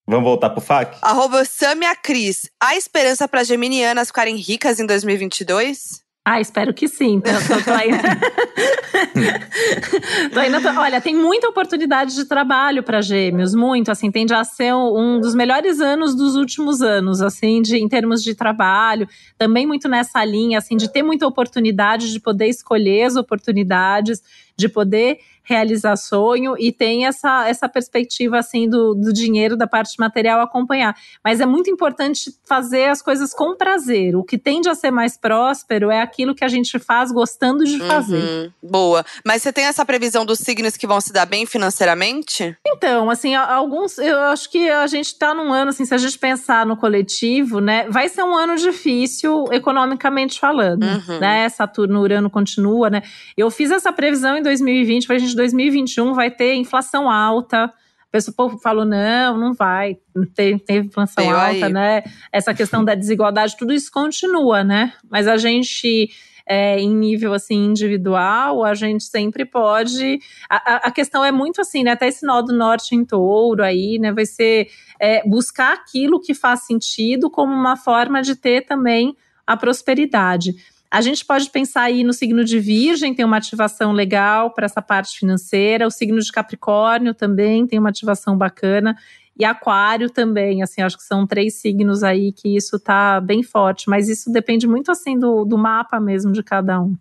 Vamos 0.07 0.25
voltar 0.25 0.51
pro 0.51 0.61
FAC? 0.61 0.97
Arroba 1.03 1.45
Samia 1.45 1.95
Cris. 1.95 2.51
Há 2.59 2.77
esperança 2.77 3.29
para 3.29 3.45
geminianas 3.45 4.09
ficarem 4.09 4.37
ricas 4.37 4.81
em 4.81 4.87
2022? 4.87 6.03
Ah, 6.31 6.43
espero 6.43 6.75
que 6.75 6.87
sim. 6.87 7.23
Tô, 7.23 7.31
tô, 7.31 7.65
tô 7.65 7.73
ainda... 7.73 7.97
tô 10.31 10.41
ainda 10.41 10.61
tô... 10.61 10.69
Olha, 10.79 11.01
tem 11.01 11.15
muita 11.15 11.49
oportunidade 11.49 12.15
de 12.15 12.27
trabalho 12.27 12.83
para 12.83 13.01
gêmeos, 13.01 13.55
muito. 13.55 13.91
Assim, 13.91 14.11
tende 14.11 14.35
a 14.35 14.45
ser 14.45 14.75
um 14.75 15.19
dos 15.19 15.35
melhores 15.35 15.81
anos 15.81 16.15
dos 16.15 16.37
últimos 16.37 16.83
anos, 16.83 17.23
assim, 17.23 17.63
de, 17.63 17.79
em 17.79 17.89
termos 17.89 18.23
de 18.23 18.35
trabalho. 18.35 19.09
Também 19.39 19.67
muito 19.67 19.89
nessa 19.89 20.23
linha, 20.23 20.59
assim, 20.59 20.77
de 20.77 20.93
ter 20.93 21.03
muita 21.03 21.27
oportunidade, 21.27 22.13
de 22.13 22.21
poder 22.21 22.49
escolher 22.49 23.05
as 23.05 23.17
oportunidades, 23.17 24.23
de 24.55 24.69
poder 24.69 25.21
realizar 25.49 25.97
sonho 25.97 26.55
e 26.59 26.71
tem 26.71 27.07
essa, 27.07 27.49
essa 27.49 27.69
perspectiva 27.69 28.39
assim 28.39 28.69
do, 28.69 28.95
do 28.95 29.13
dinheiro, 29.13 29.57
da 29.57 29.67
parte 29.67 29.99
material 29.99 30.41
acompanhar. 30.41 30.95
Mas 31.25 31.41
é 31.41 31.47
muito 31.47 31.71
importante 31.71 32.31
fazer 32.47 32.91
as 32.91 33.01
coisas 33.01 33.33
com 33.33 33.57
prazer. 33.57 34.15
O 34.15 34.23
que 34.23 34.37
tende 34.37 34.69
a 34.69 34.75
ser 34.75 34.91
mais 34.91 35.17
próspero 35.17 35.91
é 35.91 36.03
aquilo 36.03 36.35
que 36.35 36.45
a 36.45 36.49
gente 36.49 36.79
faz 36.79 37.11
gostando 37.11 37.65
de 37.65 37.79
fazer. 37.79 38.23
Uhum, 38.23 38.53
boa. 38.63 39.05
Mas 39.25 39.41
você 39.41 39.51
tem 39.51 39.65
essa 39.65 39.87
previsão 39.87 40.27
dos 40.27 40.39
signos 40.39 40.77
que 40.77 40.87
vão 40.87 41.01
se 41.01 41.15
dar 41.15 41.25
bem 41.25 41.47
financeiramente? 41.47 42.55
Então, 42.67 43.09
assim, 43.09 43.35
alguns. 43.35 43.97
Eu 43.97 44.19
acho 44.25 44.51
que 44.51 44.69
a 44.69 44.87
gente 44.87 45.07
está 45.07 45.33
num 45.33 45.51
ano, 45.51 45.71
assim, 45.71 45.87
se 45.87 45.95
a 45.95 45.99
gente 45.99 46.19
pensar 46.19 46.67
no 46.67 46.77
coletivo, 46.77 47.59
né? 47.61 47.89
Vai 47.89 48.11
ser 48.11 48.23
um 48.23 48.37
ano 48.37 48.57
difícil 48.57 49.47
economicamente 49.51 50.39
falando. 50.39 50.83
Uhum. 50.83 51.19
Né? 51.21 51.49
Saturno, 51.49 52.01
Urano 52.01 52.29
continua, 52.29 52.91
né? 52.91 53.03
Eu 53.35 53.51
fiz 53.51 53.71
essa 53.71 53.91
previsão 53.91 54.37
em 54.37 54.43
2020 54.43 55.07
pra 55.07 55.17
gente 55.17 55.38
2021 55.39 56.13
vai 56.13 56.31
ter 56.31 56.55
inflação 56.55 57.11
alta. 57.11 57.65
A 57.65 58.11
pessoa 58.11 58.59
falou: 58.63 58.85
não, 58.85 59.39
não 59.39 59.55
vai 59.55 59.97
ter, 60.35 60.59
ter 60.61 60.85
inflação 60.85 61.31
alta, 61.31 61.67
aí. 61.67 61.73
né? 61.73 62.03
Essa 62.33 62.53
questão 62.53 62.85
da 62.85 62.95
desigualdade, 62.95 63.57
tudo 63.57 63.73
isso 63.73 63.91
continua, 63.91 64.63
né? 64.63 64.93
Mas 65.11 65.27
a 65.27 65.37
gente. 65.37 66.11
É, 66.51 66.81
em 66.81 66.97
nível 66.97 67.35
assim 67.35 67.67
individual, 67.67 68.65
a 68.65 68.73
gente 68.73 69.05
sempre 69.05 69.45
pode. 69.45 70.19
A, 70.49 70.89
a, 70.89 70.91
questão 70.91 71.23
é 71.23 71.31
muito 71.31 71.61
assim, 71.61 71.85
né? 71.85 71.91
Até 71.91 72.09
esse 72.09 72.25
nó 72.25 72.41
do 72.41 72.55
norte 72.55 72.95
em 72.95 73.05
touro 73.05 73.63
aí, 73.63 73.99
né? 73.99 74.13
Vai 74.13 74.25
ser 74.25 74.69
é, 74.99 75.23
buscar 75.29 75.75
aquilo 75.75 76.19
que 76.19 76.33
faz 76.33 76.61
sentido 76.61 77.29
como 77.29 77.53
uma 77.53 77.77
forma 77.77 78.23
de 78.23 78.35
ter 78.35 78.63
também 78.63 79.15
a 79.47 79.59
prosperidade. 79.59 80.55
A 80.91 81.03
gente 81.03 81.25
pode 81.25 81.51
pensar 81.51 81.83
aí 81.83 82.03
no 82.03 82.15
signo 82.15 82.43
de 82.43 82.59
Virgem, 82.59 83.15
tem 83.15 83.25
uma 83.25 83.37
ativação 83.37 83.93
legal 83.93 84.53
para 84.53 84.65
essa 84.65 84.81
parte 84.81 85.19
financeira. 85.19 85.87
O 85.87 85.91
signo 85.91 86.19
de 86.19 86.33
Capricórnio 86.33 87.13
também 87.13 87.67
tem 87.67 87.79
uma 87.79 87.91
ativação 87.91 88.37
bacana. 88.39 88.97
E 89.39 89.45
Aquário 89.45 90.09
também, 90.11 90.63
assim, 90.63 90.81
acho 90.81 90.97
que 90.97 91.05
são 91.05 91.27
três 91.27 91.61
signos 91.61 92.03
aí 92.03 92.33
que 92.33 92.57
isso 92.57 92.81
tá 92.81 93.21
bem 93.21 93.43
forte. 93.43 93.89
Mas 93.89 94.09
isso 94.09 94.33
depende 94.33 94.67
muito, 94.67 94.91
assim, 94.91 95.19
do, 95.19 95.45
do 95.45 95.59
mapa 95.59 96.01
mesmo 96.01 96.33
de 96.33 96.43
cada 96.43 96.81
um. 96.81 96.97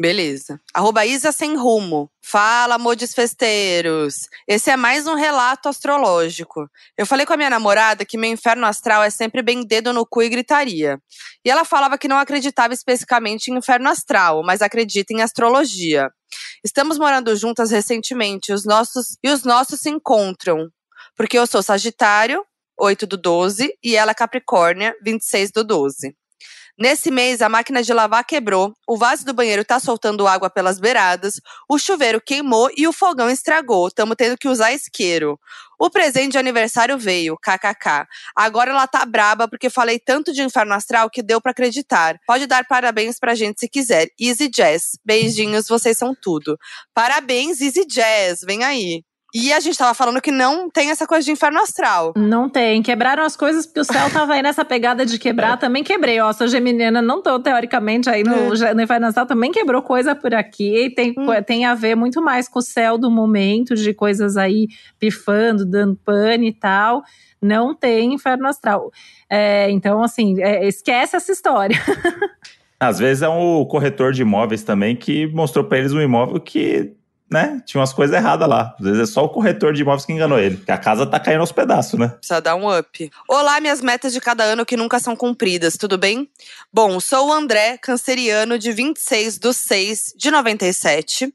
Beleza. 0.00 0.60
Arroba 0.72 1.04
Isa 1.04 1.32
Sem 1.32 1.56
Rumo. 1.56 2.08
Fala, 2.22 2.78
modes 2.78 3.12
festeiros. 3.12 4.28
Esse 4.46 4.70
é 4.70 4.76
mais 4.76 5.08
um 5.08 5.14
relato 5.14 5.68
astrológico. 5.68 6.70
Eu 6.96 7.04
falei 7.04 7.26
com 7.26 7.32
a 7.32 7.36
minha 7.36 7.50
namorada 7.50 8.04
que 8.04 8.16
meu 8.16 8.30
inferno 8.30 8.64
astral 8.64 9.02
é 9.02 9.10
sempre 9.10 9.42
bem 9.42 9.66
dedo 9.66 9.92
no 9.92 10.06
cu 10.06 10.22
e 10.22 10.28
gritaria. 10.28 11.00
E 11.44 11.50
ela 11.50 11.64
falava 11.64 11.98
que 11.98 12.06
não 12.06 12.16
acreditava 12.16 12.72
especificamente 12.72 13.48
em 13.48 13.56
inferno 13.56 13.88
astral, 13.88 14.44
mas 14.44 14.62
acredita 14.62 15.12
em 15.12 15.20
astrologia. 15.20 16.08
Estamos 16.64 16.96
morando 16.96 17.34
juntas 17.34 17.72
recentemente 17.72 18.52
os 18.52 18.64
nossos, 18.64 19.16
e 19.20 19.28
os 19.28 19.42
nossos 19.42 19.80
se 19.80 19.90
encontram. 19.90 20.68
porque 21.16 21.36
eu 21.36 21.46
sou 21.48 21.60
Sagitário, 21.60 22.44
8 22.78 23.04
do 23.04 23.16
12, 23.16 23.74
e 23.82 23.96
ela 23.96 24.12
é 24.12 24.14
Capricórnia, 24.14 24.94
26 25.02 25.50
do 25.50 25.64
12. 25.64 26.14
Nesse 26.78 27.10
mês, 27.10 27.42
a 27.42 27.48
máquina 27.48 27.82
de 27.82 27.92
lavar 27.92 28.24
quebrou, 28.24 28.72
o 28.86 28.96
vaso 28.96 29.24
do 29.24 29.34
banheiro 29.34 29.64
tá 29.64 29.80
soltando 29.80 30.28
água 30.28 30.48
pelas 30.48 30.78
beiradas, 30.78 31.40
o 31.68 31.76
chuveiro 31.76 32.20
queimou 32.20 32.70
e 32.76 32.86
o 32.86 32.92
fogão 32.92 33.28
estragou. 33.28 33.90
Tamo 33.90 34.14
tendo 34.14 34.38
que 34.38 34.46
usar 34.46 34.72
isqueiro. 34.72 35.40
O 35.76 35.90
presente 35.90 36.32
de 36.32 36.38
aniversário 36.38 36.96
veio, 36.96 37.36
kkk. 37.36 38.06
Agora 38.34 38.70
ela 38.70 38.86
tá 38.86 39.04
braba 39.04 39.48
porque 39.48 39.68
falei 39.68 39.98
tanto 39.98 40.32
de 40.32 40.40
inferno 40.40 40.72
astral 40.72 41.10
que 41.10 41.20
deu 41.20 41.40
para 41.40 41.50
acreditar. 41.50 42.16
Pode 42.24 42.46
dar 42.46 42.64
parabéns 42.64 43.18
pra 43.18 43.34
gente 43.34 43.58
se 43.58 43.68
quiser. 43.68 44.06
Easy 44.20 44.48
Jazz. 44.48 45.00
Beijinhos, 45.04 45.66
vocês 45.66 45.98
são 45.98 46.14
tudo. 46.14 46.56
Parabéns, 46.94 47.60
Easy 47.60 47.84
Jazz. 47.86 48.42
Vem 48.46 48.62
aí. 48.62 49.02
E 49.34 49.52
a 49.52 49.60
gente 49.60 49.76
tava 49.76 49.92
falando 49.92 50.22
que 50.22 50.30
não 50.30 50.70
tem 50.70 50.90
essa 50.90 51.06
coisa 51.06 51.24
de 51.24 51.30
inferno 51.30 51.60
astral. 51.60 52.14
Não 52.16 52.48
tem. 52.48 52.82
Quebraram 52.82 53.22
as 53.22 53.36
coisas 53.36 53.66
porque 53.66 53.80
o 53.80 53.84
céu 53.84 54.08
tava 54.10 54.32
aí 54.32 54.42
nessa 54.42 54.64
pegada 54.64 55.04
de 55.04 55.18
quebrar. 55.18 55.52
É. 55.52 55.56
Também 55.56 55.84
quebrei. 55.84 56.18
Ó, 56.20 56.32
sou 56.32 56.48
geminiana, 56.48 57.02
não 57.02 57.22
tô 57.22 57.38
teoricamente 57.38 58.08
aí 58.08 58.24
no, 58.24 58.54
é. 58.54 58.72
no 58.72 58.82
inferno 58.82 59.06
astral. 59.06 59.26
Também 59.26 59.52
quebrou 59.52 59.82
coisa 59.82 60.14
por 60.14 60.34
aqui. 60.34 60.90
Tem, 60.96 61.14
hum. 61.16 61.26
tem 61.46 61.66
a 61.66 61.74
ver 61.74 61.94
muito 61.94 62.22
mais 62.22 62.48
com 62.48 62.58
o 62.58 62.62
céu 62.62 62.96
do 62.96 63.10
momento, 63.10 63.74
de 63.74 63.92
coisas 63.92 64.38
aí 64.38 64.66
pifando, 64.98 65.66
dando 65.66 65.94
pane 65.96 66.48
e 66.48 66.52
tal. 66.54 67.02
Não 67.40 67.74
tem 67.74 68.14
inferno 68.14 68.48
astral. 68.48 68.90
É, 69.28 69.70
então, 69.70 70.02
assim, 70.02 70.40
é, 70.40 70.66
esquece 70.66 71.16
essa 71.16 71.30
história. 71.30 71.76
Às 72.80 72.98
vezes 72.98 73.22
é 73.22 73.28
um 73.28 73.64
corretor 73.64 74.12
de 74.12 74.22
imóveis 74.22 74.62
também 74.62 74.94
que 74.94 75.26
mostrou 75.26 75.64
para 75.64 75.78
eles 75.78 75.92
um 75.92 76.00
imóvel 76.00 76.40
que 76.40 76.94
né, 77.30 77.62
tinha 77.66 77.80
umas 77.80 77.92
coisas 77.92 78.16
erradas 78.16 78.48
lá. 78.48 78.74
Às 78.78 78.84
vezes 78.84 79.00
é 79.00 79.06
só 79.06 79.24
o 79.24 79.28
corretor 79.28 79.72
de 79.72 79.82
imóveis 79.82 80.06
que 80.06 80.12
enganou 80.12 80.38
ele. 80.38 80.56
Porque 80.56 80.72
a 80.72 80.78
casa 80.78 81.06
tá 81.06 81.20
caindo 81.20 81.40
aos 81.40 81.52
pedaços, 81.52 81.98
né? 81.98 82.08
Precisa 82.08 82.40
dar 82.40 82.54
um 82.54 82.76
up. 82.76 83.10
Olá, 83.28 83.60
minhas 83.60 83.80
metas 83.80 84.12
de 84.12 84.20
cada 84.20 84.44
ano 84.44 84.64
que 84.64 84.76
nunca 84.76 84.98
são 84.98 85.14
cumpridas, 85.14 85.76
tudo 85.76 85.98
bem? 85.98 86.30
Bom, 86.72 86.98
sou 87.00 87.28
o 87.28 87.32
André, 87.32 87.78
canceriano 87.78 88.58
de 88.58 88.72
26 88.72 89.38
do 89.38 89.52
6 89.52 90.14
de 90.16 90.30
97. 90.30 91.32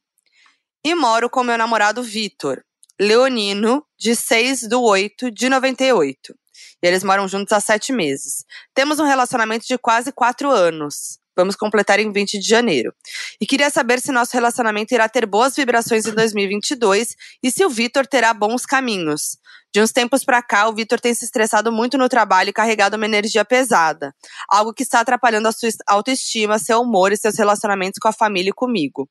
E 0.85 0.95
moro 0.95 1.29
com 1.29 1.43
meu 1.43 1.57
namorado 1.57 2.03
Vitor, 2.03 2.63
leonino, 2.99 3.85
de 3.97 4.15
6 4.15 4.67
do 4.67 4.81
8 4.81 5.31
de 5.31 5.47
98. 5.47 6.35
E 6.81 6.87
eles 6.87 7.03
moram 7.03 7.27
juntos 7.27 7.53
há 7.53 7.61
sete 7.61 7.93
meses. 7.93 8.45
Temos 8.73 8.99
um 8.99 9.05
relacionamento 9.05 9.65
de 9.65 9.77
quase 9.77 10.11
quatro 10.11 10.51
anos. 10.51 11.17
Vamos 11.35 11.55
completar 11.55 11.99
em 11.99 12.11
20 12.11 12.39
de 12.39 12.47
janeiro. 12.47 12.93
E 13.41 13.45
queria 13.45 13.69
saber 13.69 13.99
se 13.99 14.11
nosso 14.11 14.33
relacionamento 14.33 14.93
irá 14.93 15.09
ter 15.09 15.25
boas 15.25 15.55
vibrações 15.55 16.05
em 16.05 16.13
2022 16.13 17.15
e 17.41 17.51
se 17.51 17.65
o 17.65 17.69
Vitor 17.69 18.05
terá 18.05 18.33
bons 18.33 18.65
caminhos. 18.65 19.37
De 19.73 19.81
uns 19.81 19.91
tempos 19.91 20.23
para 20.23 20.43
cá, 20.43 20.67
o 20.69 20.73
Vitor 20.73 20.99
tem 20.99 21.13
se 21.13 21.25
estressado 21.25 21.71
muito 21.71 21.97
no 21.97 22.07
trabalho 22.07 22.49
e 22.49 22.53
carregado 22.53 22.95
uma 22.95 23.05
energia 23.05 23.43
pesada, 23.43 24.13
algo 24.47 24.71
que 24.71 24.83
está 24.83 24.99
atrapalhando 24.99 25.47
a 25.47 25.51
sua 25.51 25.69
autoestima, 25.87 26.59
seu 26.59 26.81
humor 26.81 27.11
e 27.11 27.17
seus 27.17 27.35
relacionamentos 27.37 27.97
com 27.99 28.07
a 28.07 28.13
família 28.13 28.51
e 28.51 28.53
comigo. 28.53 29.09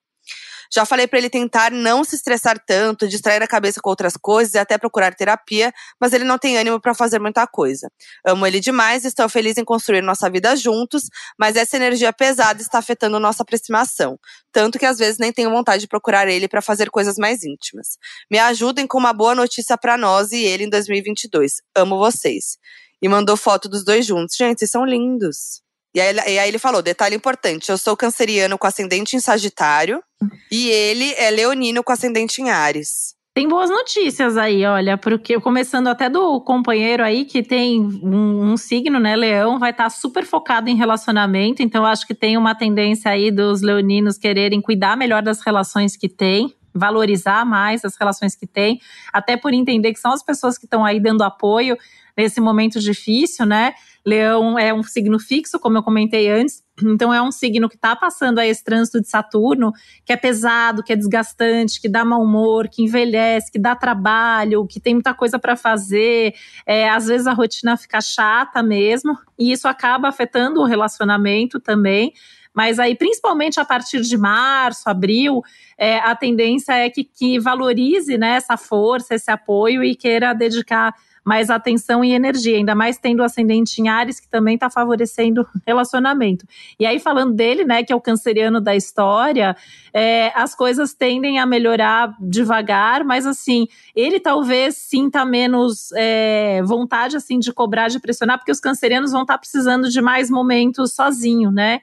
Já 0.75 0.87
falei 0.87 1.07
para 1.07 1.19
ele 1.19 1.29
tentar 1.29 1.71
não 1.71 2.03
se 2.03 2.17
estressar 2.17 2.59
tanto, 2.67 3.07
distrair 3.07 3.43
a 3.43 3.47
cabeça 3.47 3.81
com 3.81 3.91
outras 3.91 4.17
coisas 4.17 4.55
e 4.55 4.59
até 4.59 4.79
procurar 4.79 5.15
terapia, 5.15 5.71
mas 6.01 6.15
ele 6.15 6.25
não 6.25 6.39
tem 6.39 6.57
ânimo 6.57 6.81
para 6.81 6.95
fazer 6.95 7.19
muita 7.19 7.47
coisa. 7.47 7.91
Amo 8.27 8.47
ele 8.47 8.59
demais, 8.59 9.05
estou 9.05 9.29
feliz 9.29 9.59
em 9.59 9.65
construir 9.65 10.01
nossa 10.01 10.31
vida 10.31 10.57
juntos, 10.57 11.05
mas 11.39 11.57
essa 11.57 11.77
energia 11.77 12.13
pesada 12.13 12.63
está 12.63 12.79
afetando 12.79 13.21
nossa 13.21 13.43
aproximação, 13.43 14.19
tanto 14.51 14.79
que 14.79 14.87
às 14.87 14.99
vezes 14.99 15.19
nem 15.19 15.33
tenho 15.33 15.51
vontade 15.51 15.83
de 15.83 15.89
procurar 15.89 16.27
ele 16.27 16.49
para 16.49 16.63
fazer 16.63 16.91
coisas 16.91 17.17
mais 17.17 17.45
íntimas. 17.45 17.99
Me 18.31 18.39
ajudem 18.39 18.87
com 18.87 18.97
uma 18.97 19.13
boa 19.13 19.35
notícia 19.35 19.77
para 19.77 19.99
nós 19.99 20.33
e 20.33 20.43
ele 20.43 20.65
em 20.65 20.71
2022. 20.71 21.57
Amo 21.77 21.99
vocês. 21.99 22.57
E 23.03 23.09
mandou 23.09 23.37
foto 23.37 23.69
dos 23.69 23.85
dois 23.85 24.07
juntos. 24.07 24.37
Gente, 24.37 24.61
vocês 24.61 24.71
são 24.71 24.85
lindos. 24.87 25.61
E 25.95 26.01
aí, 26.01 26.15
e 26.15 26.39
aí, 26.39 26.49
ele 26.49 26.59
falou: 26.59 26.83
detalhe 26.83 27.15
importante, 27.15 27.71
eu 27.71 27.79
sou 27.79 27.97
canceriano 27.97 28.57
com 28.57 28.67
ascendente 28.67 29.17
em 29.17 29.21
Sagitário 29.21 30.03
e 30.51 30.69
ele 30.71 31.13
é 31.17 31.31
leonino 31.31 31.83
com 31.83 31.93
ascendente 31.93 32.41
em 32.41 32.51
Ares. 32.51 33.15
Tem 33.35 33.49
boas 33.49 33.71
notícias 33.71 34.37
aí, 34.37 34.63
olha, 34.67 34.99
porque 34.99 35.41
começando 35.41 35.89
até 35.89 36.07
do 36.11 36.39
companheiro 36.43 37.03
aí 37.03 37.25
que 37.25 37.43
tem 37.43 37.81
um, 37.81 38.53
um 38.53 38.57
signo, 38.59 39.01
né, 39.01 39.17
leão, 39.17 39.59
vai 39.59 39.71
estar 39.71 39.85
tá 39.85 39.91
super 39.91 40.27
focado 40.27 40.69
em 40.69 40.77
relacionamento, 40.77 41.63
então 41.63 41.87
acho 41.87 42.07
que 42.07 42.15
tem 42.15 42.37
uma 42.37 42.55
tendência 42.55 43.11
aí 43.11 43.31
dos 43.31 43.63
leoninos 43.63 44.19
quererem 44.19 44.61
cuidar 44.61 44.99
melhor 44.99 45.23
das 45.23 45.41
relações 45.41 45.97
que 45.97 46.11
tem, 46.11 46.55
valorizar 46.75 47.47
mais 47.47 47.87
as 47.87 47.97
relações 47.97 48.35
que 48.35 48.47
tem, 48.47 48.79
até 49.11 49.35
por 49.35 49.55
entender 49.55 49.95
que 49.95 50.01
são 50.01 50.13
as 50.13 50.23
pessoas 50.23 50.59
que 50.59 50.67
estão 50.67 50.85
aí 50.85 51.01
dando 51.01 51.23
apoio 51.23 51.79
nesse 52.17 52.41
momento 52.41 52.79
difícil, 52.81 53.47
né? 53.47 53.75
Leão 54.05 54.59
é 54.59 54.75
um 54.75 54.83
signo 54.83 55.19
fixo, 55.19 55.61
como 55.61 55.79
eu 55.79 55.83
comentei 55.83 56.29
antes, 56.29 56.63
então 56.83 57.15
é 57.15 57.23
um 57.23 57.31
signo 57.31 57.69
que 57.69 57.77
está 57.77 57.95
passando 57.95 58.41
aí 58.41 58.51
esse 58.51 58.65
trânsito 58.65 59.01
de 59.01 59.09
Saturno, 59.09 59.73
que 60.05 60.13
é 60.13 60.17
pesado, 60.17 60.83
que 60.83 60.93
é 60.93 60.97
desgastante, 60.97 61.81
que 61.81 61.89
dá 61.89 62.05
mau 62.05 62.23
humor, 62.23 62.69
que 62.69 62.83
envelhece, 62.83 63.51
que 63.51 63.59
dá 63.59 63.77
trabalho, 63.77 64.67
que 64.67 64.81
tem 64.81 64.95
muita 64.95 65.15
coisa 65.15 65.39
para 65.39 65.57
fazer. 65.57 66.35
É, 66.67 66.91
às 66.91 67.07
vezes 67.07 67.27
a 67.27 67.33
rotina 67.33 67.77
fica 67.77 68.01
chata 68.01 68.63
mesmo, 68.63 69.17
e 69.39 69.53
isso 69.53 69.69
acaba 69.69 70.09
afetando 70.09 70.61
o 70.61 70.67
relacionamento 70.67 71.61
também. 71.61 72.13
Mas 72.55 72.79
aí, 72.79 72.95
principalmente 72.95 73.59
a 73.59 73.65
partir 73.65 74.03
de 74.03 74.17
março, 74.17 74.89
abril, 74.89 75.43
é, 75.79 75.99
a 75.99 76.15
tendência 76.15 76.75
é 76.75 76.91
que, 76.91 77.03
que 77.03 77.39
valorize 77.39 78.19
né, 78.19 78.35
essa 78.35 78.59
força, 78.59 79.15
esse 79.15 79.31
apoio 79.31 79.83
e 79.83 79.97
queira 79.97 80.35
dedicar 80.35 80.95
mais 81.25 81.51
atenção 81.51 82.05
e 82.05 82.13
energia, 82.13 82.57
ainda 82.57 82.75
mais 82.75 82.99
tendo 82.99 83.23
ascendente 83.23 83.81
em 83.81 83.89
Ares, 83.89 84.19
que 84.19 84.29
também 84.29 84.55
está 84.55 84.69
favorecendo 84.69 85.47
relacionamento. 85.67 86.47
E 86.79 86.87
aí, 86.87 86.99
falando 86.99 87.33
dele, 87.33 87.65
né, 87.65 87.83
que 87.83 87.93
é 87.93 87.97
o 87.97 88.01
canceriano 88.01 88.61
da 88.61 88.75
história, 88.75 89.57
é, 89.93 90.33
as 90.35 90.55
coisas 90.55 90.95
tendem 90.95 91.39
a 91.39 91.47
melhorar 91.47 92.15
devagar, 92.21 93.05
mas 93.05 93.27
assim, 93.27 93.69
ele 93.95 94.19
talvez 94.19 94.77
sinta 94.77 95.25
menos 95.25 95.91
é, 95.95 96.63
vontade 96.65 97.17
assim 97.17 97.39
de 97.39 97.53
cobrar, 97.53 97.89
de 97.89 98.01
pressionar, 98.01 98.39
porque 98.39 98.53
os 98.53 98.61
cancerianos 98.61 99.13
vão 99.13 99.23
estar 99.23 99.35
tá 99.35 99.39
precisando 99.39 99.89
de 99.89 100.01
mais 100.01 100.31
momentos 100.31 100.93
sozinho, 100.93 101.51
né? 101.51 101.81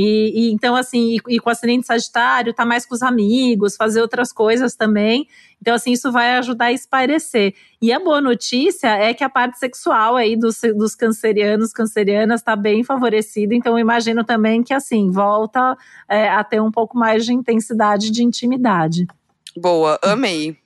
E, 0.00 0.30
e, 0.32 0.52
então, 0.52 0.76
assim, 0.76 1.16
e, 1.16 1.34
e 1.34 1.40
com 1.40 1.50
o 1.50 1.52
ascendente 1.52 1.84
sagitário, 1.84 2.54
tá 2.54 2.64
mais 2.64 2.86
com 2.86 2.94
os 2.94 3.02
amigos, 3.02 3.74
fazer 3.74 4.00
outras 4.00 4.32
coisas 4.32 4.76
também. 4.76 5.26
Então, 5.60 5.74
assim, 5.74 5.90
isso 5.90 6.12
vai 6.12 6.36
ajudar 6.36 6.66
a 6.66 6.72
espairecer. 6.72 7.52
E 7.82 7.92
a 7.92 7.98
boa 7.98 8.20
notícia 8.20 8.90
é 8.90 9.12
que 9.12 9.24
a 9.24 9.28
parte 9.28 9.58
sexual 9.58 10.14
aí 10.14 10.36
dos, 10.36 10.60
dos 10.76 10.94
cancerianos, 10.94 11.72
cancerianas, 11.72 12.40
está 12.40 12.54
bem 12.54 12.84
favorecida. 12.84 13.56
Então, 13.56 13.72
eu 13.72 13.80
imagino 13.80 14.22
também 14.22 14.62
que, 14.62 14.72
assim, 14.72 15.10
volta 15.10 15.76
é, 16.08 16.28
a 16.28 16.44
ter 16.44 16.62
um 16.62 16.70
pouco 16.70 16.96
mais 16.96 17.26
de 17.26 17.34
intensidade 17.34 18.12
de 18.12 18.22
intimidade. 18.22 19.04
Boa, 19.56 19.98
amei. 20.00 20.56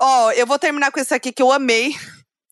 Ó, 0.00 0.26
oh, 0.26 0.30
eu 0.30 0.46
vou 0.46 0.60
terminar 0.60 0.92
com 0.92 1.00
esse 1.00 1.12
aqui 1.12 1.32
que 1.32 1.42
eu 1.42 1.50
amei. 1.50 1.92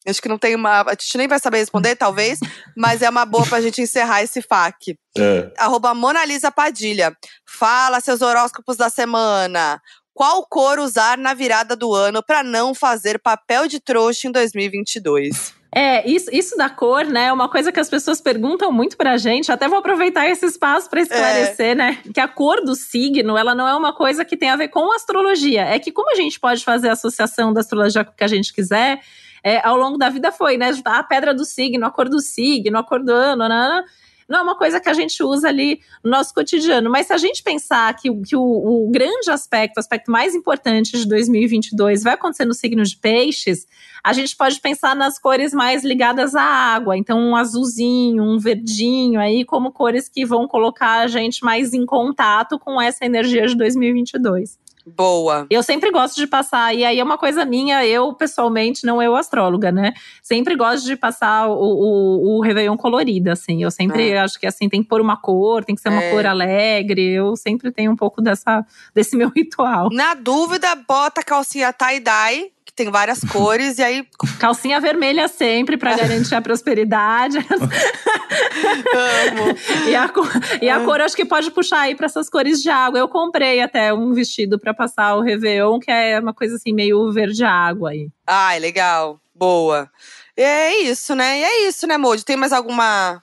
Acho 0.06 0.20
que 0.20 0.28
não 0.28 0.38
tem 0.38 0.54
uma. 0.54 0.82
A 0.82 0.90
gente 0.90 1.16
nem 1.16 1.28
vai 1.28 1.38
saber 1.38 1.58
responder, 1.58 1.96
talvez, 1.96 2.38
mas 2.76 3.02
é 3.02 3.08
uma 3.08 3.24
boa 3.24 3.46
pra 3.46 3.60
gente 3.60 3.80
encerrar 3.80 4.22
esse 4.22 4.42
FAQ. 4.42 4.96
É. 5.16 5.52
Arroba 5.58 5.94
Monalisa 5.94 6.50
Padilha. 6.50 7.16
Fala 7.46 8.00
seus 8.00 8.20
horóscopos 8.20 8.76
da 8.76 8.88
semana. 8.90 9.80
Qual 10.12 10.46
cor 10.46 10.78
usar 10.78 11.18
na 11.18 11.34
virada 11.34 11.74
do 11.74 11.92
ano 11.92 12.22
para 12.22 12.42
não 12.44 12.72
fazer 12.72 13.18
papel 13.18 13.66
de 13.66 13.80
trouxa 13.80 14.28
em 14.28 14.32
2022? 14.32 15.52
É, 15.74 16.08
isso, 16.08 16.30
isso 16.32 16.56
da 16.56 16.70
cor, 16.70 17.04
né, 17.04 17.26
é 17.26 17.32
uma 17.32 17.48
coisa 17.48 17.72
que 17.72 17.80
as 17.80 17.90
pessoas 17.90 18.20
perguntam 18.20 18.70
muito 18.70 18.96
pra 18.96 19.16
gente. 19.16 19.50
Até 19.50 19.66
vou 19.66 19.78
aproveitar 19.78 20.28
esse 20.28 20.46
espaço 20.46 20.88
para 20.88 21.00
esclarecer, 21.00 21.70
é. 21.70 21.74
né, 21.74 21.98
que 22.14 22.20
a 22.20 22.28
cor 22.28 22.64
do 22.64 22.76
signo, 22.76 23.36
ela 23.36 23.56
não 23.56 23.66
é 23.66 23.74
uma 23.74 23.92
coisa 23.92 24.24
que 24.24 24.36
tem 24.36 24.50
a 24.50 24.56
ver 24.56 24.68
com 24.68 24.94
astrologia. 24.94 25.62
É 25.62 25.80
que 25.80 25.90
como 25.90 26.12
a 26.12 26.14
gente 26.14 26.38
pode 26.38 26.62
fazer 26.62 26.90
a 26.90 26.92
associação 26.92 27.52
da 27.52 27.60
astrologia 27.60 28.04
com 28.04 28.12
o 28.12 28.14
que 28.14 28.22
a 28.22 28.28
gente 28.28 28.52
quiser, 28.52 29.00
é, 29.44 29.64
ao 29.66 29.76
longo 29.76 29.98
da 29.98 30.08
vida 30.08 30.32
foi, 30.32 30.56
né? 30.56 30.70
A 30.84 31.02
pedra 31.02 31.34
do 31.34 31.44
signo, 31.44 31.84
a 31.84 31.90
cor 31.90 32.08
do 32.08 32.18
signo, 32.18 32.78
a 32.78 32.82
cor 32.82 33.04
do 33.04 33.12
ano, 33.12 33.46
né? 33.46 33.84
não 34.28 34.38
é 34.38 34.42
uma 34.42 34.56
coisa 34.56 34.80
que 34.80 34.88
a 34.88 34.94
gente 34.94 35.22
usa 35.22 35.48
ali 35.48 35.80
no 36.02 36.10
nosso 36.10 36.32
cotidiano. 36.34 36.90
Mas 36.90 37.06
se 37.06 37.12
a 37.12 37.18
gente 37.18 37.42
pensar 37.42 37.94
que, 37.94 38.10
que 38.22 38.36
o, 38.36 38.42
o, 38.42 38.90
grande 38.90 39.30
aspecto, 39.30 39.76
o 39.76 39.80
aspecto 39.80 40.10
mais 40.10 40.34
importante 40.34 40.96
de 40.98 41.06
2022 41.06 42.02
vai 42.02 42.14
acontecer 42.14 42.44
no 42.44 42.54
signo 42.54 42.82
de 42.82 42.96
peixes, 42.96 43.66
a 44.02 44.12
gente 44.12 44.36
pode 44.36 44.60
pensar 44.60 44.94
nas 44.96 45.18
cores 45.18 45.52
mais 45.52 45.84
ligadas 45.84 46.34
à 46.34 46.42
água. 46.42 46.96
Então, 46.96 47.18
um 47.18 47.36
azulzinho, 47.36 48.22
um 48.22 48.38
verdinho 48.38 49.20
aí, 49.20 49.44
como 49.44 49.72
cores 49.72 50.08
que 50.08 50.24
vão 50.24 50.48
colocar 50.48 51.00
a 51.00 51.06
gente 51.06 51.44
mais 51.44 51.74
em 51.74 51.84
contato 51.84 52.58
com 52.58 52.80
essa 52.80 53.04
energia 53.04 53.46
de 53.46 53.54
2022. 53.56 54.63
Boa. 54.86 55.46
Eu 55.48 55.62
sempre 55.62 55.90
gosto 55.90 56.16
de 56.16 56.26
passar, 56.26 56.74
e 56.74 56.84
aí 56.84 56.98
é 56.98 57.04
uma 57.04 57.16
coisa 57.16 57.44
minha, 57.44 57.86
eu 57.86 58.12
pessoalmente, 58.12 58.84
não 58.84 59.02
eu 59.02 59.16
astróloga, 59.16 59.72
né? 59.72 59.94
Sempre 60.22 60.54
gosto 60.56 60.84
de 60.84 60.94
passar 60.94 61.48
o, 61.48 61.54
o, 61.54 62.36
o 62.36 62.40
Réveillon 62.40 62.76
colorido, 62.76 63.30
assim. 63.30 63.62
Eu 63.62 63.70
sempre 63.70 64.10
é. 64.10 64.18
acho 64.18 64.38
que 64.38 64.46
assim, 64.46 64.68
tem 64.68 64.82
que 64.82 64.88
pôr 64.88 65.00
uma 65.00 65.16
cor, 65.16 65.64
tem 65.64 65.74
que 65.74 65.80
ser 65.80 65.88
uma 65.88 66.02
é. 66.02 66.10
cor 66.10 66.26
alegre. 66.26 67.12
Eu 67.12 67.34
sempre 67.34 67.70
tenho 67.70 67.92
um 67.92 67.96
pouco 67.96 68.20
dessa, 68.20 68.64
desse 68.94 69.16
meu 69.16 69.30
ritual. 69.34 69.88
Na 69.90 70.14
dúvida, 70.14 70.74
bota 70.74 71.22
calcinha 71.22 71.72
tie-dye 71.72 72.53
que 72.64 72.72
tem 72.72 72.90
várias 72.90 73.20
cores, 73.30 73.78
e 73.78 73.82
aí. 73.82 74.06
Calcinha 74.38 74.80
vermelha 74.80 75.28
sempre, 75.28 75.76
para 75.76 75.96
garantir 75.96 76.34
a 76.34 76.42
prosperidade. 76.42 77.38
Amo. 78.94 79.88
e, 79.88 79.94
a, 79.94 80.08
cor, 80.08 80.30
e 80.60 80.68
a 80.68 80.80
cor, 80.80 81.00
acho 81.00 81.16
que 81.16 81.24
pode 81.24 81.50
puxar 81.50 81.80
aí 81.80 81.94
para 81.94 82.06
essas 82.06 82.28
cores 82.28 82.62
de 82.62 82.70
água. 82.70 82.98
Eu 82.98 83.08
comprei 83.08 83.60
até 83.60 83.92
um 83.92 84.12
vestido 84.12 84.58
para 84.58 84.72
passar 84.72 85.16
o 85.16 85.20
Réveillon, 85.20 85.78
que 85.78 85.90
é 85.90 86.18
uma 86.18 86.32
coisa 86.32 86.56
assim, 86.56 86.72
meio 86.72 87.12
verde 87.12 87.44
água 87.44 87.90
aí. 87.90 88.08
Ai, 88.26 88.58
legal. 88.58 89.20
Boa. 89.34 89.90
E 90.36 90.42
é 90.42 90.80
isso, 90.82 91.14
né? 91.14 91.38
E 91.38 91.42
é 91.42 91.68
isso, 91.68 91.86
né, 91.86 91.96
Moody? 91.96 92.24
Tem 92.24 92.36
mais 92.36 92.52
alguma 92.52 93.22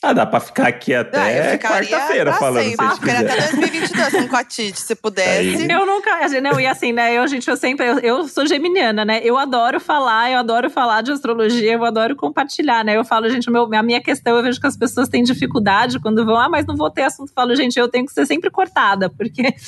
ah, 0.00 0.12
dá 0.12 0.24
pra 0.24 0.38
ficar 0.38 0.68
aqui 0.68 0.94
até 0.94 1.54
ah, 1.54 1.58
quarta-feira 1.58 2.32
falando. 2.34 2.62
Sempre. 2.62 2.88
Se 2.88 3.00
ficaria 3.00 3.32
até 3.32 3.50
2022 3.50 4.28
com 4.30 4.36
a 4.36 4.44
Tite, 4.44 4.80
se 4.80 4.94
pudesse. 4.94 5.68
Eu 5.68 5.84
nunca. 5.84 6.28
Não, 6.40 6.60
e 6.60 6.66
assim, 6.68 6.92
né? 6.92 7.14
Eu, 7.14 7.26
gente, 7.26 7.50
eu 7.50 7.56
sempre. 7.56 7.84
Eu, 7.84 7.98
eu, 7.98 8.28
sou 8.28 8.46
geminiana, 8.46 9.04
né? 9.04 9.20
Eu 9.24 9.36
adoro 9.36 9.80
falar, 9.80 10.30
eu 10.30 10.38
adoro 10.38 10.70
falar 10.70 11.02
de 11.02 11.10
astrologia, 11.10 11.72
eu 11.72 11.84
adoro 11.84 12.14
compartilhar, 12.14 12.84
né? 12.84 12.96
Eu 12.96 13.04
falo, 13.04 13.28
gente, 13.28 13.50
meu, 13.50 13.68
a 13.74 13.82
minha 13.82 14.00
questão, 14.00 14.36
eu 14.36 14.42
vejo 14.44 14.60
que 14.60 14.68
as 14.68 14.76
pessoas 14.76 15.08
têm 15.08 15.24
dificuldade 15.24 15.98
quando 15.98 16.24
vão, 16.24 16.36
ah, 16.38 16.48
mas 16.48 16.64
não 16.64 16.76
vou 16.76 16.90
ter 16.90 17.02
assunto. 17.02 17.30
Eu 17.30 17.34
falo, 17.34 17.56
gente, 17.56 17.76
eu 17.76 17.88
tenho 17.88 18.06
que 18.06 18.12
ser 18.12 18.24
sempre 18.24 18.50
cortada, 18.50 19.10
porque. 19.10 19.42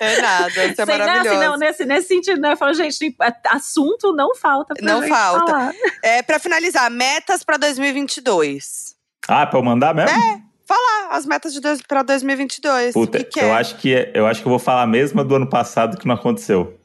É 0.00 0.20
nada, 0.20 0.66
isso 0.66 0.82
é 0.82 0.86
Sei, 0.86 0.98
maravilhoso. 0.98 1.24
Né, 1.24 1.30
assim, 1.30 1.46
não, 1.46 1.56
nesse, 1.56 1.84
nesse 1.84 2.08
sentido, 2.08 2.40
né? 2.40 2.52
Eu 2.52 2.56
falo, 2.56 2.74
gente, 2.74 3.14
assunto 3.48 4.12
não 4.12 4.34
falta. 4.34 4.74
Pra 4.74 4.84
não 4.84 5.02
falta. 5.06 5.46
Falar. 5.46 5.72
É, 6.02 6.22
pra 6.22 6.38
finalizar, 6.38 6.90
metas 6.90 7.42
pra 7.42 7.56
2022. 7.56 8.93
Ah, 9.28 9.46
pra 9.46 9.58
eu 9.58 9.62
mandar 9.62 9.94
mesmo? 9.94 10.10
É, 10.10 10.40
falar 10.66 11.08
as 11.10 11.26
metas 11.26 11.52
de 11.52 11.60
dois, 11.60 11.80
pra 11.82 12.02
2022. 12.02 12.92
Puta, 12.92 13.18
que 13.18 13.24
que 13.24 13.40
eu, 13.40 13.48
é? 13.48 13.52
acho 13.52 13.76
que, 13.76 13.94
é, 13.94 14.12
eu 14.14 14.26
acho 14.26 14.42
que 14.42 14.46
eu 14.46 14.50
vou 14.50 14.58
falar 14.58 14.82
a 14.82 14.86
mesma 14.86 15.24
do 15.24 15.34
ano 15.34 15.48
passado 15.48 15.96
que 15.96 16.06
não 16.06 16.14
aconteceu. 16.14 16.78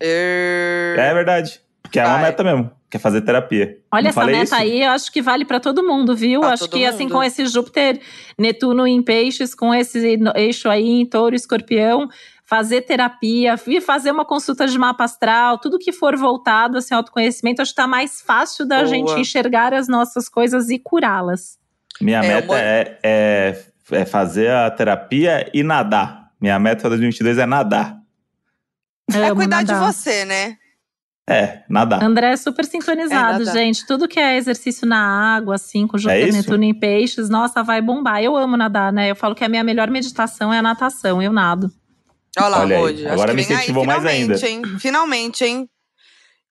Er... 0.00 0.98
É 0.98 1.14
verdade. 1.14 1.60
Porque 1.82 2.00
é 2.00 2.06
uma 2.06 2.18
meta 2.18 2.42
mesmo, 2.42 2.70
que 2.90 2.96
é 2.96 3.00
fazer 3.00 3.20
terapia. 3.20 3.78
Olha, 3.92 4.02
não 4.02 4.10
essa 4.10 4.24
meta 4.24 4.42
isso? 4.42 4.54
aí, 4.54 4.82
eu 4.82 4.90
acho 4.90 5.12
que 5.12 5.22
vale 5.22 5.44
para 5.44 5.60
todo 5.60 5.86
mundo, 5.86 6.16
viu? 6.16 6.40
Pra 6.40 6.50
acho 6.50 6.68
que 6.68 6.80
mundo. 6.80 6.88
assim, 6.88 7.08
com 7.08 7.22
esse 7.22 7.46
Júpiter, 7.46 8.00
Netuno 8.36 8.86
em 8.86 9.00
peixes, 9.02 9.54
com 9.54 9.72
esse 9.72 10.18
eixo 10.34 10.68
aí 10.68 10.88
em 10.88 11.06
touro 11.06 11.34
e 11.34 11.36
escorpião, 11.36 12.08
fazer 12.44 12.82
terapia, 12.82 13.56
vir 13.56 13.80
fazer 13.80 14.10
uma 14.10 14.24
consulta 14.24 14.66
de 14.66 14.78
mapa 14.78 15.04
astral, 15.04 15.58
tudo 15.58 15.78
que 15.78 15.92
for 15.92 16.16
voltado 16.16 16.78
assim, 16.78 16.92
ao 16.92 16.98
autoconhecimento, 16.98 17.62
acho 17.62 17.70
que 17.70 17.76
tá 17.76 17.86
mais 17.86 18.20
fácil 18.20 18.66
da 18.66 18.78
Boa. 18.78 18.88
gente 18.88 19.12
enxergar 19.20 19.72
as 19.72 19.86
nossas 19.86 20.28
coisas 20.28 20.68
e 20.68 20.78
curá-las. 20.78 21.58
Minha 22.00 22.18
É, 22.18 22.28
meta 22.28 22.52
uma- 22.52 22.60
é, 22.60 22.98
é, 23.02 23.64
é 23.92 24.04
fazer 24.04 24.50
a 24.50 24.70
terapia 24.70 25.50
e 25.54 25.62
nadar. 25.62 26.30
Minha 26.40 26.58
meta 26.58 26.82
para 26.82 26.90
2022 26.90 27.38
é 27.38 27.46
nadar. 27.46 27.98
É 29.12 29.32
cuidar 29.34 29.62
de 29.62 29.72
nadar. 29.72 29.92
você, 29.92 30.24
né? 30.24 30.56
É, 31.28 31.62
nadar. 31.68 32.02
André 32.04 32.30
é 32.32 32.36
super 32.36 32.64
sintonizado, 32.64 33.48
É, 33.48 33.52
gente. 33.52 33.84
Tudo 33.86 34.06
que 34.06 34.20
é 34.20 34.36
exercício 34.36 34.86
na 34.86 35.36
água, 35.36 35.56
assim, 35.56 35.86
com 35.86 35.98
Júpiter, 35.98 36.28
isso? 36.28 36.36
Netuno 36.38 36.62
em 36.64 36.72
peixes, 36.74 37.28
nossa, 37.28 37.62
vai 37.64 37.80
bombar. 37.82 38.22
Eu 38.22 38.36
amo 38.36 38.56
nadar, 38.56 38.92
né? 38.92 39.10
Eu 39.10 39.16
falo 39.16 39.34
que 39.34 39.44
a 39.44 39.48
minha 39.48 39.64
melhor 39.64 39.90
meditação 39.90 40.52
é 40.54 40.58
a 40.58 40.62
natação, 40.62 41.20
eu 41.20 41.32
nado. 41.32 41.68
Olha 42.38 42.48
lá, 42.48 42.58
Olha. 42.60 42.76
Acho 43.06 43.08
agora 43.14 43.30
que 43.30 43.36
me 43.36 43.42
vem 43.42 43.56
aí, 43.56 43.62
incentivou 43.62 43.84
mais 43.84 43.98
finalmente, 44.00 44.46
hein? 44.46 44.62
Finalmente, 44.78 45.44
hein? 45.44 45.68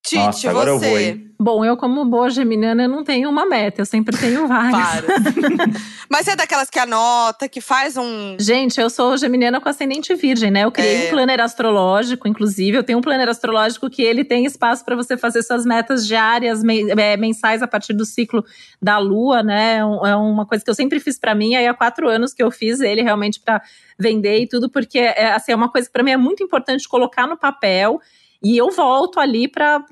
Tite, 0.05 0.17
Nossa, 0.17 0.49
agora 0.51 0.69
eu 0.69 0.79
vou, 0.79 0.99
hein? 0.99 1.31
Bom, 1.37 1.65
eu 1.65 1.75
como 1.75 2.05
boa 2.05 2.29
geminiana, 2.29 2.83
eu 2.83 2.89
não 2.89 3.03
tenho 3.03 3.29
uma 3.29 3.45
meta, 3.45 3.81
eu 3.81 3.85
sempre 3.85 4.15
tenho 4.15 4.47
várias. 4.47 5.03
Mas 6.07 6.25
você 6.25 6.31
é 6.31 6.35
daquelas 6.35 6.69
que 6.69 6.77
anota, 6.79 7.49
que 7.49 7.59
faz 7.59 7.97
um. 7.97 8.37
Gente, 8.39 8.79
eu 8.79 8.89
sou 8.89 9.17
geminiana 9.17 9.59
com 9.59 9.67
ascendente 9.67 10.13
virgem, 10.15 10.51
né? 10.51 10.63
Eu 10.63 10.71
criei 10.71 11.05
É. 11.05 11.07
um 11.07 11.09
planner 11.09 11.41
astrológico, 11.41 12.27
inclusive. 12.27 12.77
Eu 12.77 12.83
tenho 12.83 12.99
um 12.99 13.01
planner 13.01 13.27
astrológico 13.27 13.89
que 13.89 14.01
ele 14.03 14.23
tem 14.23 14.45
espaço 14.45 14.85
para 14.85 14.95
você 14.95 15.17
fazer 15.17 15.41
suas 15.43 15.65
metas 15.65 16.05
diárias, 16.07 16.61
é, 16.97 17.17
mensais 17.17 17.61
a 17.61 17.67
partir 17.67 17.93
do 17.93 18.05
ciclo 18.05 18.45
da 18.81 18.97
lua, 18.99 19.41
né? 19.43 19.77
É 19.79 20.09
É 20.11 20.15
uma 20.15 20.45
coisa 20.45 20.63
que 20.63 20.69
eu 20.69 20.75
sempre 20.75 20.99
fiz 20.99 21.17
para 21.17 21.33
mim. 21.35 21.55
Aí 21.55 21.67
há 21.67 21.73
quatro 21.73 22.07
anos 22.07 22.31
que 22.33 22.43
eu 22.43 22.51
fiz 22.51 22.79
ele 22.79 23.01
realmente 23.01 23.39
para 23.39 23.61
vender 23.99 24.39
e 24.39 24.47
tudo, 24.47 24.69
porque 24.69 24.99
é, 24.99 25.33
assim, 25.33 25.51
é 25.51 25.55
uma 25.55 25.69
coisa 25.69 25.87
que 25.87 25.93
para 25.93 26.03
mim 26.03 26.11
é 26.11 26.17
muito 26.17 26.43
importante 26.43 26.87
colocar 26.87 27.25
no 27.27 27.35
papel 27.35 27.99
e 28.45 28.57
eu 28.57 28.69
volto 28.71 29.19
ali 29.19 29.47
para 29.47 29.83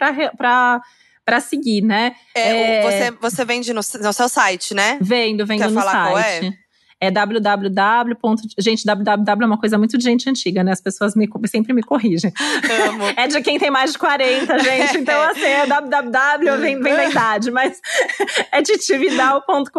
para 1.26 1.40
seguir, 1.40 1.82
né? 1.82 2.16
É, 2.36 2.50
É. 2.50 2.82
Você, 2.84 3.12
você 3.12 3.46
vende 3.46 3.74
no, 3.74 3.80
no 4.02 4.14
seu 4.14 4.28
site, 4.28 4.74
né? 4.74 4.98
Vendo, 5.02 5.46
vendo 5.46 5.60
Quer 5.60 5.70
no 5.70 5.80
falar 5.80 5.92
site. 5.92 6.10
qual 6.10 6.20
é? 6.20 6.58
É 7.04 7.12
www. 7.12 8.16
Gente, 8.58 8.86
www 8.86 9.44
é 9.44 9.46
uma 9.46 9.58
coisa 9.58 9.78
muito 9.78 9.98
de 9.98 10.04
gente 10.06 10.30
antiga, 10.30 10.64
né? 10.64 10.72
As 10.72 10.80
pessoas 10.80 11.16
me, 11.16 11.30
sempre 11.48 11.74
me 11.74 11.84
corrigem. 11.84 12.32
Amo. 12.88 13.04
É 13.18 13.28
de 13.28 13.42
quem 13.42 13.60
tem 13.60 13.70
mais 13.70 13.92
de 13.92 13.98
40, 13.98 14.60
gente. 14.60 14.98
Então, 14.98 15.22
assim, 15.30 15.44
é 15.44 15.66
www, 15.66 16.58
vem, 16.60 16.80
vem 16.80 16.96
da 16.96 17.06
idade, 17.10 17.52
mas 17.52 17.82
é 18.52 18.62
de 18.62 18.78
tividal.com.br. 18.78 19.70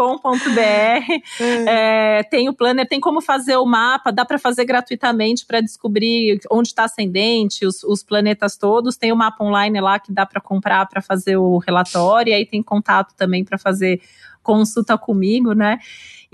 É, 1.67 2.23
tem 2.25 2.49
o 2.49 2.53
planner, 2.53 2.87
tem 2.87 3.01
como 3.01 3.23
fazer 3.23 3.57
o 3.57 3.65
mapa, 3.65 4.13
dá 4.13 4.25
para 4.25 4.39
fazer 4.39 4.67
gratuitamente 4.67 5.47
para 5.47 5.61
descobrir 5.61 6.39
onde 6.51 6.69
está 6.69 6.85
ascendente, 6.85 7.67
os, 7.67 7.83
os 7.85 8.03
planetas 8.03 8.57
todos. 8.57 8.97
Tem 8.97 9.11
o 9.13 9.17
mapa 9.17 9.43
online 9.43 9.81
lá 9.81 9.99
que 9.99 10.13
dá 10.13 10.27
para 10.27 10.43
comprar 10.43 10.87
para 10.87 11.01
fazer 11.01 11.39
o 11.39 11.57
relatório, 11.57 12.31
e 12.31 12.35
aí 12.35 12.45
tem 12.45 12.63
contato 12.63 13.15
também 13.17 13.45
para 13.45 13.57
fazer 13.57 14.03
consulta 14.43 14.97
comigo, 14.99 15.55
né? 15.55 15.79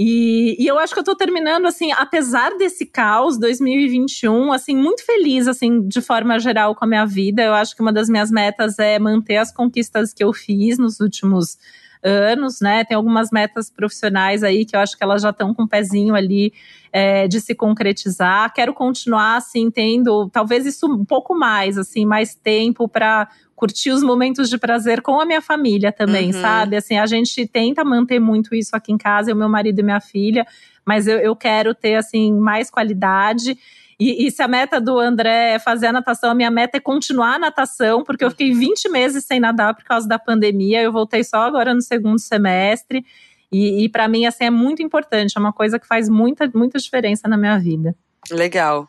E, 0.02 0.56
e 0.58 0.66
eu 0.66 0.78
acho 0.78 0.94
que 0.94 0.98
eu 0.98 1.04
tô 1.04 1.14
terminando, 1.14 1.66
assim, 1.66 1.92
apesar 1.92 2.56
desse 2.56 2.86
caos 2.86 3.38
2021, 3.38 4.50
assim, 4.50 4.74
muito 4.74 5.04
feliz, 5.04 5.46
assim, 5.46 5.86
de 5.86 6.00
forma 6.00 6.38
geral 6.38 6.74
com 6.74 6.86
a 6.86 6.88
minha 6.88 7.04
vida. 7.04 7.42
Eu 7.42 7.52
acho 7.52 7.76
que 7.76 7.82
uma 7.82 7.92
das 7.92 8.08
minhas 8.08 8.30
metas 8.30 8.78
é 8.78 8.98
manter 8.98 9.36
as 9.36 9.52
conquistas 9.52 10.14
que 10.14 10.24
eu 10.24 10.32
fiz 10.32 10.78
nos 10.78 11.00
últimos 11.00 11.58
anos, 12.02 12.60
né? 12.60 12.84
Tem 12.84 12.96
algumas 12.96 13.30
metas 13.30 13.70
profissionais 13.70 14.42
aí 14.42 14.64
que 14.64 14.74
eu 14.74 14.80
acho 14.80 14.96
que 14.96 15.04
elas 15.04 15.22
já 15.22 15.30
estão 15.30 15.52
com 15.54 15.64
o 15.64 15.68
pezinho 15.68 16.14
ali 16.14 16.52
é, 16.92 17.28
de 17.28 17.40
se 17.40 17.54
concretizar. 17.54 18.52
Quero 18.52 18.72
continuar, 18.74 19.36
assim, 19.36 19.70
tendo 19.70 20.28
talvez 20.30 20.66
isso 20.66 20.86
um 20.86 21.04
pouco 21.04 21.34
mais, 21.34 21.76
assim, 21.78 22.04
mais 22.06 22.34
tempo 22.34 22.88
para 22.88 23.28
curtir 23.54 23.90
os 23.90 24.02
momentos 24.02 24.48
de 24.48 24.56
prazer 24.56 25.02
com 25.02 25.20
a 25.20 25.26
minha 25.26 25.42
família 25.42 25.92
também, 25.92 26.28
Uhum. 26.28 26.40
sabe? 26.40 26.76
Assim, 26.76 26.98
a 26.98 27.04
gente 27.06 27.46
tenta 27.46 27.84
manter 27.84 28.18
muito 28.18 28.54
isso 28.54 28.74
aqui 28.74 28.90
em 28.92 28.96
casa, 28.98 29.30
eu, 29.30 29.36
meu 29.36 29.48
marido 29.50 29.78
e 29.78 29.82
minha 29.82 30.00
filha, 30.00 30.46
mas 30.86 31.06
eu, 31.06 31.18
eu 31.18 31.36
quero 31.36 31.74
ter, 31.74 31.96
assim, 31.96 32.32
mais 32.32 32.70
qualidade. 32.70 33.56
E, 34.00 34.26
e 34.26 34.30
se 34.30 34.42
a 34.42 34.48
meta 34.48 34.80
do 34.80 34.98
André 34.98 35.52
é 35.52 35.58
fazer 35.58 35.88
a 35.88 35.92
natação, 35.92 36.30
a 36.30 36.34
minha 36.34 36.50
meta 36.50 36.78
é 36.78 36.80
continuar 36.80 37.34
a 37.34 37.38
natação, 37.38 38.02
porque 38.02 38.24
eu 38.24 38.30
fiquei 38.30 38.54
20 38.54 38.88
meses 38.88 39.26
sem 39.26 39.38
nadar 39.38 39.74
por 39.74 39.84
causa 39.84 40.08
da 40.08 40.18
pandemia, 40.18 40.80
eu 40.80 40.90
voltei 40.90 41.22
só 41.22 41.42
agora 41.42 41.74
no 41.74 41.82
segundo 41.82 42.18
semestre. 42.18 43.04
E, 43.52 43.84
e 43.84 43.88
para 43.90 44.08
mim, 44.08 44.24
assim, 44.24 44.44
é 44.44 44.50
muito 44.50 44.82
importante, 44.82 45.34
é 45.36 45.40
uma 45.40 45.52
coisa 45.52 45.78
que 45.78 45.86
faz 45.86 46.08
muita, 46.08 46.50
muita 46.54 46.78
diferença 46.78 47.28
na 47.28 47.36
minha 47.36 47.58
vida. 47.58 47.94
Legal. 48.30 48.88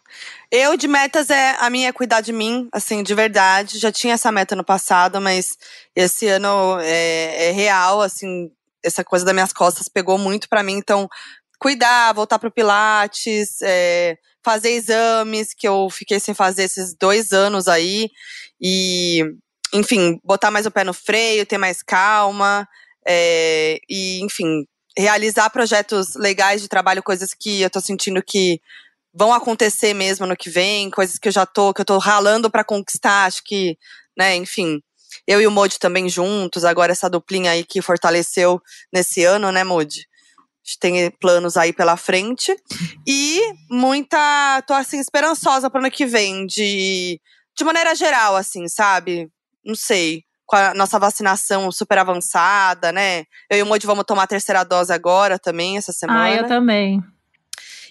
Eu, 0.49 0.77
de 0.77 0.87
metas, 0.87 1.29
é 1.29 1.57
a 1.59 1.69
minha 1.69 1.89
é 1.89 1.91
cuidar 1.91 2.21
de 2.21 2.31
mim, 2.31 2.69
assim, 2.71 3.03
de 3.03 3.13
verdade. 3.13 3.79
Já 3.79 3.91
tinha 3.91 4.13
essa 4.13 4.31
meta 4.31 4.55
no 4.55 4.63
passado, 4.63 5.19
mas 5.19 5.57
esse 5.93 6.27
ano 6.27 6.79
é, 6.79 7.49
é 7.49 7.51
real, 7.51 8.01
assim, 8.01 8.49
essa 8.83 9.03
coisa 9.03 9.25
das 9.25 9.33
minhas 9.33 9.51
costas 9.51 9.89
pegou 9.89 10.17
muito 10.17 10.47
pra 10.47 10.63
mim. 10.63 10.73
Então, 10.73 11.09
cuidar, 11.59 12.13
voltar 12.13 12.39
pro 12.39 12.51
Pilates, 12.51 13.61
é, 13.61 14.17
fazer 14.43 14.71
exames, 14.71 15.53
que 15.53 15.67
eu 15.67 15.89
fiquei 15.89 16.19
sem 16.19 16.33
fazer 16.33 16.63
esses 16.63 16.95
dois 16.95 17.31
anos 17.31 17.67
aí. 17.67 18.09
E, 18.61 19.23
enfim, 19.73 20.19
botar 20.23 20.51
mais 20.51 20.65
o 20.65 20.71
pé 20.71 20.83
no 20.83 20.93
freio, 20.93 21.45
ter 21.45 21.57
mais 21.57 21.81
calma. 21.83 22.67
é, 23.07 23.79
e, 23.89 24.21
enfim, 24.23 24.65
realizar 24.97 25.49
projetos 25.49 26.15
legais 26.15 26.61
de 26.61 26.67
trabalho, 26.67 27.03
coisas 27.03 27.33
que 27.33 27.61
eu 27.61 27.69
tô 27.69 27.79
sentindo 27.81 28.21
que 28.23 28.61
vão 29.13 29.33
acontecer 29.33 29.93
mesmo 29.93 30.25
no 30.25 30.37
que 30.37 30.49
vem, 30.49 30.89
coisas 30.89 31.17
que 31.19 31.27
eu 31.27 31.31
já 31.31 31.45
tô, 31.45 31.73
que 31.73 31.81
eu 31.81 31.85
tô 31.85 31.97
ralando 31.97 32.49
pra 32.49 32.63
conquistar, 32.63 33.25
acho 33.25 33.41
que, 33.43 33.77
né, 34.17 34.35
enfim. 34.35 34.81
Eu 35.27 35.41
e 35.41 35.47
o 35.47 35.51
Modi 35.51 35.77
também 35.79 36.07
juntos, 36.09 36.63
agora 36.65 36.91
essa 36.93 37.09
duplinha 37.09 37.51
aí 37.51 37.63
que 37.65 37.81
fortaleceu 37.81 38.61
nesse 38.93 39.23
ano, 39.23 39.51
né, 39.51 39.63
Modi? 39.63 40.07
Tem 40.79 41.09
planos 41.11 41.57
aí 41.57 41.73
pela 41.73 41.97
frente. 41.97 42.55
E 43.07 43.41
muita. 43.69 44.61
tô 44.67 44.73
assim, 44.73 44.99
esperançosa 44.99 45.69
pro 45.69 45.79
ano 45.79 45.91
que 45.91 46.05
vem, 46.05 46.45
de, 46.45 47.19
de 47.57 47.63
maneira 47.63 47.95
geral, 47.95 48.35
assim, 48.35 48.67
sabe? 48.67 49.29
Não 49.65 49.75
sei. 49.75 50.23
Com 50.45 50.55
a 50.55 50.73
nossa 50.73 50.99
vacinação 50.99 51.71
super 51.71 51.97
avançada, 51.97 52.91
né? 52.91 53.23
Eu 53.49 53.59
e 53.59 53.61
o 53.63 53.65
Modi 53.65 53.87
vamos 53.87 54.03
tomar 54.05 54.23
a 54.23 54.27
terceira 54.27 54.63
dose 54.63 54.91
agora 54.91 55.39
também, 55.39 55.77
essa 55.77 55.93
semana. 55.93 56.23
Ah, 56.23 56.31
eu 56.33 56.47
também. 56.47 57.01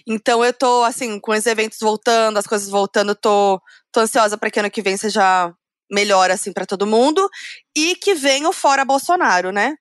Então 0.07 0.43
eu 0.43 0.53
tô, 0.53 0.83
assim, 0.83 1.19
com 1.19 1.31
os 1.31 1.45
eventos 1.45 1.79
voltando, 1.79 2.37
as 2.37 2.47
coisas 2.47 2.69
voltando, 2.69 3.15
tô, 3.15 3.61
tô 3.91 3.99
ansiosa 3.99 4.37
pra 4.37 4.49
que 4.49 4.59
ano 4.59 4.71
que 4.71 4.81
vem 4.81 4.97
seja 4.97 5.53
melhor, 5.91 6.31
assim, 6.31 6.53
pra 6.53 6.65
todo 6.65 6.87
mundo. 6.87 7.27
E 7.75 7.95
que 7.95 8.13
venha 8.13 8.49
o 8.49 8.53
fora 8.53 8.85
Bolsonaro, 8.85 9.51
né? 9.51 9.75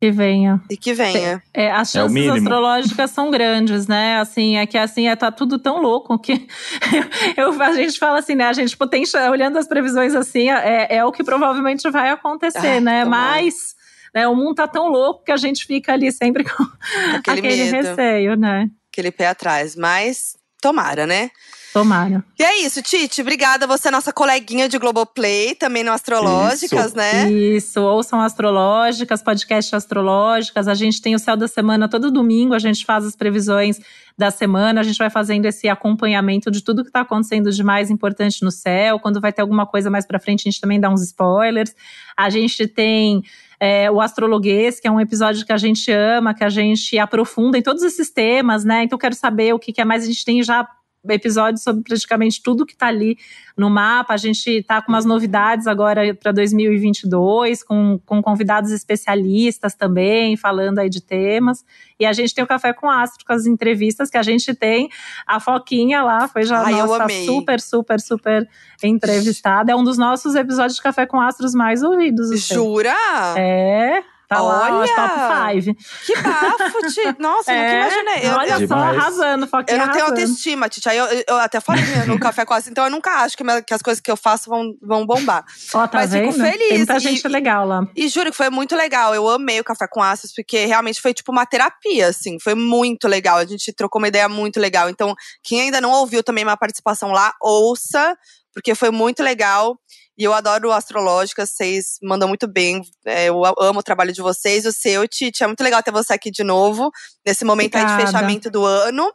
Que 0.00 0.10
venha. 0.10 0.62
E 0.70 0.78
que 0.78 0.94
venha. 0.94 1.42
É, 1.52 1.70
as 1.70 1.94
é 1.94 1.98
chances 2.00 2.26
é 2.26 2.30
astrológicas 2.30 3.10
são 3.10 3.30
grandes, 3.30 3.86
né? 3.86 4.18
Assim, 4.18 4.56
é 4.56 4.64
que 4.64 4.78
assim, 4.78 5.08
é, 5.08 5.14
tá 5.14 5.30
tudo 5.30 5.58
tão 5.58 5.82
louco 5.82 6.18
que 6.18 6.48
eu, 7.36 7.60
a 7.62 7.72
gente 7.74 7.98
fala 7.98 8.18
assim, 8.18 8.34
né? 8.34 8.46
A 8.46 8.52
gente 8.54 8.74
potencia, 8.78 9.30
olhando 9.30 9.58
as 9.58 9.68
previsões 9.68 10.14
assim, 10.14 10.48
é, 10.48 10.96
é 10.96 11.04
o 11.04 11.12
que 11.12 11.22
provavelmente 11.22 11.88
vai 11.90 12.08
acontecer, 12.08 12.78
ah, 12.78 12.80
né? 12.80 13.04
Mas 13.04 13.74
né, 14.14 14.26
o 14.26 14.34
mundo 14.34 14.54
tá 14.54 14.66
tão 14.66 14.88
louco 14.88 15.22
que 15.22 15.32
a 15.32 15.36
gente 15.36 15.66
fica 15.66 15.92
ali 15.92 16.10
sempre 16.10 16.44
com 16.44 16.62
aquele, 17.14 17.38
aquele 17.46 17.64
receio, 17.64 18.36
né? 18.36 18.70
Aquele 18.90 19.10
pé 19.10 19.26
atrás. 19.28 19.76
Mas 19.76 20.34
tomara, 20.62 21.06
né? 21.06 21.30
Tomara. 21.72 22.24
E 22.38 22.42
é 22.42 22.58
isso, 22.62 22.82
Titi. 22.82 23.20
Obrigada. 23.20 23.66
Você 23.66 23.88
é 23.88 23.90
nossa 23.90 24.12
coleguinha 24.12 24.68
de 24.68 24.78
Globoplay, 24.78 25.54
também 25.54 25.84
no 25.84 25.92
Astrológicas, 25.92 26.86
isso. 26.86 26.96
né? 26.96 27.30
Isso, 27.30 27.80
ouçam 27.80 28.20
Astrológicas, 28.20 29.22
podcast 29.22 29.76
Astrológicas. 29.76 30.66
A 30.66 30.74
gente 30.74 31.00
tem 31.00 31.14
o 31.14 31.18
Céu 31.18 31.36
da 31.36 31.46
Semana 31.46 31.88
todo 31.88 32.10
domingo, 32.10 32.54
a 32.54 32.58
gente 32.58 32.84
faz 32.84 33.04
as 33.04 33.14
previsões 33.14 33.78
da 34.18 34.30
semana, 34.30 34.80
a 34.80 34.84
gente 34.84 34.98
vai 34.98 35.08
fazendo 35.08 35.46
esse 35.46 35.68
acompanhamento 35.68 36.50
de 36.50 36.62
tudo 36.62 36.82
que 36.82 36.90
está 36.90 37.00
acontecendo 37.00 37.50
de 37.50 37.62
mais 37.62 37.90
importante 37.90 38.42
no 38.42 38.50
céu. 38.50 38.98
Quando 38.98 39.20
vai 39.20 39.32
ter 39.32 39.40
alguma 39.40 39.64
coisa 39.64 39.88
mais 39.88 40.06
para 40.06 40.20
frente, 40.20 40.46
a 40.46 40.50
gente 40.50 40.60
também 40.60 40.78
dá 40.78 40.90
uns 40.90 41.02
spoilers. 41.02 41.74
A 42.16 42.28
gente 42.28 42.66
tem 42.66 43.22
é, 43.58 43.90
o 43.90 44.00
Astrologuês, 44.00 44.80
que 44.80 44.88
é 44.88 44.90
um 44.90 45.00
episódio 45.00 45.46
que 45.46 45.52
a 45.52 45.56
gente 45.56 45.90
ama, 45.92 46.34
que 46.34 46.44
a 46.44 46.48
gente 46.48 46.98
aprofunda 46.98 47.56
em 47.56 47.62
todos 47.62 47.82
esses 47.82 48.10
temas, 48.10 48.64
né? 48.64 48.84
Então, 48.84 48.98
quero 48.98 49.14
saber 49.14 49.54
o 49.54 49.58
que, 49.58 49.72
que 49.72 49.80
é 49.80 49.84
mais. 49.84 50.02
A 50.02 50.06
gente 50.06 50.24
tem 50.24 50.42
já 50.42 50.66
episódios 51.08 51.62
sobre 51.62 51.82
praticamente 51.82 52.42
tudo 52.42 52.66
que 52.66 52.72
está 52.72 52.86
ali 52.86 53.16
no 53.56 53.70
mapa. 53.70 54.14
A 54.14 54.16
gente 54.16 54.50
está 54.50 54.82
com 54.82 54.92
umas 54.92 55.04
novidades 55.04 55.66
agora 55.66 56.14
para 56.14 56.32
2022, 56.32 57.62
com, 57.62 57.98
com 58.04 58.22
convidados 58.22 58.70
especialistas 58.70 59.74
também, 59.74 60.36
falando 60.36 60.78
aí 60.78 60.88
de 60.88 61.02
temas. 61.02 61.64
E 61.98 62.06
a 62.06 62.12
gente 62.12 62.34
tem 62.34 62.44
o 62.44 62.46
Café 62.46 62.72
com 62.72 62.88
Astro, 62.90 63.24
com 63.24 63.32
as 63.32 63.46
entrevistas 63.46 64.10
que 64.10 64.18
a 64.18 64.22
gente 64.22 64.54
tem. 64.54 64.88
A 65.26 65.40
Foquinha 65.40 66.02
lá 66.02 66.28
foi 66.28 66.42
já 66.42 66.62
Ai, 66.62 66.72
nossa 66.72 67.08
super, 67.24 67.60
super, 67.60 68.00
super 68.00 68.48
entrevistada. 68.82 69.72
É 69.72 69.76
um 69.76 69.84
dos 69.84 69.98
nossos 69.98 70.34
episódios 70.34 70.76
de 70.76 70.82
Café 70.82 71.06
com 71.06 71.20
Astros 71.20 71.54
mais 71.54 71.82
ouvidos. 71.82 72.46
Jura? 72.46 72.94
É. 73.36 74.02
Tá 74.30 74.40
Olha, 74.44 74.92
lá, 74.94 75.08
top 75.08 75.64
5. 75.64 75.76
Que 76.06 76.22
bafo, 76.22 76.78
Titi. 76.86 77.16
Nossa, 77.18 77.50
é, 77.50 77.56
nunca 77.56 77.96
imaginei. 77.96 78.30
Eu, 78.30 78.36
olha 78.36 78.60
eu, 78.60 78.68
só, 78.68 78.74
arrasando, 78.76 79.48
Foquinha 79.48 79.74
Eu 79.74 79.78
não 79.78 79.84
arrasando. 79.86 80.14
tenho 80.14 80.22
autoestima, 80.22 80.68
Titi. 80.68 80.88
Aí 80.88 80.98
eu, 80.98 81.06
eu 81.26 81.36
até 81.36 81.58
falei 81.58 81.82
no 82.06 82.16
café 82.16 82.44
com 82.44 82.54
assim, 82.54 82.70
então 82.70 82.84
eu 82.84 82.90
nunca 82.92 83.10
acho 83.24 83.36
que, 83.36 83.42
que, 83.66 83.74
as 83.74 83.82
coisas 83.82 84.00
que 84.00 84.08
eu 84.08 84.16
faço 84.16 84.48
vão, 84.48 84.72
vão 84.80 85.04
bombar. 85.04 85.44
Ó, 85.74 85.84
tá 85.88 85.98
Mas 85.98 86.12
vendo? 86.12 86.30
fico 86.30 86.44
feliz. 86.44 86.68
Tem 86.68 86.76
muita 86.76 87.00
gente 87.00 87.26
legal 87.26 87.66
lá. 87.66 87.84
E 87.96 88.06
juro 88.06 88.30
que 88.30 88.36
foi 88.36 88.50
muito 88.50 88.76
legal. 88.76 89.12
Eu 89.12 89.28
amei 89.28 89.58
o 89.58 89.64
café 89.64 89.88
com 89.90 90.00
aços, 90.00 90.32
porque 90.32 90.64
realmente 90.64 91.00
foi 91.00 91.12
tipo 91.12 91.32
uma 91.32 91.44
terapia, 91.44 92.06
assim. 92.06 92.38
Foi 92.38 92.54
muito 92.54 93.08
legal. 93.08 93.38
A 93.38 93.44
gente 93.44 93.72
trocou 93.72 94.00
uma 94.00 94.06
ideia 94.06 94.28
muito 94.28 94.60
legal. 94.60 94.88
Então, 94.88 95.12
quem 95.42 95.62
ainda 95.62 95.80
não 95.80 95.90
ouviu 95.90 96.22
também 96.22 96.44
uma 96.44 96.56
participação 96.56 97.10
lá, 97.10 97.34
ouça, 97.42 98.16
porque 98.52 98.74
foi 98.74 98.90
muito 98.90 99.22
legal. 99.22 99.78
E 100.18 100.24
eu 100.24 100.34
adoro 100.34 100.70
Astrológica, 100.70 101.46
vocês 101.46 101.96
mandam 102.02 102.28
muito 102.28 102.46
bem. 102.46 102.82
É, 103.06 103.26
eu 103.26 103.42
amo 103.58 103.80
o 103.80 103.82
trabalho 103.82 104.12
de 104.12 104.20
vocês. 104.20 104.66
O 104.66 104.72
seu, 104.72 105.08
Titi, 105.08 105.42
é 105.42 105.46
muito 105.46 105.62
legal 105.62 105.82
ter 105.82 105.90
você 105.90 106.12
aqui 106.12 106.30
de 106.30 106.44
novo, 106.44 106.90
nesse 107.26 107.44
momento 107.44 107.76
aí 107.76 107.86
de 107.86 107.96
fechamento 107.96 108.50
do 108.50 108.64
ano. 108.64 109.10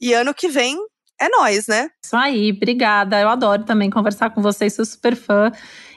E 0.00 0.12
ano 0.12 0.34
que 0.34 0.48
vem 0.48 0.76
é 1.20 1.28
nós, 1.28 1.66
né? 1.66 1.88
Isso 2.04 2.16
aí, 2.16 2.50
obrigada. 2.50 3.20
Eu 3.20 3.28
adoro 3.28 3.64
também 3.64 3.88
conversar 3.88 4.30
com 4.30 4.42
vocês, 4.42 4.74
sou 4.74 4.84
super 4.84 5.16
fã. 5.16 5.50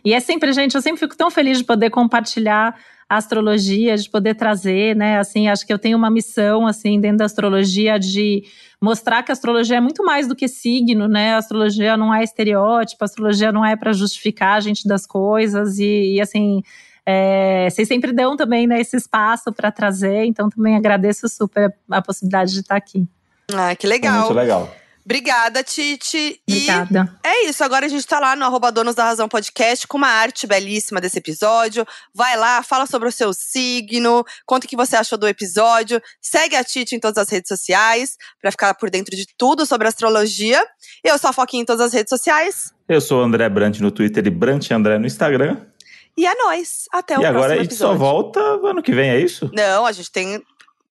E 0.05 0.13
é 0.13 0.19
sempre, 0.19 0.53
gente, 0.53 0.75
eu 0.75 0.81
sempre 0.81 0.99
fico 0.99 1.17
tão 1.17 1.31
feliz 1.31 1.57
de 1.57 1.63
poder 1.63 1.89
compartilhar 1.89 2.79
a 3.07 3.17
astrologia, 3.17 3.95
de 3.95 4.09
poder 4.09 4.35
trazer, 4.35 4.95
né? 4.95 5.19
Assim, 5.19 5.47
acho 5.47 5.65
que 5.65 5.71
eu 5.71 5.77
tenho 5.77 5.97
uma 5.97 6.09
missão, 6.09 6.65
assim, 6.65 6.99
dentro 6.99 7.19
da 7.19 7.25
astrologia 7.25 7.99
de 7.99 8.43
mostrar 8.81 9.21
que 9.23 9.31
a 9.31 9.33
astrologia 9.33 9.77
é 9.77 9.81
muito 9.81 10.03
mais 10.03 10.27
do 10.27 10.35
que 10.35 10.47
signo, 10.47 11.07
né? 11.07 11.35
A 11.35 11.37
astrologia 11.37 11.95
não 11.95 12.13
é 12.13 12.23
estereótipo, 12.23 13.03
a 13.03 13.05
astrologia 13.05 13.51
não 13.51 13.63
é 13.63 13.75
para 13.75 13.93
justificar 13.93 14.57
a 14.57 14.59
gente 14.59 14.87
das 14.87 15.05
coisas 15.05 15.77
e, 15.79 16.15
e 16.15 16.21
assim. 16.21 16.61
É, 17.07 17.69
vocês 17.69 17.87
sempre 17.87 18.11
dão 18.11 18.35
também 18.35 18.65
né, 18.65 18.81
esse 18.81 18.97
espaço 18.97 19.53
para 19.53 19.71
trazer, 19.71 20.25
então 20.25 20.49
também 20.49 20.75
agradeço 20.75 21.29
super 21.29 21.71
a 21.87 22.01
possibilidade 22.01 22.51
de 22.51 22.61
estar 22.61 22.75
aqui. 22.75 23.07
Ah, 23.53 23.75
que 23.75 23.85
legal. 23.85 24.21
muito 24.21 24.33
legal. 24.33 24.75
Obrigada, 25.05 25.63
Titi. 25.63 26.41
Obrigada. 26.49 27.15
E 27.23 27.27
é 27.27 27.45
isso. 27.47 27.63
Agora 27.63 27.85
a 27.85 27.89
gente 27.89 28.07
tá 28.07 28.19
lá 28.19 28.35
no 28.35 28.43
arroba 28.43 28.71
Donos 28.71 28.95
da 28.95 29.03
Razão 29.03 29.29
Podcast 29.29 29.87
com 29.87 29.97
uma 29.97 30.07
arte 30.07 30.47
belíssima 30.47 30.99
desse 30.99 31.19
episódio. 31.19 31.85
Vai 32.11 32.35
lá, 32.35 32.63
fala 32.63 32.87
sobre 32.87 33.07
o 33.07 33.11
seu 33.11 33.31
signo, 33.31 34.25
conta 34.47 34.65
o 34.65 34.69
que 34.69 34.75
você 34.75 34.95
achou 34.95 35.15
do 35.15 35.27
episódio. 35.27 36.01
Segue 36.19 36.55
a 36.55 36.63
Titi 36.63 36.95
em 36.95 36.99
todas 36.99 37.19
as 37.19 37.29
redes 37.29 37.47
sociais 37.47 38.17
para 38.41 38.49
ficar 38.49 38.73
por 38.73 38.89
dentro 38.89 39.15
de 39.15 39.27
tudo 39.37 39.63
sobre 39.63 39.87
astrologia. 39.87 40.59
Eu 41.03 41.19
sou 41.19 41.29
a 41.29 41.33
Foquinha 41.33 41.61
em 41.61 41.65
todas 41.65 41.85
as 41.85 41.93
redes 41.93 42.09
sociais. 42.09 42.73
Eu 42.89 42.99
sou 42.99 43.21
o 43.21 43.23
André 43.23 43.47
Brant 43.47 43.79
no 43.79 43.91
Twitter 43.91 44.25
e 44.25 44.31
Brant 44.31 44.71
André 44.71 44.97
no 44.97 45.05
Instagram. 45.05 45.67
E 46.17 46.25
é 46.25 46.33
nóis. 46.33 46.85
Até 46.91 47.15
o 47.15 47.21
e 47.21 47.29
próximo 47.29 47.29
episódio. 47.29 47.35
E 47.35 47.37
agora 47.37 47.53
a 47.53 47.63
gente 47.63 47.75
só 47.75 47.93
volta 47.93 48.39
ano 48.39 48.81
que 48.81 48.93
vem, 48.93 49.11
é 49.11 49.19
isso? 49.19 49.51
Não, 49.53 49.85
a 49.85 49.91
gente 49.91 50.11
tem 50.11 50.41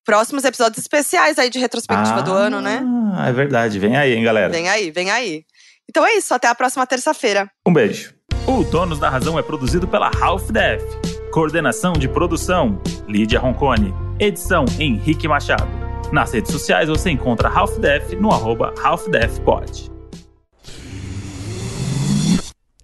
próximos 0.05 0.45
episódios 0.45 0.77
especiais 0.77 1.37
aí 1.37 1.49
de 1.49 1.59
retrospectiva 1.59 2.19
ah, 2.19 2.21
do 2.21 2.31
ano, 2.31 2.61
né? 2.61 2.81
Ah, 3.13 3.27
é 3.27 3.33
verdade. 3.33 3.79
Vem 3.79 3.97
aí, 3.97 4.13
hein, 4.13 4.23
galera. 4.23 4.53
Vem 4.53 4.69
aí, 4.69 4.91
vem 4.91 5.11
aí. 5.11 5.43
Então 5.89 6.05
é 6.05 6.15
isso, 6.15 6.33
até 6.33 6.47
a 6.47 6.55
próxima 6.55 6.85
terça-feira. 6.85 7.49
Um 7.65 7.73
beijo. 7.73 8.13
O 8.47 8.63
Donos 8.63 8.99
da 8.99 9.09
Razão 9.09 9.37
é 9.39 9.41
produzido 9.41 9.87
pela 9.87 10.11
Half 10.21 10.51
Def. 10.51 10.83
Coordenação 11.31 11.93
de 11.93 12.07
produção: 12.07 12.79
Lídia 13.07 13.39
Roncone. 13.39 13.93
Edição: 14.19 14.65
Henrique 14.79 15.27
Machado. 15.27 15.67
Nas 16.11 16.31
redes 16.31 16.51
sociais 16.51 16.87
você 16.87 17.09
encontra 17.09 17.49
Half 17.49 17.79
Def 17.79 18.13
no 18.13 18.31
arroba 18.31 18.73
Half 18.81 19.07
Def 19.07 19.39
Pod. 19.39 19.91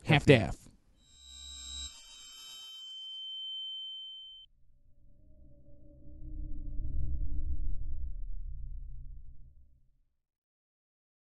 Half 0.09 0.25
Def. 0.25 0.60